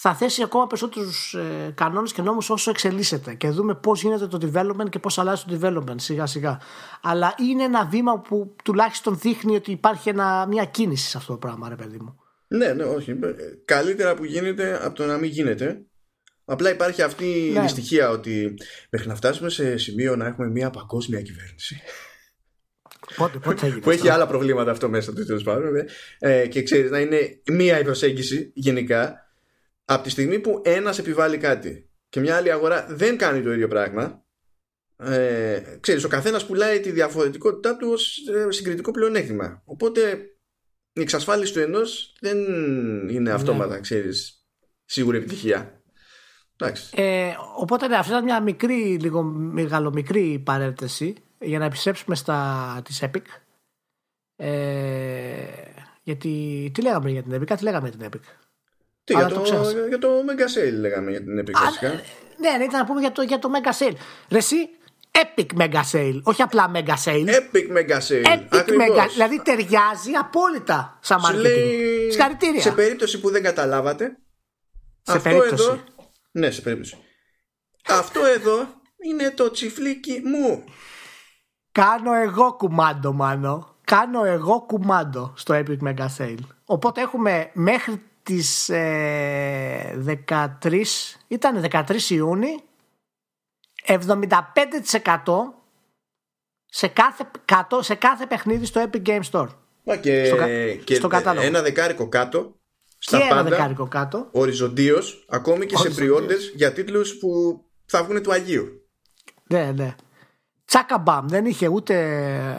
θα 0.00 0.14
θέσει 0.14 0.42
ακόμα 0.42 0.66
περισσότερους 0.66 1.34
ε, 1.34 1.72
κανόνες 1.74 2.12
και 2.12 2.22
νόμους 2.22 2.50
όσο 2.50 2.70
εξελίσσεται 2.70 3.34
και 3.34 3.50
δούμε 3.50 3.74
πώς 3.74 4.02
γίνεται 4.02 4.26
το 4.26 4.38
development 4.42 4.88
και 4.90 4.98
πώς 4.98 5.18
αλλάζει 5.18 5.44
το 5.46 5.58
development 5.62 5.94
σιγά 5.96 6.26
σιγά. 6.26 6.60
Αλλά 7.02 7.34
είναι 7.48 7.62
ένα 7.62 7.86
βήμα 7.86 8.20
που 8.20 8.54
τουλάχιστον 8.64 9.18
δείχνει 9.18 9.56
ότι 9.56 9.70
υπάρχει 9.70 10.08
ένα, 10.08 10.46
μια 10.46 10.64
κίνηση 10.64 11.08
σε 11.08 11.16
αυτό 11.16 11.32
το 11.32 11.38
πράγμα, 11.38 11.68
ρε 11.68 11.74
παιδί 11.74 11.98
μου. 11.98 12.20
Ναι, 12.48 12.72
ναι, 12.72 12.84
όχι. 12.84 13.14
Καλύτερα 13.64 14.14
που 14.14 14.24
γίνεται 14.24 14.84
από 14.84 14.94
το 14.94 15.06
να 15.06 15.16
μην 15.16 15.30
γίνεται. 15.30 15.82
Απλά 16.44 16.70
υπάρχει 16.70 17.02
αυτή 17.02 17.24
ναι. 17.24 17.58
η 17.58 17.62
δυστυχία 17.62 18.10
ότι 18.10 18.54
μέχρι 18.90 19.08
να 19.08 19.14
φτάσουμε 19.14 19.48
σε 19.48 19.76
σημείο 19.76 20.16
να 20.16 20.26
έχουμε 20.26 20.48
μια 20.48 20.70
παγκόσμια 20.70 21.22
κυβέρνηση. 21.22 21.80
Πότε, 23.16 23.38
πότε 23.38 23.68
θα 23.68 23.78
που 23.78 23.90
έχει 23.90 24.08
άλλα 24.08 24.26
προβλήματα 24.26 24.70
αυτό 24.70 24.88
μέσα 24.88 25.12
του 25.12 25.24
τέλος 25.24 25.42
πάντων. 25.42 25.72
Ε, 26.18 26.46
και 26.46 26.62
ξέρεις 26.62 26.90
να 26.90 26.98
είναι 26.98 27.40
μία 27.52 27.78
η 27.78 27.84
προσέγγιση 27.84 28.50
γενικά. 28.54 29.22
Από 29.90 30.02
τη 30.02 30.10
στιγμή 30.10 30.38
που 30.38 30.62
ένας 30.64 30.98
επιβάλλει 30.98 31.38
κάτι 31.38 31.90
και 32.08 32.20
μια 32.20 32.36
άλλη 32.36 32.52
αγορά 32.52 32.86
δεν 32.90 33.16
κάνει 33.16 33.42
το 33.42 33.52
ίδιο 33.52 33.68
πράγμα, 33.68 34.24
ε, 34.96 35.62
ξέρεις, 35.80 36.04
ο 36.04 36.08
καθένας 36.08 36.46
πουλάει 36.46 36.80
τη 36.80 36.90
διαφορετικότητά 36.90 37.76
του 37.76 37.88
ως 37.90 38.18
ε, 38.28 38.50
συγκριτικό 38.50 38.90
πλεονέκτημα. 38.90 39.62
Οπότε 39.64 40.18
η 40.92 41.00
εξασφάλιση 41.00 41.52
του 41.52 41.60
ενός 41.60 42.16
δεν 42.20 42.38
είναι 43.08 43.18
ναι. 43.18 43.30
αυτόματα, 43.30 43.74
ναι. 43.74 43.80
ξέρεις, 43.80 44.46
σίγουρη 44.84 45.16
επιτυχία. 45.16 45.82
Ε, 46.94 47.34
οπότε 47.56 47.88
ναι, 47.88 47.96
αυτή 47.96 48.10
ήταν 48.10 48.24
μια 48.24 48.42
μικρή, 48.42 48.98
λίγο 49.00 49.22
μεγαλομικρή 49.22 50.38
παρένθεση 50.44 51.14
για 51.38 51.58
να 51.58 51.64
επιστρέψουμε 51.64 52.14
στα 52.14 52.80
της 52.84 53.02
Epic. 53.02 53.24
Ε, 54.36 55.46
γιατί 56.02 56.70
τι 56.74 56.82
λέγαμε 56.82 57.10
για 57.10 57.22
την 57.22 57.34
Epic, 57.34 57.44
κάτι 57.44 57.62
λέγαμε 57.62 57.88
για 57.88 57.98
την 57.98 58.08
Epic. 58.08 58.47
Τι, 59.08 59.14
για, 59.14 59.28
το, 59.28 59.42
για 59.88 59.98
το 59.98 60.08
Mega 60.08 60.58
Sale 60.58 60.78
λέγαμε 60.80 61.10
για 61.10 61.20
την 61.20 61.40
Epic. 61.40 61.52
Α, 61.54 61.90
ναι, 62.38 62.56
ναι, 62.56 62.64
ήταν 62.64 62.80
να 62.80 62.84
πούμε 62.84 63.00
για 63.00 63.12
το, 63.12 63.22
για 63.22 63.38
το 63.38 63.50
Mega 63.54 63.68
Sale. 63.68 63.94
Ρε 64.30 64.38
εσύ, 64.38 64.56
Epic 65.10 65.46
Mega 65.58 65.82
Sale, 65.92 66.20
όχι 66.22 66.42
απλά 66.42 66.70
Mega 66.74 66.94
Sale. 67.04 67.28
Epic 67.28 67.76
Mega 67.76 67.98
Sale. 68.08 68.38
Epic 68.50 68.68
Mega, 68.68 69.06
δηλαδή 69.12 69.42
ταιριάζει 69.42 70.12
απόλυτα 70.18 70.98
σαν 71.02 71.20
marketing. 71.20 71.40
Λέει... 71.40 72.10
Συγχαρητήρια. 72.10 72.60
Σε 72.60 72.70
περίπτωση 72.72 73.20
που 73.20 73.30
δεν 73.30 73.42
καταλάβατε. 73.42 74.04
Σε 75.02 75.16
αυτό 75.16 75.28
περίπτωση. 75.28 75.62
Εδώ, 75.62 75.80
ναι, 76.30 76.50
σε 76.50 76.60
περίπτωση. 76.60 76.96
αυτό 77.88 78.24
εδώ 78.24 78.68
είναι 79.04 79.30
το 79.30 79.50
τσιφλίκι 79.50 80.22
μου. 80.24 80.64
Κάνω 81.72 82.12
εγώ 82.14 82.52
κουμάντο, 82.52 83.12
μάνο. 83.12 83.76
Κάνω 83.84 84.24
εγώ 84.24 84.60
κουμάντο 84.60 85.32
στο 85.36 85.54
Epic 85.54 85.88
Mega 85.88 86.06
Sale. 86.18 86.44
Οπότε 86.64 87.00
έχουμε 87.00 87.50
μέχρι 87.52 88.02
τις 88.28 88.68
ε, 88.68 90.22
13, 90.28 90.82
ήταν 91.28 91.68
13 91.70 92.00
Ιούνιου 92.08 92.60
75% 93.86 93.98
σε 96.66 96.88
κάθε, 96.88 97.30
σε 97.80 97.94
κάθε 97.94 98.26
παιχνίδι 98.26 98.66
στο 98.66 98.90
Epic 98.90 99.06
Game 99.06 99.22
Store. 99.30 99.48
Μα 99.84 99.96
και, 99.96 100.24
στο, 100.24 100.36
και 100.84 100.94
στο 100.94 101.08
κατάλογο. 101.08 101.46
ένα 101.46 101.62
δεκάρικο 101.62 102.08
κάτω. 102.08 102.56
Στα 102.98 103.18
και 103.18 103.24
πάντα, 103.28 103.40
ένα 103.40 103.48
δεκάρικο 103.48 103.88
κάτω. 103.88 104.28
Οριζοντίως, 104.30 105.24
ακόμη 105.28 105.66
και 105.66 105.76
σε 105.76 105.90
πριόντε 105.90 106.34
για 106.54 106.72
τίτλους 106.72 107.18
που 107.18 107.60
θα 107.86 108.04
βγουν 108.04 108.22
του 108.22 108.32
Αγίου. 108.32 108.88
Ναι, 109.48 109.72
ναι. 109.72 109.94
Τσάκα 110.64 110.98
μπαμ. 110.98 111.26
Δεν 111.28 111.44
είχε 111.44 111.68
ούτε 111.68 111.94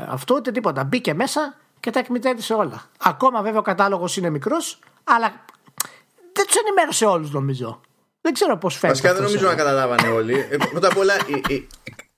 αυτό 0.09 0.35
ούτε 0.35 0.51
τίποτα. 0.51 0.83
Μπήκε 0.83 1.13
μέσα 1.13 1.57
και 1.79 1.89
τα 1.89 1.99
εκμετέρησε 1.99 2.53
όλα. 2.53 2.89
Ακόμα 2.99 3.41
βέβαια 3.41 3.59
ο 3.59 3.63
κατάλογος 3.63 4.17
είναι 4.17 4.29
μικρός, 4.29 4.79
αλλά 5.03 5.45
δεν 6.39 6.47
τους 6.47 6.55
ενημέρωσε 6.55 7.05
όλους 7.05 7.31
νομίζω. 7.31 7.81
Δεν 8.21 8.33
ξέρω 8.33 8.57
πώς 8.57 8.77
φαίνεται. 8.77 8.99
Βασικά 8.99 9.13
δεν 9.13 9.23
νομίζω 9.23 9.47
να 9.47 9.55
καταλάβανε 9.55 10.07
όλοι. 10.07 10.47
Ε, 10.49 10.57
πρώτα 10.71 10.87
απ' 10.87 10.97
όλα, 10.97 11.13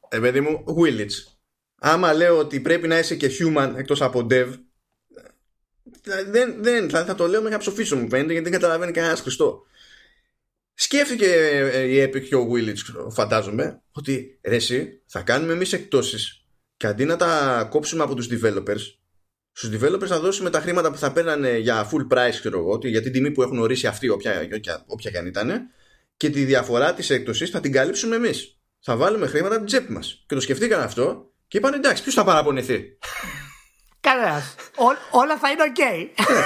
ε, 0.09 0.19
παιδί 0.19 0.41
μου, 0.41 0.63
Willits. 0.78 1.34
Άμα 1.80 2.13
λέω 2.13 2.38
ότι 2.38 2.59
πρέπει 2.59 2.88
να 2.88 2.99
είσαι 2.99 3.15
και 3.15 3.32
human 3.39 3.74
εκτός 3.76 4.01
από 4.01 4.28
dev, 4.30 4.47
δεν, 6.28 6.55
δεν, 6.63 6.89
θα, 6.89 7.05
θα 7.05 7.15
το 7.15 7.28
λέω 7.28 7.41
με 7.41 7.57
ψοφίσω 7.57 7.95
μου 7.95 8.09
φαίνεται 8.09 8.32
γιατί 8.32 8.49
δεν 8.49 8.59
καταλαβαίνει 8.59 8.91
κανένας 8.91 9.22
Χριστό. 9.22 9.65
Σκέφτηκε 10.74 11.26
ε, 11.26 11.82
η 11.82 12.03
Epic 12.03 12.22
και 12.22 12.36
ο 12.36 12.47
Willits, 12.51 13.09
φαντάζομαι, 13.09 13.82
ότι 13.91 14.39
ρε, 14.43 14.55
εσύ, 14.55 15.01
θα 15.05 15.22
κάνουμε 15.22 15.53
εμείς 15.53 15.74
εκπτώσεις 15.73 16.43
και 16.78 16.88
αντί 16.88 17.05
να 17.05 17.15
τα 17.15 17.63
κόψουμε 17.69 18.03
από 18.03 18.15
τους 18.15 18.28
developers, 18.32 18.82
στους 19.51 19.69
developers 19.69 20.07
θα 20.07 20.19
δώσουμε 20.19 20.49
τα 20.49 20.59
χρήματα 20.59 20.91
που 20.91 20.97
θα 20.97 21.11
παίρνανε 21.11 21.57
για 21.57 21.89
full 21.91 22.17
price, 22.17 22.35
ξέρω 22.39 22.57
εγώ, 22.59 22.79
για 22.83 23.01
την 23.01 23.11
τιμή 23.11 23.31
που 23.31 23.41
έχουν 23.41 23.59
ορίσει 23.59 23.87
αυτοί, 23.87 24.09
όποια, 24.09 24.47
όποια, 24.55 24.83
όποια 24.87 25.11
και 25.11 25.17
αν 25.17 25.25
ήταν, 25.25 25.69
και 26.17 26.29
τη 26.29 26.43
διαφορά 26.43 26.93
της 26.93 27.09
έκπτωσης 27.09 27.49
θα 27.49 27.59
την 27.59 27.71
καλύψουμε 27.71 28.15
εμείς. 28.15 28.55
Θα 28.79 28.95
βάλουμε 28.95 29.27
χρήματα 29.27 29.55
από 29.55 29.65
την 29.65 29.65
τσέπη 29.65 29.91
μας. 29.91 30.23
Και 30.27 30.35
το 30.35 30.41
σκεφτήκαν 30.41 30.81
αυτό 30.81 31.31
και 31.47 31.57
είπαν 31.57 31.73
εντάξει, 31.73 32.03
ποιος 32.03 32.15
θα 32.15 32.23
παραπονηθεί. 32.23 32.97
Κανένα. 33.99 34.41
Όλα 35.11 35.37
θα 35.37 35.49
είναι 35.49 35.63
οκ. 35.63 35.77
Ναι. 36.29 36.41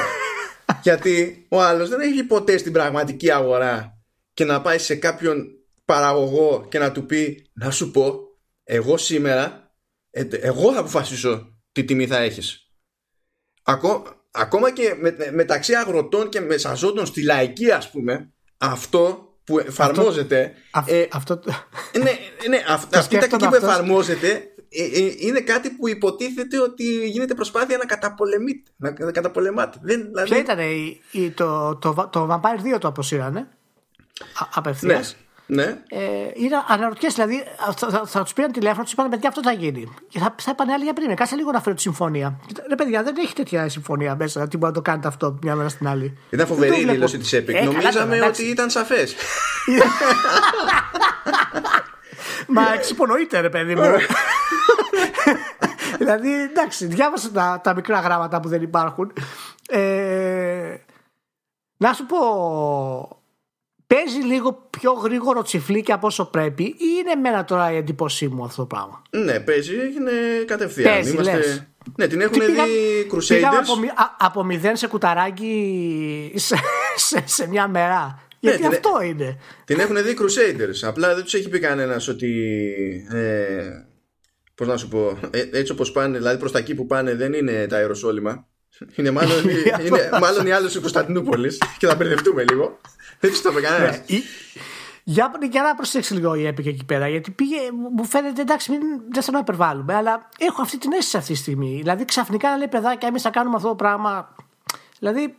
Γιατί 0.83 1.45
ο 1.49 1.61
άλλος 1.61 1.89
δεν 1.89 1.99
έχει 1.99 2.23
ποτέ 2.23 2.57
στην 2.57 2.71
πραγματική 2.71 3.31
αγορά 3.31 4.03
και 4.33 4.45
να 4.45 4.61
πάει 4.61 4.77
σε 4.77 4.95
κάποιον 4.95 5.45
παραγωγό 5.85 6.67
και 6.69 6.79
να 6.79 6.91
του 6.91 7.05
πει 7.05 7.49
να 7.53 7.71
σου 7.71 7.91
πω 7.91 8.19
εγώ 8.63 8.97
σήμερα 8.97 9.73
ε, 10.09 10.23
εγώ 10.31 10.73
θα 10.73 10.79
αποφασίσω 10.79 11.59
τι 11.71 11.83
τιμή 11.83 12.07
θα 12.07 12.17
έχεις 12.17 12.64
ακόμα 14.31 14.71
και 14.71 14.95
μεταξύ 15.33 15.73
αγροτών 15.73 16.29
και 16.29 16.41
μεσαζόντων 16.41 17.05
στη 17.05 17.23
λαϊκή 17.23 17.71
ας 17.71 17.91
πούμε 17.91 18.29
αυτό 18.57 19.29
που 19.43 19.59
εφαρμόζεται. 19.59 20.53
Αυτό. 20.71 20.95
Ε, 20.95 21.07
αυτό... 21.11 21.39
Ναι, 22.03 22.11
ναι 22.49 22.63
αυτή 22.93 23.15
η 23.15 23.19
τακτική 23.19 23.47
που 23.47 23.55
εφαρμόζεται 23.55 24.55
ε, 24.69 24.83
ε, 24.83 25.13
είναι 25.17 25.39
κάτι 25.39 25.69
που 25.69 25.87
υποτίθεται 25.87 26.59
ότι 26.59 27.07
γίνεται 27.07 27.33
προσπάθεια 27.33 27.77
να 27.77 27.85
καταπολεμείται. 27.85 28.71
Να, 28.75 28.91
καταπολεμάται. 28.91 29.79
Δεν, 29.81 30.05
δηλαδή... 30.05 30.29
Ποια 30.29 30.39
ήταν 30.39 30.59
η, 30.59 31.01
η, 31.11 31.29
το, 31.29 31.75
το, 31.75 31.93
το, 31.93 32.07
το 32.07 32.27
Vampire 32.31 32.75
2 32.75 32.79
το 32.79 32.87
αποσύρανε 32.87 33.47
απευθείας. 34.53 35.15
Ναι. 35.19 35.24
Ναι. 35.47 35.63
Ε, 35.87 35.99
είναι 36.33 36.55
αναρωτιέσαι, 36.67 37.23
δηλαδή 37.23 37.43
θα, 37.75 37.89
θα, 37.89 38.05
θα 38.05 38.23
τους 38.23 38.33
πήραν 38.33 38.51
τηλέφωνο, 38.51 38.83
τους 38.83 38.91
είπαν 38.91 39.09
παιδιά 39.09 39.29
αυτό 39.29 39.41
θα 39.41 39.51
γίνει. 39.51 39.93
Και 40.09 40.19
θα, 40.19 40.35
θα 40.41 40.51
είπαν 40.51 40.69
άλλοι 40.69 40.83
για 40.83 40.93
πριν. 40.93 41.15
Κάτσε 41.15 41.35
λίγο 41.35 41.51
να 41.51 41.61
φέρω 41.61 41.75
τη 41.75 41.81
συμφωνία. 41.81 42.39
Ρε 42.69 42.75
παιδιά, 42.75 43.03
δεν 43.03 43.15
έχει 43.17 43.33
τέτοια 43.33 43.69
συμφωνία 43.69 44.15
μέσα. 44.15 44.47
Τι 44.47 44.57
μπορεί 44.57 44.71
να 44.71 44.77
το 44.77 44.81
κάνετε 44.81 45.07
αυτό 45.07 45.39
μια 45.41 45.55
μέρα 45.55 45.69
στην 45.69 45.87
άλλη. 45.87 46.17
Ήταν 46.29 46.47
φοβερή 46.47 46.79
η 46.79 46.85
δήλωση 46.85 47.17
της 47.17 47.35
Epic. 47.35 47.53
Ε, 47.53 47.63
Νομίζαμε 47.63 48.15
καλά, 48.15 48.27
ότι 48.27 48.43
ήταν 48.43 48.69
σαφές. 48.69 49.15
Μα 52.47 52.73
εξυπονοείται, 52.73 53.39
ρε 53.39 53.49
παιδί 53.49 53.75
μου. 53.75 53.83
δηλαδή, 55.97 56.41
εντάξει, 56.41 56.85
διάβασα 56.85 57.31
τα, 57.31 57.61
τα 57.63 57.73
μικρά 57.73 57.99
γράμματα 57.99 58.39
που 58.39 58.47
δεν 58.47 58.61
υπάρχουν. 58.61 59.13
Ε, 59.67 60.75
να 61.77 61.93
σου 61.93 62.05
πω 62.05 62.17
παίζει 63.87 64.17
λίγο 64.17 64.67
πιο 64.69 64.91
γρήγορο 64.91 65.41
τσιφλίκι 65.41 65.91
από 65.91 66.07
όσο 66.07 66.25
πρέπει 66.25 66.63
ή 66.63 66.75
είναι 66.99 67.15
μένα 67.15 67.45
τώρα 67.45 67.71
η 67.71 67.75
εντύπωσή 67.75 68.27
μου 68.27 68.43
αυτό 68.43 68.61
το 68.61 68.67
πράγμα; 68.67 69.01
Ναι, 69.09 69.39
παίζει, 69.39 69.75
είναι 69.75 70.11
κατευθείαν. 70.45 70.93
Παίζει, 70.93 71.11
Είμαστε... 71.11 71.67
Ναι, 71.97 72.07
την 72.07 72.21
έχουν 72.21 72.37
πήγα, 72.37 72.63
δει 72.63 73.09
Crusaders. 73.11 73.43
από, 73.43 73.73
από 74.17 74.43
μηδέν 74.43 74.75
σε 74.75 74.87
κουταράκι 74.87 76.31
σε, 76.35 76.55
σε, 76.95 77.23
σε 77.25 77.47
μια 77.47 77.67
μέρα. 77.67 78.19
Ναι, 78.39 78.49
Γιατί 78.51 78.65
αυτό 78.65 79.01
είναι; 79.03 79.37
Την 79.65 79.79
έχουν 79.79 80.03
δει 80.03 80.17
Crusaders. 80.19 80.87
Απλά 80.87 81.15
δεν 81.15 81.23
τους 81.23 81.33
έχει 81.33 81.49
πει 81.49 81.59
κανένας 81.59 82.07
ότι. 82.07 82.31
Ε, 83.11 83.69
Πώς 84.55 84.67
να 84.67 84.77
σου 84.77 84.87
πω. 84.87 85.19
Ε, 85.31 85.43
έτσι 85.51 85.71
όπως 85.71 85.91
πάνε, 85.91 86.17
δηλαδή 86.17 86.37
προς 86.37 86.51
τα 86.51 86.59
εκεί 86.59 86.75
που 86.75 86.85
πάνε 86.85 87.15
δεν 87.15 87.33
είναι 87.33 87.67
τα 87.67 87.75
αεροσόλυμα. 87.75 88.47
Είναι 88.95 89.11
μάλλον, 89.11 89.43
είναι, 89.85 90.09
μάλλον 90.21 90.45
οι 90.45 90.51
άλλοι 90.51 90.67
τη 90.69 90.79
Κωνσταντινούπολης 90.79 91.61
και 91.77 91.87
θα 91.87 91.95
μπερδευτούμε 91.95 92.43
λίγο. 92.49 92.79
Δεν 93.19 93.33
του 93.33 93.41
το 93.41 93.49
είπε 93.49 93.61
κανένας. 93.61 93.97
Ναι, 93.97 94.19
για, 95.07 95.31
για 95.51 95.61
να 95.61 95.75
προσέξει 95.75 96.13
λίγο 96.13 96.35
η 96.35 96.47
Epic 96.47 96.65
εκεί 96.65 96.85
πέρα, 96.85 97.07
γιατί 97.07 97.31
πήγε, 97.31 97.57
μου 97.95 98.05
φαίνεται 98.05 98.41
εντάξει, 98.41 98.71
μην, 98.71 98.81
δεν 99.11 99.23
θέλω 99.23 99.37
να 99.37 99.39
υπερβάλλουμε, 99.39 99.93
αλλά 99.95 100.29
έχω 100.37 100.61
αυτή 100.61 100.77
την 100.77 100.91
αίσθηση 100.91 101.17
αυτή 101.17 101.33
τη 101.33 101.37
στιγμή. 101.37 101.75
Δηλαδή 101.75 102.05
ξαφνικά 102.05 102.49
να 102.49 102.57
λέει 102.57 102.67
παιδάκια, 102.67 103.07
εμείς 103.07 103.21
θα 103.21 103.29
κάνουμε 103.29 103.55
αυτό 103.55 103.67
το 103.67 103.75
πράγμα. 103.75 104.35
Δηλαδή, 104.99 105.35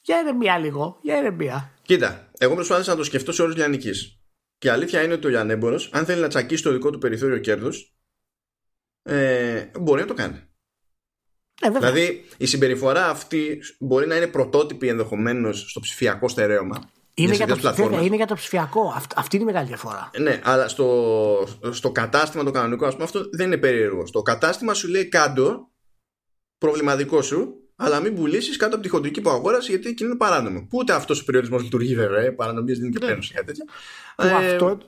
για 0.00 0.20
ηρεμία 0.20 0.58
λίγο, 0.58 0.98
για 1.02 1.18
ηρεμία. 1.18 1.72
Κοίτα, 1.82 2.30
εγώ 2.38 2.54
προσπάθησα 2.54 2.90
να 2.90 2.96
το 2.96 3.04
σκεφτώ 3.04 3.32
σε 3.32 3.42
όρους 3.42 3.56
λιανικής. 3.56 4.18
Και 4.58 4.66
η 4.66 4.70
αλήθεια 4.70 5.02
είναι 5.02 5.14
ότι 5.14 5.26
ο 5.26 5.30
Λιανέμπορος, 5.30 5.90
αν 5.92 6.04
θέλει 6.04 6.20
να 6.20 6.28
τσακίσει 6.28 6.62
το 6.62 6.72
δικό 6.72 6.90
του 6.90 6.98
περιθώριο 6.98 7.38
κέρδους, 7.38 7.94
ε, 9.02 9.64
μπορεί 9.80 10.00
να 10.00 10.06
το 10.06 10.14
κάνει. 10.14 10.36
Ε, 11.60 11.70
βέβαια. 11.70 11.90
Δηλαδή 11.90 12.24
η 12.36 12.46
συμπεριφορά 12.46 13.08
αυτή 13.08 13.60
μπορεί 13.78 14.06
να 14.06 14.16
είναι 14.16 14.26
πρωτότυπη 14.26 14.88
ενδεχομένως 14.88 15.70
στο 15.70 15.80
ψηφιακό 15.80 16.28
στερέωμα. 16.28 16.90
Είναι, 17.14 17.34
για 17.34 17.46
το, 17.46 17.54
συνήθως 17.54 17.76
βέβαια, 17.76 18.00
είναι 18.02 18.16
για 18.16 18.26
το 18.26 18.34
ψηφιακό. 18.34 18.92
Αυτ- 18.96 19.12
αυτή 19.18 19.36
είναι 19.36 19.44
η 19.44 19.46
μεγάλη 19.46 19.66
διαφορά. 19.66 20.10
Ναι, 20.18 20.40
αλλά 20.44 20.68
στο, 20.68 21.46
στο 21.70 21.90
κατάστημα 21.92 22.44
το 22.44 22.50
κανονικό, 22.50 22.86
ας 22.86 22.92
πούμε, 22.92 23.04
αυτό 23.04 23.28
δεν 23.32 23.46
είναι 23.46 23.56
περίεργο. 23.56 24.06
Στο 24.06 24.22
κατάστημα 24.22 24.74
σου 24.74 24.88
λέει 24.88 25.08
κάτω, 25.08 25.68
προβληματικό 26.58 27.22
σου, 27.22 27.54
αλλά 27.76 28.00
μην 28.00 28.14
πουλήσεις 28.14 28.56
κάτω 28.56 28.74
από 28.74 28.84
τη 28.84 28.88
χοντρική 28.90 29.20
που 29.20 29.30
αγόρασε, 29.30 29.70
γιατί 29.70 29.88
εκεί 29.88 30.04
είναι 30.04 30.16
παράνομο. 30.16 30.60
Που 30.60 30.78
ούτε 30.78 30.92
αυτός 30.92 31.20
ο 31.20 31.24
περιορισμός 31.24 31.62
λειτουργεί, 31.62 31.94
βέβαια. 31.94 32.20
Ε, 32.20 32.30
Παρανομίες 32.30 32.78
δεν 32.78 32.86
είναι 32.88 32.98
και 32.98 33.06
πένωση 33.06 33.32
κάτι 33.34 33.46
τέτοια. 33.46 33.64
Που, 34.16 34.22
Ε, 34.22 34.30
αυτό, 34.52 34.78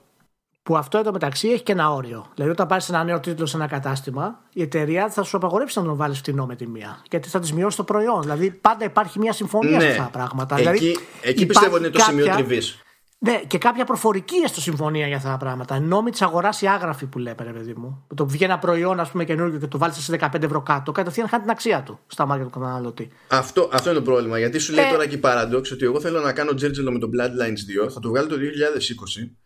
που 0.66 0.76
αυτό 0.76 0.98
εδώ 0.98 1.12
μεταξύ 1.12 1.48
έχει 1.48 1.62
και 1.62 1.72
ένα 1.72 1.92
όριο. 1.92 2.26
Δηλαδή, 2.34 2.52
όταν 2.52 2.66
πάρεις 2.66 2.88
ένα 2.88 3.04
νέο 3.04 3.20
τίτλο 3.20 3.46
σε 3.46 3.56
ένα 3.56 3.66
κατάστημα, 3.66 4.38
η 4.52 4.62
εταιρεία 4.62 5.08
θα 5.10 5.22
σου 5.22 5.36
απαγορεύσει 5.36 5.78
να 5.78 5.84
τον 5.84 5.96
βάλεις 5.96 6.18
φτηνό 6.18 6.46
με 6.46 6.56
τη 6.56 6.66
μία. 6.68 7.02
Γιατί 7.10 7.28
θα 7.28 7.40
της 7.40 7.52
μειώσει 7.52 7.76
το 7.76 7.84
προϊόν. 7.84 8.20
Δηλαδή, 8.20 8.50
πάντα 8.50 8.84
υπάρχει 8.84 9.18
μια 9.18 9.32
συμφωνία 9.32 9.80
σε 9.80 9.86
αυτά 9.88 10.02
τα 10.02 10.08
πράγματα. 10.08 10.54
Ναι. 10.54 10.60
Εκεί, 10.60 10.70
δηλαδή, 10.78 10.88
εκεί 10.88 11.42
υπάρχει 11.42 11.46
πιστεύω 11.46 11.76
είναι 11.76 11.88
το 11.88 11.98
σημείο 12.00 12.24
κάποια- 12.26 12.44
τριβής. 12.44 12.78
Ναι, 13.18 13.40
και 13.46 13.58
κάποια 13.58 13.84
προφορική 13.84 14.36
έστω 14.44 14.60
συμφωνία 14.60 15.06
για 15.06 15.16
αυτά 15.16 15.30
τα 15.30 15.36
πράγματα. 15.36 15.74
Εν 15.74 15.82
νόμοι 15.82 16.10
της 16.10 16.22
αγοράς 16.22 16.62
η 16.62 16.66
άγραφη 16.66 17.06
που 17.06 17.18
λέμε, 17.18 17.36
ρε 17.44 17.50
παιδί 17.52 17.74
μου. 17.76 18.04
Το 18.14 18.24
που 18.24 18.30
βγει 18.30 18.44
ένα 18.44 18.58
προϊόν, 18.58 19.00
ας 19.00 19.10
πούμε, 19.10 19.24
καινούργιο 19.24 19.58
και 19.58 19.66
το 19.66 19.78
βάλεις 19.78 19.96
σε 19.96 20.10
15 20.20 20.42
ευρώ 20.46 20.60
κάτω, 20.62 20.92
κατευθείαν 20.92 21.28
χάνει 21.28 21.42
την 21.42 21.50
αξία 21.50 21.82
του 21.82 21.98
στα 22.06 22.26
μάτια 22.26 22.44
του 22.44 22.50
καταναλωτή. 22.50 23.08
Αυτό, 23.28 23.68
αυτό 23.72 23.90
είναι 23.90 23.98
το 23.98 24.04
πρόβλημα. 24.04 24.38
Γιατί 24.38 24.58
σου 24.58 24.72
λέει 24.72 24.84
Ε. 24.84 24.90
τώρα 24.90 25.06
και 25.06 25.14
η 25.14 25.20
Paradox 25.22 25.62
ότι 25.72 25.84
εγώ 25.84 26.00
θέλω 26.00 26.20
να 26.20 26.32
κάνω 26.32 26.54
Τζέρτζελο 26.54 26.92
με 26.92 26.98
το 26.98 27.08
Bloodlines 27.14 27.84
2, 27.86 27.90
θα 27.90 28.00
το 28.00 28.08
βγάλω 28.08 28.26
το 28.28 28.36
2020. 28.36 29.36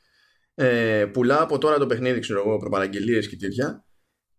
Ε, 0.62 1.06
πουλάω 1.12 1.42
από 1.42 1.58
τώρα 1.58 1.78
το 1.78 1.86
παιχνίδι, 1.86 2.20
ξέρω 2.20 2.40
εγώ, 2.46 2.56
προπαραγγελίες 2.56 3.28
και 3.28 3.36
τέτοια. 3.36 3.84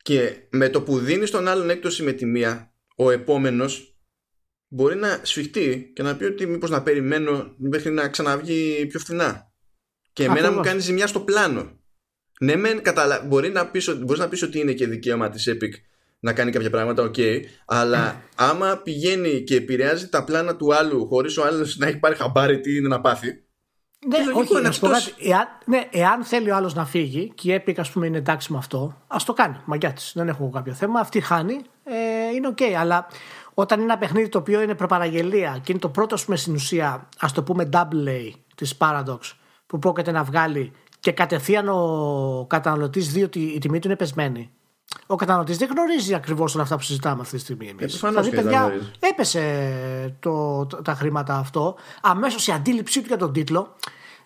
Και 0.03 0.34
με 0.49 0.69
το 0.69 0.82
που 0.82 0.99
δίνεις 0.99 1.32
τον 1.32 1.47
άλλον 1.47 1.69
έκπτωση 1.69 2.03
με 2.03 2.11
τη 2.11 2.26
μία, 2.26 2.74
ο 2.95 3.11
επόμενος 3.11 3.97
μπορεί 4.67 4.95
να 4.95 5.19
σφιχτεί 5.24 5.91
και 5.95 6.03
να 6.03 6.15
πει 6.15 6.24
ότι 6.24 6.45
μήπως 6.45 6.69
να 6.69 6.84
περιμένω 6.84 7.55
μέχρι 7.57 7.91
να 7.91 8.09
ξαναβγεί 8.09 8.86
πιο 8.86 8.99
φθηνά. 8.99 9.51
Και 10.13 10.24
εμένα 10.24 10.39
Ακριβώς. 10.39 10.57
μου 10.57 10.63
κάνει 10.63 10.80
ζημιά 10.80 11.07
στο 11.07 11.19
πλάνο. 11.19 11.80
Ναι, 12.39 12.55
μεν 12.55 12.82
καταλα... 12.82 13.26
μπορεί 13.26 13.49
να 13.49 13.67
πεις, 13.67 13.88
ότι- 13.88 14.03
μπορείς 14.03 14.22
να 14.22 14.30
πεις 14.30 14.41
ότι 14.41 14.59
είναι 14.59 14.74
και 14.74 14.88
δικαίωμα 14.88 15.30
της 15.30 15.49
Epic 15.49 15.72
να 16.19 16.34
κάνει 16.34 16.51
κάποια 16.51 16.69
πράγματα, 16.69 17.03
οκ, 17.03 17.15
αλλά 17.65 18.24
άμα 18.36 18.78
πηγαίνει 18.84 19.43
και 19.43 19.55
επηρεάζει 19.55 20.09
τα 20.09 20.24
πλάνα 20.24 20.55
του 20.55 20.76
άλλου 20.76 21.07
χωρίς 21.07 21.38
ο 21.38 21.43
άλλος 21.45 21.78
να 21.78 21.88
έχει 21.88 21.99
πάρει 21.99 22.15
χαμπάρι 22.15 22.59
τι 22.59 22.76
είναι 22.76 22.88
να 22.88 23.01
πάθει, 23.01 23.43
Ναι, 24.08 24.18
λογικό 24.18 24.39
όχι, 24.39 24.52
είναι 24.52 24.62
να 24.62 24.72
σου 24.72 24.80
πω 24.80 24.88
αυτός. 24.88 25.10
κάτι. 25.12 25.30
Εάν, 25.30 25.47
ναι, 25.66 25.88
εάν 25.91 26.24
θέλει 26.24 26.52
ο 26.52 26.56
άλλος 26.56 26.74
να 26.74 26.86
φύγει 26.86 27.32
και 27.36 27.54
η 27.54 27.64
Epic, 27.66 27.74
ας 27.78 27.91
πούμε, 27.91 28.06
είναι 28.08 28.18
εντάξει 28.18 28.52
με 28.52 28.58
αυτό, 28.58 28.97
ας 29.08 29.24
το 29.24 29.34
κάνει. 29.34 29.56
Μαγκιά 29.66 29.93
της. 29.93 30.12
Δεν 30.16 30.28
έχω 30.28 30.49
κάποιο 30.49 30.74
θέμα. 30.74 30.99
Αυτή 30.99 31.22
χάνει. 31.22 31.62
Ε, 31.84 32.36
είναι 32.36 32.47
οκ. 32.47 32.62
Αλλά 32.80 33.08
όταν 33.54 33.80
είναι 33.80 33.91
ένα 33.91 33.99
παιχνίδι 33.99 34.30
το 34.30 34.38
οποίο 34.38 34.62
είναι 34.62 34.76
προπαραγγελία 34.76 35.60
και 35.64 35.72
είναι 35.72 35.82
το 35.82 35.89
πρώτο, 35.89 36.16
ας 36.16 36.26
πούμε, 36.26 36.38
στην 36.38 36.54
ουσία, 36.54 37.10
ας 37.20 37.32
το 37.32 37.43
πούμε, 37.43 37.70
double 37.74 38.08
A 38.08 38.32
της 38.56 38.78
Paradox 38.78 39.20
που 39.68 39.80
πρόκειται 39.80 40.12
να 40.12 40.24
βγάλει 40.24 40.72
και 40.99 41.12
κατευθείαν 41.12 41.70
ο 41.70 42.45
καταναλωτής 42.49 43.12
δει 43.12 43.24
ότι 43.24 43.39
η 43.39 43.58
τιμή 43.58 43.80
του 43.80 43.88
είναι 43.88 43.95
πεσμένη. 43.95 44.52
Ο 45.06 45.16
καταναλωτής 45.16 45.58
δεν 45.58 45.70
γνωρίζει 45.72 46.14
ακριβώς 46.14 46.54
όλα 46.54 46.64
αυτά 46.64 46.76
που 46.76 46.82
συζητάμε 46.84 47.22
αυτή 47.22 47.36
τη 47.36 47.42
στιγμή. 47.42 47.68
Εμείς. 47.68 47.84
Ε, 47.84 47.88
προφανώς 47.98 48.16
Θα 48.16 48.22
δει, 48.22 48.30
και 48.30 48.36
δεν 48.36 48.44
παιδιά, 48.44 48.60
γνωρίζει. 48.60 48.92
έπεσε 49.00 50.16
το, 50.20 50.66
το- 50.66 50.82
τα 50.82 50.94
χρήματα 50.94 51.36
αυτό. 51.38 51.76
Αμέσως 52.02 52.48
η 52.48 52.52
αντίληψή 52.52 53.00
του 53.02 53.08
για 53.08 53.18
τον 53.18 53.34
τίτλο 53.34 53.76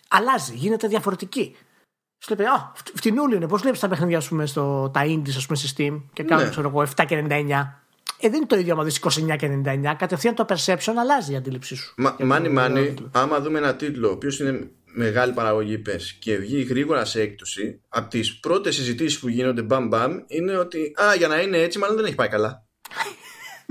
αλλάζει, 0.07 0.53
γίνεται 0.55 0.87
διαφορετική. 0.87 1.55
Σου 2.25 2.35
λέει, 2.37 2.47
Α, 2.47 2.71
φ- 2.75 2.97
φτηνούλιο 2.97 3.35
είναι. 3.37 3.47
Πώς 3.47 3.61
βλέπεις 3.61 3.79
τα 3.79 3.87
παιχνίδια 3.87 4.17
ας 4.17 4.27
πούμε, 4.27 4.45
στο, 4.45 4.89
τα 4.93 5.01
indies 5.05 5.33
ας 5.37 5.45
πούμε, 5.45 5.57
στη 5.57 5.73
Steam 5.77 6.01
και 6.13 6.23
κάνουν 6.23 6.43
Ναι. 6.45 6.49
ξέρω 6.51 6.67
εγώ, 6.69 6.81
7 6.81 7.05
και 7.07 7.15
99. 7.17 7.79
Ε, 8.19 8.29
δεν 8.29 8.33
είναι 8.37 8.45
το 8.45 8.57
ίδιο 8.57 8.73
άμα 8.73 8.83
δεις 8.83 8.97
29 8.97 9.35
και 9.35 9.45
99. 9.47 9.95
Κατευθείαν 9.97 10.35
το 10.35 10.45
perception 10.49 10.93
αλλάζει 10.99 11.33
η 11.33 11.35
αντίληψή 11.35 11.75
σου. 11.75 11.93
Μα, 11.97 12.13
Για 12.17 12.25
μάνι 12.25 12.47
το- 12.47 12.53
μάνι, 12.53 12.93
άμα 13.11 13.39
δούμε 13.41 13.57
ένα 13.57 13.75
τίτλο 13.75 14.07
ο 14.09 14.11
οποίος 14.11 14.39
είναι 14.39 14.69
μεγάλη 14.95 15.33
παραγωγή 15.33 15.77
πες 15.77 16.13
και 16.13 16.37
βγει 16.37 16.61
γρήγορα 16.61 17.05
σε 17.05 17.21
έκπτωση 17.21 17.81
από 17.89 18.09
τις 18.09 18.39
πρώτες 18.39 18.75
συζητήσεις 18.75 19.19
που 19.19 19.27
γίνονται 19.27 19.61
μπαμ 19.61 19.87
μπαμ 19.87 20.19
είναι 20.27 20.57
ότι 20.57 20.93
α, 21.01 21.15
για 21.15 21.27
να 21.27 21.41
είναι 21.41 21.57
έτσι 21.57 21.79
μάλλον 21.79 21.95
δεν 21.95 22.05
έχει 22.05 22.15
πάει 22.15 22.27
καλά 22.27 22.65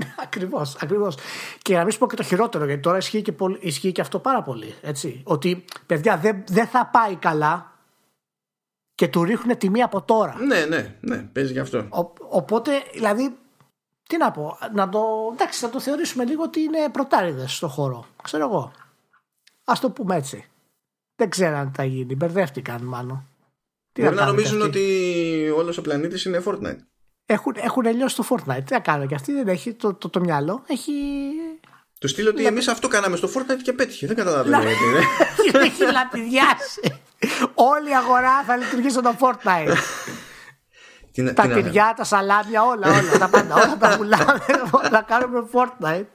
Ακριβώς, 0.23 0.75
ακριβώς. 0.75 1.17
Και 1.61 1.75
να 1.75 1.83
μην 1.83 1.91
σου 1.91 1.99
πω 1.99 2.07
και 2.07 2.15
το 2.15 2.23
χειρότερο, 2.23 2.65
γιατί 2.65 2.81
τώρα 2.81 2.97
ισχύει 2.97 3.21
και, 3.21 3.31
πολύ, 3.31 3.57
ισχύει 3.61 3.91
και 3.91 4.01
αυτό 4.01 4.19
πάρα 4.19 4.41
πολύ. 4.41 4.75
Έτσι. 4.81 5.21
Ότι 5.23 5.65
παιδιά 5.85 6.17
δεν, 6.17 6.43
δεν 6.47 6.67
θα 6.67 6.85
πάει 6.85 7.15
καλά 7.15 7.71
και 8.95 9.07
του 9.07 9.23
ρίχνουν 9.23 9.57
τιμή 9.57 9.81
από 9.81 10.01
τώρα. 10.01 10.35
ναι 10.39 10.65
ναι 10.65 10.95
ναι 10.99 11.17
παίζει 11.17 11.51
γι' 11.51 11.59
αυτό 11.59 11.77
Ο, 11.77 12.13
οπότε, 12.29 12.71
δηλαδή, 12.93 13.37
τι 14.07 14.17
να 14.17 14.31
πω, 14.31 14.57
να 14.73 14.89
το, 14.89 15.01
εντάξει, 15.33 15.63
να 15.63 15.69
το 15.69 15.79
θεωρήσουμε 15.79 16.25
λίγο 16.25 16.43
ότι 16.43 16.59
είναι 16.59 16.89
πρωτάριδες 16.91 17.55
στο 17.55 17.67
χώρο. 17.67 18.05
Ξέρω 18.23 18.45
εγώ. 18.45 18.71
Ας 19.63 19.79
το 19.79 19.89
πούμε 19.89 20.15
έτσι. 20.15 20.49
Δεν 21.15 21.29
ξέραν 21.29 21.65
τι 21.67 21.71
θα 21.75 21.83
γίνει. 21.83 22.15
Μπερδεύτηκαν 22.15 22.81
μάλλον. 22.83 23.27
Τι 23.91 24.01
Μπορεί 24.01 24.15
να 24.15 24.21
κάνουν 24.21 24.35
νομίζουν 24.35 24.59
κι 24.59 24.65
αυτοί; 24.65 24.79
ότι 24.79 25.49
όλος 25.49 25.77
ο 25.77 25.81
πλανήτης 25.81 26.25
είναι 26.25 26.41
Fortnite 26.45 26.77
Έχουν, 27.25 27.53
έχουν 27.57 27.85
λιώσει 27.85 28.15
το 28.15 28.25
Fortnite. 28.29 28.63
Τι 28.65 28.73
να 28.73 28.79
κάνουν 28.79 29.07
και 29.07 29.15
αυτοί 29.15 29.33
δεν 29.33 29.47
έχει 29.47 29.73
το, 29.73 29.93
το, 29.93 30.09
το 30.09 30.19
μυαλό. 30.19 30.63
Έχει. 30.67 30.91
Του 31.99 32.07
στείλω 32.07 32.29
ότι 32.29 32.45
εμείς 32.45 32.67
αυτό 32.67 32.87
κάναμε 32.87 33.15
στο 33.15 33.29
Fortnite 33.35 33.61
και 33.63 33.73
πέτυχε 33.73 34.07
δεν 34.07 34.15
καταλαβαίνω 34.15 34.61
γιατί 34.61 34.83
είναι 34.85 35.63
έχει 35.65 35.83
λαπιδιάσει. 35.91 37.01
Όλη 37.53 37.89
η 37.89 37.95
αγορά 37.95 38.43
θα 38.43 38.55
λειτουργήσει 38.57 38.89
στο 38.99 39.15
Fortnite. 39.19 39.75
Τι 41.11 41.21
να- 41.21 41.33
τα 41.33 41.41
τι 41.41 41.47
να- 41.47 41.53
τυριά, 41.55 41.93
τα 41.97 42.03
σαλάμια, 42.03 42.63
όλα, 42.63 42.87
όλα. 42.87 43.17
τα 43.19 43.29
πάντα, 43.29 43.53
όλα 43.55 43.77
τα 43.77 43.89
πουλάμε. 43.97 44.39
να 44.91 45.01
κάνουμε 45.01 45.47
Fortnite. 45.53 46.05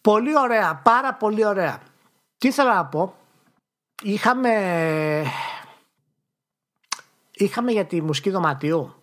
πολύ 0.00 0.38
ωραία, 0.38 0.80
πάρα 0.84 1.14
πολύ 1.14 1.46
ωραία. 1.46 1.78
Τι 2.46 2.52
ήθελα 2.52 2.74
να 2.74 2.86
πω. 2.86 3.14
Είχαμε. 4.02 4.50
Είχαμε 7.32 7.72
για 7.72 7.84
τη 7.84 8.02
μουσική 8.02 8.30
δωματίου. 8.30 8.94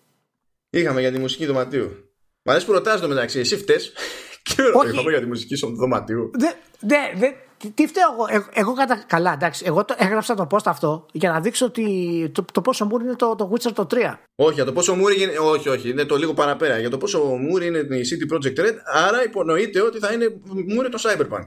Είχαμε 0.69 1.01
για 1.01 1.11
τη 1.11 1.19
μουσική 1.19 1.45
δωματίου 1.45 2.09
Μ' 2.43 2.49
αρέσει 2.49 2.65
που 2.65 2.71
ρωτάς 2.71 3.01
το 3.01 3.07
μεταξύ 3.07 3.39
εσύ 3.39 3.57
φταίς; 3.57 3.93
Και 4.43 4.55
Όχι. 4.73 4.89
είχαμε 4.91 5.09
για 5.09 5.19
τη 5.19 5.25
μουσική 5.25 5.55
στο 5.55 5.67
δωματίου 5.67 6.31
Δεν, 6.33 6.55
ναι, 6.79 7.11
δεν, 7.15 7.35
τι- 7.57 7.69
τι 7.71 7.87
φταίω 7.87 8.11
εγώ. 8.13 8.25
Εγώ, 8.29 8.45
εγώ 8.53 8.73
κατα... 8.73 9.03
Καλά, 9.07 9.33
εντάξει. 9.33 9.63
Εγώ 9.67 9.85
το, 9.85 9.95
έγραψα 9.97 10.35
το 10.35 10.47
post 10.51 10.65
αυτό 10.65 11.05
για 11.11 11.31
να 11.31 11.39
δείξω 11.39 11.65
ότι 11.65 11.85
το, 12.33 12.45
το 12.51 12.61
πόσο 12.61 12.85
μου 12.85 12.99
είναι 12.99 13.15
το, 13.15 13.35
το 13.35 13.51
Witcher 13.53 13.71
το 13.73 13.87
3. 13.91 14.13
Όχι, 14.35 14.53
για 14.53 14.65
το 14.65 14.73
πόσο 14.73 14.95
μούρι 14.95 15.21
είναι. 15.21 15.37
Όχι, 15.37 15.69
όχι, 15.69 15.89
είναι 15.89 16.05
το 16.05 16.15
λίγο 16.15 16.33
παραπέρα. 16.33 16.79
Για 16.79 16.89
το 16.89 16.97
πόσο 16.97 17.23
μούρι 17.23 17.67
είναι 17.67 17.79
η 17.79 18.01
CD 18.09 18.33
Projekt 18.33 18.59
Red, 18.59 18.75
άρα 18.85 19.23
υπονοείται 19.23 19.81
ότι 19.81 19.99
θα 19.99 20.13
είναι 20.13 20.35
μούρι 20.67 20.89
το 20.89 21.01
Cyberpunk. 21.01 21.43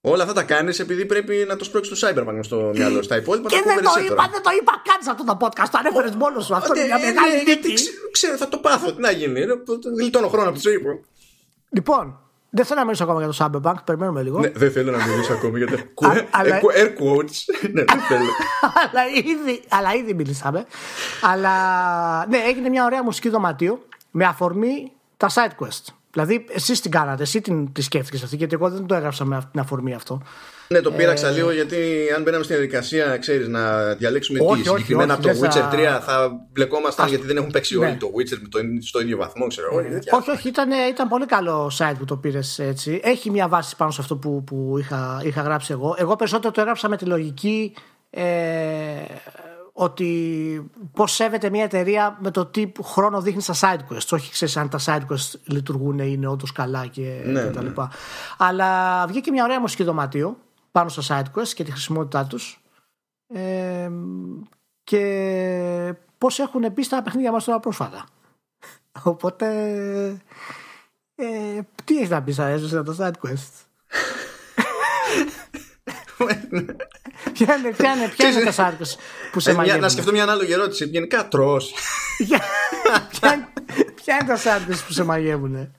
Όλα 0.00 0.22
αυτά 0.22 0.34
τα 0.34 0.42
κάνει 0.42 0.74
επειδή 0.78 1.04
πρέπει 1.06 1.44
να 1.48 1.56
το 1.56 1.64
σπρώξει 1.64 1.90
το 1.90 2.08
Cyberpunk 2.08 2.32
μες 2.34 2.46
στο 2.46 2.70
μυαλό. 2.74 3.02
Στα 3.02 3.16
υπόλοιπα 3.16 3.48
Και 3.48 3.54
τα 3.56 3.62
δεν 3.64 3.70
πούμε 3.74 3.82
το 3.86 3.92
εσύ 3.96 4.06
είπα, 4.06 4.14
τώρα. 4.14 4.28
δεν 4.32 4.42
το 4.42 4.50
είπα 4.60 4.82
καν 4.84 4.96
σε 5.02 5.10
αυτό 5.10 5.24
το 5.24 5.36
podcast. 5.40 5.68
Το 5.70 5.78
ανέφερε 5.78 6.10
μόνο 6.16 6.40
σου. 6.40 6.54
Αυτό 6.54 6.72
Ε, 6.76 6.78
είναι 6.78 6.86
μια 6.86 6.96
ε, 7.08 7.12
μεγάλη 7.12 7.34
ναι, 7.36 7.42
γιατί 7.42 7.68
νίκη. 7.68 7.74
ξε- 7.74 7.92
Ξέρω, 8.10 8.36
θα 8.36 8.48
το 8.48 8.58
πάθω. 8.58 8.92
Τι 8.92 9.00
να 9.00 9.10
γίνει. 9.10 9.40
είναι, 9.40 9.54
Γλιτώνω 9.98 10.28
χρόνο 10.28 10.48
από 10.48 10.54
τη 10.58 10.60
ζωή 10.68 10.76
μου. 10.78 11.04
Λοιπόν, 11.70 12.18
δεν 12.50 12.64
θέλω 12.64 12.78
να 12.78 12.84
μιλήσω 12.84 13.04
ακόμα 13.04 13.24
για 13.24 13.28
το 13.32 13.36
Cyberpunk. 13.62 13.74
Περιμένουμε 13.84 14.22
λίγο. 14.22 14.38
Ναι, 14.38 14.50
δεν 14.50 14.72
θέλω 14.72 14.90
να 14.96 15.06
μιλήσω 15.06 15.32
ακόμη 15.32 15.58
γιατί. 15.58 15.74
Α, 15.74 16.10
αλλά- 16.30 16.60
Air 16.60 16.86
quotes. 17.02 17.38
Ναι, 17.72 17.84
δεν 17.84 18.00
θέλω. 18.08 18.30
αλλά, 18.90 19.06
ήδη, 19.14 19.62
αλλά 19.68 19.94
ήδη 19.94 20.14
μιλήσαμε. 20.14 20.66
αλλά 21.22 21.52
ναι, 22.26 22.38
έγινε 22.46 22.68
μια 22.68 22.84
ωραία 22.84 23.02
μουσική 23.02 23.28
δωματίου 23.28 23.82
με 24.10 24.24
αφορμή 24.24 24.92
τα 25.16 25.28
side 25.34 25.64
quest. 25.64 25.84
Δηλαδή, 26.10 26.44
εσείς 26.52 26.80
την 26.80 26.90
κάνατε, 26.90 27.22
εσύ 27.22 27.40
την, 27.40 27.72
τη 27.72 27.82
σκέφτηκες 27.82 28.22
αυτή, 28.22 28.36
γιατί 28.36 28.54
εγώ 28.54 28.70
δεν 28.70 28.86
το 28.86 28.94
έγραψα 28.94 29.24
με 29.24 29.36
αυτή 29.36 29.50
την 29.50 29.60
αφορμή 29.60 29.94
αυτό. 29.94 30.22
Ναι, 30.68 30.80
το 30.80 30.90
πείραξα 30.92 31.30
λίγο 31.30 31.50
γιατί 31.52 31.76
αν 32.16 32.22
μπαίναμε 32.22 32.44
στην 32.44 32.56
διαδικασία, 32.56 33.16
ξέρεις, 33.16 33.48
να 33.48 33.94
διαλέξουμε 33.94 34.38
Όχι, 34.40 34.46
τι 34.62 34.68
όχι, 34.68 34.68
συγκεκριμένα 34.68 35.14
όχι, 35.18 35.28
από 35.28 35.32
το 35.38 35.40
δεν 35.40 35.50
Witcher 35.50 35.70
θα- 35.92 35.98
3 36.00 36.00
θα 36.04 36.30
μπλεκόμασταν 36.52 37.08
γιατί 37.08 37.26
δεν 37.26 37.36
έχουν 37.36 37.50
παίξει 37.50 37.78
Ναι. 37.78 37.86
όλοι 37.86 37.96
το 37.96 38.06
Witcher 38.16 38.38
με 38.42 38.48
το, 38.48 38.58
στο 38.80 39.00
ίδιο 39.00 39.16
βαθμό, 39.16 39.46
ξέρω 39.46 39.68
εγώ. 39.72 39.82
και 39.82 39.88
τέτοια. 39.88 40.16
όχι, 40.16 40.30
όχι, 40.30 40.48
ήταν, 40.48 40.70
ήταν 40.90 41.08
πολύ 41.08 41.26
καλό 41.26 41.70
site 41.78 41.94
που 41.98 42.04
το 42.04 42.16
πήρες 42.16 42.58
έτσι. 42.58 43.00
Έχει 43.04 43.30
μια 43.30 43.48
βάση 43.48 43.76
πάνω 43.76 43.90
σε 43.90 44.00
αυτό 44.00 44.16
που, 44.16 44.44
που 44.44 44.76
είχα, 44.78 45.20
είχα 45.24 45.42
γράψει 45.42 45.72
εγώ. 45.72 45.94
Εγώ 45.98 46.16
περισσότερο 46.16 46.52
το 46.52 46.60
έγραψα 46.60 46.88
με 46.88 46.96
τη 46.96 47.04
λογική 47.04 47.74
ε, 48.10 48.22
ότι 49.80 50.70
πώς 50.92 51.12
σέβεται 51.12 51.50
μια 51.50 51.64
εταιρεία 51.64 52.18
με 52.20 52.30
το 52.30 52.46
τι 52.46 52.72
χρόνο 52.82 53.20
δείχνει 53.20 53.42
στα 53.42 53.54
side 53.60 53.92
quests. 53.92 54.08
Όχι, 54.10 54.30
ξέρεις 54.30 54.56
αν 54.56 54.68
τα 54.68 54.78
side 54.84 55.12
quests 55.12 55.40
λειτουργούν, 55.44 55.98
είναι 55.98 56.26
όντως 56.26 56.52
καλά 56.52 56.86
και, 56.86 57.22
Ναι, 57.24 57.42
και 57.42 57.50
τα 57.50 57.60
ναι. 57.62 57.68
λοιπά. 57.68 57.90
Αλλά 58.38 59.06
βγήκε 59.06 59.30
μια 59.30 59.44
ωραία 59.44 59.60
μουσική 59.60 59.82
δωματίου 59.82 60.36
πάνω 60.72 60.88
στα 60.88 61.02
side 61.22 61.38
quests 61.38 61.48
και 61.48 61.64
τη 61.64 61.70
χρησιμότητά 61.70 62.26
τους. 62.26 62.62
Ε, 63.34 63.90
και 64.84 65.94
πώς 66.18 66.38
έχουν 66.38 66.72
μπει 66.72 66.82
στα 66.82 67.02
παιχνίδια 67.02 67.32
μας 67.32 67.44
τώρα 67.44 67.60
πρόσφατα. 67.60 68.04
Οπότε 69.02 69.46
ε, 71.14 71.60
τι 71.84 71.96
έχεις 71.96 72.08
να 72.08 72.22
πεις 72.22 72.34
σαν 72.34 72.48
έζησε 72.48 72.82
το 72.82 72.96
side 72.98 73.28
quest. 73.28 73.67
Ποια 77.32 77.54
είναι, 77.56 77.70
ποια 77.76 77.92
είναι, 77.94 78.08
ποια 78.16 78.28
είναι 78.28 78.50
τα 78.50 78.52
side 78.56 78.82
quest 78.82 78.96
που 79.32 79.40
σε 79.40 79.50
Ε, 79.50 79.52
μια- 79.52 79.60
μαγεύουν; 79.62 79.80
να 79.82 79.88
σκεφτώ 79.88 80.12
μια 80.12 80.22
ανάλογη 80.22 80.52
ερώτηση. 80.52 80.84
Γενικά 80.84 81.28
τρως. 81.28 81.72
Ποια 83.10 83.48
ποια 83.94 84.14
είναι 84.20 84.26
τα 84.26 84.36
side 84.36 84.70
quest 84.72 84.82
που 84.86 84.92
σε 84.92 85.04
μαγεύουν. 85.04 85.72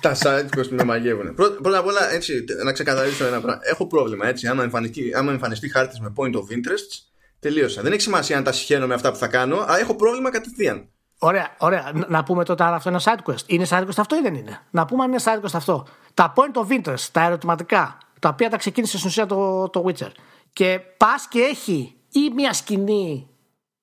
τα 0.00 0.16
side 0.22 0.58
quest 0.58 0.68
που 0.68 0.74
με 0.74 0.84
μαγεύουν. 0.84 1.34
Πρω- 1.34 1.60
Πρώτα 1.62 1.78
απ' 1.78 1.86
όλα, 1.86 2.12
έτσι, 2.12 2.44
να 2.64 2.72
ξεκαθαρίσω 2.72 3.24
ένα 3.24 3.40
πράγμα. 3.40 3.60
Έχω 3.64 3.86
πρόβλημα, 3.86 4.26
έτσι. 4.26 4.46
Άμα 4.46 4.62
εμφανιστεί, 4.62 5.12
άμα 5.16 5.32
εμφανιστεί 5.32 5.68
χάρτης 5.68 6.00
με 6.00 6.12
point 6.16 6.32
of 6.34 6.38
interest, 6.56 7.02
τελείωσα. 7.40 7.82
Δεν 7.82 7.92
έχει 7.92 8.00
σημασία 8.00 8.36
αν 8.36 8.44
τα 8.44 8.52
συχαίνω 8.52 8.86
με 8.86 8.94
αυτά 8.94 9.10
που 9.10 9.16
θα 9.18 9.26
κάνω, 9.26 9.64
αλλά 9.66 9.78
έχω 9.78 9.94
πρόβλημα 9.94 10.30
κατευθείαν. 10.30 10.88
Ωραία, 11.18 11.54
ωραία. 11.58 11.90
Να- 11.94 12.06
Να 12.08 12.22
πούμε 12.22 12.44
τότε 12.44 12.64
άρα 12.64 12.76
αυτό 12.76 12.88
είναι 12.90 13.00
side 13.04 13.30
quest. 13.30 13.42
Είναι 13.46 13.66
side 13.70 13.82
quest 13.82 13.96
αυτό 13.96 14.16
ή 14.16 14.20
δεν 14.20 14.34
είναι; 14.34 14.60
Να 14.70 14.84
πούμε 14.84 15.02
αν 15.02 15.08
είναι 15.12 15.20
side 15.24 15.44
quest 15.44 15.52
αυτό. 15.54 15.86
Τα 16.14 16.32
point 16.36 16.58
of 16.64 16.80
interest, 16.82 17.06
τα 17.12 17.22
ερωτηματικά, 17.24 17.98
τα 18.24 18.30
οποία 18.30 18.50
τα 18.50 18.56
ξεκίνησε 18.56 18.96
στην 18.96 19.08
ουσία 19.08 19.26
το, 19.26 19.68
το 19.68 19.84
Witcher. 19.86 20.10
Και 20.52 20.80
πας 20.96 21.28
και 21.28 21.40
έχει 21.40 21.94
ή 22.10 22.30
μία 22.34 22.52
σκηνή 22.52 23.28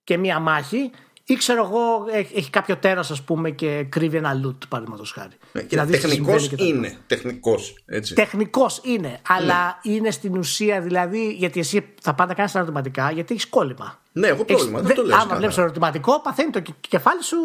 και 0.03 0.17
μία 0.17 0.39
μάχη, 0.39 0.91
ή 1.25 1.33
ξέρω 1.35 1.63
εγώ, 1.65 2.05
έχει, 2.11 2.37
έχει 2.37 2.49
κάποιο 2.49 2.77
τέρας, 2.77 3.11
ας 3.11 3.21
πούμε, 3.23 3.49
και 3.51 3.85
κρύβει 3.89 4.17
ένα 4.17 4.41
loot, 4.45 4.55
παραδείγματος 4.69 5.11
χάρη. 5.11 5.35
Δηλαδή, 5.51 5.91
Τεχνικός 5.91 6.51
είναι. 6.57 6.97
Τεχνικός. 7.07 7.83
Έτσι. 7.85 8.13
Τεχνικός 8.13 8.81
είναι, 8.83 9.19
αλλά 9.27 9.79
είναι 9.83 10.11
στην 10.11 10.37
ουσία 10.37 10.81
δηλαδή, 10.81 11.31
γιατί 11.33 11.59
εσύ 11.59 11.93
θα 12.01 12.13
πάντα 12.15 12.33
κάνεις 12.33 12.55
ερωτηματικά, 12.55 13.11
γιατί 13.11 13.33
έχεις 13.33 13.47
κόλλημα. 13.47 13.99
Ναι, 14.11 14.27
έχω 14.27 14.45
πρόβλημα. 14.45 14.79
Έχεις- 14.79 14.87
Δεν 14.87 14.95
το 14.95 15.01
δε- 15.01 15.07
λέω. 15.07 15.17
Άμα 15.17 15.35
βλέπεις 15.35 15.57
ερωτηματικό, 15.57 16.21
παθαίνει 16.21 16.49
το 16.51 16.59
κε- 16.59 16.75
κεφάλι 16.89 17.23
σου, 17.23 17.37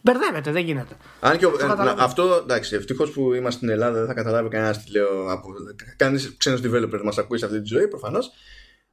μπερδεύεται, 0.00 0.52
δεν 0.52 0.64
γίνεται. 0.64 0.96
Αν 1.20 1.38
και 1.38 1.46
ο- 1.46 1.50
Το 1.50 1.56
ε, 1.56 1.58
καταλαβαίνω. 1.60 1.96
να- 1.96 2.04
αυτό 2.04 2.38
εντάξει, 2.42 2.74
ευτυχώς 2.74 3.10
που 3.10 3.32
είμαστε 3.34 3.56
στην 3.56 3.68
Ελλάδα 3.68 3.98
δεν 3.98 4.06
θα 4.06 4.14
καταλάβει 4.14 4.48
κανένας 4.48 4.84
τι 4.84 4.90
λέω. 4.90 5.30
Από, 5.32 5.48
κανείς 5.96 6.36
ξένος 6.36 6.60
developer 6.64 7.00
μας 7.04 7.18
ακούει 7.18 7.38
σε 7.38 7.44
αυτή 7.44 7.60
τη 7.60 7.66
ζωή, 7.66 7.88
προφανώς. 7.88 8.30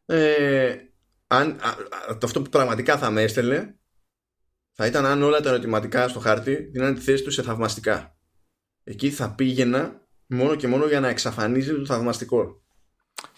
Ε, 0.05 0.75
αν, 1.27 1.49
α, 1.61 1.69
α, 1.69 1.73
αυτό 2.23 2.41
που 2.41 2.49
πραγματικά 2.49 2.97
θα 2.97 3.09
με 3.09 3.21
έστελνε 3.21 3.75
θα 4.79 4.85
ήταν 4.85 5.05
αν 5.05 5.23
όλα 5.23 5.39
τα 5.41 5.49
ερωτηματικά 5.49 6.07
στο 6.07 6.19
χάρτη 6.19 6.55
δίνανε 6.55 6.93
τη 6.93 7.01
θέση 7.01 7.23
τους 7.23 7.33
σε 7.33 7.41
θαυμαστικά. 7.41 8.15
Εκεί 8.83 9.09
θα 9.11 9.29
πήγαινα 9.35 10.01
μόνο 10.27 10.55
και 10.55 10.67
μόνο 10.67 10.85
για 10.85 10.99
να 10.99 11.07
εξαφανίζει 11.07 11.73
το 11.73 11.85
θαυμαστικό. 11.85 12.61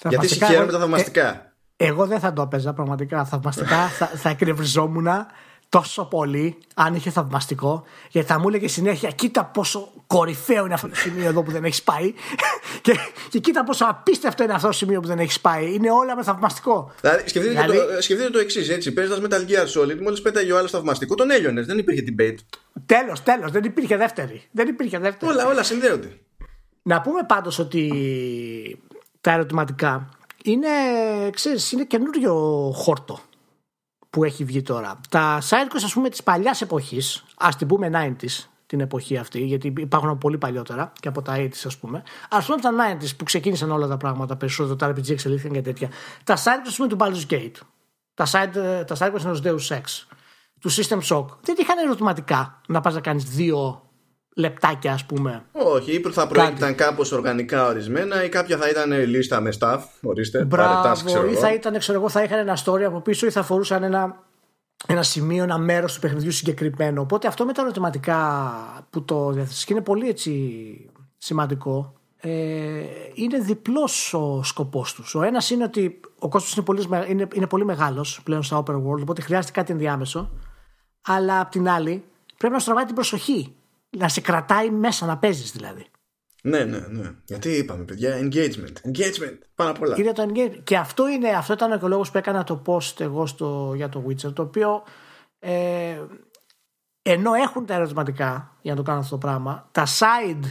Γιατί 0.02 0.16
Θαυμαστικά, 0.16 0.46
συγχαίρομαι 0.46 0.64
εγώ- 0.64 0.72
τα 0.74 0.80
θαυμαστικά. 0.80 1.54
ε, 1.76 1.86
εγώ 1.86 2.06
δεν 2.08 2.20
θα 2.20 2.34
το 2.34 2.42
έπαιζα 2.42 2.74
πραγματικά. 2.74 3.26
Θαυμαστικά 3.26 3.88
θα, 3.88 4.06
θα 4.08 4.30
εκνευριζόμουν 4.30 5.08
τόσο 5.70 6.06
πολύ 6.06 6.58
αν 6.76 6.96
είχε 6.96 7.10
θαυμαστικό. 7.10 7.84
Γιατί 8.10 8.28
θα 8.28 8.40
μου 8.40 8.48
έλεγε 8.48 8.68
συνέχεια: 8.68 9.10
Κοίτα 9.10 9.46
πόσο 9.46 9.92
κορυφαίο 10.08 10.66
είναι 10.66 10.74
αυτό 10.74 10.88
το 10.88 10.96
σημείο 10.96 11.28
εδώ 11.28 11.44
που 11.44 11.52
δεν 11.52 11.64
έχεις 11.64 11.84
πάει. 11.84 12.14
και, 12.82 12.96
και 13.30 13.40
κοίτα 13.40 13.64
πόσο 13.64 13.86
απίστευτο 13.90 14.44
είναι 14.44 14.54
αυτό 14.54 14.68
το 14.68 14.74
σημείο 14.74 15.00
που 15.00 15.08
δεν 15.08 15.20
έχεις 15.20 15.40
πάει. 15.40 15.74
Είναι 15.74 15.92
όλα 15.92 16.16
με 16.16 16.24
θαυμαστικό. 16.24 16.92
Δηλαδή, 17.02 17.30
σκεφτείτε, 17.30 17.62
Δηλαδή- 17.62 17.96
το, 17.96 18.02
σκεφτείτε 18.02 18.30
το 18.30 18.40
εξής, 18.40 18.70
έτσι. 18.70 18.94
Παίζοντας 18.94 19.20
Metal 19.24 19.50
Gear 19.50 19.82
Solid, 19.82 20.00
μόλις 20.02 20.22
πέταγε 20.22 20.52
ο 20.52 20.58
άλλος 20.58 20.72
θαυμαστικό, 20.72 21.16
τον 21.16 21.32
έλειωνε. 21.32 21.62
Δεν 21.62 21.78
υπήρχε 21.78 22.04
debate. 22.08 22.38
Τέλος, 22.86 23.24
τέλος. 23.24 23.52
Δεν 23.52 23.64
υπήρχε 23.64 23.98
δεύτερη. 23.98 24.44
Δεν 24.52 24.68
υπήρχε 24.68 25.00
δεύτερη. 25.00 25.32
Όλα, 25.32 25.48
όλα 25.48 25.64
συνδέονται. 25.64 26.20
Να 26.82 27.02
πούμε 27.02 27.24
πάντως 27.28 27.60
ότι 27.60 27.92
τα 29.22 29.32
ερωτηματικά 29.32 30.10
είναι, 30.44 30.68
ξέρεις, 31.34 31.72
είναι 31.72 31.84
καινούριο 31.84 32.34
χόρτο 32.76 33.20
που 34.10 34.24
έχει 34.24 34.44
βγει 34.44 34.62
τώρα. 34.62 35.00
Τα 35.10 35.42
side 35.42 35.74
quests 35.74 35.84
ας 35.84 35.94
πούμε 35.94 36.10
της 36.10 36.24
παλιάς 36.24 36.62
εποχής, 36.62 37.24
ας 37.38 37.56
την 37.56 37.68
πούμε 37.68 37.90
90s 37.94 38.48
την 38.66 38.80
εποχή 38.80 39.18
αυτή, 39.18 39.46
γιατί 39.46 39.74
υπάρχουν 39.78 40.10
από 40.10 40.18
πολύ 40.18 40.38
παλιότερα 40.38 40.92
και 41.00 41.08
από 41.08 41.22
τα 41.22 41.36
80s 41.38 41.66
ας 41.66 41.78
πούμε. 41.78 42.04
Ας 42.30 42.46
πούμε 42.46 42.58
από 42.64 42.78
τα 42.78 42.98
90s 43.00 43.16
που 43.18 43.24
ξεκίνησαν 43.24 43.72
όλα 43.72 43.88
τα 43.88 43.98
πράγματα 43.98 44.36
περισσότερο, 44.36 44.76
τα 44.76 44.90
RPG 44.90 45.10
εξελίχθηκαν 45.10 45.56
και 45.56 45.62
τέτοια. 45.62 45.90
Τα 46.24 46.38
side 46.38 46.40
quests 46.40 46.68
ας 46.68 46.76
πούμε 46.76 46.88
του 46.88 46.98
Baldur's 47.00 47.32
Gate, 47.34 47.56
τα 48.14 48.26
side, 48.26 48.84
τα 48.88 48.96
side 49.00 49.14
quests 49.14 49.24
ενός 49.24 49.42
Deus 49.44 49.76
Ex, 49.78 49.84
του 50.60 50.72
System 50.72 51.00
Shock, 51.02 51.26
δεν 51.42 51.56
είχαν 51.60 51.78
ερωτηματικά 51.78 52.62
να 52.68 52.82
πας 52.82 52.94
να 52.94 53.02
κάνεις 53.02 53.24
δύο 53.24 53.89
λεπτάκια 54.36 54.94
ας 54.94 55.06
πούμε 55.06 55.44
Όχι, 55.52 55.92
ή 55.92 56.02
θα 56.12 56.28
προέκυπταν 56.28 56.76
κάπως 56.76 57.12
οργανικά 57.12 57.68
ορισμένα, 57.68 58.24
ή 58.24 58.30
κάποια 58.30 58.58
θα 58.58 58.70
ήταν 58.70 58.92
λίστα 58.92 59.42
με 59.42 59.54
staff. 59.60 59.80
Ορίστε, 60.02 60.46
πάρε 60.46 60.64
task, 60.64 60.82
Μπράβο, 60.82 61.04
ξέρω 61.06 61.26
ή 61.26 61.32
εγώ. 61.32 61.40
θα 61.40 61.54
ήταν, 61.54 61.78
ξέρω 61.78 61.98
εγώ, 61.98 62.10
θα 62.10 62.24
είχαν 62.24 62.40
ένα 62.40 62.58
story 62.66 62.82
από 62.82 63.02
πίσω 63.02 63.26
ή 63.26 63.30
θα 63.32 63.44
φορούσαν 63.44 63.84
ένα, 63.84 64.24
ένα 64.88 65.04
σημείο, 65.04 65.44
ένα 65.44 65.58
μέρος 65.58 65.94
του 65.94 66.00
παιχνιδιού 66.00 66.32
συγκεκριμένο. 66.32 67.02
Οπότε 67.02 67.28
αυτό 67.28 67.46
με 67.46 67.54
τα 67.54 67.62
ερωτηματικά 67.62 68.52
που 68.90 69.04
το 69.06 69.32
διαθέσεις 69.32 69.66
και 69.66 69.74
είναι 69.74 69.82
πολύ 69.84 70.10
έτσι 70.10 70.32
σημαντικό. 71.18 71.94
Ε, 72.22 72.30
είναι 73.14 73.38
διπλός 73.40 74.14
ο 74.14 74.44
σκοπός 74.44 74.94
τους. 74.94 75.16
Ο 75.16 75.22
ένας 75.22 75.50
είναι 75.50 75.64
ότι 75.64 76.00
ο 76.20 76.28
κόσμος 76.28 76.54
είναι 76.56 76.66
πολύ, 76.66 76.88
με- 76.88 77.06
είναι, 77.10 77.28
είναι 77.34 77.48
πολύ 77.48 77.66
μεγάλος 77.66 78.22
πλέον 78.24 78.44
στα 78.44 78.64
open 78.64 78.74
world, 78.76 79.00
οπότε 79.02 79.22
χρειάζεται 79.22 79.52
κάτι 79.54 79.72
ενδιάμεσο. 79.72 80.30
Αλλά 81.02 81.40
απ' 81.40 81.50
την 81.52 81.70
άλλη 81.70 82.04
πρέπει 82.38 82.54
να 82.54 82.60
στραβάει 82.60 82.86
την 82.86 82.96
προσοχή. 82.96 83.54
Να 83.98 84.10
σε 84.10 84.22
κρατάει 84.22 84.70
μέσα 84.70 85.06
να 85.06 85.18
παίζεις 85.18 85.52
δηλαδή. 85.52 85.86
Ναι, 86.44 86.64
ναι, 86.64 86.80
ναι. 86.80 87.12
Γιατί 87.26 87.50
είπαμε, 87.50 87.84
παιδιά, 87.84 88.20
engagement. 88.20 88.92
Engagement. 88.92 89.38
Πάνω 89.56 89.70
απ' 89.70 89.82
όλα. 89.82 89.96
Είναι 89.98 90.12
το 90.12 90.30
engagement. 90.30 90.64
Και 90.64 90.78
αυτό, 90.78 91.08
είναι, 91.08 91.30
αυτό 91.30 91.54
ήταν 91.54 91.80
και 91.80 91.86
ο 91.86 91.88
λόγο 91.88 92.02
που 92.02 92.18
έκανα 92.18 92.44
το 92.44 92.62
post 92.66 93.00
εγώ 93.00 93.26
στο, 93.26 93.74
για 93.76 93.90
το 93.90 94.06
Witcher, 94.08 94.34
το 94.34 94.42
οποίο 94.42 94.84
ε, 95.40 96.02
ενώ 97.02 97.34
έχουν 97.34 97.66
τα 97.66 97.74
ερωτηματικά 97.74 98.58
για 98.62 98.72
να 98.72 98.78
το 98.78 98.84
κάνουν 98.84 99.02
αυτό 99.02 99.18
το 99.18 99.28
πράγμα, 99.28 99.70
τα 99.72 99.86
side 99.86 100.46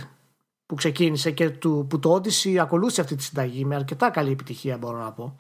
που 0.67 0.75
ξεκίνησε 0.75 1.31
και 1.31 1.51
του, 1.51 1.87
που 1.91 1.99
το 1.99 2.15
Odyssey 2.15 2.57
ακολούθησε 2.57 3.01
αυτή 3.01 3.15
τη 3.15 3.23
συνταγή 3.23 3.65
με 3.65 3.75
αρκετά 3.75 4.11
καλή 4.11 4.31
επιτυχία 4.31 4.79
μπορώ 4.79 4.99
να 4.99 5.13
πω 5.13 5.37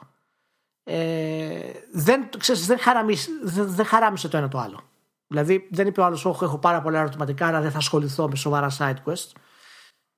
ε, 0.91 1.73
δεν, 1.93 2.29
ξέρεις, 2.39 2.67
δεν, 2.67 2.79
χαραμίσε, 2.79 3.31
δεν, 3.43 3.67
δεν 3.67 3.87
χαράμισε 3.87 4.29
το 4.29 4.37
ένα 4.37 4.49
το 4.49 4.59
άλλο. 4.59 4.81
Δηλαδή 5.29 5.69
δεν 5.71 5.87
είπε 5.87 6.01
ο 6.01 6.05
άλλος 6.05 6.25
«Όχι, 6.25 6.45
έχω 6.45 6.59
πάρα 6.59 6.83
πολλά 6.83 7.01
ερωτηματικά 7.01 7.47
άρα 7.47 7.61
δεν 7.61 7.71
θα 7.71 7.79
ασχοληθώ 7.79 8.29
με 8.29 8.37
σοβαρά 8.37 8.71
side 8.79 8.97
quest 9.11 9.31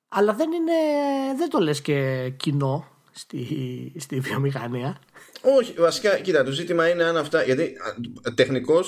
αλλά 0.09 0.33
δεν 0.35 0.53
είναι 0.53 0.73
δεν 1.37 1.49
το 1.49 1.59
λες 1.59 1.81
και 1.81 2.29
κοινό 2.37 2.87
στη, 3.13 3.47
στη 3.99 4.21
βιομηχανία 4.21 4.99
Όχι, 5.59 5.73
βασικά, 5.79 6.19
κοίτα, 6.19 6.45
το 6.45 6.51
ζήτημα 6.51 6.89
είναι 6.89 7.05
αν 7.05 7.17
αυτά. 7.17 7.43
Γιατί 7.43 7.73
τεχνικώς 8.35 8.81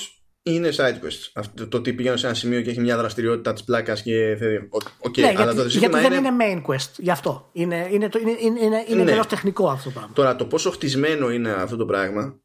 είναι 0.42 0.68
side 0.76 1.04
quests. 1.04 1.30
Αυτό, 1.34 1.68
το 1.68 1.76
ότι 1.76 1.92
πηγαίνω 1.92 2.16
σε 2.16 2.26
ένα 2.26 2.34
σημείο 2.34 2.60
και 2.60 2.70
έχει 2.70 2.80
μια 2.80 2.96
δραστηριότητα 2.96 3.52
της 3.52 3.64
πλάκας 3.64 4.02
και 4.02 4.36
φεύγει. 4.38 4.66
OK, 4.70 4.82
OK, 4.98 5.16
ναι, 5.18 5.26
αλλά 5.26 5.34
γιατί, 5.34 5.56
το 5.56 5.62
γιατί 5.62 5.70
ζήτημα 5.70 6.00
δεν 6.00 6.12
είναι. 6.12 6.28
είναι 6.28 6.62
main 6.66 6.70
quest 6.70 6.90
γι' 6.96 7.10
αυτό 7.10 7.48
είναι, 7.52 7.88
είναι, 7.90 8.08
το, 8.08 8.18
είναι, 8.18 8.30
είναι, 8.40 8.60
είναι, 8.60 8.84
είναι 8.88 8.96
Ναι. 8.96 9.02
εντελώς 9.02 9.26
τεχνικό 9.26 9.68
αυτό 9.68 9.84
το 9.88 9.90
πράγμα 9.94 10.14
Τώρα, 10.14 10.36
το 10.36 10.46
πόσο 10.46 10.70
χτισμένο 10.70 11.30
είναι 11.30 11.50
αυτό 11.52 11.76
το 11.76 11.84
πράγμα. 11.84 12.40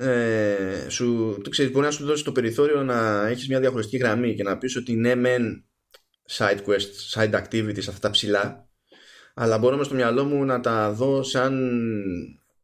Ε, 0.00 0.86
σου, 0.88 1.38
το 1.44 1.50
ξέρεις, 1.50 1.72
μπορεί 1.72 1.84
να 1.84 1.90
σου 1.90 2.04
δώσει 2.04 2.24
το 2.24 2.32
περιθώριο 2.32 2.82
να 2.82 3.26
έχεις 3.26 3.48
μια 3.48 3.60
διαχωριστική 3.60 3.96
γραμμή 3.96 4.34
και 4.34 4.42
να 4.42 4.58
πεις 4.58 4.76
ότι 4.76 4.94
ναι 4.96 5.14
μεν 5.14 5.64
side 6.30 6.58
quests, 6.66 7.20
side 7.20 7.34
activities 7.42 7.78
αυτά 7.78 7.98
τα 8.00 8.10
ψηλά 8.10 8.68
αλλά 9.34 9.58
μπορώ 9.58 9.76
μες 9.76 9.86
στο 9.86 9.94
μυαλό 9.94 10.24
μου 10.24 10.44
να 10.44 10.60
τα 10.60 10.92
δω 10.92 11.22
σαν 11.22 11.78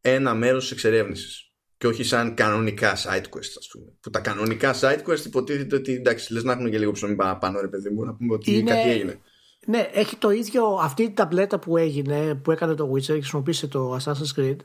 ένα 0.01 0.35
μέρος 0.35 0.63
της 0.63 0.71
εξερεύνησης 0.73 1.51
και 1.79 1.87
όχι 1.87 2.05
σαν 2.05 2.35
κανονικά 2.35 2.97
side 2.97 3.23
quests 3.37 3.55
ας 3.59 3.69
πούμε. 3.73 3.93
Που 4.01 4.11
τα 4.11 4.21
κανονικά 4.21 4.75
side 4.81 5.03
quests 5.09 5.25
υποτίθεται 5.25 5.77
ότι 5.77 5.93
εντάξει 5.93 6.33
λες 6.33 6.45
να 6.45 6.53
έχουν 6.53 6.71
και 6.71 6.79
λίγο 6.79 6.93
ψωμί 6.93 7.15
παραπάνω 7.15 7.61
ρε 7.61 7.69
παιδί 7.69 7.91
μου 7.91 8.05
να 8.05 8.15
πούμε 8.15 8.35
ότι 8.35 8.57
Είναι- 8.57 8.71
κάτι 8.71 8.91
έγινε. 8.91 9.21
Ναι, 9.67 9.89
έχει 9.93 10.17
το 10.17 10.31
ίδιο 10.31 10.65
αυτή 10.67 11.03
η 11.03 11.11
ταμπλέτα 11.13 11.59
που 11.59 11.77
έγινε, 11.77 12.35
που 12.35 12.51
έκανε 12.51 12.75
το 12.75 12.93
Witcher 12.93 13.03
και 13.03 13.13
χρησιμοποίησε 13.13 13.67
το 13.67 13.97
Assassin's 13.97 14.41
Creed. 14.41 14.57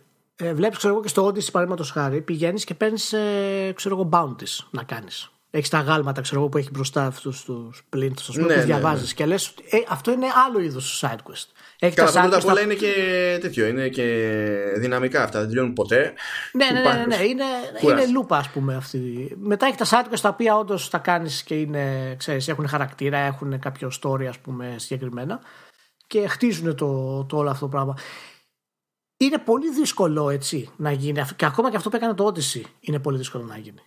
Ε, 0.41 0.53
Βλέπεις, 0.53 0.77
ξέρω 0.77 0.93
εγώ, 0.93 1.01
και 1.01 1.07
στο 1.09 1.25
Odyssey 1.27 1.51
παραδείγματος 1.51 1.91
χάρη, 1.91 2.21
πηγαίνεις 2.21 2.63
και 2.63 2.73
παίρνεις, 2.73 3.13
ε, 3.13 3.71
ξέρω 3.75 3.95
εγώ, 3.95 4.09
bounties 4.11 4.65
να 4.71 4.83
κάνεις. 4.83 5.31
Έχεις 5.51 5.69
τα 5.69 5.79
γάλματα, 5.79 6.21
ξέρω 6.21 6.39
εγώ, 6.39 6.49
που 6.49 6.57
έχει 6.57 6.69
μπροστά 6.71 7.05
αυτούς 7.05 7.43
τους 7.43 7.83
πλήν, 7.89 8.13
ας 8.19 8.25
πούμε, 8.25 8.41
Ναι, 8.47 8.53
που 8.53 8.59
ναι, 8.59 8.65
διαβάζεις 8.65 9.07
ναι. 9.07 9.13
και 9.13 9.25
λες 9.25 9.47
ότι 9.49 9.63
ε, 9.77 9.83
αυτό 9.89 10.11
είναι 10.11 10.25
άλλο 10.47 10.59
είδος 10.59 11.03
side 11.05 11.15
quest. 11.15 11.45
Έχεις 11.79 11.95
Καλά, 11.95 12.11
τα 12.11 12.21
πρώτα 12.21 12.35
side 12.37 12.39
απ' 12.39 12.41
quest. 12.41 12.45
όλα 12.45 12.55
τα- 12.55 12.61
είναι 12.61 12.73
και 12.73 12.93
τέτοιο, 13.41 13.65
είναι 13.67 13.87
και 13.87 14.35
δυναμικά 14.77 15.23
αυτά, 15.23 15.39
δεν 15.39 15.47
τελειώνουν 15.47 15.73
ποτέ. 15.73 16.13
Ναι, 16.53 16.65
ναι, 16.65 16.71
ναι, 16.71 16.79
ναι, 16.79 16.89
Υπάρχουν. 16.89 17.07
ναι. 17.07 17.23
Είναι, 17.23 17.43
Κουράζει. 17.79 18.03
είναι 18.03 18.11
λούπα, 18.11 18.37
ας 18.37 18.49
πούμε. 18.49 18.75
Αυτή. 18.75 19.35
Μετά 19.39 19.65
έχεις 19.65 19.89
τα 19.89 20.01
side 20.03 20.13
quest 20.13 20.19
τα 20.21 20.29
οποία 20.29 20.57
όντως 20.57 20.89
τα 20.89 20.97
κάνεις 20.97 21.43
και 21.43 21.55
είναι, 21.55 22.15
ξέρεις, 22.17 22.47
έχουν 22.47 22.67
χαρακτήρα, 22.67 23.17
έχουν 23.17 23.59
κάποιο 23.59 23.91
story, 24.01 24.25
ας 24.25 24.37
πούμε, 24.39 24.73
συγκεκριμένα 24.77 25.39
και 26.07 26.27
χτίζουν 26.27 26.75
το, 26.75 27.23
το 27.29 27.37
όλο 27.37 27.49
αυτό 27.49 27.65
το 27.65 27.71
πράγμα. 27.71 27.95
Είναι 29.21 29.37
πολύ 29.37 29.71
δύσκολο 29.71 30.29
έτσι 30.29 30.69
να 30.77 30.91
γίνει. 30.91 31.21
Και 31.35 31.45
ακόμα 31.45 31.69
και 31.69 31.75
αυτό 31.75 31.89
που 31.89 31.95
έκανε 31.95 32.13
το 32.13 32.33
Odyssey 32.33 32.61
είναι 32.79 32.99
πολύ 32.99 33.17
δύσκολο 33.17 33.43
να 33.43 33.57
γίνει. 33.57 33.79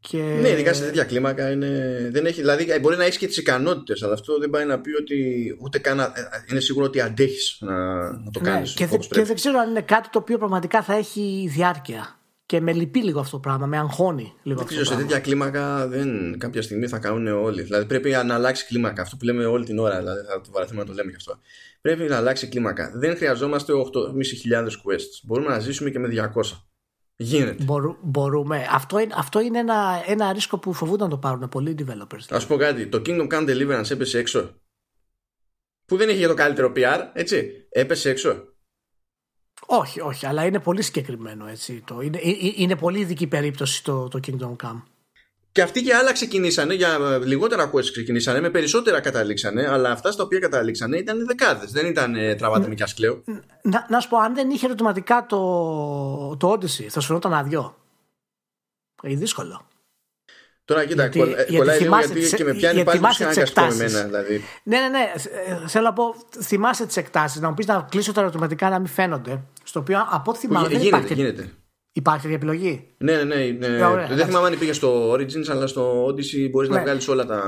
Και... 0.00 0.18
Ναι, 0.40 0.48
ειδικά 0.48 0.72
σε 0.72 0.84
τέτοια 0.84 1.04
κλίμακα 1.04 1.50
είναι. 1.50 1.68
Δεν 2.12 2.26
έχει, 2.26 2.40
δηλαδή, 2.40 2.70
ε, 2.70 2.78
μπορεί 2.78 2.96
να 2.96 3.04
έχεις 3.04 3.18
και 3.18 3.26
τις 3.26 3.36
ικανότητες, 3.36 4.02
αλλά 4.02 4.12
αυτό 4.12 4.38
δεν 4.38 4.50
πάει 4.50 4.64
να 4.64 4.80
πει 4.80 4.90
ότι 4.94 5.46
ούτε 5.60 5.78
καν. 5.78 5.98
ε, 5.98 6.12
Είναι 6.50 6.60
σίγουρο 6.60 6.84
ότι 6.86 7.00
αντέχεις 7.00 7.56
να, 7.60 7.74
να 8.12 8.30
το 8.30 8.40
Ναι, 8.40 8.50
κάνεις. 8.50 8.74
και, 8.74 8.86
δεν- 8.86 8.98
και 8.98 9.22
δεν 9.22 9.34
ξέρω 9.34 9.58
αν 9.58 9.70
είναι 9.70 9.82
κάτι 9.82 10.08
το 10.08 10.18
οποίο 10.18 10.38
πραγματικά 10.38 10.82
θα 10.82 10.94
έχει 10.94 11.46
διάρκεια. 11.50 12.18
Και 12.46 12.60
με 12.60 12.72
λυπεί 12.72 13.02
λίγο 13.02 13.20
αυτό 13.20 13.36
το 13.36 13.40
πράγμα, 13.40 13.66
με 13.66 13.78
αγχώνει 13.78 14.34
λίγο 14.42 14.62
αυτό. 14.62 14.84
σε 14.84 14.96
τέτοια 14.96 15.20
κλίμακα 15.20 15.88
δεν, 15.88 16.38
κάποια 16.38 16.62
στιγμή 16.62 16.88
θα 16.88 16.98
κάνουν 16.98 17.26
όλοι. 17.26 17.62
Δηλαδή 17.62 17.86
πρέπει 17.86 18.10
να 18.10 18.34
αλλάξει 18.34 18.66
κλίμακα. 18.66 19.02
Αυτό 19.02 19.16
που 19.16 19.24
λέμε 19.24 19.44
όλη 19.44 19.64
την 19.64 19.78
ώρα, 19.78 19.98
δηλαδή 19.98 20.26
θα 20.26 20.40
το 20.40 20.50
βαρεθούμε 20.50 20.80
να 20.80 20.86
το 20.86 20.92
λέμε 20.92 21.10
γι' 21.10 21.16
αυτό. 21.16 21.38
Πρέπει 21.80 22.02
να 22.02 22.16
αλλάξει 22.16 22.48
κλίμακα. 22.48 22.92
Δεν 22.94 23.16
χρειαζόμαστε 23.16 23.72
8.500 23.72 24.62
quests. 24.62 25.20
Μπορούμε 25.24 25.48
να 25.48 25.58
ζήσουμε 25.58 25.90
και 25.90 25.98
με 25.98 26.30
200. 26.34 26.42
Γίνεται. 27.18 27.64
μπορούμε. 28.02 28.66
Αυτό 28.70 28.98
είναι, 28.98 29.14
αυτό 29.16 29.40
είναι 29.40 29.58
ένα, 29.58 30.02
ένα 30.06 30.32
ρίσκο 30.32 30.58
που 30.58 30.72
φοβούνται 30.72 31.04
να 31.04 31.10
το 31.10 31.18
πάρουν 31.18 31.48
πολλοί 31.48 31.74
developers. 31.78 32.36
Α 32.36 32.46
πω 32.46 32.56
κάτι. 32.56 32.86
Το 32.86 33.02
Kingdom 33.06 33.28
Come 33.32 33.48
Deliverance 33.48 33.90
έπεσε 33.90 34.18
έξω. 34.18 34.60
Που 35.84 35.96
δεν 35.96 36.08
έχει 36.08 36.18
για 36.18 36.28
το 36.28 36.34
καλύτερο 36.34 36.72
PR, 36.76 37.00
έτσι. 37.12 37.66
Έπεσε 37.68 38.10
έξω. 38.10 38.55
Όχι, 39.66 40.00
όχι, 40.00 40.26
αλλά 40.26 40.44
είναι 40.44 40.58
πολύ 40.60 40.82
συγκεκριμένο 40.82 41.46
έτσι. 41.46 41.82
Το, 41.86 42.00
είναι, 42.00 42.18
ε, 42.18 42.28
ε, 42.28 42.52
είναι 42.54 42.76
πολύ 42.76 42.98
ειδική 42.98 43.26
περίπτωση 43.26 43.84
το, 43.84 44.08
το 44.08 44.20
Kingdom 44.26 44.56
Come. 44.66 44.82
Και 45.52 45.62
αυτοί 45.62 45.82
και 45.82 45.94
άλλα 45.94 46.12
ξεκινήσανε, 46.12 46.74
για 46.74 46.98
λιγότερα 47.24 47.70
quests 47.70 47.90
ξεκινήσανε, 47.92 48.40
με 48.40 48.50
περισσότερα 48.50 49.00
καταλήξανε, 49.00 49.68
αλλά 49.68 49.90
αυτά 49.90 50.10
στα 50.10 50.22
οποία 50.22 50.38
καταλήξανε 50.38 50.96
ήταν 50.96 51.26
δεκάδες. 51.26 51.70
Δεν 51.70 51.86
ήταν 51.86 52.14
ε, 52.14 52.34
τραβάτε 52.34 52.68
με 52.68 52.86
σκλέο. 52.86 53.22
Να, 53.62 53.86
να 53.88 54.00
σου 54.00 54.08
πω, 54.08 54.18
αν 54.18 54.34
δεν 54.34 54.50
είχε 54.50 54.66
ερωτηματικά 54.66 55.26
το, 55.26 56.36
το 56.36 56.52
Odyssey, 56.52 56.86
θα 56.88 57.00
σου 57.00 57.06
φαινόταν 57.06 57.34
άδειο. 57.34 57.76
Είναι 59.02 59.18
δύσκολο. 59.18 59.65
Τώρα 60.66 60.84
κοίτα, 60.84 61.06
γιατί, 61.06 61.56
κολλάει 61.56 61.78
γιατί 61.78 61.82
λίγο 61.82 62.18
γιατί 62.18 62.36
και 62.36 62.44
με 62.44 62.54
πιάνει 62.54 62.84
πάλι 62.84 62.98
που 62.98 63.06
είχαν 63.16 63.70
εμένα. 63.70 64.02
Δηλαδή. 64.02 64.44
Ναι, 64.62 64.78
ναι, 64.78 64.88
ναι. 64.88 65.12
Θέλω 65.66 65.84
να 65.84 65.92
πω, 65.92 66.14
θυμάσαι 66.40 66.86
τις 66.86 66.96
εκτάσεις. 66.96 67.40
Να 67.40 67.48
μου 67.48 67.54
πεις 67.54 67.66
να 67.66 67.86
κλείσω 67.90 68.12
τα 68.12 68.20
ερωτηματικά 68.20 68.68
να 68.68 68.78
μην 68.78 68.88
φαίνονται. 68.88 69.42
Στο 69.62 69.80
οποίο 69.80 70.06
από 70.10 70.30
ό,τι 70.30 70.38
θυμάμαι. 70.40 70.68
Γίνεται, 70.68 70.86
υπάρχει... 70.86 71.14
γίνεται. 71.14 71.50
Υπάρχει 71.92 72.20
τέτοια 72.20 72.36
επιλογή. 72.36 72.94
Ναι, 72.98 73.22
ναι, 73.22 73.34
ναι. 73.34 73.68
ναι. 73.68 73.84
Ωραία, 73.84 74.06
δεν 74.06 74.26
θυμάμαι 74.26 74.46
αν 74.46 74.58
πήγε 74.58 74.72
στο 74.72 75.12
Origins, 75.12 75.48
αλλά 75.50 75.66
στο 75.66 76.06
Odyssey 76.06 76.50
μπορείς 76.50 76.68
ναι. 76.68 76.76
να 76.76 76.82
βγάλεις 76.82 77.08
όλα 77.08 77.26
τα. 77.26 77.40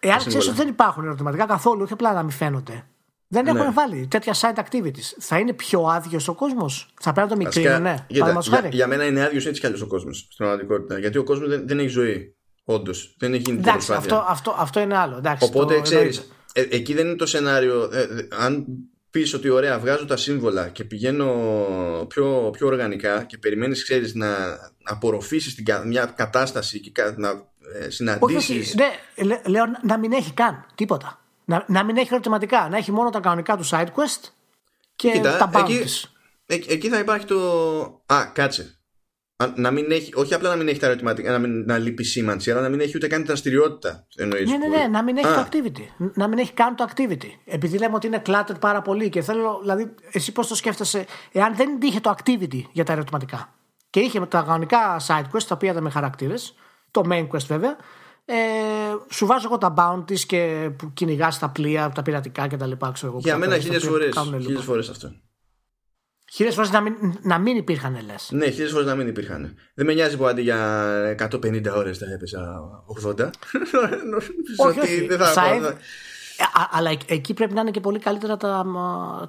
Εάν 0.00 0.18
ξέρεις 0.18 0.46
ότι 0.48 0.56
δεν 0.56 0.68
υπάρχουν 0.68 1.04
ερωτηματικά 1.04 1.46
καθόλου, 1.46 1.82
όχι 1.82 1.92
απλά 1.92 2.12
να 2.12 2.22
μην 2.22 2.30
φαίνονται. 2.30 2.84
Δεν 3.32 3.44
ναι. 3.44 3.50
έχουν 3.50 3.72
βάλει 3.72 4.06
τέτοια 4.10 4.34
side 4.34 4.58
activities. 4.58 5.14
Θα 5.18 5.38
είναι 5.38 5.52
πιο 5.52 5.82
άδειος 5.82 6.28
ο 6.28 6.34
κόσμος; 6.34 6.92
Θα 7.00 7.12
πρέπει 7.12 7.28
να 7.28 7.36
το 7.36 7.42
μικρύνουν, 7.42 7.82
ναι. 7.82 7.94
Για, 8.08 8.40
για, 8.40 8.68
για, 8.70 8.86
μένα 8.86 9.04
είναι 9.04 9.24
άδειος 9.24 9.46
έτσι 9.46 9.60
κι 9.60 9.66
αλλιώς 9.66 9.80
ο 9.82 9.86
κόσμος 9.86 10.18
στην 10.18 10.36
πραγματικότητα. 10.36 10.98
Γιατί 10.98 11.18
ο 11.18 11.24
κόσμος 11.24 11.48
δεν, 11.48 11.68
δεν 11.68 11.78
έχει 11.78 11.88
ζωή. 11.88 12.34
Όντως. 12.64 13.14
Δεν 13.18 13.32
έχει 13.32 13.42
γίνει 13.42 13.58
Εντάξει, 13.58 13.92
αυτό, 13.92 14.24
αυτό, 14.28 14.54
αυτό 14.58 14.80
είναι 14.80 14.96
άλλο. 14.96 15.16
Εντάξει, 15.16 15.44
Οπότε 15.44 15.80
ξέρεις, 15.80 16.30
ε, 16.52 16.60
εκεί 16.70 16.94
δεν 16.94 17.06
είναι 17.06 17.16
το 17.16 17.26
σενάριο. 17.26 17.90
Ε, 17.92 18.00
ε, 18.00 18.28
αν 18.30 18.66
πεις 19.10 19.34
ότι 19.34 19.48
ωραία, 19.48 19.78
βγάζω 19.78 20.06
τα 20.06 20.16
σύμβολα 20.16 20.68
και 20.68 20.84
πηγαίνω 20.84 21.26
πιο, 22.08 22.50
πιο 22.52 22.66
οργανικά 22.66 23.22
και 23.22 23.38
περιμένεις, 23.38 23.82
ξέρεις, 23.82 24.14
να 24.14 24.36
απορροφήσεις 24.82 25.62
μια 25.84 26.12
κατάσταση 26.16 26.80
και 26.80 26.92
να 27.16 27.28
ε, 27.74 27.90
συναντήσεις. 27.90 28.74
Ναι, 28.74 29.40
λέω 29.46 29.64
να 29.82 29.98
μην 29.98 30.12
έχει 30.12 30.32
καν 30.32 30.66
τίποτα. 30.74 31.19
Να, 31.50 31.64
να 31.66 31.84
μην 31.84 31.96
έχει 31.96 32.08
ερωτηματικά, 32.12 32.68
να 32.68 32.76
έχει 32.76 32.92
μόνο 32.92 33.10
τα 33.10 33.20
κανονικά 33.20 33.56
του 33.56 33.68
side 33.68 33.86
quest 33.86 34.28
και 34.96 35.10
Κοίτα, 35.10 35.36
τα 35.36 35.50
bounties. 35.52 36.04
Εκεί, 36.46 36.72
εκεί 36.72 36.88
θα 36.88 36.98
υπάρχει 36.98 37.26
το. 37.26 37.36
Α, 38.06 38.26
κάτσε. 38.32 38.74
Να 39.54 39.70
μην 39.70 39.90
έχει, 39.90 40.12
όχι 40.14 40.34
απλά 40.34 40.48
να 40.48 40.56
μην 40.56 40.68
έχει 40.68 40.78
τα 40.78 40.86
ερωτηματικά, 40.86 41.30
να, 41.30 41.38
μην, 41.38 41.64
να 41.64 41.78
λείπει 41.78 42.04
σήμανση, 42.04 42.50
αλλά 42.50 42.60
να 42.60 42.68
μην 42.68 42.80
έχει 42.80 42.96
ούτε 42.96 43.06
καν 43.06 43.18
την 43.18 43.26
δραστηριότητα. 43.26 44.06
Ναι, 44.16 44.24
ναι, 44.24 44.56
ναι, 44.76 44.86
να 44.90 45.02
μην 45.02 45.16
έχει 45.16 45.26
Α. 45.26 45.34
το 45.34 45.48
activity. 45.50 46.08
Να 46.14 46.28
μην 46.28 46.38
έχει 46.38 46.52
καν 46.52 46.76
το 46.76 46.88
activity. 46.94 47.28
Επειδή 47.44 47.78
λέμε 47.78 47.94
ότι 47.94 48.06
είναι 48.06 48.22
cluttered 48.26 48.60
πάρα 48.60 48.82
πολύ 48.82 49.08
και 49.08 49.22
θέλω, 49.22 49.58
δηλαδή, 49.60 49.94
εσύ 50.12 50.32
πώς 50.32 50.46
το 50.46 50.54
σκέφτεσαι, 50.54 51.06
εάν 51.32 51.56
δεν 51.56 51.78
είχε 51.82 52.00
το 52.00 52.14
activity 52.18 52.62
για 52.72 52.84
τα 52.84 52.92
ερωτηματικά 52.92 53.54
και 53.90 54.00
είχε 54.00 54.26
τα 54.26 54.42
κανονικά 54.42 55.00
side 55.06 55.24
quest 55.32 55.42
τα 55.42 55.54
οποία 55.54 55.70
ήταν 55.70 55.82
με 55.82 55.90
χαρακτήρες, 55.90 56.54
το 56.90 57.02
main 57.10 57.28
quest 57.28 57.46
βέβαια, 57.46 57.76
ε, 58.24 58.34
σου 59.10 59.26
βάζω 59.26 59.46
εγώ 59.46 59.58
τα 59.58 59.74
bounties 59.76 60.18
και 60.18 60.70
που 60.76 60.92
κυνηγάς 60.92 61.38
τα 61.38 61.48
πλοία, 61.48 61.90
τα 61.94 62.02
πειρατικά 62.02 62.46
κτλ. 62.46 62.72
Για 63.16 63.36
μένα 63.36 63.58
χίλιες 63.58 63.82
φορές. 63.82 64.14
Χίλιες 64.40 64.64
φορές 64.64 64.88
αυτό. 64.88 65.12
Χίλιες 66.32 66.54
φορές 66.54 66.70
να, 66.70 66.80
μην, 66.80 66.94
να 67.22 67.38
μην 67.38 67.56
υπήρχαν 67.56 67.98
λες. 68.06 68.28
Ναι, 68.32 68.50
χίλιες 68.50 68.70
φορές 68.70 68.86
να 68.86 68.94
μην 68.94 69.06
υπήρχαν. 69.06 69.54
Δεν 69.74 69.86
με 69.86 69.94
νοιάζει 69.94 70.16
που 70.16 70.26
αντί 70.26 70.42
για 70.42 71.16
150 71.18 71.64
ώρες 71.74 71.98
θα 71.98 72.06
έπεσα 72.12 72.60
80. 73.04 73.30
όχι, 74.56 74.80
όχι. 74.80 75.06
Δεν 75.06 75.18
θα, 75.18 75.46
ε, 75.46 75.76
αλλά 76.70 76.90
εκεί 77.06 77.34
πρέπει 77.34 77.54
να 77.54 77.60
είναι 77.60 77.70
και 77.70 77.80
πολύ 77.80 77.98
καλύτερα 77.98 78.36
τα, 78.36 78.66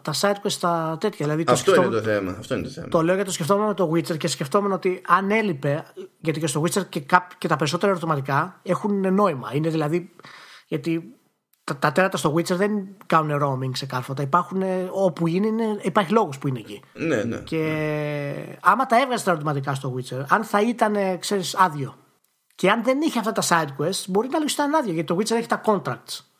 τα 0.01 0.13
side 0.19 0.47
quests 0.47 0.57
τα 0.59 0.97
τέτοια. 0.99 1.25
Δηλαδή, 1.25 1.43
το 1.43 1.51
αυτό, 1.51 1.75
είναι 1.75 1.87
το 1.87 2.01
θέμα, 2.01 2.35
αυτό 2.39 2.55
είναι 2.55 2.63
το 2.63 2.69
θέμα. 2.69 2.87
Το 2.87 3.01
λέω 3.01 3.13
γιατί 3.13 3.29
το 3.29 3.33
σκεφτόμουν 3.35 3.75
το 3.75 3.91
Witcher 3.93 4.17
και 4.17 4.27
σκεφτόμουν 4.27 4.71
ότι 4.71 5.01
αν 5.07 5.31
έλειπε. 5.31 5.83
Γιατί 6.19 6.39
και 6.39 6.47
στο 6.47 6.61
Witcher 6.61 6.85
και, 6.89 6.99
και 7.37 7.47
τα 7.47 7.55
περισσότερα 7.55 7.91
ερωτηματικά 7.91 8.59
έχουν 8.63 9.13
νόημα. 9.13 9.49
Είναι 9.53 9.69
δηλαδή. 9.69 10.11
Γιατί 10.67 11.15
τα, 11.63 11.77
τα 11.77 11.91
τέρατα 11.91 12.17
στο 12.17 12.33
Witcher 12.33 12.55
δεν 12.55 12.71
κάνουν 13.05 13.39
roaming 13.43 13.71
σε 13.73 13.85
κάρφωτα. 13.85 14.21
Υπάρχουν 14.21 14.63
όπου 14.91 15.27
είναι, 15.27 15.47
είναι 15.47 15.79
υπάρχει 15.81 16.11
λόγος 16.11 16.37
που 16.37 16.47
είναι 16.47 16.59
εκεί. 16.59 16.81
Ναι, 16.93 17.23
ναι. 17.23 17.37
Και 17.37 17.57
ναι. 17.57 18.55
άμα 18.61 18.85
τα 18.85 19.01
έβγαζες 19.01 19.23
τα 19.23 19.31
ερωτηματικά 19.31 19.73
στο 19.73 19.95
Witcher, 19.97 20.23
αν 20.29 20.43
θα 20.43 20.61
ήταν, 20.61 20.95
ξέρεις, 21.19 21.55
άδειο. 21.55 21.95
Και 22.55 22.69
αν 22.69 22.83
δεν 22.83 23.01
είχε 23.01 23.19
αυτά 23.19 23.31
τα 23.31 23.41
side 23.41 23.81
quests, 23.81 24.03
μπορεί 24.07 24.27
να 24.31 24.39
λύσει 24.39 24.53
ήταν 24.53 24.75
άδειο. 24.75 24.93
Γιατί 24.93 25.13
το 25.13 25.17
Witcher 25.19 25.37
έχει 25.37 25.47
τα 25.47 25.61
contracts 25.65 26.30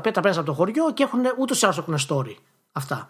τα 0.00 0.10
οποία 0.10 0.12
τα 0.12 0.20
παίρνει 0.20 0.36
από 0.36 0.46
το 0.46 0.52
χωριό 0.52 0.92
και 0.92 1.02
έχουν 1.02 1.20
ούτως 1.38 1.62
ή 1.62 1.64
άλλως 1.64 1.78
έχουν 1.78 1.96
story. 2.08 2.34
Αυτά. 2.72 3.06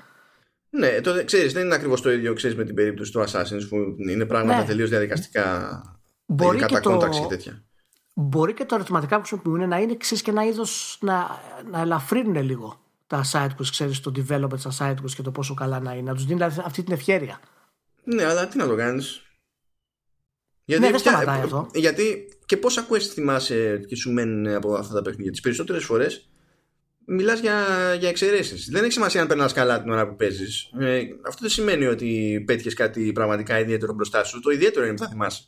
Ναι, 0.70 1.00
το, 1.00 1.24
ξέρεις, 1.24 1.52
δεν 1.52 1.64
είναι 1.64 1.74
ακριβώς 1.74 2.00
το 2.00 2.10
ίδιο 2.10 2.32
ξέρεις, 2.32 2.56
με 2.56 2.64
την 2.64 2.74
περίπτωση 2.74 3.12
του 3.12 3.20
Assassin's 3.20 3.66
που 3.68 3.76
είναι 4.08 4.24
πράγματα 4.24 4.58
ναι. 4.58 4.64
τελείως 4.64 4.88
διαδικαστικά. 4.88 5.82
Μπορεί 6.26 6.58
και, 6.58 6.78
το, 6.78 7.08
και 7.08 7.26
τέτοια. 7.28 7.64
μπορεί 8.14 8.54
και 8.54 8.64
το 8.64 8.74
ερωτηματικά 8.74 9.20
που 9.20 9.26
χρησιμοποιούν 9.26 9.68
να 9.68 9.78
είναι 9.78 9.92
εξή 9.92 10.22
και 10.22 10.30
ένα 10.30 10.44
είδος 10.44 10.98
να, 11.00 11.40
να 11.70 11.80
ελαφρύνουν 11.80 12.42
λίγο 12.42 12.80
τα 13.06 13.24
site 13.32 13.50
που 13.56 13.64
ξέρεις, 13.70 14.00
το 14.00 14.12
development 14.16 14.58
στα 14.58 14.72
site 14.78 15.10
και 15.16 15.22
το 15.22 15.30
πόσο 15.30 15.54
καλά 15.54 15.80
να 15.80 15.92
είναι. 15.92 16.10
Να 16.10 16.14
τους 16.14 16.24
δίνει 16.24 16.42
αυτή 16.42 16.82
την 16.82 16.92
ευκαιρία. 16.92 17.40
Ναι, 18.04 18.24
αλλά 18.24 18.48
τι 18.48 18.56
να 18.56 18.66
το 18.66 18.76
κάνεις. 18.76 19.22
Γιατί, 20.64 20.82
ναι, 20.82 20.90
δεν 20.90 20.98
σταματάει 20.98 21.40
αυτό. 21.40 21.68
Γιατί 21.74 22.28
και 22.46 22.56
πόσα 22.56 22.86
quests 22.90 23.00
θυμάσαι 23.00 23.84
και 23.88 23.96
σου 23.96 24.12
μένουν 24.12 24.54
από 24.54 24.74
αυτά 24.74 24.94
τα 24.94 25.02
παιχνίδια; 25.02 25.30
Τις 25.30 25.40
περισσότερες 25.40 25.84
φορές 25.84 26.28
μιλάς 27.08 27.40
για, 27.40 27.64
για 27.98 28.08
εξαιρέσεις. 28.08 28.68
Δεν 28.70 28.82
έχει 28.82 28.92
σημασία 28.92 29.20
αν 29.20 29.26
περνάς 29.26 29.52
καλά 29.52 29.82
την 29.82 29.90
ώρα 29.90 30.08
που 30.08 30.16
παίζεις. 30.16 30.70
Ε, 30.78 31.02
αυτό 31.26 31.40
δεν 31.40 31.50
σημαίνει 31.50 31.86
ότι 31.86 32.42
πέτυχες 32.46 32.74
κάτι 32.74 33.12
πραγματικά 33.12 33.58
ιδιαίτερο 33.58 33.92
μπροστά 33.92 34.24
σου. 34.24 34.40
Το 34.40 34.50
ιδιαίτερο 34.50 34.86
είναι 34.86 34.94
που 34.94 35.02
θα 35.02 35.08
θυμάσαι. 35.08 35.42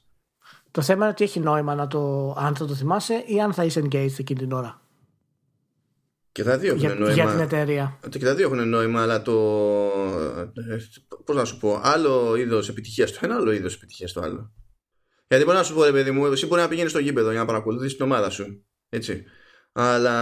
Το 0.71 0.83
θέμα 0.83 1.03
είναι 1.03 1.13
ότι 1.13 1.25
έχει 1.25 1.41
νόημα 1.41 1.75
να 1.75 1.87
το, 1.87 2.33
αν 2.39 2.57
θα 2.57 2.67
το 2.67 2.75
θυμάσαι 2.75 3.23
ή 3.27 3.41
αν 3.41 3.53
θα 3.53 3.65
είσαι 3.65 3.81
engaged 3.81 4.19
εκείνη 4.19 4.41
την 4.41 4.53
ώρα. 4.53 4.81
Και 6.33 6.43
τα 6.43 6.59
δύο 6.59 6.75
έχουν 6.75 6.99
νόημα. 6.99 7.13
Για 7.13 7.27
την 7.27 7.41
εταιρεία. 7.41 7.99
Και 8.09 8.19
τα 8.19 8.35
δύο 8.35 8.47
έχουν 8.47 8.69
νόημα, 8.69 9.03
αλλά 9.03 9.23
το. 9.23 9.33
Πώς 11.25 11.37
να 11.37 11.45
σου 11.45 11.59
πω, 11.59 11.81
άλλο 11.83 12.37
είδος 12.37 12.69
επιτυχίας 12.69 13.13
το 13.13 13.19
ένα, 13.23 13.35
άλλο 13.35 13.53
είδος 13.53 13.75
επιτυχίας 13.75 14.13
το 14.13 14.21
άλλο. 14.21 14.53
Γιατί 15.29 15.45
μπορεί 15.45 15.57
να 15.57 15.63
σου 15.63 15.75
πω, 15.75 15.85
ρε 15.85 15.93
παιδί 15.93 16.11
μου, 16.11 16.27
εσύ 16.27 16.47
μπορεί 16.47 16.61
να 16.61 16.69
πηγαίνεις 16.69 16.91
στο 16.91 17.01
γήπεδο 17.01 17.31
για 17.31 17.41
να 17.41 17.47
παρακολουθήσεις 17.47 17.97
την 17.97 18.05
ομάδα 18.05 18.31
σου. 18.31 18.67
Έτσι. 18.89 19.25
Αλλά 19.73 20.17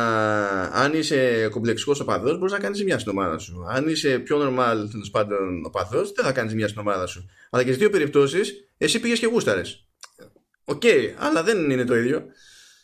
αν 0.73 0.95
είσαι 0.95 1.49
κομπλεξικός 1.49 2.01
οπαδός, 2.01 2.39
μπορείς 2.39 2.53
να 2.53 2.59
κάνεις 2.59 2.85
μια 2.85 2.99
στην 2.99 3.13
ομάδα 3.13 3.39
σου. 3.39 3.65
Αν 3.69 3.89
είσαι 3.89 4.19
πιο 4.19 4.37
normal 4.37 4.89
τέλος 4.91 5.11
πάντων 5.11 5.63
οπαδός, 5.67 6.13
δεν 6.13 6.25
θα 6.25 6.33
κάνεις 6.33 6.55
μια 6.55 6.69
στην 6.69 6.81
ομάδα 6.81 7.07
σου. 7.07 7.29
Αλλά 7.51 7.63
και 7.63 7.69
στις 7.69 7.83
δύο 7.83 7.91
περιπτώσεις, 7.91 8.53
εσύ 8.79 9.01
πήγες 9.01 9.19
και 9.19 9.27
γούσταρες. 9.27 9.87
OK, 10.65 10.81
okay, 10.85 11.15
αλλά 11.19 11.43
δεν 11.43 11.71
είναι 11.71 11.85
το 11.85 11.97
ίδιο. 11.97 12.23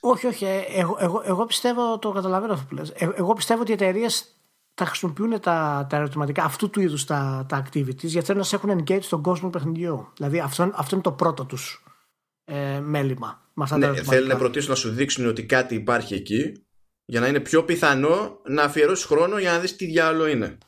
Όχι, 0.00 0.26
όχι. 0.26 0.44
Ε, 0.44 0.62
εγώ, 0.74 0.96
εγώ, 1.00 1.22
εγώ 1.24 1.46
πιστεύω, 1.46 1.98
το 1.98 2.10
καταλαβαίνω 2.10 2.52
αυτό 2.52 2.66
που 2.68 2.74
λες. 2.74 2.90
Ε, 2.90 3.08
εγώ 3.14 3.32
πιστεύω 3.32 3.60
ότι 3.60 3.70
οι 3.70 3.74
εταιρείες 3.74 4.34
τα 4.74 4.84
χρησιμοποιούν 4.84 5.40
τα, 5.40 5.86
τα 5.88 5.96
ερωτηματικά 5.96 6.44
αυτού 6.44 6.70
του 6.70 6.80
είδους 6.80 7.04
τα, 7.04 7.46
τα 7.48 7.62
activities 7.64 8.04
γιατί 8.04 8.26
θέλουν 8.26 8.40
να 8.40 8.46
σε 8.46 8.56
έχουν 8.56 8.84
engage 8.84 9.02
στον 9.02 9.22
κόσμο 9.22 9.50
του 9.50 9.58
παιχνιδιού. 9.58 10.08
Δηλαδή 10.16 10.40
αυτό, 10.40 10.70
αυτό 10.74 10.94
είναι 10.94 11.04
το 11.04 11.12
πρώτο 11.12 11.44
τους 11.44 11.83
ε, 12.44 12.80
μέλημα. 12.80 13.42
Με 13.54 13.64
αυτά 13.64 13.76
ναι, 13.76 13.94
θέλουν 13.94 14.28
να 14.28 14.36
προτίσουν 14.36 14.70
να 14.70 14.76
σου 14.76 14.90
δείξουν 14.90 15.26
ότι 15.26 15.46
κάτι 15.46 15.74
υπάρχει 15.74 16.14
εκεί 16.14 16.64
για 17.04 17.20
να 17.20 17.26
είναι 17.26 17.40
πιο 17.40 17.64
πιθανό 17.64 18.40
να 18.44 18.62
αφιερώσεις 18.62 19.04
χρόνο 19.04 19.38
για 19.38 19.52
να 19.52 19.58
δεις 19.58 19.76
τι 19.76 19.86
διάολο 19.86 20.26
είναι. 20.26 20.58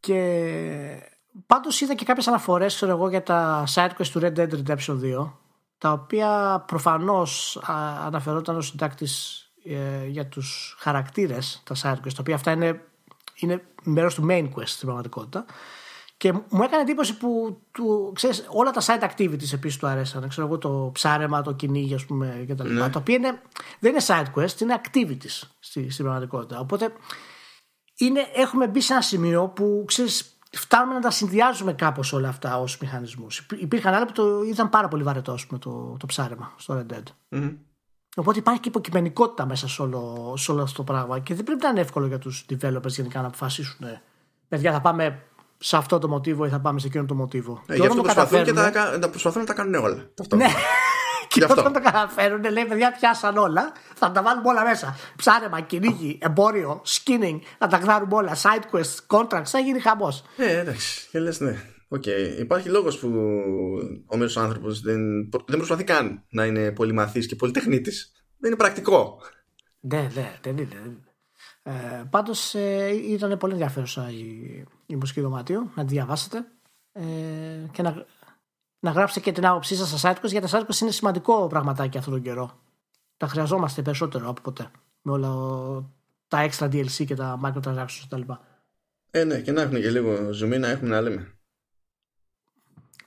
Και 0.00 1.02
πάντως 1.46 1.80
είδα 1.80 1.94
και 1.94 2.04
κάποιες 2.04 2.26
αναφορές 2.28 2.74
ξέρω 2.74 2.92
εγώ, 2.92 3.08
για 3.08 3.22
τα 3.22 3.64
sidequests 3.74 4.06
του 4.12 4.20
Red 4.22 4.34
Dead 4.36 4.48
Redemption 4.48 5.00
2 5.02 5.32
τα 5.78 5.92
οποία 5.92 6.64
προφανώς 6.66 7.60
αναφερόταν 8.04 8.56
ο 8.56 8.60
συντάκτης 8.60 9.42
ε, 9.64 10.06
για 10.06 10.26
τους 10.26 10.76
χαρακτήρες 10.78 11.62
τα 11.64 11.74
sidequests 11.74 12.12
τα 12.12 12.20
οποία 12.20 12.34
αυτά 12.34 12.50
είναι, 12.52 12.82
είναι 13.34 13.62
μέρος 13.82 14.14
του 14.14 14.26
main 14.30 14.44
quest 14.44 14.66
στην 14.66 14.86
πραγματικότητα 14.86 15.44
και 16.18 16.32
μου 16.32 16.62
έκανε 16.62 16.82
εντύπωση 16.82 17.16
που 17.16 17.60
του, 17.72 18.12
ξέρεις, 18.14 18.46
όλα 18.48 18.70
τα 18.70 18.80
side 18.80 19.08
activities 19.10 19.52
επίσης 19.52 19.76
του 19.76 19.86
αρέσαν. 19.86 20.28
Ξέρω 20.28 20.46
εγώ 20.46 20.58
το 20.58 20.90
ψάρεμα, 20.92 21.42
το 21.42 21.52
κυνήγι, 21.52 21.94
ας 21.94 22.04
πούμε 22.04 22.44
κτλ. 22.48 22.72
Ναι. 22.72 22.88
Τα 22.88 22.98
οποία 22.98 23.14
είναι, 23.14 23.42
δεν 23.78 23.90
είναι 23.90 24.02
side 24.06 24.26
quest, 24.34 24.60
είναι 24.60 24.80
activities 24.84 25.48
στη, 25.58 25.90
στην 25.90 26.04
πραγματικότητα. 26.04 26.60
Οπότε 26.60 26.92
είναι, 27.96 28.20
έχουμε 28.34 28.68
μπει 28.68 28.80
σε 28.80 28.92
ένα 28.92 29.02
σημείο 29.02 29.48
που 29.48 29.84
ξέρεις, 29.86 30.38
φτάνουμε 30.52 30.94
να 30.94 31.00
τα 31.00 31.10
συνδυάζουμε 31.10 31.72
κάπως 31.72 32.12
όλα 32.12 32.28
αυτά 32.28 32.60
ως 32.60 32.78
μηχανισμούς. 32.78 33.46
Υπήρχαν 33.58 33.94
άλλοι 33.94 34.06
που 34.06 34.12
το 34.12 34.42
είδαν 34.42 34.68
πάρα 34.68 34.88
πολύ 34.88 35.02
βαρετό 35.02 35.36
το, 35.48 35.96
το 35.98 36.06
ψάρεμα 36.06 36.52
στο 36.56 36.84
Red 36.88 36.94
Dead. 36.94 37.02
Mm-hmm. 37.30 37.56
Οπότε 38.16 38.38
υπάρχει 38.38 38.60
και 38.60 38.68
υποκειμενικότητα 38.68 39.46
μέσα 39.46 39.68
σε 39.68 39.82
όλο, 39.82 40.34
σε 40.36 40.52
όλο 40.52 40.62
αυτό 40.62 40.76
το 40.76 40.92
πράγμα 40.92 41.18
και 41.18 41.34
δεν 41.34 41.44
πρέπει 41.44 41.62
να 41.62 41.68
είναι 41.68 41.80
εύκολο 41.80 42.06
για 42.06 42.18
τους 42.18 42.46
developers 42.50 42.88
γενικά 42.88 43.20
να 43.20 43.26
αποφασίσουν. 43.26 43.86
Ε, 43.86 44.02
παιδιά, 44.48 44.72
θα 44.72 44.80
πάμε 44.80 45.22
σε 45.58 45.76
αυτό 45.76 45.98
το 45.98 46.08
μοτίβο 46.08 46.44
ή 46.44 46.48
θα 46.48 46.60
πάμε 46.60 46.80
σε 46.80 46.86
εκείνο 46.86 47.04
το 47.04 47.14
μοτίβο. 47.14 47.62
Ε, 47.66 47.74
γι' 47.74 47.86
αυτό 47.86 48.02
προσπαθούν 48.02 48.44
και 48.44 48.52
τα, 48.52 49.08
προσπαθούν 49.10 49.40
να 49.40 49.46
τα 49.46 49.54
κάνουν 49.54 49.74
όλα. 49.74 50.10
Ναι. 50.36 50.46
Και 51.28 51.44
όταν 51.50 51.72
το 51.72 51.80
καταφέρουν, 51.80 52.42
λέει 52.52 52.64
παιδιά, 52.64 52.92
πιάσαν 52.92 53.36
όλα, 53.36 53.72
θα 53.94 54.10
τα 54.10 54.22
βάλουμε 54.22 54.48
όλα 54.48 54.64
μέσα. 54.64 54.96
Ψάρεμα, 55.16 55.60
κυνήγι, 55.60 56.18
εμπόριο, 56.22 56.82
skinning, 56.86 57.38
θα 57.58 57.66
τα 57.66 57.76
γράφουμε 57.76 58.14
όλα. 58.14 58.36
Side 58.36 58.76
quest, 58.76 59.16
contracts, 59.16 59.44
θα 59.44 59.58
γίνει 59.58 59.80
χαμός. 59.80 60.24
Ε, 60.36 60.58
εντάξει, 60.58 61.08
και 61.10 61.18
λες, 61.18 61.40
ναι. 61.40 61.64
Okay. 61.96 62.38
Υπάρχει 62.38 62.68
λόγος 62.68 62.98
που 62.98 63.08
ο 64.06 64.16
μέσος 64.16 64.36
άνθρωπος 64.36 64.80
δεν, 64.80 65.30
δεν 65.46 65.56
προσπαθεί 65.56 65.84
καν 65.84 66.24
να 66.30 66.44
είναι 66.44 66.72
πολυμαθής 66.72 67.26
και 67.26 67.36
πολυτεχνίτης. 67.36 68.12
Δεν 68.38 68.50
είναι 68.50 68.58
πρακτικό. 68.58 69.20
Ναι, 69.80 70.08
ναι, 70.14 70.38
δεν 70.42 70.56
είναι. 70.56 70.98
Ε, 71.68 72.04
Πάντως 72.10 72.54
ε, 72.54 72.88
ήταν 72.88 73.38
πολύ 73.38 73.52
ενδιαφέρουσα 73.52 74.10
η, 74.10 74.64
η 74.86 74.96
μουσική 74.96 75.20
δωμάτιο 75.20 75.70
να 75.74 75.84
τη 75.84 75.92
διαβάσετε 75.92 76.46
ε, 76.92 77.02
και 77.72 77.82
να, 77.82 78.04
να 78.78 78.90
γράψετε 78.90 79.20
και 79.20 79.32
την 79.32 79.46
άποψή 79.46 79.76
σας 79.76 80.00
στα 80.00 80.12
site 80.12 80.24
γιατί 80.24 80.50
τα 80.50 80.60
site 80.60 80.80
είναι 80.80 80.90
σημαντικό 80.90 81.46
πραγματάκι 81.46 81.98
αυτόν 81.98 82.12
τον 82.12 82.22
καιρό. 82.22 82.60
Τα 83.16 83.26
χρειαζόμαστε 83.26 83.82
περισσότερο 83.82 84.28
από 84.28 84.40
ποτέ 84.40 84.70
με 85.02 85.12
όλα 85.12 85.30
τα 86.28 86.48
extra 86.50 86.64
DLC 86.64 87.04
και 87.06 87.14
τα 87.14 87.40
microtransactions 87.44 88.04
κτλ. 88.08 88.32
Ε, 89.10 89.24
ναι, 89.24 89.40
και 89.40 89.52
να 89.52 89.62
έχουν 89.62 89.80
και 89.80 89.90
λίγο 89.90 90.32
ζουμί 90.32 90.58
να 90.58 90.68
έχουμε 90.68 90.88
να 90.90 91.00
λέμε. 91.00 91.32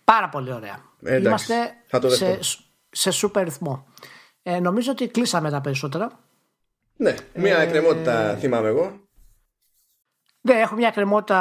Πάρα 0.03 0.29
πολύ 0.29 0.53
ωραία. 0.53 0.79
Ε, 1.01 1.17
Είμαστε 1.17 1.55
σε, 2.07 2.39
σε 2.89 3.11
σούπερ 3.11 3.43
ρυθμό. 3.43 3.87
Ε, 4.43 4.59
νομίζω 4.59 4.91
ότι 4.91 5.07
κλείσαμε 5.07 5.49
τα 5.49 5.61
περισσότερα. 5.61 6.19
Ναι, 7.01 7.15
μια 7.33 7.57
ε, 7.57 7.63
εκκρεμότητα 7.63 8.35
θυμάμαι 8.39 8.67
εγώ. 8.67 8.99
Ναι, 10.41 10.53
έχω 10.53 10.75
μια 10.75 10.87
εκκρεμότητα. 10.87 11.39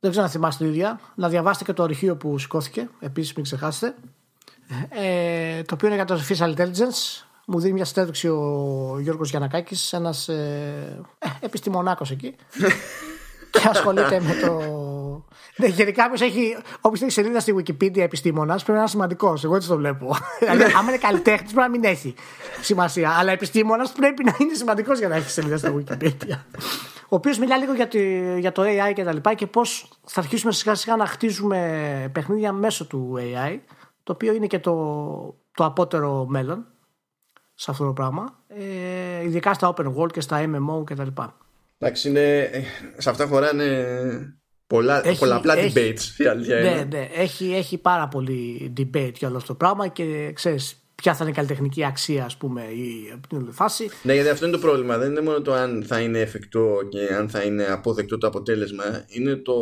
Δεν 0.00 0.10
ξέρω 0.10 0.24
αν 0.24 0.30
θυμάστε 0.30 0.64
την 0.64 0.72
ίδια. 0.72 1.00
Να 1.14 1.28
διαβάσετε 1.28 1.64
και 1.64 1.72
το 1.72 1.82
αρχείο 1.82 2.16
που 2.16 2.38
σηκώθηκε. 2.38 2.88
Επίσης, 3.00 3.34
μην 3.34 3.44
ξεχάσετε. 3.44 3.94
Ε, 4.88 5.62
το 5.62 5.74
οποίο 5.74 5.88
είναι 5.88 5.96
για 5.96 6.04
το 6.04 6.14
Artificial 6.20 6.54
Intelligence. 6.54 7.24
Μου 7.46 7.60
δίνει 7.60 7.72
μια 7.72 7.84
συνέντευξη 7.84 8.28
ο 8.28 8.96
Γιώργος 9.00 9.30
Γιανακάκη, 9.30 9.76
ένας 9.96 10.28
ε, 10.28 11.02
ε, 11.18 11.28
επιστημονάκος 11.40 12.10
εκεί. 12.10 12.36
και 13.50 13.68
ασχολείται 13.68 14.20
με 14.20 14.34
το. 14.34 14.60
Ναι, 15.60 15.66
γενικά 15.66 16.10
όποιο 16.12 16.26
έχει, 16.26 16.56
έχει 16.92 17.10
σελίδα 17.10 17.40
στη 17.40 17.54
Wikipedia 17.56 17.98
επιστήμονας 17.98 18.62
πρέπει 18.62 18.72
να 18.72 18.78
είναι 18.78 18.88
σημαντικός. 18.88 19.44
Εγώ 19.44 19.56
έτσι 19.56 19.68
το 19.68 19.76
βλέπω. 19.76 20.16
δηλαδή, 20.38 20.62
άμα 20.62 20.88
είναι 20.88 20.98
καλλιτέχνης 20.98 21.52
πρέπει 21.52 21.70
να 21.70 21.78
μην 21.78 21.84
έχει 21.84 22.14
σημασία. 22.60 23.10
Αλλά 23.18 23.32
επιστήμονας 23.32 23.92
πρέπει 23.92 24.24
να 24.24 24.36
είναι 24.38 24.54
σημαντικός 24.54 24.98
για 24.98 25.08
να 25.08 25.14
έχει 25.14 25.30
σελίδα 25.30 25.56
στη 25.56 25.72
Wikipedia. 25.76 26.38
ο 27.08 27.16
οποίος 27.16 27.38
μιλά 27.38 27.56
λίγο 27.56 27.74
για, 27.74 27.88
για 28.38 28.52
το 28.52 28.62
AI 28.62 28.92
και 28.94 29.04
τα 29.04 29.12
λοιπά 29.12 29.34
και 29.34 29.46
πώς 29.46 29.88
θα 30.06 30.20
αρχίσουμε 30.20 30.52
σιγά 30.52 30.74
σιγά 30.74 30.96
να 30.96 31.06
χτίζουμε 31.06 32.10
παιχνίδια 32.12 32.52
μέσω 32.52 32.86
του 32.86 33.14
AI. 33.18 33.58
Το 34.02 34.12
οποίο 34.12 34.32
είναι 34.32 34.46
και 34.46 34.58
το, 34.58 34.74
το 35.54 35.64
απότερο 35.64 36.26
μέλλον 36.28 36.66
σε 37.54 37.70
αυτό 37.70 37.84
το 37.84 37.92
πράγμα. 37.92 38.38
Ε, 38.48 39.22
ειδικά 39.24 39.54
στα 39.54 39.74
open 39.74 39.94
world 39.94 40.12
και 40.12 40.20
στα 40.20 40.44
MMO 40.44 40.84
κτλ. 40.84 41.22
Εντάξει, 41.78 42.08
είναι, 42.08 42.50
σε 42.96 43.10
αυτά 43.10 43.26
χωράνε 43.26 43.84
πολλά, 44.70 45.06
έχει, 45.06 45.18
πολλαπλά 45.18 45.58
έχει, 45.58 45.72
debates. 45.76 46.32
ναι, 46.46 46.86
ναι, 46.90 47.08
έχει, 47.14 47.54
έχει 47.54 47.78
πάρα 47.78 48.08
πολύ 48.08 48.72
debate 48.76 49.12
για 49.14 49.28
όλο 49.28 49.36
αυτό 49.36 49.48
το 49.48 49.54
πράγμα 49.54 49.88
και 49.88 50.32
ξέρεις 50.34 50.84
ποια 50.94 51.14
θα 51.14 51.22
είναι 51.22 51.32
η 51.32 51.34
καλλιτεχνική 51.34 51.84
αξία, 51.84 52.24
ας 52.24 52.36
πούμε, 52.36 52.62
η 52.62 53.18
φάση. 53.50 53.90
Ναι, 54.02 54.14
γιατί 54.14 54.28
αυτό 54.28 54.46
είναι 54.46 54.54
το 54.54 54.60
πρόβλημα. 54.60 54.98
Δεν 54.98 55.10
είναι 55.10 55.20
μόνο 55.20 55.42
το 55.42 55.52
αν 55.52 55.84
θα 55.86 56.00
είναι 56.00 56.18
εφικτό 56.18 56.78
και 56.88 57.14
αν 57.14 57.28
θα 57.28 57.42
είναι 57.42 57.64
αποδεκτό 57.64 58.18
το 58.18 58.26
αποτέλεσμα. 58.26 58.84
Είναι 59.06 59.36
το. 59.36 59.54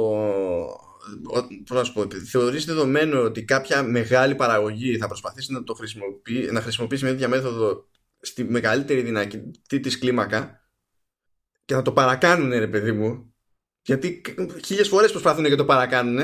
Πώς 1.66 1.76
να 1.76 1.84
σου 1.84 1.92
πω, 1.92 2.06
θεωρείς 2.30 2.64
δεδομένο 2.64 3.22
ότι 3.22 3.44
κάποια 3.44 3.82
μεγάλη 3.82 4.34
παραγωγή 4.34 4.96
θα 4.96 5.06
προσπαθήσει 5.06 5.52
να 5.52 5.64
το 5.64 5.74
χρησιμοποιήσει, 5.74 6.52
να 6.52 6.60
χρησιμοποιήσει 6.60 7.04
με 7.04 7.10
τέτοια 7.10 7.28
μέθοδο 7.28 7.88
στη 8.20 8.44
μεγαλύτερη 8.44 9.00
δυνατή 9.00 9.80
της 9.80 9.98
κλίμακα 9.98 10.60
και 11.64 11.74
θα 11.74 11.82
το 11.82 11.92
παρακάνουν, 11.92 12.50
ρε 12.50 12.66
παιδί 12.66 12.92
μου. 12.92 13.27
Γιατί 13.88 14.22
χίλιες 14.64 14.88
φορές 14.88 15.10
προσπαθούν 15.10 15.44
και 15.44 15.54
το 15.54 15.64
παρακάνουν. 15.64 16.18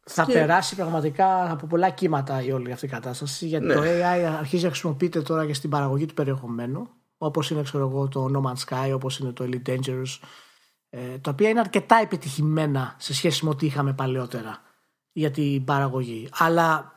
Θα 0.00 0.24
και... 0.24 0.32
περάσει 0.32 0.76
πραγματικά 0.76 1.50
από 1.50 1.66
πολλά 1.66 1.90
κύματα 1.90 2.42
η 2.42 2.52
όλη 2.52 2.72
αυτή 2.72 2.86
η 2.86 2.88
κατάσταση. 2.88 3.46
Γιατί 3.46 3.66
ναι. 3.66 3.74
το 3.74 3.80
AI 3.82 4.36
αρχίζει 4.38 4.64
να 4.64 4.70
χρησιμοποιείται 4.70 5.22
τώρα 5.22 5.46
και 5.46 5.54
στην 5.54 5.70
παραγωγή 5.70 6.06
του 6.06 6.14
περιεχομένου. 6.14 6.88
Όπως 7.18 7.50
είναι, 7.50 7.62
ξέρω 7.62 7.88
εγώ, 7.88 8.08
το 8.08 8.30
No 8.34 8.48
Man's 8.48 8.64
Sky, 8.68 8.92
όπως 8.94 9.18
είναι 9.18 9.32
το 9.32 9.48
Elite 9.48 9.70
Dangerous. 9.70 10.18
Ε, 10.90 11.18
τα 11.18 11.30
οποία 11.30 11.48
είναι 11.48 11.60
αρκετά 11.60 11.96
επιτυχημένα 12.02 12.94
σε 12.98 13.14
σχέση 13.14 13.44
με 13.44 13.50
ό,τι 13.50 13.66
είχαμε 13.66 13.92
παλαιότερα 13.92 14.62
για 15.12 15.30
την 15.30 15.64
παραγωγή. 15.64 16.28
Αλλά 16.32 16.94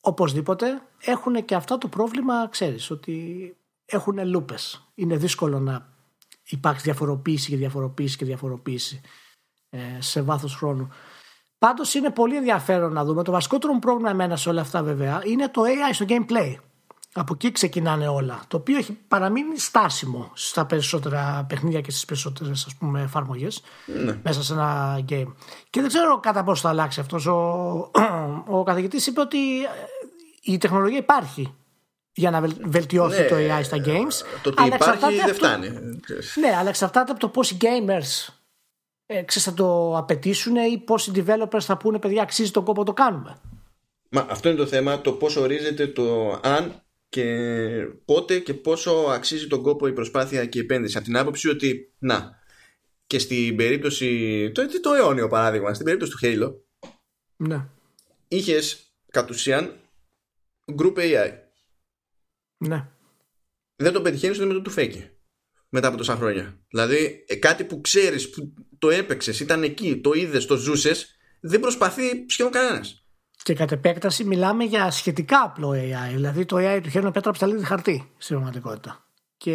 οπωσδήποτε 0.00 0.82
έχουν 1.00 1.44
και 1.44 1.54
αυτό 1.54 1.78
το 1.78 1.88
πρόβλημα, 1.88 2.48
ξέρεις, 2.48 2.90
ότι 2.90 3.56
έχουν 3.84 4.26
λούπες. 4.28 4.90
Είναι 4.94 5.16
δύσκολο 5.16 5.58
να 5.60 5.92
υπάρξει 6.48 6.82
διαφοροποίηση 6.82 7.50
και 7.50 7.56
διαφοροποίηση 7.56 8.16
και 8.16 8.24
διαφοροποίηση 8.24 9.00
ε, 9.04 9.08
σε 9.98 10.22
βάθος 10.22 10.54
χρόνου. 10.54 10.88
Πάντως 11.58 11.94
είναι 11.94 12.10
πολύ 12.10 12.36
ενδιαφέρον 12.36 12.92
να 12.92 13.04
δούμε. 13.04 13.22
Το 13.22 13.32
βασικότερο 13.32 13.78
πρόβλημα 13.78 14.10
εμένα 14.10 14.36
σε 14.36 14.48
όλα 14.48 14.60
αυτά 14.60 14.82
βέβαια 14.82 15.22
είναι 15.24 15.48
το 15.48 15.62
AI 15.62 15.94
στο 15.94 16.04
gameplay. 16.08 16.54
Από 17.12 17.32
εκεί 17.34 17.52
ξεκινάνε 17.52 18.08
όλα. 18.08 18.42
Το 18.48 18.56
οποίο 18.56 18.76
έχει 18.76 18.98
παραμείνει 19.08 19.58
στάσιμο 19.58 20.30
στα 20.34 20.66
περισσότερα 20.66 21.46
παιχνίδια 21.48 21.80
και 21.80 21.90
στις 21.90 22.04
περισσότερες 22.04 22.66
εφαρμογές 22.96 23.62
ναι. 24.04 24.18
μέσα 24.22 24.42
σε 24.42 24.52
ένα 24.52 24.98
game. 25.08 25.32
Και 25.70 25.80
δεν 25.80 25.88
ξέρω 25.88 26.20
κατά 26.20 26.44
πόσο 26.44 26.62
θα 26.62 26.68
αλλάξει 26.68 27.00
αυτός. 27.00 27.26
Ο, 27.26 27.90
ο 28.58 28.62
καθηγητής 28.62 29.06
είπε 29.06 29.20
ότι 29.20 29.62
ε, 29.62 29.68
η 30.42 30.58
τεχνολογία 30.58 30.98
υπάρχει 30.98 31.54
για 32.12 32.30
να 32.30 32.40
βελτιώσει 32.64 33.20
ναι, 33.20 33.26
το 33.26 33.36
AI 33.36 33.60
στα 33.62 33.76
games. 33.76 34.40
Το 34.42 34.48
ότι 34.50 34.66
υπάρχει 34.66 35.16
δεν 35.24 35.34
φτάνει. 35.34 35.68
Ναι, 36.40 36.56
αλλά 36.58 36.68
εξαρτάται 36.68 37.10
από 37.10 37.20
το 37.20 37.28
πώς 37.28 37.50
οι 37.50 37.56
gamers 37.60 38.37
ε, 39.10 39.22
ξέρεις, 39.22 39.48
θα 39.48 39.54
το 39.54 39.96
απαιτήσουν 39.96 40.56
ή 40.56 40.78
πώ 40.78 40.94
οι 40.94 41.12
developers 41.14 41.60
θα 41.60 41.76
πούνε 41.76 41.98
παιδιά 41.98 42.22
αξίζει 42.22 42.50
τον 42.50 42.64
κόπο 42.64 42.84
το 42.84 42.92
κάνουμε. 42.92 43.40
Μα 44.10 44.26
αυτό 44.30 44.48
είναι 44.48 44.58
το 44.58 44.66
θέμα, 44.66 45.00
το 45.00 45.12
πώς 45.12 45.36
ορίζεται 45.36 45.86
το 45.86 46.38
αν 46.42 46.82
και 47.08 47.24
πότε 48.04 48.38
και 48.38 48.54
πόσο 48.54 48.90
αξίζει 48.90 49.46
τον 49.46 49.62
κόπο 49.62 49.86
η 49.86 49.92
προσπάθεια 49.92 50.46
και 50.46 50.58
η 50.58 50.60
επένδυση. 50.60 50.96
Από 50.96 51.06
την 51.06 51.16
άποψη 51.16 51.48
ότι, 51.48 51.92
να, 51.98 52.38
και 53.06 53.18
στην 53.18 53.56
περίπτωση, 53.56 54.50
το, 54.54 54.80
το 54.80 54.92
αιώνιο 54.92 55.28
παράδειγμα, 55.28 55.74
στην 55.74 55.84
περίπτωση 55.84 56.12
του 56.12 56.18
Halo, 56.22 56.54
ναι. 57.36 57.66
είχες 58.28 58.92
κατ' 59.10 59.30
ουσίαν 59.30 59.76
group 60.78 60.94
AI 60.96 61.32
ναι. 62.58 62.88
Δεν 63.76 63.92
το 63.92 64.02
πετυχαίνεις 64.02 64.38
με 64.38 64.52
το 64.52 64.62
του 64.62 64.70
φέκει 64.70 65.10
μετά 65.68 65.88
από 65.88 65.96
τόσα 65.96 66.16
χρόνια. 66.16 66.58
Δηλαδή 66.68 67.24
ε, 67.26 67.34
κάτι 67.36 67.64
που 67.64 67.80
ξέρεις, 67.80 68.30
που 68.30 68.54
το 68.78 68.90
έπαιξες, 68.90 69.40
ήταν 69.40 69.62
εκεί, 69.62 70.00
το 70.00 70.12
είδες, 70.12 70.46
το 70.46 70.56
ζούσες, 70.56 71.16
δεν 71.40 71.60
προσπαθεί 71.60 72.24
σχεδόν 72.28 72.52
κανένας. 72.52 73.02
Και 73.42 73.54
κατ' 73.54 73.72
επέκταση 73.72 74.24
μιλάμε 74.24 74.64
για 74.64 74.90
σχετικά 74.90 75.42
απλό 75.42 75.70
AI. 75.70 76.12
Δηλαδή 76.14 76.44
το 76.44 76.56
AI 76.56 76.80
του 76.82 76.88
χέρι 76.88 77.10
πέτρα 77.10 77.32
ψαλίδι 77.32 77.64
χαρτί 77.64 78.12
στην 78.18 78.34
πραγματικότητα. 78.36 79.06
Και 79.36 79.54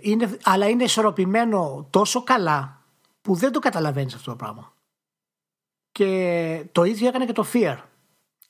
είναι, 0.00 0.38
αλλά 0.42 0.68
είναι 0.68 0.84
ισορροπημένο 0.84 1.86
τόσο 1.90 2.22
καλά 2.22 2.82
που 3.22 3.34
δεν 3.34 3.52
το 3.52 3.58
καταλαβαίνεις 3.58 4.14
αυτό 4.14 4.30
το 4.30 4.36
πράγμα. 4.36 4.74
Και 5.92 6.64
το 6.72 6.84
ίδιο 6.84 7.08
έκανε 7.08 7.26
και 7.26 7.32
το 7.32 7.46
Fear 7.52 7.76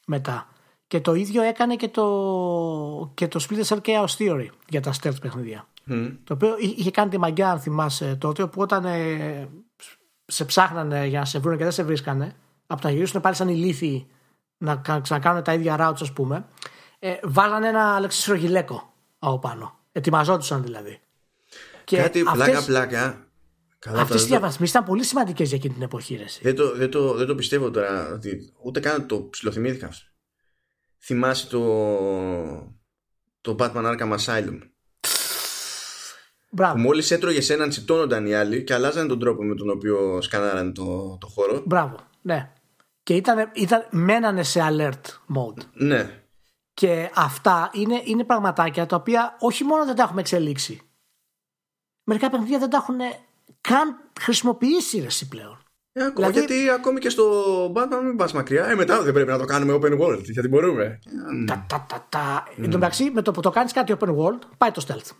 μετά. 0.07 0.49
Και 0.86 1.01
το 1.01 1.15
ίδιο 1.15 1.43
έκανε 1.43 1.77
και 1.77 1.89
το, 1.89 3.12
και 3.15 3.28
το 3.28 3.47
Splinter 3.49 3.65
Cell 3.65 3.81
Chaos 3.81 4.16
Theory 4.19 4.49
για 4.69 4.81
τα 4.81 4.93
stealth 5.03 5.20
παιχνίδια. 5.20 5.66
Το 6.24 6.34
οποίο 6.34 6.56
είχε 6.59 6.90
κάνει 6.90 7.10
τη 7.10 7.18
μαγιά, 7.18 7.50
αν 7.50 7.60
θυμάσαι 7.60 8.16
τότε, 8.20 8.42
όπου 8.42 8.60
όταν 8.60 8.84
ε, 8.84 9.48
σε 10.24 10.44
ψάχνανε 10.44 11.06
για 11.06 11.18
να 11.18 11.24
σε 11.24 11.38
βρουν 11.38 11.56
και 11.56 11.62
δεν 11.62 11.72
σε 11.72 11.82
βρίσκανε, 11.82 12.36
από 12.66 12.80
να 12.84 12.90
γυρίσουν 12.90 13.20
πάλι 13.20 13.34
σαν 13.34 13.48
ηλίθιοι 13.48 14.06
να 14.59 14.82
ξανακάνουν 15.02 15.42
τα 15.42 15.52
ίδια 15.52 15.76
routes, 15.80 16.00
ας 16.00 16.12
πούμε, 16.12 16.46
ε, 16.98 17.14
βάλανε 17.22 17.68
ένα 17.68 17.94
αλεξίσρο 17.94 18.34
γυλαίκο 18.34 18.92
από 19.18 19.38
πάνω. 19.38 19.78
Ετοιμαζόντουσαν 19.92 20.62
δηλαδή. 20.62 21.00
Κάτι 21.84 22.22
πλάκα-πλάκα. 22.32 23.26
Αυτές 23.86 24.22
οι 24.22 24.26
διαβασμοί 24.26 24.66
ήταν 24.68 24.84
πολύ 24.84 25.04
σημαντικές 25.04 25.48
για 25.48 25.56
εκείνη 25.56 25.74
την 25.74 25.82
εποχή. 25.82 26.20
Δεν 26.42 26.54
το, 26.54 26.76
δεν, 26.76 26.90
το, 26.90 27.14
δεν 27.14 27.26
το 27.26 27.34
πιστεύω 27.34 27.70
τώρα. 27.70 28.12
Ότι 28.12 28.52
ούτε 28.62 28.80
καν 28.80 29.06
το 29.06 29.28
ψιλοθυμήθηκα 29.30 29.90
θυμάσαι 30.98 31.46
το, 31.46 31.62
το 33.40 33.56
Batman 33.59 33.96
Arkham 33.96 34.18
Asylum; 34.18 34.59
Μπράβο. 36.54 36.74
Που 36.74 36.80
μόλις 36.80 37.10
έτρωγες 37.10 37.50
έναν, 37.50 37.68
τσιτώνονταν 37.68 38.26
οι 38.26 38.34
άλλοι 38.34 38.64
και 38.64 38.74
αλλάζαν 38.74 39.08
τον 39.08 39.18
τρόπο 39.18 39.42
με 39.42 39.54
τον 39.54 39.70
οποίο 39.70 40.22
σκανάραν 40.22 40.72
το, 40.72 41.18
το 41.20 41.26
χώρο. 41.26 41.62
Μπράβο. 41.64 41.96
Ναι. 42.22 42.52
Και 43.02 43.14
ήταν, 43.14 43.50
ήταν, 43.54 43.86
μένανε 43.90 44.42
σε 44.42 44.60
alert 44.70 45.34
mode. 45.36 45.62
Ναι. 45.72 46.22
Και 46.74 47.10
αυτά 47.14 47.70
είναι, 47.72 48.00
είναι 48.04 48.24
πραγματάκια 48.24 48.86
τα 48.86 48.96
οποία 48.96 49.36
όχι 49.38 49.64
μόνο 49.64 49.84
δεν 49.84 49.94
τα 49.94 50.02
έχουμε 50.02 50.20
εξελίξει. 50.20 50.80
Μερικά 52.04 52.30
παιχνίδια 52.30 52.58
δεν 52.58 52.70
τα 52.70 52.76
έχουν 52.76 52.98
καν 53.60 53.96
χρησιμοποιήσει 54.20 55.00
ρε 55.00 55.26
πλέον. 55.28 55.58
Ε, 55.92 56.04
ακόμα, 56.04 56.28
δηλαδή... 56.28 56.54
Γιατί 56.54 56.70
ακόμη 56.70 57.00
και 57.00 57.08
στο 57.08 57.32
Batman 57.74 58.00
μην 58.04 58.16
πας 58.16 58.32
μακριά. 58.32 58.66
Ε, 58.66 58.74
μετά 58.74 59.02
δεν 59.02 59.12
πρέπει 59.12 59.30
να 59.30 59.38
το 59.38 59.44
κάνουμε 59.44 59.78
open 59.80 60.00
world. 60.00 60.22
Γιατί 60.22 60.48
μπορούμε. 60.48 60.98
Τα, 61.46 61.64
τα, 61.68 61.86
τα, 61.88 62.06
τα. 62.08 62.44
Mm. 62.46 62.64
Εν 62.64 62.70
τω 62.70 62.78
μεταξύ, 62.78 63.10
με 63.10 63.22
το 63.22 63.30
που 63.30 63.40
το 63.40 63.50
κάνεις 63.50 63.72
κάτι 63.72 63.94
open 63.98 64.08
world, 64.08 64.38
πάει 64.58 64.70
το 64.70 64.84
stealth. 64.88 65.10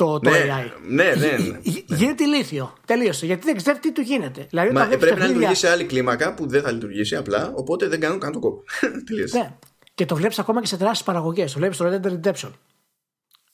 Το, 0.00 0.18
το 0.18 0.30
ναι, 0.30 0.38
AI. 0.38 0.70
Ναι, 0.88 1.04
ναι, 1.04 1.36
ναι. 1.48 1.58
Γίνεται 1.86 2.24
ηλίθιο. 2.24 2.72
Τελείωσε. 2.86 3.26
Γιατί 3.26 3.44
δεν 3.44 3.56
ξέρει 3.56 3.78
τι 3.78 3.92
του 3.92 4.00
γίνεται. 4.00 4.46
Δηλαδή, 4.50 4.70
Μα, 4.70 4.86
πρέπει 4.86 4.98
παιχνίδια... 4.98 5.26
να 5.26 5.32
λειτουργήσει 5.32 5.60
σε 5.60 5.70
άλλη 5.70 5.84
κλίμακα 5.84 6.34
που 6.34 6.48
δεν 6.48 6.62
θα 6.62 6.70
λειτουργήσει 6.70 7.16
απλά. 7.16 7.52
Οπότε 7.54 7.88
δεν 7.88 8.00
κάνουν 8.00 8.18
καν 8.18 8.32
το 8.32 8.38
κόπο. 8.38 8.62
Τελείωσε. 9.06 9.38
Ναι. 9.38 9.56
Και 9.94 10.04
το 10.04 10.16
βλέπεις 10.16 10.38
ακόμα 10.38 10.60
και 10.60 10.66
σε 10.66 10.76
τεράστιε 10.76 11.04
παραγωγές. 11.06 11.52
Το 11.52 11.58
βλέπεις 11.58 11.76
στο 11.76 11.86
Red 11.88 12.06
Dead 12.06 12.20
Redemption. 12.20 12.50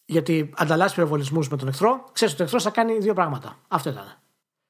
Γιατί 0.04 0.50
ανταλλάσσει 0.56 0.94
πυροβολισμούς 0.94 1.48
με 1.48 1.56
τον 1.56 1.68
εχθρό, 1.68 2.04
ξέρεις 2.12 2.32
ότι 2.32 2.42
ο 2.42 2.44
εχθρός 2.44 2.62
θα 2.62 2.70
κάνει 2.70 2.98
δύο 2.98 3.14
πράγματα. 3.14 3.58
Αυτό 3.68 3.90
ήταν. 3.90 4.18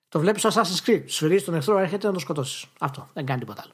Το 0.08 0.18
βλέπεις 0.18 0.42
στο 0.42 0.50
Assassin's 0.52 0.88
Creed. 0.88 1.02
Σφυρίζει 1.06 1.44
τον 1.44 1.54
εχθρό, 1.54 1.78
έρχεται 1.78 2.06
να 2.06 2.12
τον 2.12 2.20
σκοτώσεις. 2.20 2.64
Αυτό. 2.78 3.08
Δεν 3.12 3.26
κάνει 3.26 3.40
τίποτα 3.40 3.62
άλλο. 3.64 3.72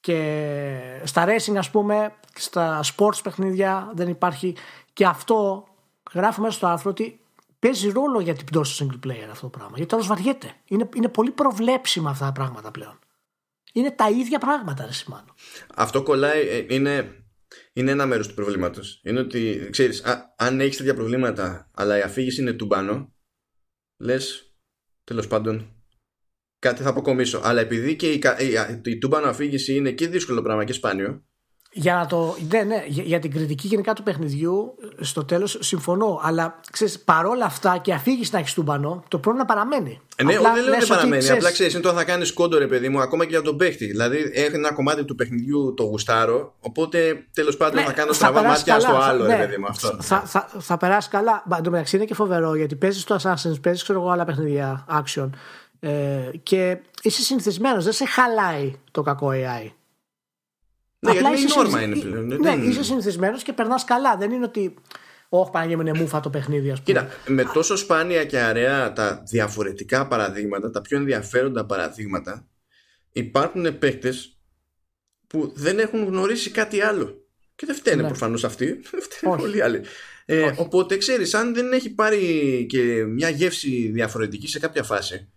Και 0.00 1.00
στα 1.04 1.24
racing, 1.26 1.56
ας 1.56 1.70
πούμε, 1.70 2.12
στα 2.34 2.80
sports 2.96 3.18
παιχνίδια 3.22 3.90
δεν 3.94 4.08
υπάρχει. 4.08 4.56
Και 4.92 5.06
αυτό 5.06 5.64
γράφει 6.16 6.40
μέσα 6.40 6.56
στο 6.56 6.66
άρθρο 6.66 6.90
ότι 6.90 7.20
παίζει 7.58 7.90
ρόλο 7.90 8.20
για 8.20 8.34
την 8.34 8.44
πτώση 8.46 8.86
single 8.86 9.06
player 9.06 9.28
αυτό 9.30 9.42
το 9.50 9.58
πράγμα. 9.58 9.76
Γιατί 9.76 9.90
τώρα 9.90 10.06
βαριέται. 10.06 10.54
Είναι, 10.64 10.88
είναι 10.94 11.08
πολύ 11.08 11.30
προβλέψιμα 11.30 12.10
αυτά 12.10 12.26
τα 12.26 12.32
πράγματα 12.32 12.70
πλέον. 12.70 12.98
Είναι 13.72 13.90
τα 13.90 14.10
ίδια 14.10 14.38
πράγματα, 14.38 14.86
ρε 14.86 14.92
Σιμάνο. 14.92 15.34
Αυτό 15.74 16.02
κολλάει, 16.02 16.48
ε, 16.48 16.66
είναι, 16.68 17.24
είναι 17.72 17.90
ένα 17.90 18.06
μέρος 18.06 18.28
του 18.28 18.34
προβλήματος. 18.34 19.00
Είναι 19.04 19.20
ότι, 19.20 19.68
ξέρεις, 19.70 20.02
αν 20.36 20.60
έχεις 20.60 20.76
τέτοια 20.76 20.94
προβλήματα, 20.94 21.70
αλλά 21.74 21.98
η 21.98 22.00
αφήγηση 22.02 22.40
είναι 22.40 22.52
τουμπάνο, 22.52 23.14
λες, 23.96 24.54
τέλος 25.04 25.26
πάντων, 25.26 25.76
κάτι 26.58 26.82
θα 26.82 26.88
αποκομίσω. 26.88 27.40
Αλλά 27.44 27.60
επειδή 27.60 27.96
και 27.96 28.12
η, 28.12 28.20
η, 28.38 28.80
η 28.90 28.98
τούμπανο 28.98 29.28
αφήγηση 29.28 29.74
είναι 29.74 29.92
και 29.92 30.08
δύσκολο 30.08 30.42
πράγμα 30.42 30.64
και 30.64 30.72
σπάνιο, 30.72 31.24
για, 31.78 31.94
να 31.94 32.06
το, 32.06 32.36
ναι, 32.52 32.62
ναι, 32.62 32.84
για, 32.86 33.02
για, 33.02 33.18
την 33.18 33.30
κριτική 33.30 33.66
γενικά 33.66 33.92
του 33.92 34.02
παιχνιδιού, 34.02 34.74
στο 35.00 35.24
τέλος 35.24 35.58
συμφωνώ. 35.60 36.20
Αλλά 36.22 36.60
ξέρεις, 36.70 37.00
παρόλα 37.00 37.44
αυτά 37.44 37.78
και 37.82 37.92
αφήγηση 37.92 38.30
να 38.32 38.38
έχεις 38.38 38.54
τούμπανο, 38.54 39.02
το 39.08 39.18
πρόβλημα 39.18 39.46
παραμένει. 39.46 40.00
Ε, 40.16 40.24
ναι, 40.24 40.34
απλά, 40.34 40.52
δεν 40.52 40.64
λέω 40.64 40.74
ότι 40.74 40.86
παραμένει. 40.86 41.22
Ξέρεις... 41.22 41.42
Απλά 41.42 41.52
ξέρεις, 41.52 41.72
είναι 41.72 41.82
το 41.82 41.92
θα 41.92 42.04
κάνεις 42.04 42.32
κόντο, 42.32 42.58
ρε 42.58 42.66
παιδί 42.66 42.88
μου, 42.88 43.00
ακόμα 43.00 43.24
και 43.24 43.30
για 43.30 43.42
τον 43.42 43.56
παίχτη. 43.56 43.86
Δηλαδή, 43.86 44.30
έχει 44.34 44.54
ένα 44.54 44.72
κομμάτι 44.72 45.04
του 45.04 45.14
παιχνιδιού 45.14 45.74
το 45.76 45.82
γουστάρω, 45.82 46.54
οπότε 46.60 47.26
τέλος 47.32 47.56
πάντων 47.56 47.74
ναι, 47.74 47.86
θα 47.86 47.92
κάνω 47.92 48.12
στραβά 48.12 48.42
μάτια 48.42 48.80
στο 48.80 48.96
άλλο, 48.96 49.24
ναι, 49.24 49.36
ρε 49.36 49.46
παιδί 49.46 49.56
μου. 49.56 49.66
Αυτό. 49.68 49.96
Θα, 50.00 50.22
θα, 50.26 50.48
θα, 50.58 50.76
περάσεις 50.76 51.10
καλά. 51.10 51.44
Εν 51.56 51.62
τω 51.62 51.70
μεταξύ 51.70 51.96
είναι 51.96 52.04
και 52.04 52.14
φοβερό 52.14 52.54
γιατί 52.54 52.74
παίζεις 52.76 53.02
στο 53.02 53.16
Assassin's, 53.22 53.60
παίζεις 53.62 53.82
ξέρω 53.82 54.00
εγώ 54.00 54.10
άλλα 54.10 54.24
παιχνίδια 54.24 54.86
action. 54.90 55.30
Ε, 55.80 55.90
και 56.42 56.78
είσαι 57.02 57.22
συνηθισμένος, 57.22 57.84
δεν 57.84 57.92
σε 57.92 58.06
χαλάει 58.06 58.74
το 58.90 59.02
κακό 59.02 59.30
AI. 59.32 59.70
Ναι, 60.98 61.10
Απλά 61.10 61.28
γιατί 61.28 61.40
είναι 61.40 61.52
νόρμα 61.56 61.82
είναι 61.82 61.96
πλέον. 61.96 62.26
Ναι, 62.26 62.54
ναι, 62.54 62.64
είσαι 62.64 62.82
συνηθισμένος 62.82 63.42
και 63.42 63.52
περνάς 63.52 63.84
καλά. 63.84 64.16
Δεν 64.16 64.30
είναι 64.30 64.44
ότι. 64.44 64.74
Όχι, 65.28 65.50
Παναγία 65.50 65.76
μου 65.76 65.96
μούφα 65.96 66.20
το 66.20 66.30
παιχνίδι, 66.30 66.70
ας 66.70 66.82
πούμε. 66.82 67.00
Κοίτα, 67.00 67.14
με 67.26 67.44
τόσο 67.52 67.76
σπάνια 67.76 68.24
και 68.24 68.38
αρέα 68.38 68.92
τα 68.92 69.22
διαφορετικά 69.26 70.06
παραδείγματα, 70.06 70.70
τα 70.70 70.80
πιο 70.80 70.98
ενδιαφέροντα 70.98 71.66
παραδείγματα, 71.66 72.46
υπάρχουν 73.12 73.78
παίκτες 73.78 74.38
που 75.26 75.52
δεν 75.54 75.78
έχουν 75.78 76.04
γνωρίσει 76.04 76.50
κάτι 76.50 76.80
άλλο. 76.80 77.24
Και 77.54 77.66
δεν 77.66 77.74
φταίνε 77.74 78.02
ναι. 78.02 78.08
προφανώς 78.08 78.44
αυτοί, 78.44 78.80
φταίνε 79.08 79.32
όλοι 79.42 79.62
άλλοι. 79.62 79.80
Ε, 80.24 80.52
οπότε 80.56 80.96
ξέρεις, 80.96 81.34
αν 81.34 81.54
δεν 81.54 81.72
έχει 81.72 81.90
πάρει 81.90 82.66
και 82.68 83.04
μια 83.04 83.28
γεύση 83.28 83.90
διαφορετική 83.92 84.48
σε 84.48 84.58
κάποια 84.58 84.82
φάση, 84.82 85.28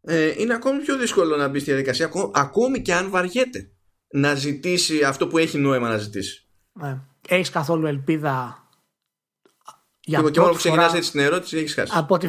ε, 0.00 0.32
είναι 0.36 0.54
ακόμη 0.54 0.82
πιο 0.82 0.96
δύσκολο 0.96 1.36
να 1.36 1.48
μπει 1.48 1.58
στη 1.58 1.70
διαδικασία, 1.70 2.10
ακόμη 2.32 2.82
και 2.82 2.94
αν 2.94 3.10
βαριέται 3.10 3.73
να 4.14 4.34
ζητήσει 4.34 5.02
αυτό 5.02 5.26
που 5.26 5.38
έχει 5.38 5.58
νόημα 5.58 5.88
να 5.88 5.96
ζητήσει. 5.96 6.46
Ναι. 6.72 6.98
Έχεις 7.28 7.50
καθόλου 7.50 7.86
ελπίδα. 7.86 8.66
Για 10.00 10.22
και, 10.22 10.30
και 10.30 10.40
μόνο 10.40 10.52
που 10.52 10.58
ξεκινάς 10.58 10.94
έτσι 10.94 11.10
την 11.10 11.20
ερώτηση 11.20 11.56
έχεις 11.58 11.74
χάσει. 11.74 11.92
Από 11.96 12.18
τη... 12.18 12.28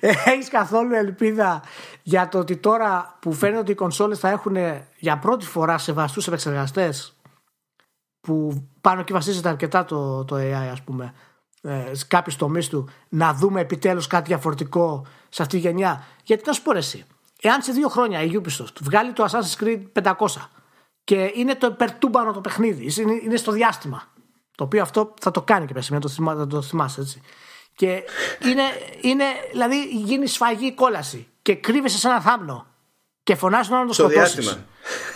Έχεις 0.00 0.48
καθόλου 0.48 0.94
ελπίδα 0.94 1.62
για 2.02 2.28
το 2.28 2.38
ότι 2.38 2.56
τώρα 2.56 3.18
που 3.20 3.32
φαίνεται 3.32 3.58
ότι 3.58 3.70
οι 3.70 3.74
κονσόλες 3.74 4.18
θα 4.18 4.28
έχουν 4.28 4.56
για 4.98 5.18
πρώτη 5.18 5.46
φορά 5.46 5.78
σεβαστούς 5.78 6.26
επεξεργαστές 6.26 7.16
που 8.20 8.66
πάνω 8.80 9.02
και 9.02 9.12
βασίζεται 9.12 9.48
αρκετά 9.48 9.84
το, 9.84 10.24
το 10.24 10.36
AI 10.36 10.68
ας 10.70 10.82
πούμε 10.82 11.14
ε, 11.62 11.94
σε 11.94 12.04
κάποιους 12.08 12.36
τομείς 12.36 12.68
του 12.68 12.88
να 13.08 13.34
δούμε 13.34 13.60
επιτέλους 13.60 14.06
κάτι 14.06 14.26
διαφορετικό 14.26 15.06
σε 15.28 15.42
αυτή 15.42 15.54
τη 15.54 15.60
γενιά 15.60 16.04
γιατί 16.24 16.42
να 16.46 16.52
σου 16.52 16.62
πω 16.62 16.76
εσύ 16.76 17.06
εάν 17.48 17.62
σε 17.62 17.72
δύο 17.72 17.88
χρόνια 17.88 18.22
η 18.22 18.40
Ubisoft 18.42 18.74
βγάλει 18.80 19.12
το 19.12 19.24
Assassin's 19.30 19.64
Creed 19.64 20.02
500 20.02 20.26
και 21.04 21.32
είναι 21.34 21.54
το 21.54 21.66
υπερτούμπανο 21.66 22.32
το 22.32 22.40
παιχνίδι, 22.40 23.02
είναι, 23.02 23.12
είναι 23.22 23.36
στο 23.36 23.52
διάστημα. 23.52 24.12
Το 24.54 24.64
οποίο 24.64 24.82
αυτό 24.82 25.14
θα 25.20 25.30
το 25.30 25.42
κάνει 25.42 25.66
και 25.66 25.72
πέσει, 25.72 25.92
να 25.92 26.00
το, 26.00 26.08
θυμά, 26.08 26.46
το 26.46 26.62
θυμάσαι 26.62 27.00
έτσι. 27.00 27.20
Και 27.74 28.02
είναι, 28.44 28.62
είναι, 29.00 29.24
δηλαδή 29.50 29.84
γίνει 29.88 30.26
σφαγή 30.26 30.74
κόλαση 30.74 31.28
και 31.42 31.54
κρύβεσαι 31.54 31.98
σε 31.98 32.08
ένα 32.08 32.20
θάμνο 32.20 32.66
και 33.22 33.34
φωνάζει 33.34 33.70
να 33.70 33.86
το 33.86 33.92
σκοτώσεις. 33.92 34.44
Στο 34.44 34.54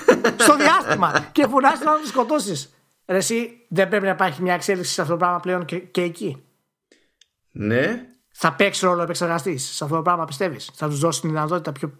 διάστημα. 0.06 0.36
στο 0.44 0.56
διάστημα. 0.56 1.28
και 1.32 1.46
φωνάζει 1.46 1.84
να 1.84 2.00
το 2.00 2.06
σκοτώσεις. 2.06 2.74
εσύ 3.04 3.66
δεν 3.68 3.88
πρέπει 3.88 4.04
να 4.04 4.10
υπάρχει 4.10 4.42
μια 4.42 4.54
εξέλιξη 4.54 4.92
σε 4.92 5.00
αυτό 5.00 5.12
το 5.12 5.18
πράγμα 5.18 5.40
πλέον 5.40 5.64
και, 5.64 5.78
και 5.78 6.02
εκεί. 6.02 6.42
Ναι. 7.50 8.06
Θα 8.28 8.52
παίξει 8.52 8.84
ρόλο 8.84 9.02
επεξεργαστής 9.02 9.74
σε 9.74 9.84
αυτό 9.84 9.96
το 9.96 10.02
πράγμα, 10.02 10.24
πιστεύεις; 10.24 10.70
Θα 10.74 10.88
τους 10.88 10.98
δώσει 10.98 11.20
τη 11.20 11.26
δυνατότητα 11.26 11.72
πιο 11.72 11.92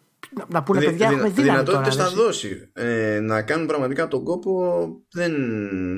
να 0.49 0.63
πούνε 0.63 0.81
παιδιά 0.81 1.07
έχουμε 1.07 1.29
δύναμη 1.29 1.43
Δυνατότητες 1.43 1.97
θα 1.97 2.11
δώσει. 2.11 2.71
Ε, 2.73 3.21
Να 3.21 3.43
κάνουν 3.43 3.67
πραγματικά 3.67 4.09
τον 4.09 4.25
κόπο 4.25 4.87
Δεν 5.13 5.33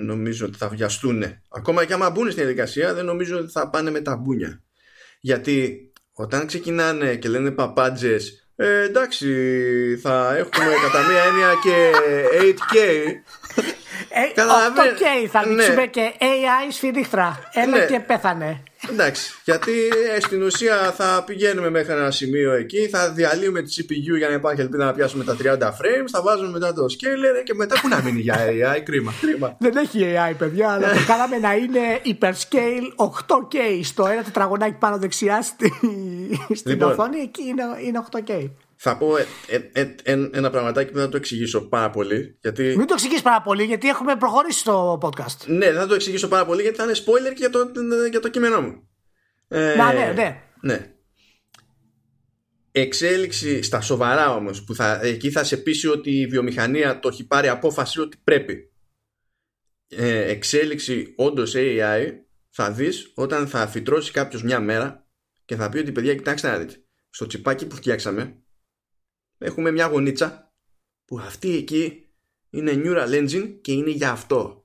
νομίζω 0.04 0.46
ότι 0.46 0.58
θα 0.58 0.68
βιαστούν 0.68 1.24
Ακόμα 1.48 1.84
και 1.84 1.92
άμα 1.92 2.10
μπουν 2.10 2.30
στην 2.30 2.42
διαδικασία 2.42 2.94
Δεν 2.94 3.04
νομίζω 3.04 3.38
ότι 3.38 3.50
θα 3.50 3.70
πάνε 3.70 3.90
με 3.90 4.00
τα 4.00 4.16
μπούνια. 4.16 4.62
Γιατί 5.20 5.92
όταν 6.12 6.46
ξεκινάνε 6.46 7.16
Και 7.16 7.28
λένε 7.28 7.50
παπάντζες 7.50 8.40
ε, 8.62 8.82
εντάξει, 8.82 9.26
θα 10.02 10.36
έχουμε 10.36 10.72
κατά 10.82 11.08
μία 11.08 11.22
έννοια 11.22 11.52
και 11.62 11.90
8K. 12.40 12.76
Ε, 14.12 14.40
8K 14.40 15.28
θα 15.30 15.42
δείξουμε 15.42 15.74
ναι. 15.74 15.86
και 15.86 16.12
AI 16.18 16.72
σφυρίχτρα. 16.72 17.50
Ένα 17.52 17.78
ναι. 17.78 17.86
και 17.86 18.00
πέθανε. 18.00 18.62
Εντάξει, 18.90 19.34
γιατί 19.44 19.72
ε, 20.16 20.20
στην 20.20 20.42
ουσία 20.42 20.76
θα 20.96 21.22
πηγαίνουμε 21.26 21.70
μέχρι 21.70 21.92
ένα 21.92 22.10
σημείο 22.10 22.52
εκεί, 22.52 22.88
θα 22.88 23.10
διαλύουμε 23.10 23.62
τη 23.62 23.74
CPU 23.78 24.16
για 24.16 24.28
να 24.28 24.34
υπάρχει 24.34 24.60
ελπίδα 24.60 24.84
να 24.84 24.92
πιάσουμε 24.92 25.24
τα 25.24 25.36
30 25.42 25.46
frames, 25.68 26.08
θα 26.10 26.22
βάζουμε 26.22 26.50
μετά 26.50 26.72
το 26.72 26.84
scaler 26.84 27.44
και 27.44 27.54
μετά 27.54 27.80
που 27.80 27.88
να 27.88 28.02
μείνει 28.02 28.20
για 28.20 28.36
AI, 28.36 28.80
κρίμα, 28.84 29.14
κρίμα. 29.20 29.56
Δεν 29.58 29.76
έχει 29.76 30.14
AI 30.16 30.34
παιδιά, 30.38 30.68
αλλά 30.70 30.92
το 30.92 31.04
κάναμε 31.06 31.38
να 31.38 31.54
είναι 31.54 32.00
hyperscale 32.04 33.06
8K 33.26 33.80
στο 33.82 34.06
ένα 34.06 34.22
τετραγωνάκι 34.22 34.76
πάνω 34.78 34.98
δεξιά 34.98 35.42
στη, 35.42 35.72
στην 36.54 36.70
λοιπόν, 36.70 36.90
οθόνη, 36.90 37.18
εκεί 37.20 37.42
είναι, 37.42 37.62
είναι 37.86 38.04
8K. 38.10 38.50
Θα 38.82 38.96
πω 38.96 39.16
ε, 39.16 39.26
ε, 39.72 39.94
ε, 40.02 40.28
ένα 40.32 40.50
πραγματάκι 40.50 40.92
που 40.92 40.98
θα 40.98 41.08
το 41.08 41.16
εξηγήσω 41.16 41.68
πάρα 41.68 41.90
πολύ. 41.90 42.38
Γιατί... 42.40 42.62
Μην 42.76 42.86
το 42.86 42.92
εξηγήσει 42.92 43.22
πάρα 43.22 43.42
πολύ, 43.42 43.64
γιατί 43.64 43.88
έχουμε 43.88 44.16
προχωρήσει 44.16 44.58
στο 44.58 44.98
podcast. 45.02 45.46
Ναι, 45.46 45.72
θα 45.72 45.86
το 45.86 45.94
εξηγήσω 45.94 46.28
πάρα 46.28 46.46
πολύ, 46.46 46.62
γιατί 46.62 46.76
θα 46.76 46.84
είναι 46.84 46.92
spoiler 46.92 47.28
και 47.28 47.36
για 47.36 47.50
το, 47.50 47.70
για 48.10 48.20
το 48.20 48.28
κείμενό 48.28 48.60
μου. 48.60 48.88
Ε, 49.48 49.74
Μα, 49.76 49.92
ναι, 49.92 50.12
ναι. 50.16 50.42
ναι. 50.60 50.94
Εξέλιξη 52.72 53.62
στα 53.62 53.80
σοβαρά 53.80 54.34
όμως 54.34 54.64
που 54.64 54.74
θα, 54.74 55.00
εκεί 55.02 55.30
θα 55.30 55.44
σε 55.44 55.56
πείσει 55.56 55.88
ότι 55.88 56.10
η 56.10 56.26
βιομηχανία 56.26 57.00
το 57.00 57.08
έχει 57.08 57.26
πάρει 57.26 57.48
απόφαση 57.48 58.00
ότι 58.00 58.16
πρέπει 58.24 58.72
ε, 59.88 60.30
εξέλιξη 60.30 61.14
όντως 61.16 61.54
AI 61.56 62.12
θα 62.50 62.70
δεις 62.70 63.12
όταν 63.14 63.48
θα 63.48 63.66
φυτρώσει 63.66 64.12
κάποιος 64.12 64.42
μια 64.42 64.60
μέρα 64.60 65.06
και 65.44 65.56
θα 65.56 65.68
πει 65.68 65.78
ότι 65.78 65.92
παιδιά 65.92 66.14
κοιτάξτε 66.14 66.50
να 66.50 66.58
δείτε 66.58 66.74
στο 67.10 67.26
τσιπάκι 67.26 67.66
που 67.66 67.74
φτιάξαμε 67.74 68.39
έχουμε 69.40 69.70
μια 69.70 69.86
γωνίτσα 69.86 70.52
που 71.04 71.18
αυτή 71.18 71.56
εκεί 71.56 72.08
είναι 72.50 72.72
neural 72.84 73.08
engine 73.08 73.58
και 73.60 73.72
είναι 73.72 73.90
για 73.90 74.10
αυτό. 74.10 74.64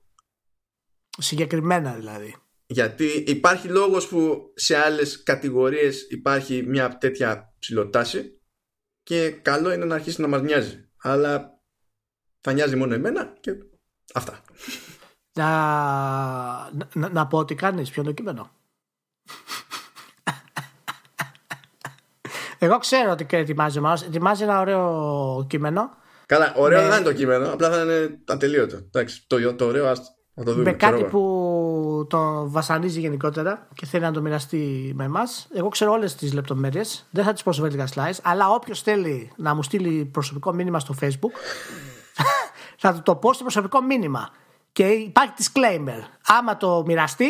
Συγκεκριμένα 1.18 1.94
δηλαδή. 1.94 2.36
Γιατί 2.66 3.06
υπάρχει 3.06 3.68
λόγος 3.68 4.08
που 4.08 4.52
σε 4.54 4.76
άλλες 4.76 5.22
κατηγορίες 5.22 6.06
υπάρχει 6.10 6.62
μια 6.62 6.98
τέτοια 6.98 7.54
ψηλοτάση 7.58 8.40
και 9.02 9.30
καλό 9.30 9.72
είναι 9.72 9.84
να 9.84 9.94
αρχίσει 9.94 10.20
να 10.20 10.28
μας 10.28 10.42
νοιάζει. 10.42 10.88
Αλλά 10.96 11.60
θα 12.40 12.52
νοιάζει 12.52 12.76
μόνο 12.76 12.94
εμένα 12.94 13.36
και 13.40 13.52
αυτά. 14.14 14.44
Να, 15.32 15.50
να, 16.94 17.08
να 17.08 17.26
πω 17.26 17.38
ότι 17.38 17.54
κάνεις 17.54 17.90
ποιο 17.90 18.02
είναι 18.02 18.10
το 18.10 18.16
κείμενο. 18.16 18.50
Εγώ 22.66 22.78
ξέρω 22.78 23.10
ότι 23.10 23.26
ετοιμάζει 23.30 23.78
ο 23.78 23.94
Ετοιμάζει 24.06 24.42
ένα 24.42 24.60
ωραίο 24.60 25.46
κείμενο. 25.48 25.90
Καλά, 26.26 26.52
ωραίο 26.56 26.80
δεν 26.80 26.92
είναι 26.92 27.04
το 27.04 27.12
κείμενο. 27.12 27.52
Απλά 27.52 27.70
θα 27.70 27.82
είναι 27.82 28.18
ατελείωτο. 28.26 28.76
Εντάξει, 28.76 29.24
το, 29.26 29.54
το 29.54 29.66
ωραίο 29.66 29.86
άστο. 29.86 30.14
Να 30.34 30.44
το 30.44 30.52
δούμε, 30.52 30.64
με 30.64 30.72
κάτι 30.72 31.04
που 31.04 32.06
τον 32.08 32.50
βασανίζει 32.50 33.00
γενικότερα 33.00 33.68
και 33.74 33.86
θέλει 33.86 34.02
να 34.02 34.12
το 34.12 34.20
μοιραστεί 34.20 34.92
με 34.94 35.04
εμάς. 35.04 35.48
Εγώ 35.54 35.68
ξέρω 35.68 35.92
όλες 35.92 36.14
τις 36.14 36.32
λεπτομέρειες. 36.32 37.06
Δεν 37.10 37.24
θα 37.24 37.32
τις 37.32 37.42
πω 37.42 37.52
σε 37.52 37.62
slides. 37.94 38.18
Αλλά 38.22 38.50
όποιος 38.50 38.82
θέλει 38.82 39.32
να 39.36 39.54
μου 39.54 39.62
στείλει 39.62 40.04
προσωπικό 40.04 40.52
μήνυμα 40.52 40.78
στο 40.78 40.94
Facebook, 41.00 41.32
θα 42.82 42.94
του 42.94 43.02
το 43.02 43.16
πω 43.16 43.32
στο 43.32 43.42
προσωπικό 43.42 43.82
μήνυμα. 43.82 44.30
Και 44.72 44.86
υπάρχει 44.86 45.32
disclaimer. 45.38 46.02
Άμα 46.26 46.56
το 46.56 46.82
μοιραστεί, 46.86 47.26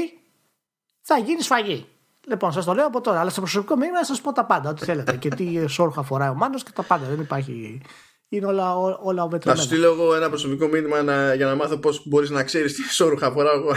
θα 1.00 1.18
γίνει 1.18 1.42
σφαγή. 1.42 1.86
Λοιπόν, 2.28 2.52
σας 2.52 2.64
το 2.64 2.72
λέω 2.74 2.86
από 2.86 3.00
τώρα. 3.00 3.20
Αλλά 3.20 3.30
στο 3.30 3.40
προσωπικό 3.40 3.76
μήνυμα 3.76 3.98
θα 3.98 4.04
σας 4.04 4.20
πω 4.20 4.32
τα 4.32 4.44
πάντα. 4.44 4.70
Ό,τι 4.70 4.84
θέλετε. 4.84 5.16
και 5.16 5.28
τι 5.28 5.66
σόρχα 5.66 6.02
φοράει 6.02 6.28
ο 6.28 6.34
Μάνος 6.34 6.62
και 6.62 6.70
τα 6.74 6.82
πάντα. 6.82 7.06
Δεν 7.06 7.20
υπάρχει. 7.20 7.80
Είναι 8.28 8.46
όλα, 8.46 8.76
όλα 9.02 9.28
Θα 9.40 9.56
σου 9.56 9.62
στείλω 9.62 9.86
εγώ 9.86 10.14
ένα 10.14 10.28
προσωπικό 10.28 10.66
μήνυμα 10.66 11.02
να, 11.02 11.34
για 11.34 11.46
να 11.46 11.54
μάθω 11.54 11.76
πώς 11.76 12.02
μπορείς 12.06 12.30
να 12.30 12.42
ξέρεις 12.42 12.74
τι 12.74 12.82
σόρχα 12.82 13.30
φοράω 13.30 13.54
εγώ. 13.54 13.72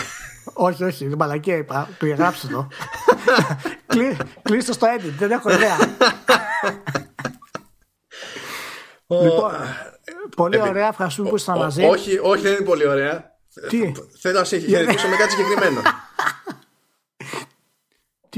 όχι, 0.67 0.83
όχι. 0.83 1.05
Είναι 1.05 1.15
μαλακία 1.15 1.55
είπα. 1.55 1.89
Του 1.99 2.05
γράψτε 2.05 2.47
το. 2.47 2.67
Κλείστε 4.41 4.73
στο 4.73 4.87
edit. 4.97 5.13
Δεν 5.17 5.31
έχω 5.31 5.49
ιδέα. 5.49 5.77
λοιπόν, 9.07 9.51
πολύ 10.35 10.61
ωραία. 10.61 10.87
Ευχαριστούμε 10.87 11.29
που 11.29 11.35
ήσασταν 11.35 11.57
μαζί. 11.57 11.83
Όχι, 11.83 12.19
όχι, 12.21 12.41
δεν 12.41 12.53
είναι 12.53 12.65
πολύ 12.65 12.87
ωραία. 12.87 13.37
Τι; 13.69 13.91
Θέλω 14.19 14.39
να 14.39 14.45
σε 14.45 14.57
χαιρετήσω 14.57 15.07
με 15.07 15.15
κάτι 15.15 15.31
συγκεκριμένο. 15.31 15.81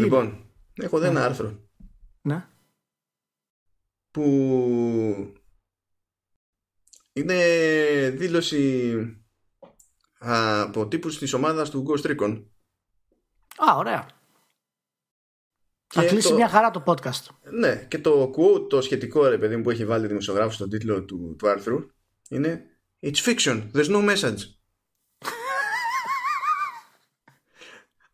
Τι 0.01 0.07
λοιπόν, 0.07 0.45
έχω 0.73 0.99
δει 0.99 1.05
ένα 1.05 1.19
ναι. 1.19 1.25
άρθρο. 1.25 1.59
Ναι. 2.21 2.47
Που 4.11 5.33
είναι 7.13 8.09
δήλωση 8.09 8.95
από 10.19 10.87
τύπους 10.87 11.17
της 11.17 11.33
ομάδας 11.33 11.69
του 11.69 11.85
Ghost 11.87 12.05
Recon. 12.05 12.43
Α, 13.69 13.75
ωραία. 13.75 14.07
Θα 15.93 16.05
κλείσει 16.05 16.33
μια 16.33 16.49
χαρά 16.49 16.71
το 16.71 16.83
podcast. 16.85 17.27
Ναι, 17.51 17.85
και 17.87 17.99
το 17.99 18.33
quote 18.37 18.69
το 18.69 18.81
σχετικό 18.81 19.27
ρε 19.27 19.37
παιδί 19.37 19.55
μου 19.55 19.63
που 19.63 19.69
έχει 19.69 19.85
βάλει 19.85 20.07
δημοσιογράφος 20.07 20.55
στον 20.55 20.69
τίτλο 20.69 21.03
του, 21.03 21.35
του 21.37 21.49
άρθρου 21.49 21.87
είναι 22.29 22.65
It's 22.99 23.35
fiction, 23.35 23.71
there's 23.73 23.89
no 23.89 24.15
message. 24.15 24.60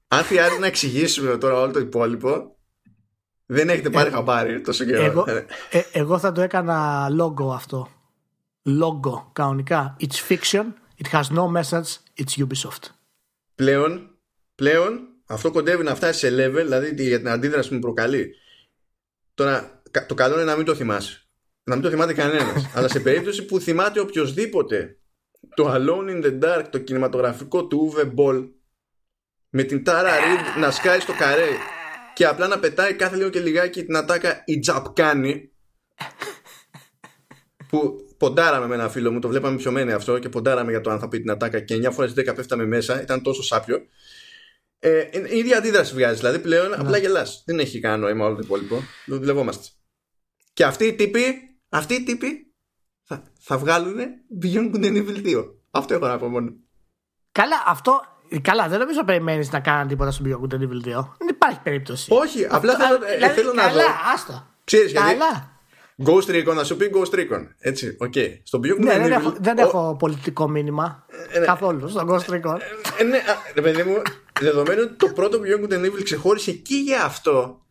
Αν 0.08 0.24
χρειάζεται 0.24 0.60
να 0.60 0.68
εξηγήσουμε 0.68 1.38
τώρα 1.38 1.60
όλο 1.60 1.72
το 1.72 1.80
υπόλοιπο, 1.80 2.58
δεν 3.46 3.70
έχετε 3.70 3.90
πάρει 3.90 4.10
ε, 4.10 4.12
χαμπάρι 4.12 4.62
τόσο 4.62 4.86
καιρό. 4.86 5.04
Εγώ, 5.04 5.26
ε, 5.70 5.82
εγώ 5.92 6.20
θα 6.20 6.32
το 6.32 6.42
έκανα 6.42 7.10
λόγο 7.10 7.52
αυτό. 7.52 7.90
Λόγο, 8.64 9.30
κανονικά. 9.34 9.96
It's 10.00 10.30
fiction, 10.30 10.66
it 11.04 11.08
has 11.12 11.24
no 11.24 11.48
message, 11.48 11.98
it's 12.20 12.46
Ubisoft. 12.46 12.90
Πλέον, 13.56 14.18
πλέον 14.56 15.08
αυτό 15.26 15.52
κοντεύει 15.52 15.84
να 15.84 15.96
φτάσει 15.96 16.20
σε 16.20 16.28
level, 16.28 16.62
δηλαδή 16.64 17.04
για 17.04 17.18
την 17.18 17.30
αντίδραση 17.30 17.68
που 17.70 17.76
μου 17.76 17.82
προκαλεί. 17.82 18.36
Τώρα, 19.34 19.82
το 20.08 20.14
καλό 20.14 20.36
είναι 20.36 20.44
να 20.44 20.56
μην 20.56 20.66
το 20.66 20.76
θυμάσαι. 20.76 21.22
Να 21.64 21.74
μην 21.76 21.84
το 21.84 21.90
θυμάται 21.90 22.14
κανένας. 22.14 22.70
αλλά 22.76 22.88
σε 22.88 23.00
περίπτωση 23.00 23.46
που 23.46 23.60
θυμάται 23.60 24.00
οποιοδήποτε 24.00 24.98
το 25.56 25.74
Alone 25.74 26.10
in 26.10 26.26
the 26.26 26.40
Dark, 26.44 26.64
το 26.70 26.78
κινηματογραφικό 26.80 27.68
του 27.68 27.94
Uwe 27.94 28.14
Boll, 28.16 28.50
με 29.50 29.64
την 29.64 29.84
Τάρα 29.84 30.12
Reid 30.12 30.60
να 30.60 30.72
σκάει 30.72 31.00
στο 31.00 31.14
καρέ 31.14 31.50
και 32.14 32.26
απλά 32.26 32.48
να 32.48 32.60
πετάει 32.60 32.94
κάθε 32.94 33.16
λίγο 33.16 33.30
και 33.30 33.40
λιγάκι 33.40 33.86
την 33.86 33.96
ατάκα 33.96 34.44
η 34.46 34.60
Τζαπκάνη 34.60 35.52
που 37.70 38.08
ποντάραμε 38.18 38.68
με 38.68 38.76
ένα 38.76 38.90
φίλο 38.90 39.12
μου, 39.12 39.20
το 39.20 39.28
βλέπαμε 39.28 39.58
πιωμένοι 39.58 39.92
αυτό 39.92 40.20
και 40.20 40.30
ποντάραμε 40.30 40.72
για 40.72 40.82
το 40.82 40.90
αν 40.90 41.00
θα 41.00 41.08
πει 41.08 41.20
την 41.20 41.32
ατάκα 41.32 41.60
και 41.60 41.76
9 41.76 41.92
φορές 41.92 42.12
10 42.12 42.36
πέφταμε 42.36 42.66
μέσα, 42.66 43.02
ήταν 43.02 43.22
τόσο 43.22 43.44
σάπιο. 43.44 43.80
Ε, 44.80 45.10
η 45.30 45.38
ίδια 45.38 45.58
αντίδραση 45.58 45.94
βγάζει, 45.94 46.18
δηλαδή 46.18 46.40
πλέον 46.40 46.70
ναι. 46.70 46.76
απλά 46.76 46.98
γελάς. 46.98 47.44
Δεν 47.46 47.60
έχει 47.60 47.80
κανένα 47.80 48.02
νόημα 48.02 48.26
όλο 48.26 48.36
το 48.36 48.42
υπόλοιπο. 48.44 48.84
Δουλευόμαστε. 49.06 49.68
Και 50.54 50.64
αυτοί 50.64 50.86
οι 50.86 50.96
τύποι, 50.96 51.24
αυτοί 51.70 51.94
οι 51.94 52.04
τύποι 52.04 52.54
θα, 53.04 53.24
θα 53.40 53.58
βγάλουν 53.58 53.98
Beyond 54.42 54.76
Good 54.76 54.84
and 54.84 55.06
Evil 55.06 55.26
2. 55.26 55.54
Αυτό 55.72 55.94
έχω 55.94 56.08
να 56.08 56.18
πω 56.18 56.28
μόνο. 56.28 56.54
Καλά, 57.32 57.64
αυτό 57.66 58.02
Καλά, 58.42 58.68
δεν 58.68 58.80
νομίζω 58.80 59.04
περιμένεις 59.04 59.52
να 59.52 59.60
κάνουν 59.60 59.88
τίποτα 59.88 60.12
στο 60.12 60.24
Beyond 60.28 60.44
Good 60.44 60.54
and 60.54 60.62
Evil 60.62 60.98
2. 60.98 61.06
Δεν 61.18 61.28
υπάρχει 61.30 61.60
περίπτωση. 61.64 62.14
Όχι, 62.14 62.48
απλά 62.50 62.76
θέλω, 62.76 63.00
ε, 63.06 63.16
δηλαδή, 63.16 63.34
θέλω 63.34 63.54
να 63.54 63.62
καλά, 63.62 63.74
δω. 63.74 63.90
Άστο. 64.14 64.48
Ξέρεις 64.64 64.92
γιατί; 64.92 65.08
Καλά. 65.08 65.56
Ghost 66.06 66.30
Recon, 66.30 66.56
να 66.56 66.64
σου 66.64 66.78
πει 66.78 66.92
Ghost 66.94 67.16
Recon. 67.16 67.48
Έτσι, 67.60 67.98
OK. 68.00 68.12
Okay. 68.16 68.40
Στο 68.44 68.60
Beyond 68.60 68.80
ναι, 68.80 69.00
δεν, 69.00 69.12
έχω, 69.12 69.36
δεν 69.40 69.58
έχω 69.58 69.96
πολιτικό 70.00 70.50
μήνυμα 70.50 71.06
ε, 71.32 71.40
ναι. 71.40 71.46
καθόλου 71.46 71.90
στο 71.90 72.06
Ghost 72.10 72.34
Recon. 72.34 72.60
Ε, 72.98 73.04
ναι, 73.04 73.20
ρε 73.54 73.62
παιδί 73.62 73.84
μου, 73.84 74.02
δεδομένου 74.40 74.82
ότι 74.84 74.94
το 74.94 75.08
πρώτο 75.08 75.40
Beyond 75.44 75.66
Good 75.66 75.74
and 75.74 75.86
Evil 75.86 76.04
ξεχώρισε 76.04 76.52
και 76.52 76.76
για 76.76 77.04
αυτό 77.04 77.62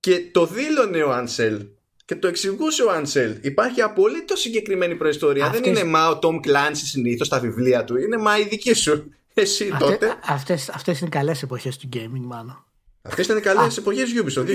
και 0.00 0.30
το 0.32 0.46
δήλωνε 0.46 1.02
ο 1.02 1.10
Ansel 1.18 1.66
και 2.10 2.16
το 2.16 2.28
εξηγούσε 2.28 2.82
ο 2.82 2.90
Άνσελ. 2.90 3.36
Υπάρχει 3.40 3.80
απολύτως 3.80 4.40
συγκεκριμένη 4.40 4.94
προϊστορία. 4.94 5.44
Αυτές... 5.44 5.60
Δεν 5.60 5.70
είναι 5.70 5.84
μα 5.84 6.08
ο 6.08 6.18
Τόμ 6.18 6.40
Κλάνσι 6.40 6.86
συνήθως 6.86 7.26
στα 7.26 7.40
βιβλία 7.40 7.84
του. 7.84 7.96
Είναι 7.96 8.16
μα 8.16 8.38
η 8.38 8.44
δική 8.44 8.72
σου. 8.72 9.14
Εσύ 9.34 9.70
Αυτέ, 9.72 9.84
τότε. 9.84 10.18
Αυτές, 10.24 10.68
αυτές 10.68 11.00
είναι 11.00 11.08
καλές 11.08 11.42
εποχές 11.42 11.76
του 11.76 11.88
gaming, 11.92 12.22
μάλλον. 12.22 12.64
Αυτές 13.02 13.24
ήταν 13.24 13.36
οι 13.36 13.40
καλές 13.40 13.76
εποχές 13.76 14.10
Ubisoft. 14.16 14.46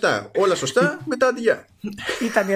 2006-2007. 0.00 0.26
Όλα 0.36 0.54
σωστά, 0.54 0.98
μετά 1.06 1.26
αντιγεια. 1.26 1.66
Ήταν, 2.22 2.46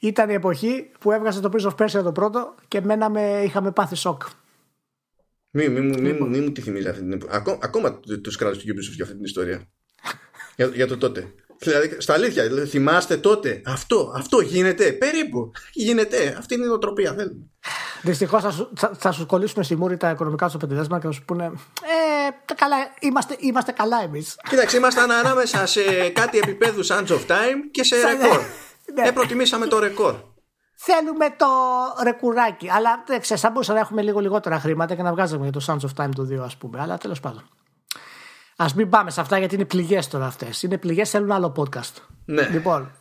ήταν 0.00 0.30
η 0.30 0.34
εποχή 0.34 0.90
που 0.98 1.12
έβγαζε 1.12 1.40
το 1.40 1.50
Prince 1.52 1.70
of 1.70 1.84
Persia 1.84 2.02
το 2.02 2.12
πρώτο 2.12 2.54
και 2.68 2.80
μέναμε, 2.80 3.42
είχαμε 3.44 3.72
πάθει 3.72 3.94
σοκ. 3.94 4.22
Μην 5.50 5.72
μη, 5.72 5.80
μη, 5.80 6.00
μη, 6.00 6.12
μη, 6.12 6.40
μου 6.40 6.52
τη 6.52 6.60
θυμίζει 6.60 6.88
αυτή 6.88 7.00
την 7.00 7.12
εποχή. 7.12 7.36
Ακόμα, 7.36 7.58
ακόμα 7.62 8.00
τους 8.22 8.36
κράτους 8.36 8.58
του 8.62 8.74
Ubisoft 8.74 8.94
για 8.94 9.04
αυτή 9.04 9.16
την 9.16 9.24
ιστορία. 9.24 9.68
για, 10.56 10.66
για 10.66 10.86
το 10.86 10.96
τότε. 10.96 11.34
Δηλαδή, 11.62 11.96
στα 12.00 12.12
αλήθεια, 12.12 12.42
δηλαδή, 12.42 12.66
θυμάστε 12.66 13.16
τότε. 13.16 13.62
Αυτό, 13.66 14.12
αυτό 14.16 14.40
γίνεται. 14.40 14.92
Περίπου. 14.92 15.50
Γίνεται. 15.72 16.34
Αυτή 16.38 16.54
είναι 16.54 16.64
η 16.64 16.66
νοοτροπία. 16.66 17.16
Δυστυχώς 18.02 18.42
θα, 18.42 18.50
σου, 18.50 18.70
θα, 18.76 18.92
θα 18.98 19.12
σου 19.12 19.26
κολλήσουμε 19.26 19.64
στη 19.64 19.76
μούρη 19.76 19.96
τα 19.96 20.10
οικονομικά 20.10 20.48
σου 20.48 20.56
πεντεδέσμα 20.56 20.98
και 21.00 21.06
θα 21.06 21.12
σου 21.12 21.24
πούνε 21.24 21.44
Ε, 21.44 22.54
καλά, 22.54 22.76
είμαστε, 23.00 23.36
είμαστε 23.38 23.72
καλά 23.72 24.02
εμείς. 24.02 24.36
Κοίταξε, 24.48 24.76
ήμασταν 24.76 25.10
ανάμεσα 25.10 25.66
σε 25.66 26.08
κάτι 26.08 26.38
επίπεδους 26.38 26.88
Sands 26.90 27.08
of 27.08 27.26
Time 27.26 27.58
και 27.70 27.84
σε 27.84 27.96
ρεκόρ. 27.96 28.40
Ναι. 28.94 29.08
Ε, 29.08 29.10
προτιμήσαμε 29.10 29.66
το 29.66 29.78
ρεκόρ. 29.78 30.14
Θέλουμε 30.74 31.34
το 31.36 31.46
ρεκουράκι. 32.02 32.70
Αλλά 32.70 33.04
δεν 33.06 33.20
ξέρω, 33.20 33.40
θα 33.40 33.50
μπορούσαμε 33.50 33.78
να 33.78 33.84
έχουμε 33.84 34.02
λίγο 34.02 34.20
λιγότερα 34.20 34.58
χρήματα 34.60 34.94
και 34.94 35.02
να 35.02 35.12
βγάζουμε 35.12 35.42
για 35.48 35.52
το 35.52 35.64
Sands 35.66 35.86
of 35.88 36.04
Time 36.04 36.10
το 36.14 36.22
2, 36.30 36.36
ας 36.44 36.56
πούμε. 36.56 36.80
Αλλά 36.80 36.98
τέλος 36.98 37.20
πάντων. 37.20 37.48
Α 38.62 38.66
μην 38.76 38.88
πάμε 38.88 39.10
σε 39.10 39.20
αυτά 39.20 39.38
γιατί 39.38 39.54
είναι 39.54 39.64
πληγές 39.64 40.08
τώρα 40.08 40.26
αυτές. 40.26 40.62
Είναι 40.62 40.78
πληγές, 40.78 41.10
θέλουν 41.10 41.32
άλλο 41.32 41.54
podcast. 41.56 42.02
Ναι. 42.24 42.48
Λοιπόν, 42.48 42.92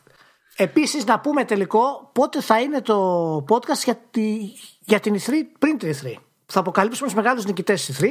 επίσης 0.56 1.06
να 1.06 1.20
πούμε 1.20 1.44
τελικό 1.44 2.10
πότε 2.14 2.42
θα 2.42 2.62
είναι 2.62 2.82
το 2.82 3.36
podcast 3.50 3.84
για, 3.84 4.00
τη, 4.12 4.38
για 4.80 5.00
την 5.00 5.16
E3 5.16 5.30
πριν 5.60 5.78
την 5.78 5.94
E3. 5.94 6.14
Θα 6.46 6.60
αποκαλύψουμε 6.60 7.10
του 7.10 7.16
μεγάλους 7.16 7.46
νικητές 7.46 7.86
της 7.86 8.00
E3. 8.00 8.06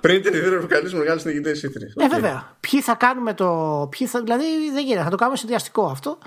Πριν 0.00 0.22
την 0.22 0.32
E3 0.34 0.50
θα 0.50 0.56
αποκαλύψουμε 0.56 1.00
μεγάλους 1.00 1.24
νικητές 1.24 1.60
της 1.60 1.70
E3. 1.70 1.80
Ναι, 1.94 2.08
βέβαια. 2.08 2.56
Ποιοι 2.60 2.80
θα 2.80 2.94
κάνουμε 2.94 3.34
το. 3.34 3.88
Ποιοι 3.90 4.06
θα, 4.06 4.22
δηλαδή 4.22 4.44
δεν 4.72 4.84
γίνεται. 4.84 5.04
Θα 5.04 5.10
το 5.10 5.16
κάνουμε 5.16 5.36
συνδυαστικό 5.36 5.86
αυτό. 5.86 6.18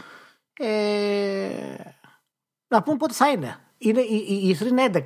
Ε, 0.59 1.49
να 2.67 2.83
πούμε 2.83 2.97
πότε 2.97 3.13
θα 3.13 3.29
είναι. 3.29 3.57
είναι 3.77 4.01
η, 4.01 4.25
η, 4.27 4.49
η 4.49 4.57
E3 4.59 4.65
είναι 4.65 4.89
11. 4.93 5.01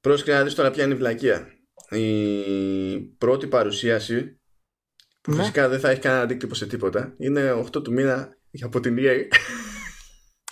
Πρόσεχε 0.00 0.32
να 0.32 0.42
δεις 0.42 0.54
τώρα 0.54 0.70
ποια 0.70 0.84
είναι 0.84 0.94
η 0.94 0.96
βλακεία 0.96 1.57
η 1.90 2.98
πρώτη 2.98 3.46
παρουσίαση 3.46 4.40
που 5.20 5.30
ναι. 5.30 5.38
φυσικά 5.38 5.68
δεν 5.68 5.80
θα 5.80 5.90
έχει 5.90 6.00
κανένα 6.00 6.22
αντίκτυπο 6.22 6.54
σε 6.54 6.66
τίποτα 6.66 7.14
είναι 7.18 7.52
8 7.52 7.82
του 7.82 7.92
μήνα 7.92 8.36
από 8.62 8.80
την 8.80 8.96
EA 8.98 9.26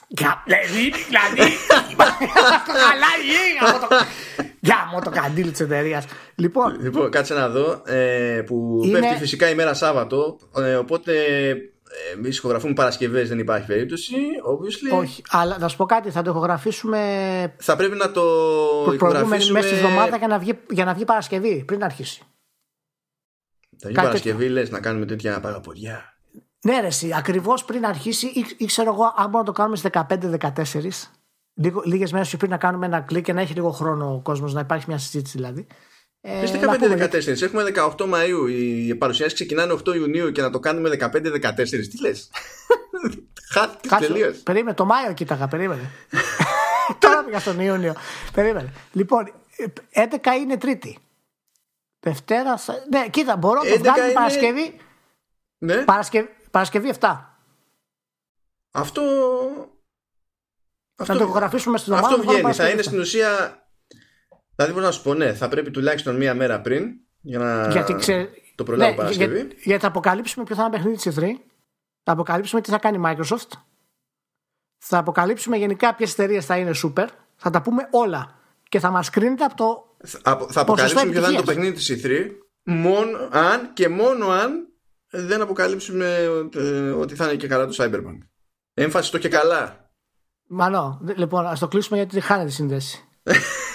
Δηλαδή, 0.08 0.92
δηλαδή, 1.06 1.52
το 2.66 2.72
καλά 2.72 3.12
η 3.22 4.50
Για 4.60 4.88
μου 4.92 5.00
το 5.00 5.10
καντήλ 5.10 5.50
της 5.50 5.60
εταιρείας. 5.60 6.04
Λοιπόν, 6.34 6.80
λοιπόν, 6.80 7.10
κάτσε 7.10 7.34
να 7.34 7.48
δω. 7.48 7.82
Ε, 7.86 8.42
που 8.46 8.88
πέφτει 8.92 9.16
φυσικά 9.18 9.50
ημέρα 9.50 9.74
Σάββατο. 9.74 10.38
Ε, 10.56 10.74
οπότε 10.74 11.12
Εμείς 12.14 12.36
ηχογραφούμε 12.36 12.72
Παρασκευές, 12.72 13.28
δεν 13.28 13.38
υπάρχει 13.38 13.66
περίπτωση. 13.66 14.14
Obviously. 14.48 14.98
Όχι, 14.98 15.22
αλλά 15.30 15.58
να 15.58 15.68
σου 15.68 15.76
πω 15.76 15.84
κάτι, 15.84 16.10
θα 16.10 16.22
το 16.22 16.30
ηχογραφήσουμε. 16.30 17.54
Θα 17.58 17.76
πρέπει 17.76 17.96
να 17.96 18.10
το 18.10 18.22
ηχογραφήσουμε. 18.94 19.52
μέσα 19.52 19.74
στη 19.74 19.76
εβδομάδας 19.76 20.18
για 20.18 20.28
να, 20.28 20.38
βγει, 20.38 20.58
για 20.70 20.84
να 20.84 20.94
βγει 20.94 21.04
Παρασκευή, 21.04 21.64
πριν 21.64 21.84
αρχίσει. 21.84 22.22
Θα 23.78 23.88
βγει 23.88 23.94
Παρασκευή, 23.94 24.48
λες 24.48 24.70
να 24.70 24.80
κάνουμε 24.80 25.06
τέτοια 25.06 25.40
παραποδιά. 25.40 26.16
Ναι, 26.64 26.80
ρε, 26.80 26.88
ακριβώς 27.16 27.64
πριν 27.64 27.86
αρχίσει, 27.86 28.26
ή, 28.26 28.44
ή, 28.56 28.64
ξέρω 28.64 28.92
εγώ, 28.92 29.02
αν 29.04 29.30
μπορούμε 29.30 29.38
να 29.38 29.44
το 29.44 29.52
κάνουμε 29.52 29.76
στις 29.76 29.90
15-14. 31.54 31.70
λίγες 31.84 32.12
μέρες 32.12 32.36
πριν 32.36 32.50
να 32.50 32.56
κάνουμε 32.56 32.86
ένα 32.86 33.00
κλικ 33.00 33.24
και 33.24 33.32
να 33.32 33.40
έχει 33.40 33.54
λίγο 33.54 33.70
χρόνο 33.70 34.14
ο 34.14 34.20
κόσμος, 34.20 34.52
να 34.52 34.60
υπάρχει 34.60 34.84
μια 34.88 34.98
συζήτηση 34.98 35.36
δηλαδή. 35.36 35.66
Ε, 36.28 36.44
15-14. 36.52 37.42
Έχουμε 37.42 37.72
18 37.74 38.04
Μαου. 38.06 38.46
Οι 38.46 38.94
παρουσιάσει 38.94 39.34
ξεκινάνε 39.34 39.72
8 39.72 39.94
Ιουνίου 39.94 40.32
και 40.32 40.42
να 40.42 40.50
το 40.50 40.58
κάνουμε 40.60 40.88
15-14. 41.00 41.54
Τι 41.64 42.00
λες; 42.00 42.30
Χάθηκε 43.52 43.88
τελείως. 43.88 44.36
Περίμενε, 44.36 44.74
το 44.74 44.84
Μάιο 44.84 45.12
κοίταγα, 45.12 45.48
περίμενε. 45.48 45.90
Τώρα 46.98 47.24
πήγα 47.24 47.38
στον 47.38 47.60
Ιούνιο. 47.60 47.94
Περίμενε. 48.32 48.72
Λοιπόν, 48.92 49.32
11 49.94 50.40
είναι 50.40 50.56
Τρίτη. 50.56 50.98
Δευτέρα. 52.00 52.54
Ναι, 52.90 53.08
κοίτα, 53.08 53.36
μπορώ 53.36 53.62
να 53.62 53.70
το 53.70 53.78
βγάλω 53.78 54.04
είναι... 54.04 54.12
Παρασκευή. 54.12 54.76
Ναι. 55.58 55.76
Παρασκευή, 55.76 56.28
Παρασκευή 56.50 56.92
7. 57.00 57.16
Αυτό. 58.70 59.02
Αυτό... 60.96 61.12
Να 61.12 61.18
το 61.18 61.24
γραφήσουμε 61.24 61.78
στην 61.78 61.92
ομάδα. 61.92 62.08
Αυτό 62.08 62.22
βγαίνει. 62.22 62.52
Θα 62.52 62.68
είναι 62.68 62.82
στην 62.82 63.00
ουσία. 63.00 63.60
Δηλαδή, 64.56 64.74
μπορώ 64.74 64.86
να 64.86 64.92
σου 64.92 65.02
πω, 65.02 65.14
ναι, 65.14 65.34
θα 65.34 65.48
πρέπει 65.48 65.70
τουλάχιστον 65.70 66.16
μία 66.16 66.34
μέρα 66.34 66.60
πριν 66.60 66.84
για 67.20 67.38
να 67.38 67.68
γιατί 67.70 67.94
ξε... 67.94 68.30
το 68.54 68.64
προλάβω 68.64 68.90
ναι, 68.90 68.96
Παρασκευή. 68.96 69.38
Για, 69.38 69.56
γιατί 69.62 69.82
θα 69.82 69.88
αποκαλύψουμε 69.88 70.44
ποιο 70.44 70.54
θα 70.54 70.62
είναι 70.62 70.70
παιχνίδι 70.70 70.96
της 70.96 71.18
E3. 71.18 71.24
Θα 72.02 72.12
αποκαλύψουμε 72.12 72.60
τι 72.60 72.70
θα 72.70 72.78
κάνει 72.78 72.96
η 72.96 73.00
Microsoft. 73.04 73.50
Θα 74.78 74.98
αποκαλύψουμε 74.98 75.56
γενικά 75.56 75.94
ποιες 75.94 76.12
εταιρείες 76.12 76.46
θα 76.46 76.56
είναι 76.56 76.70
super. 76.84 77.06
Θα 77.36 77.50
τα 77.50 77.62
πούμε 77.62 77.88
όλα. 77.90 78.34
Και 78.68 78.78
θα 78.78 78.90
μας 78.90 79.10
κρίνετε 79.10 79.44
από 79.44 79.56
το. 79.56 79.96
Θα, 80.06 80.46
θα 80.50 80.60
αποκαλύψουμε 80.60 81.10
ποιο 81.10 81.20
θα 81.20 81.28
είναι 81.28 81.36
το 81.36 81.44
παιχνίδι 81.44 81.72
της 81.72 82.04
E3. 82.04 82.30
Μόνο 82.62 83.28
αν 83.30 83.72
και 83.72 83.88
μόνο 83.88 84.28
αν 84.28 84.68
δεν 85.10 85.40
αποκαλύψουμε 85.40 86.28
ε, 86.54 86.90
ότι 86.90 87.14
θα 87.14 87.24
είναι 87.24 87.36
και 87.36 87.46
καλά 87.46 87.66
το 87.66 87.74
Cyberpunk. 87.78 88.18
Έμφαση 88.74 89.08
στο 89.08 89.18
και 89.18 89.28
καλά. 89.28 89.90
Μανώ. 90.48 91.00
Λοιπόν, 91.16 91.46
ας 91.46 91.58
το 91.58 91.68
κλείσουμε 91.68 91.96
γιατί 91.96 92.20
χάνεται 92.20 92.48
η 92.48 92.52
σύνδεση. 92.52 93.04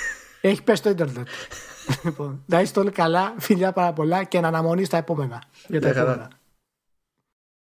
Έχει 0.41 0.63
πέσει 0.63 0.84
το 0.84 0.89
Ιντερνετ. 0.89 1.27
λοιπόν, 2.05 2.43
να 2.45 2.61
είστε 2.61 2.80
όλοι 2.80 2.91
καλά, 2.91 3.34
φιλιά 3.38 3.72
πάρα 3.72 3.93
πολλά 3.93 4.23
και 4.23 4.39
να 4.39 4.47
αναμονή 4.47 4.84
στα 4.84 4.97
επόμενα. 4.97 5.43
Για 5.68 5.81
τα 5.81 5.88
επόμενα. 5.88 6.27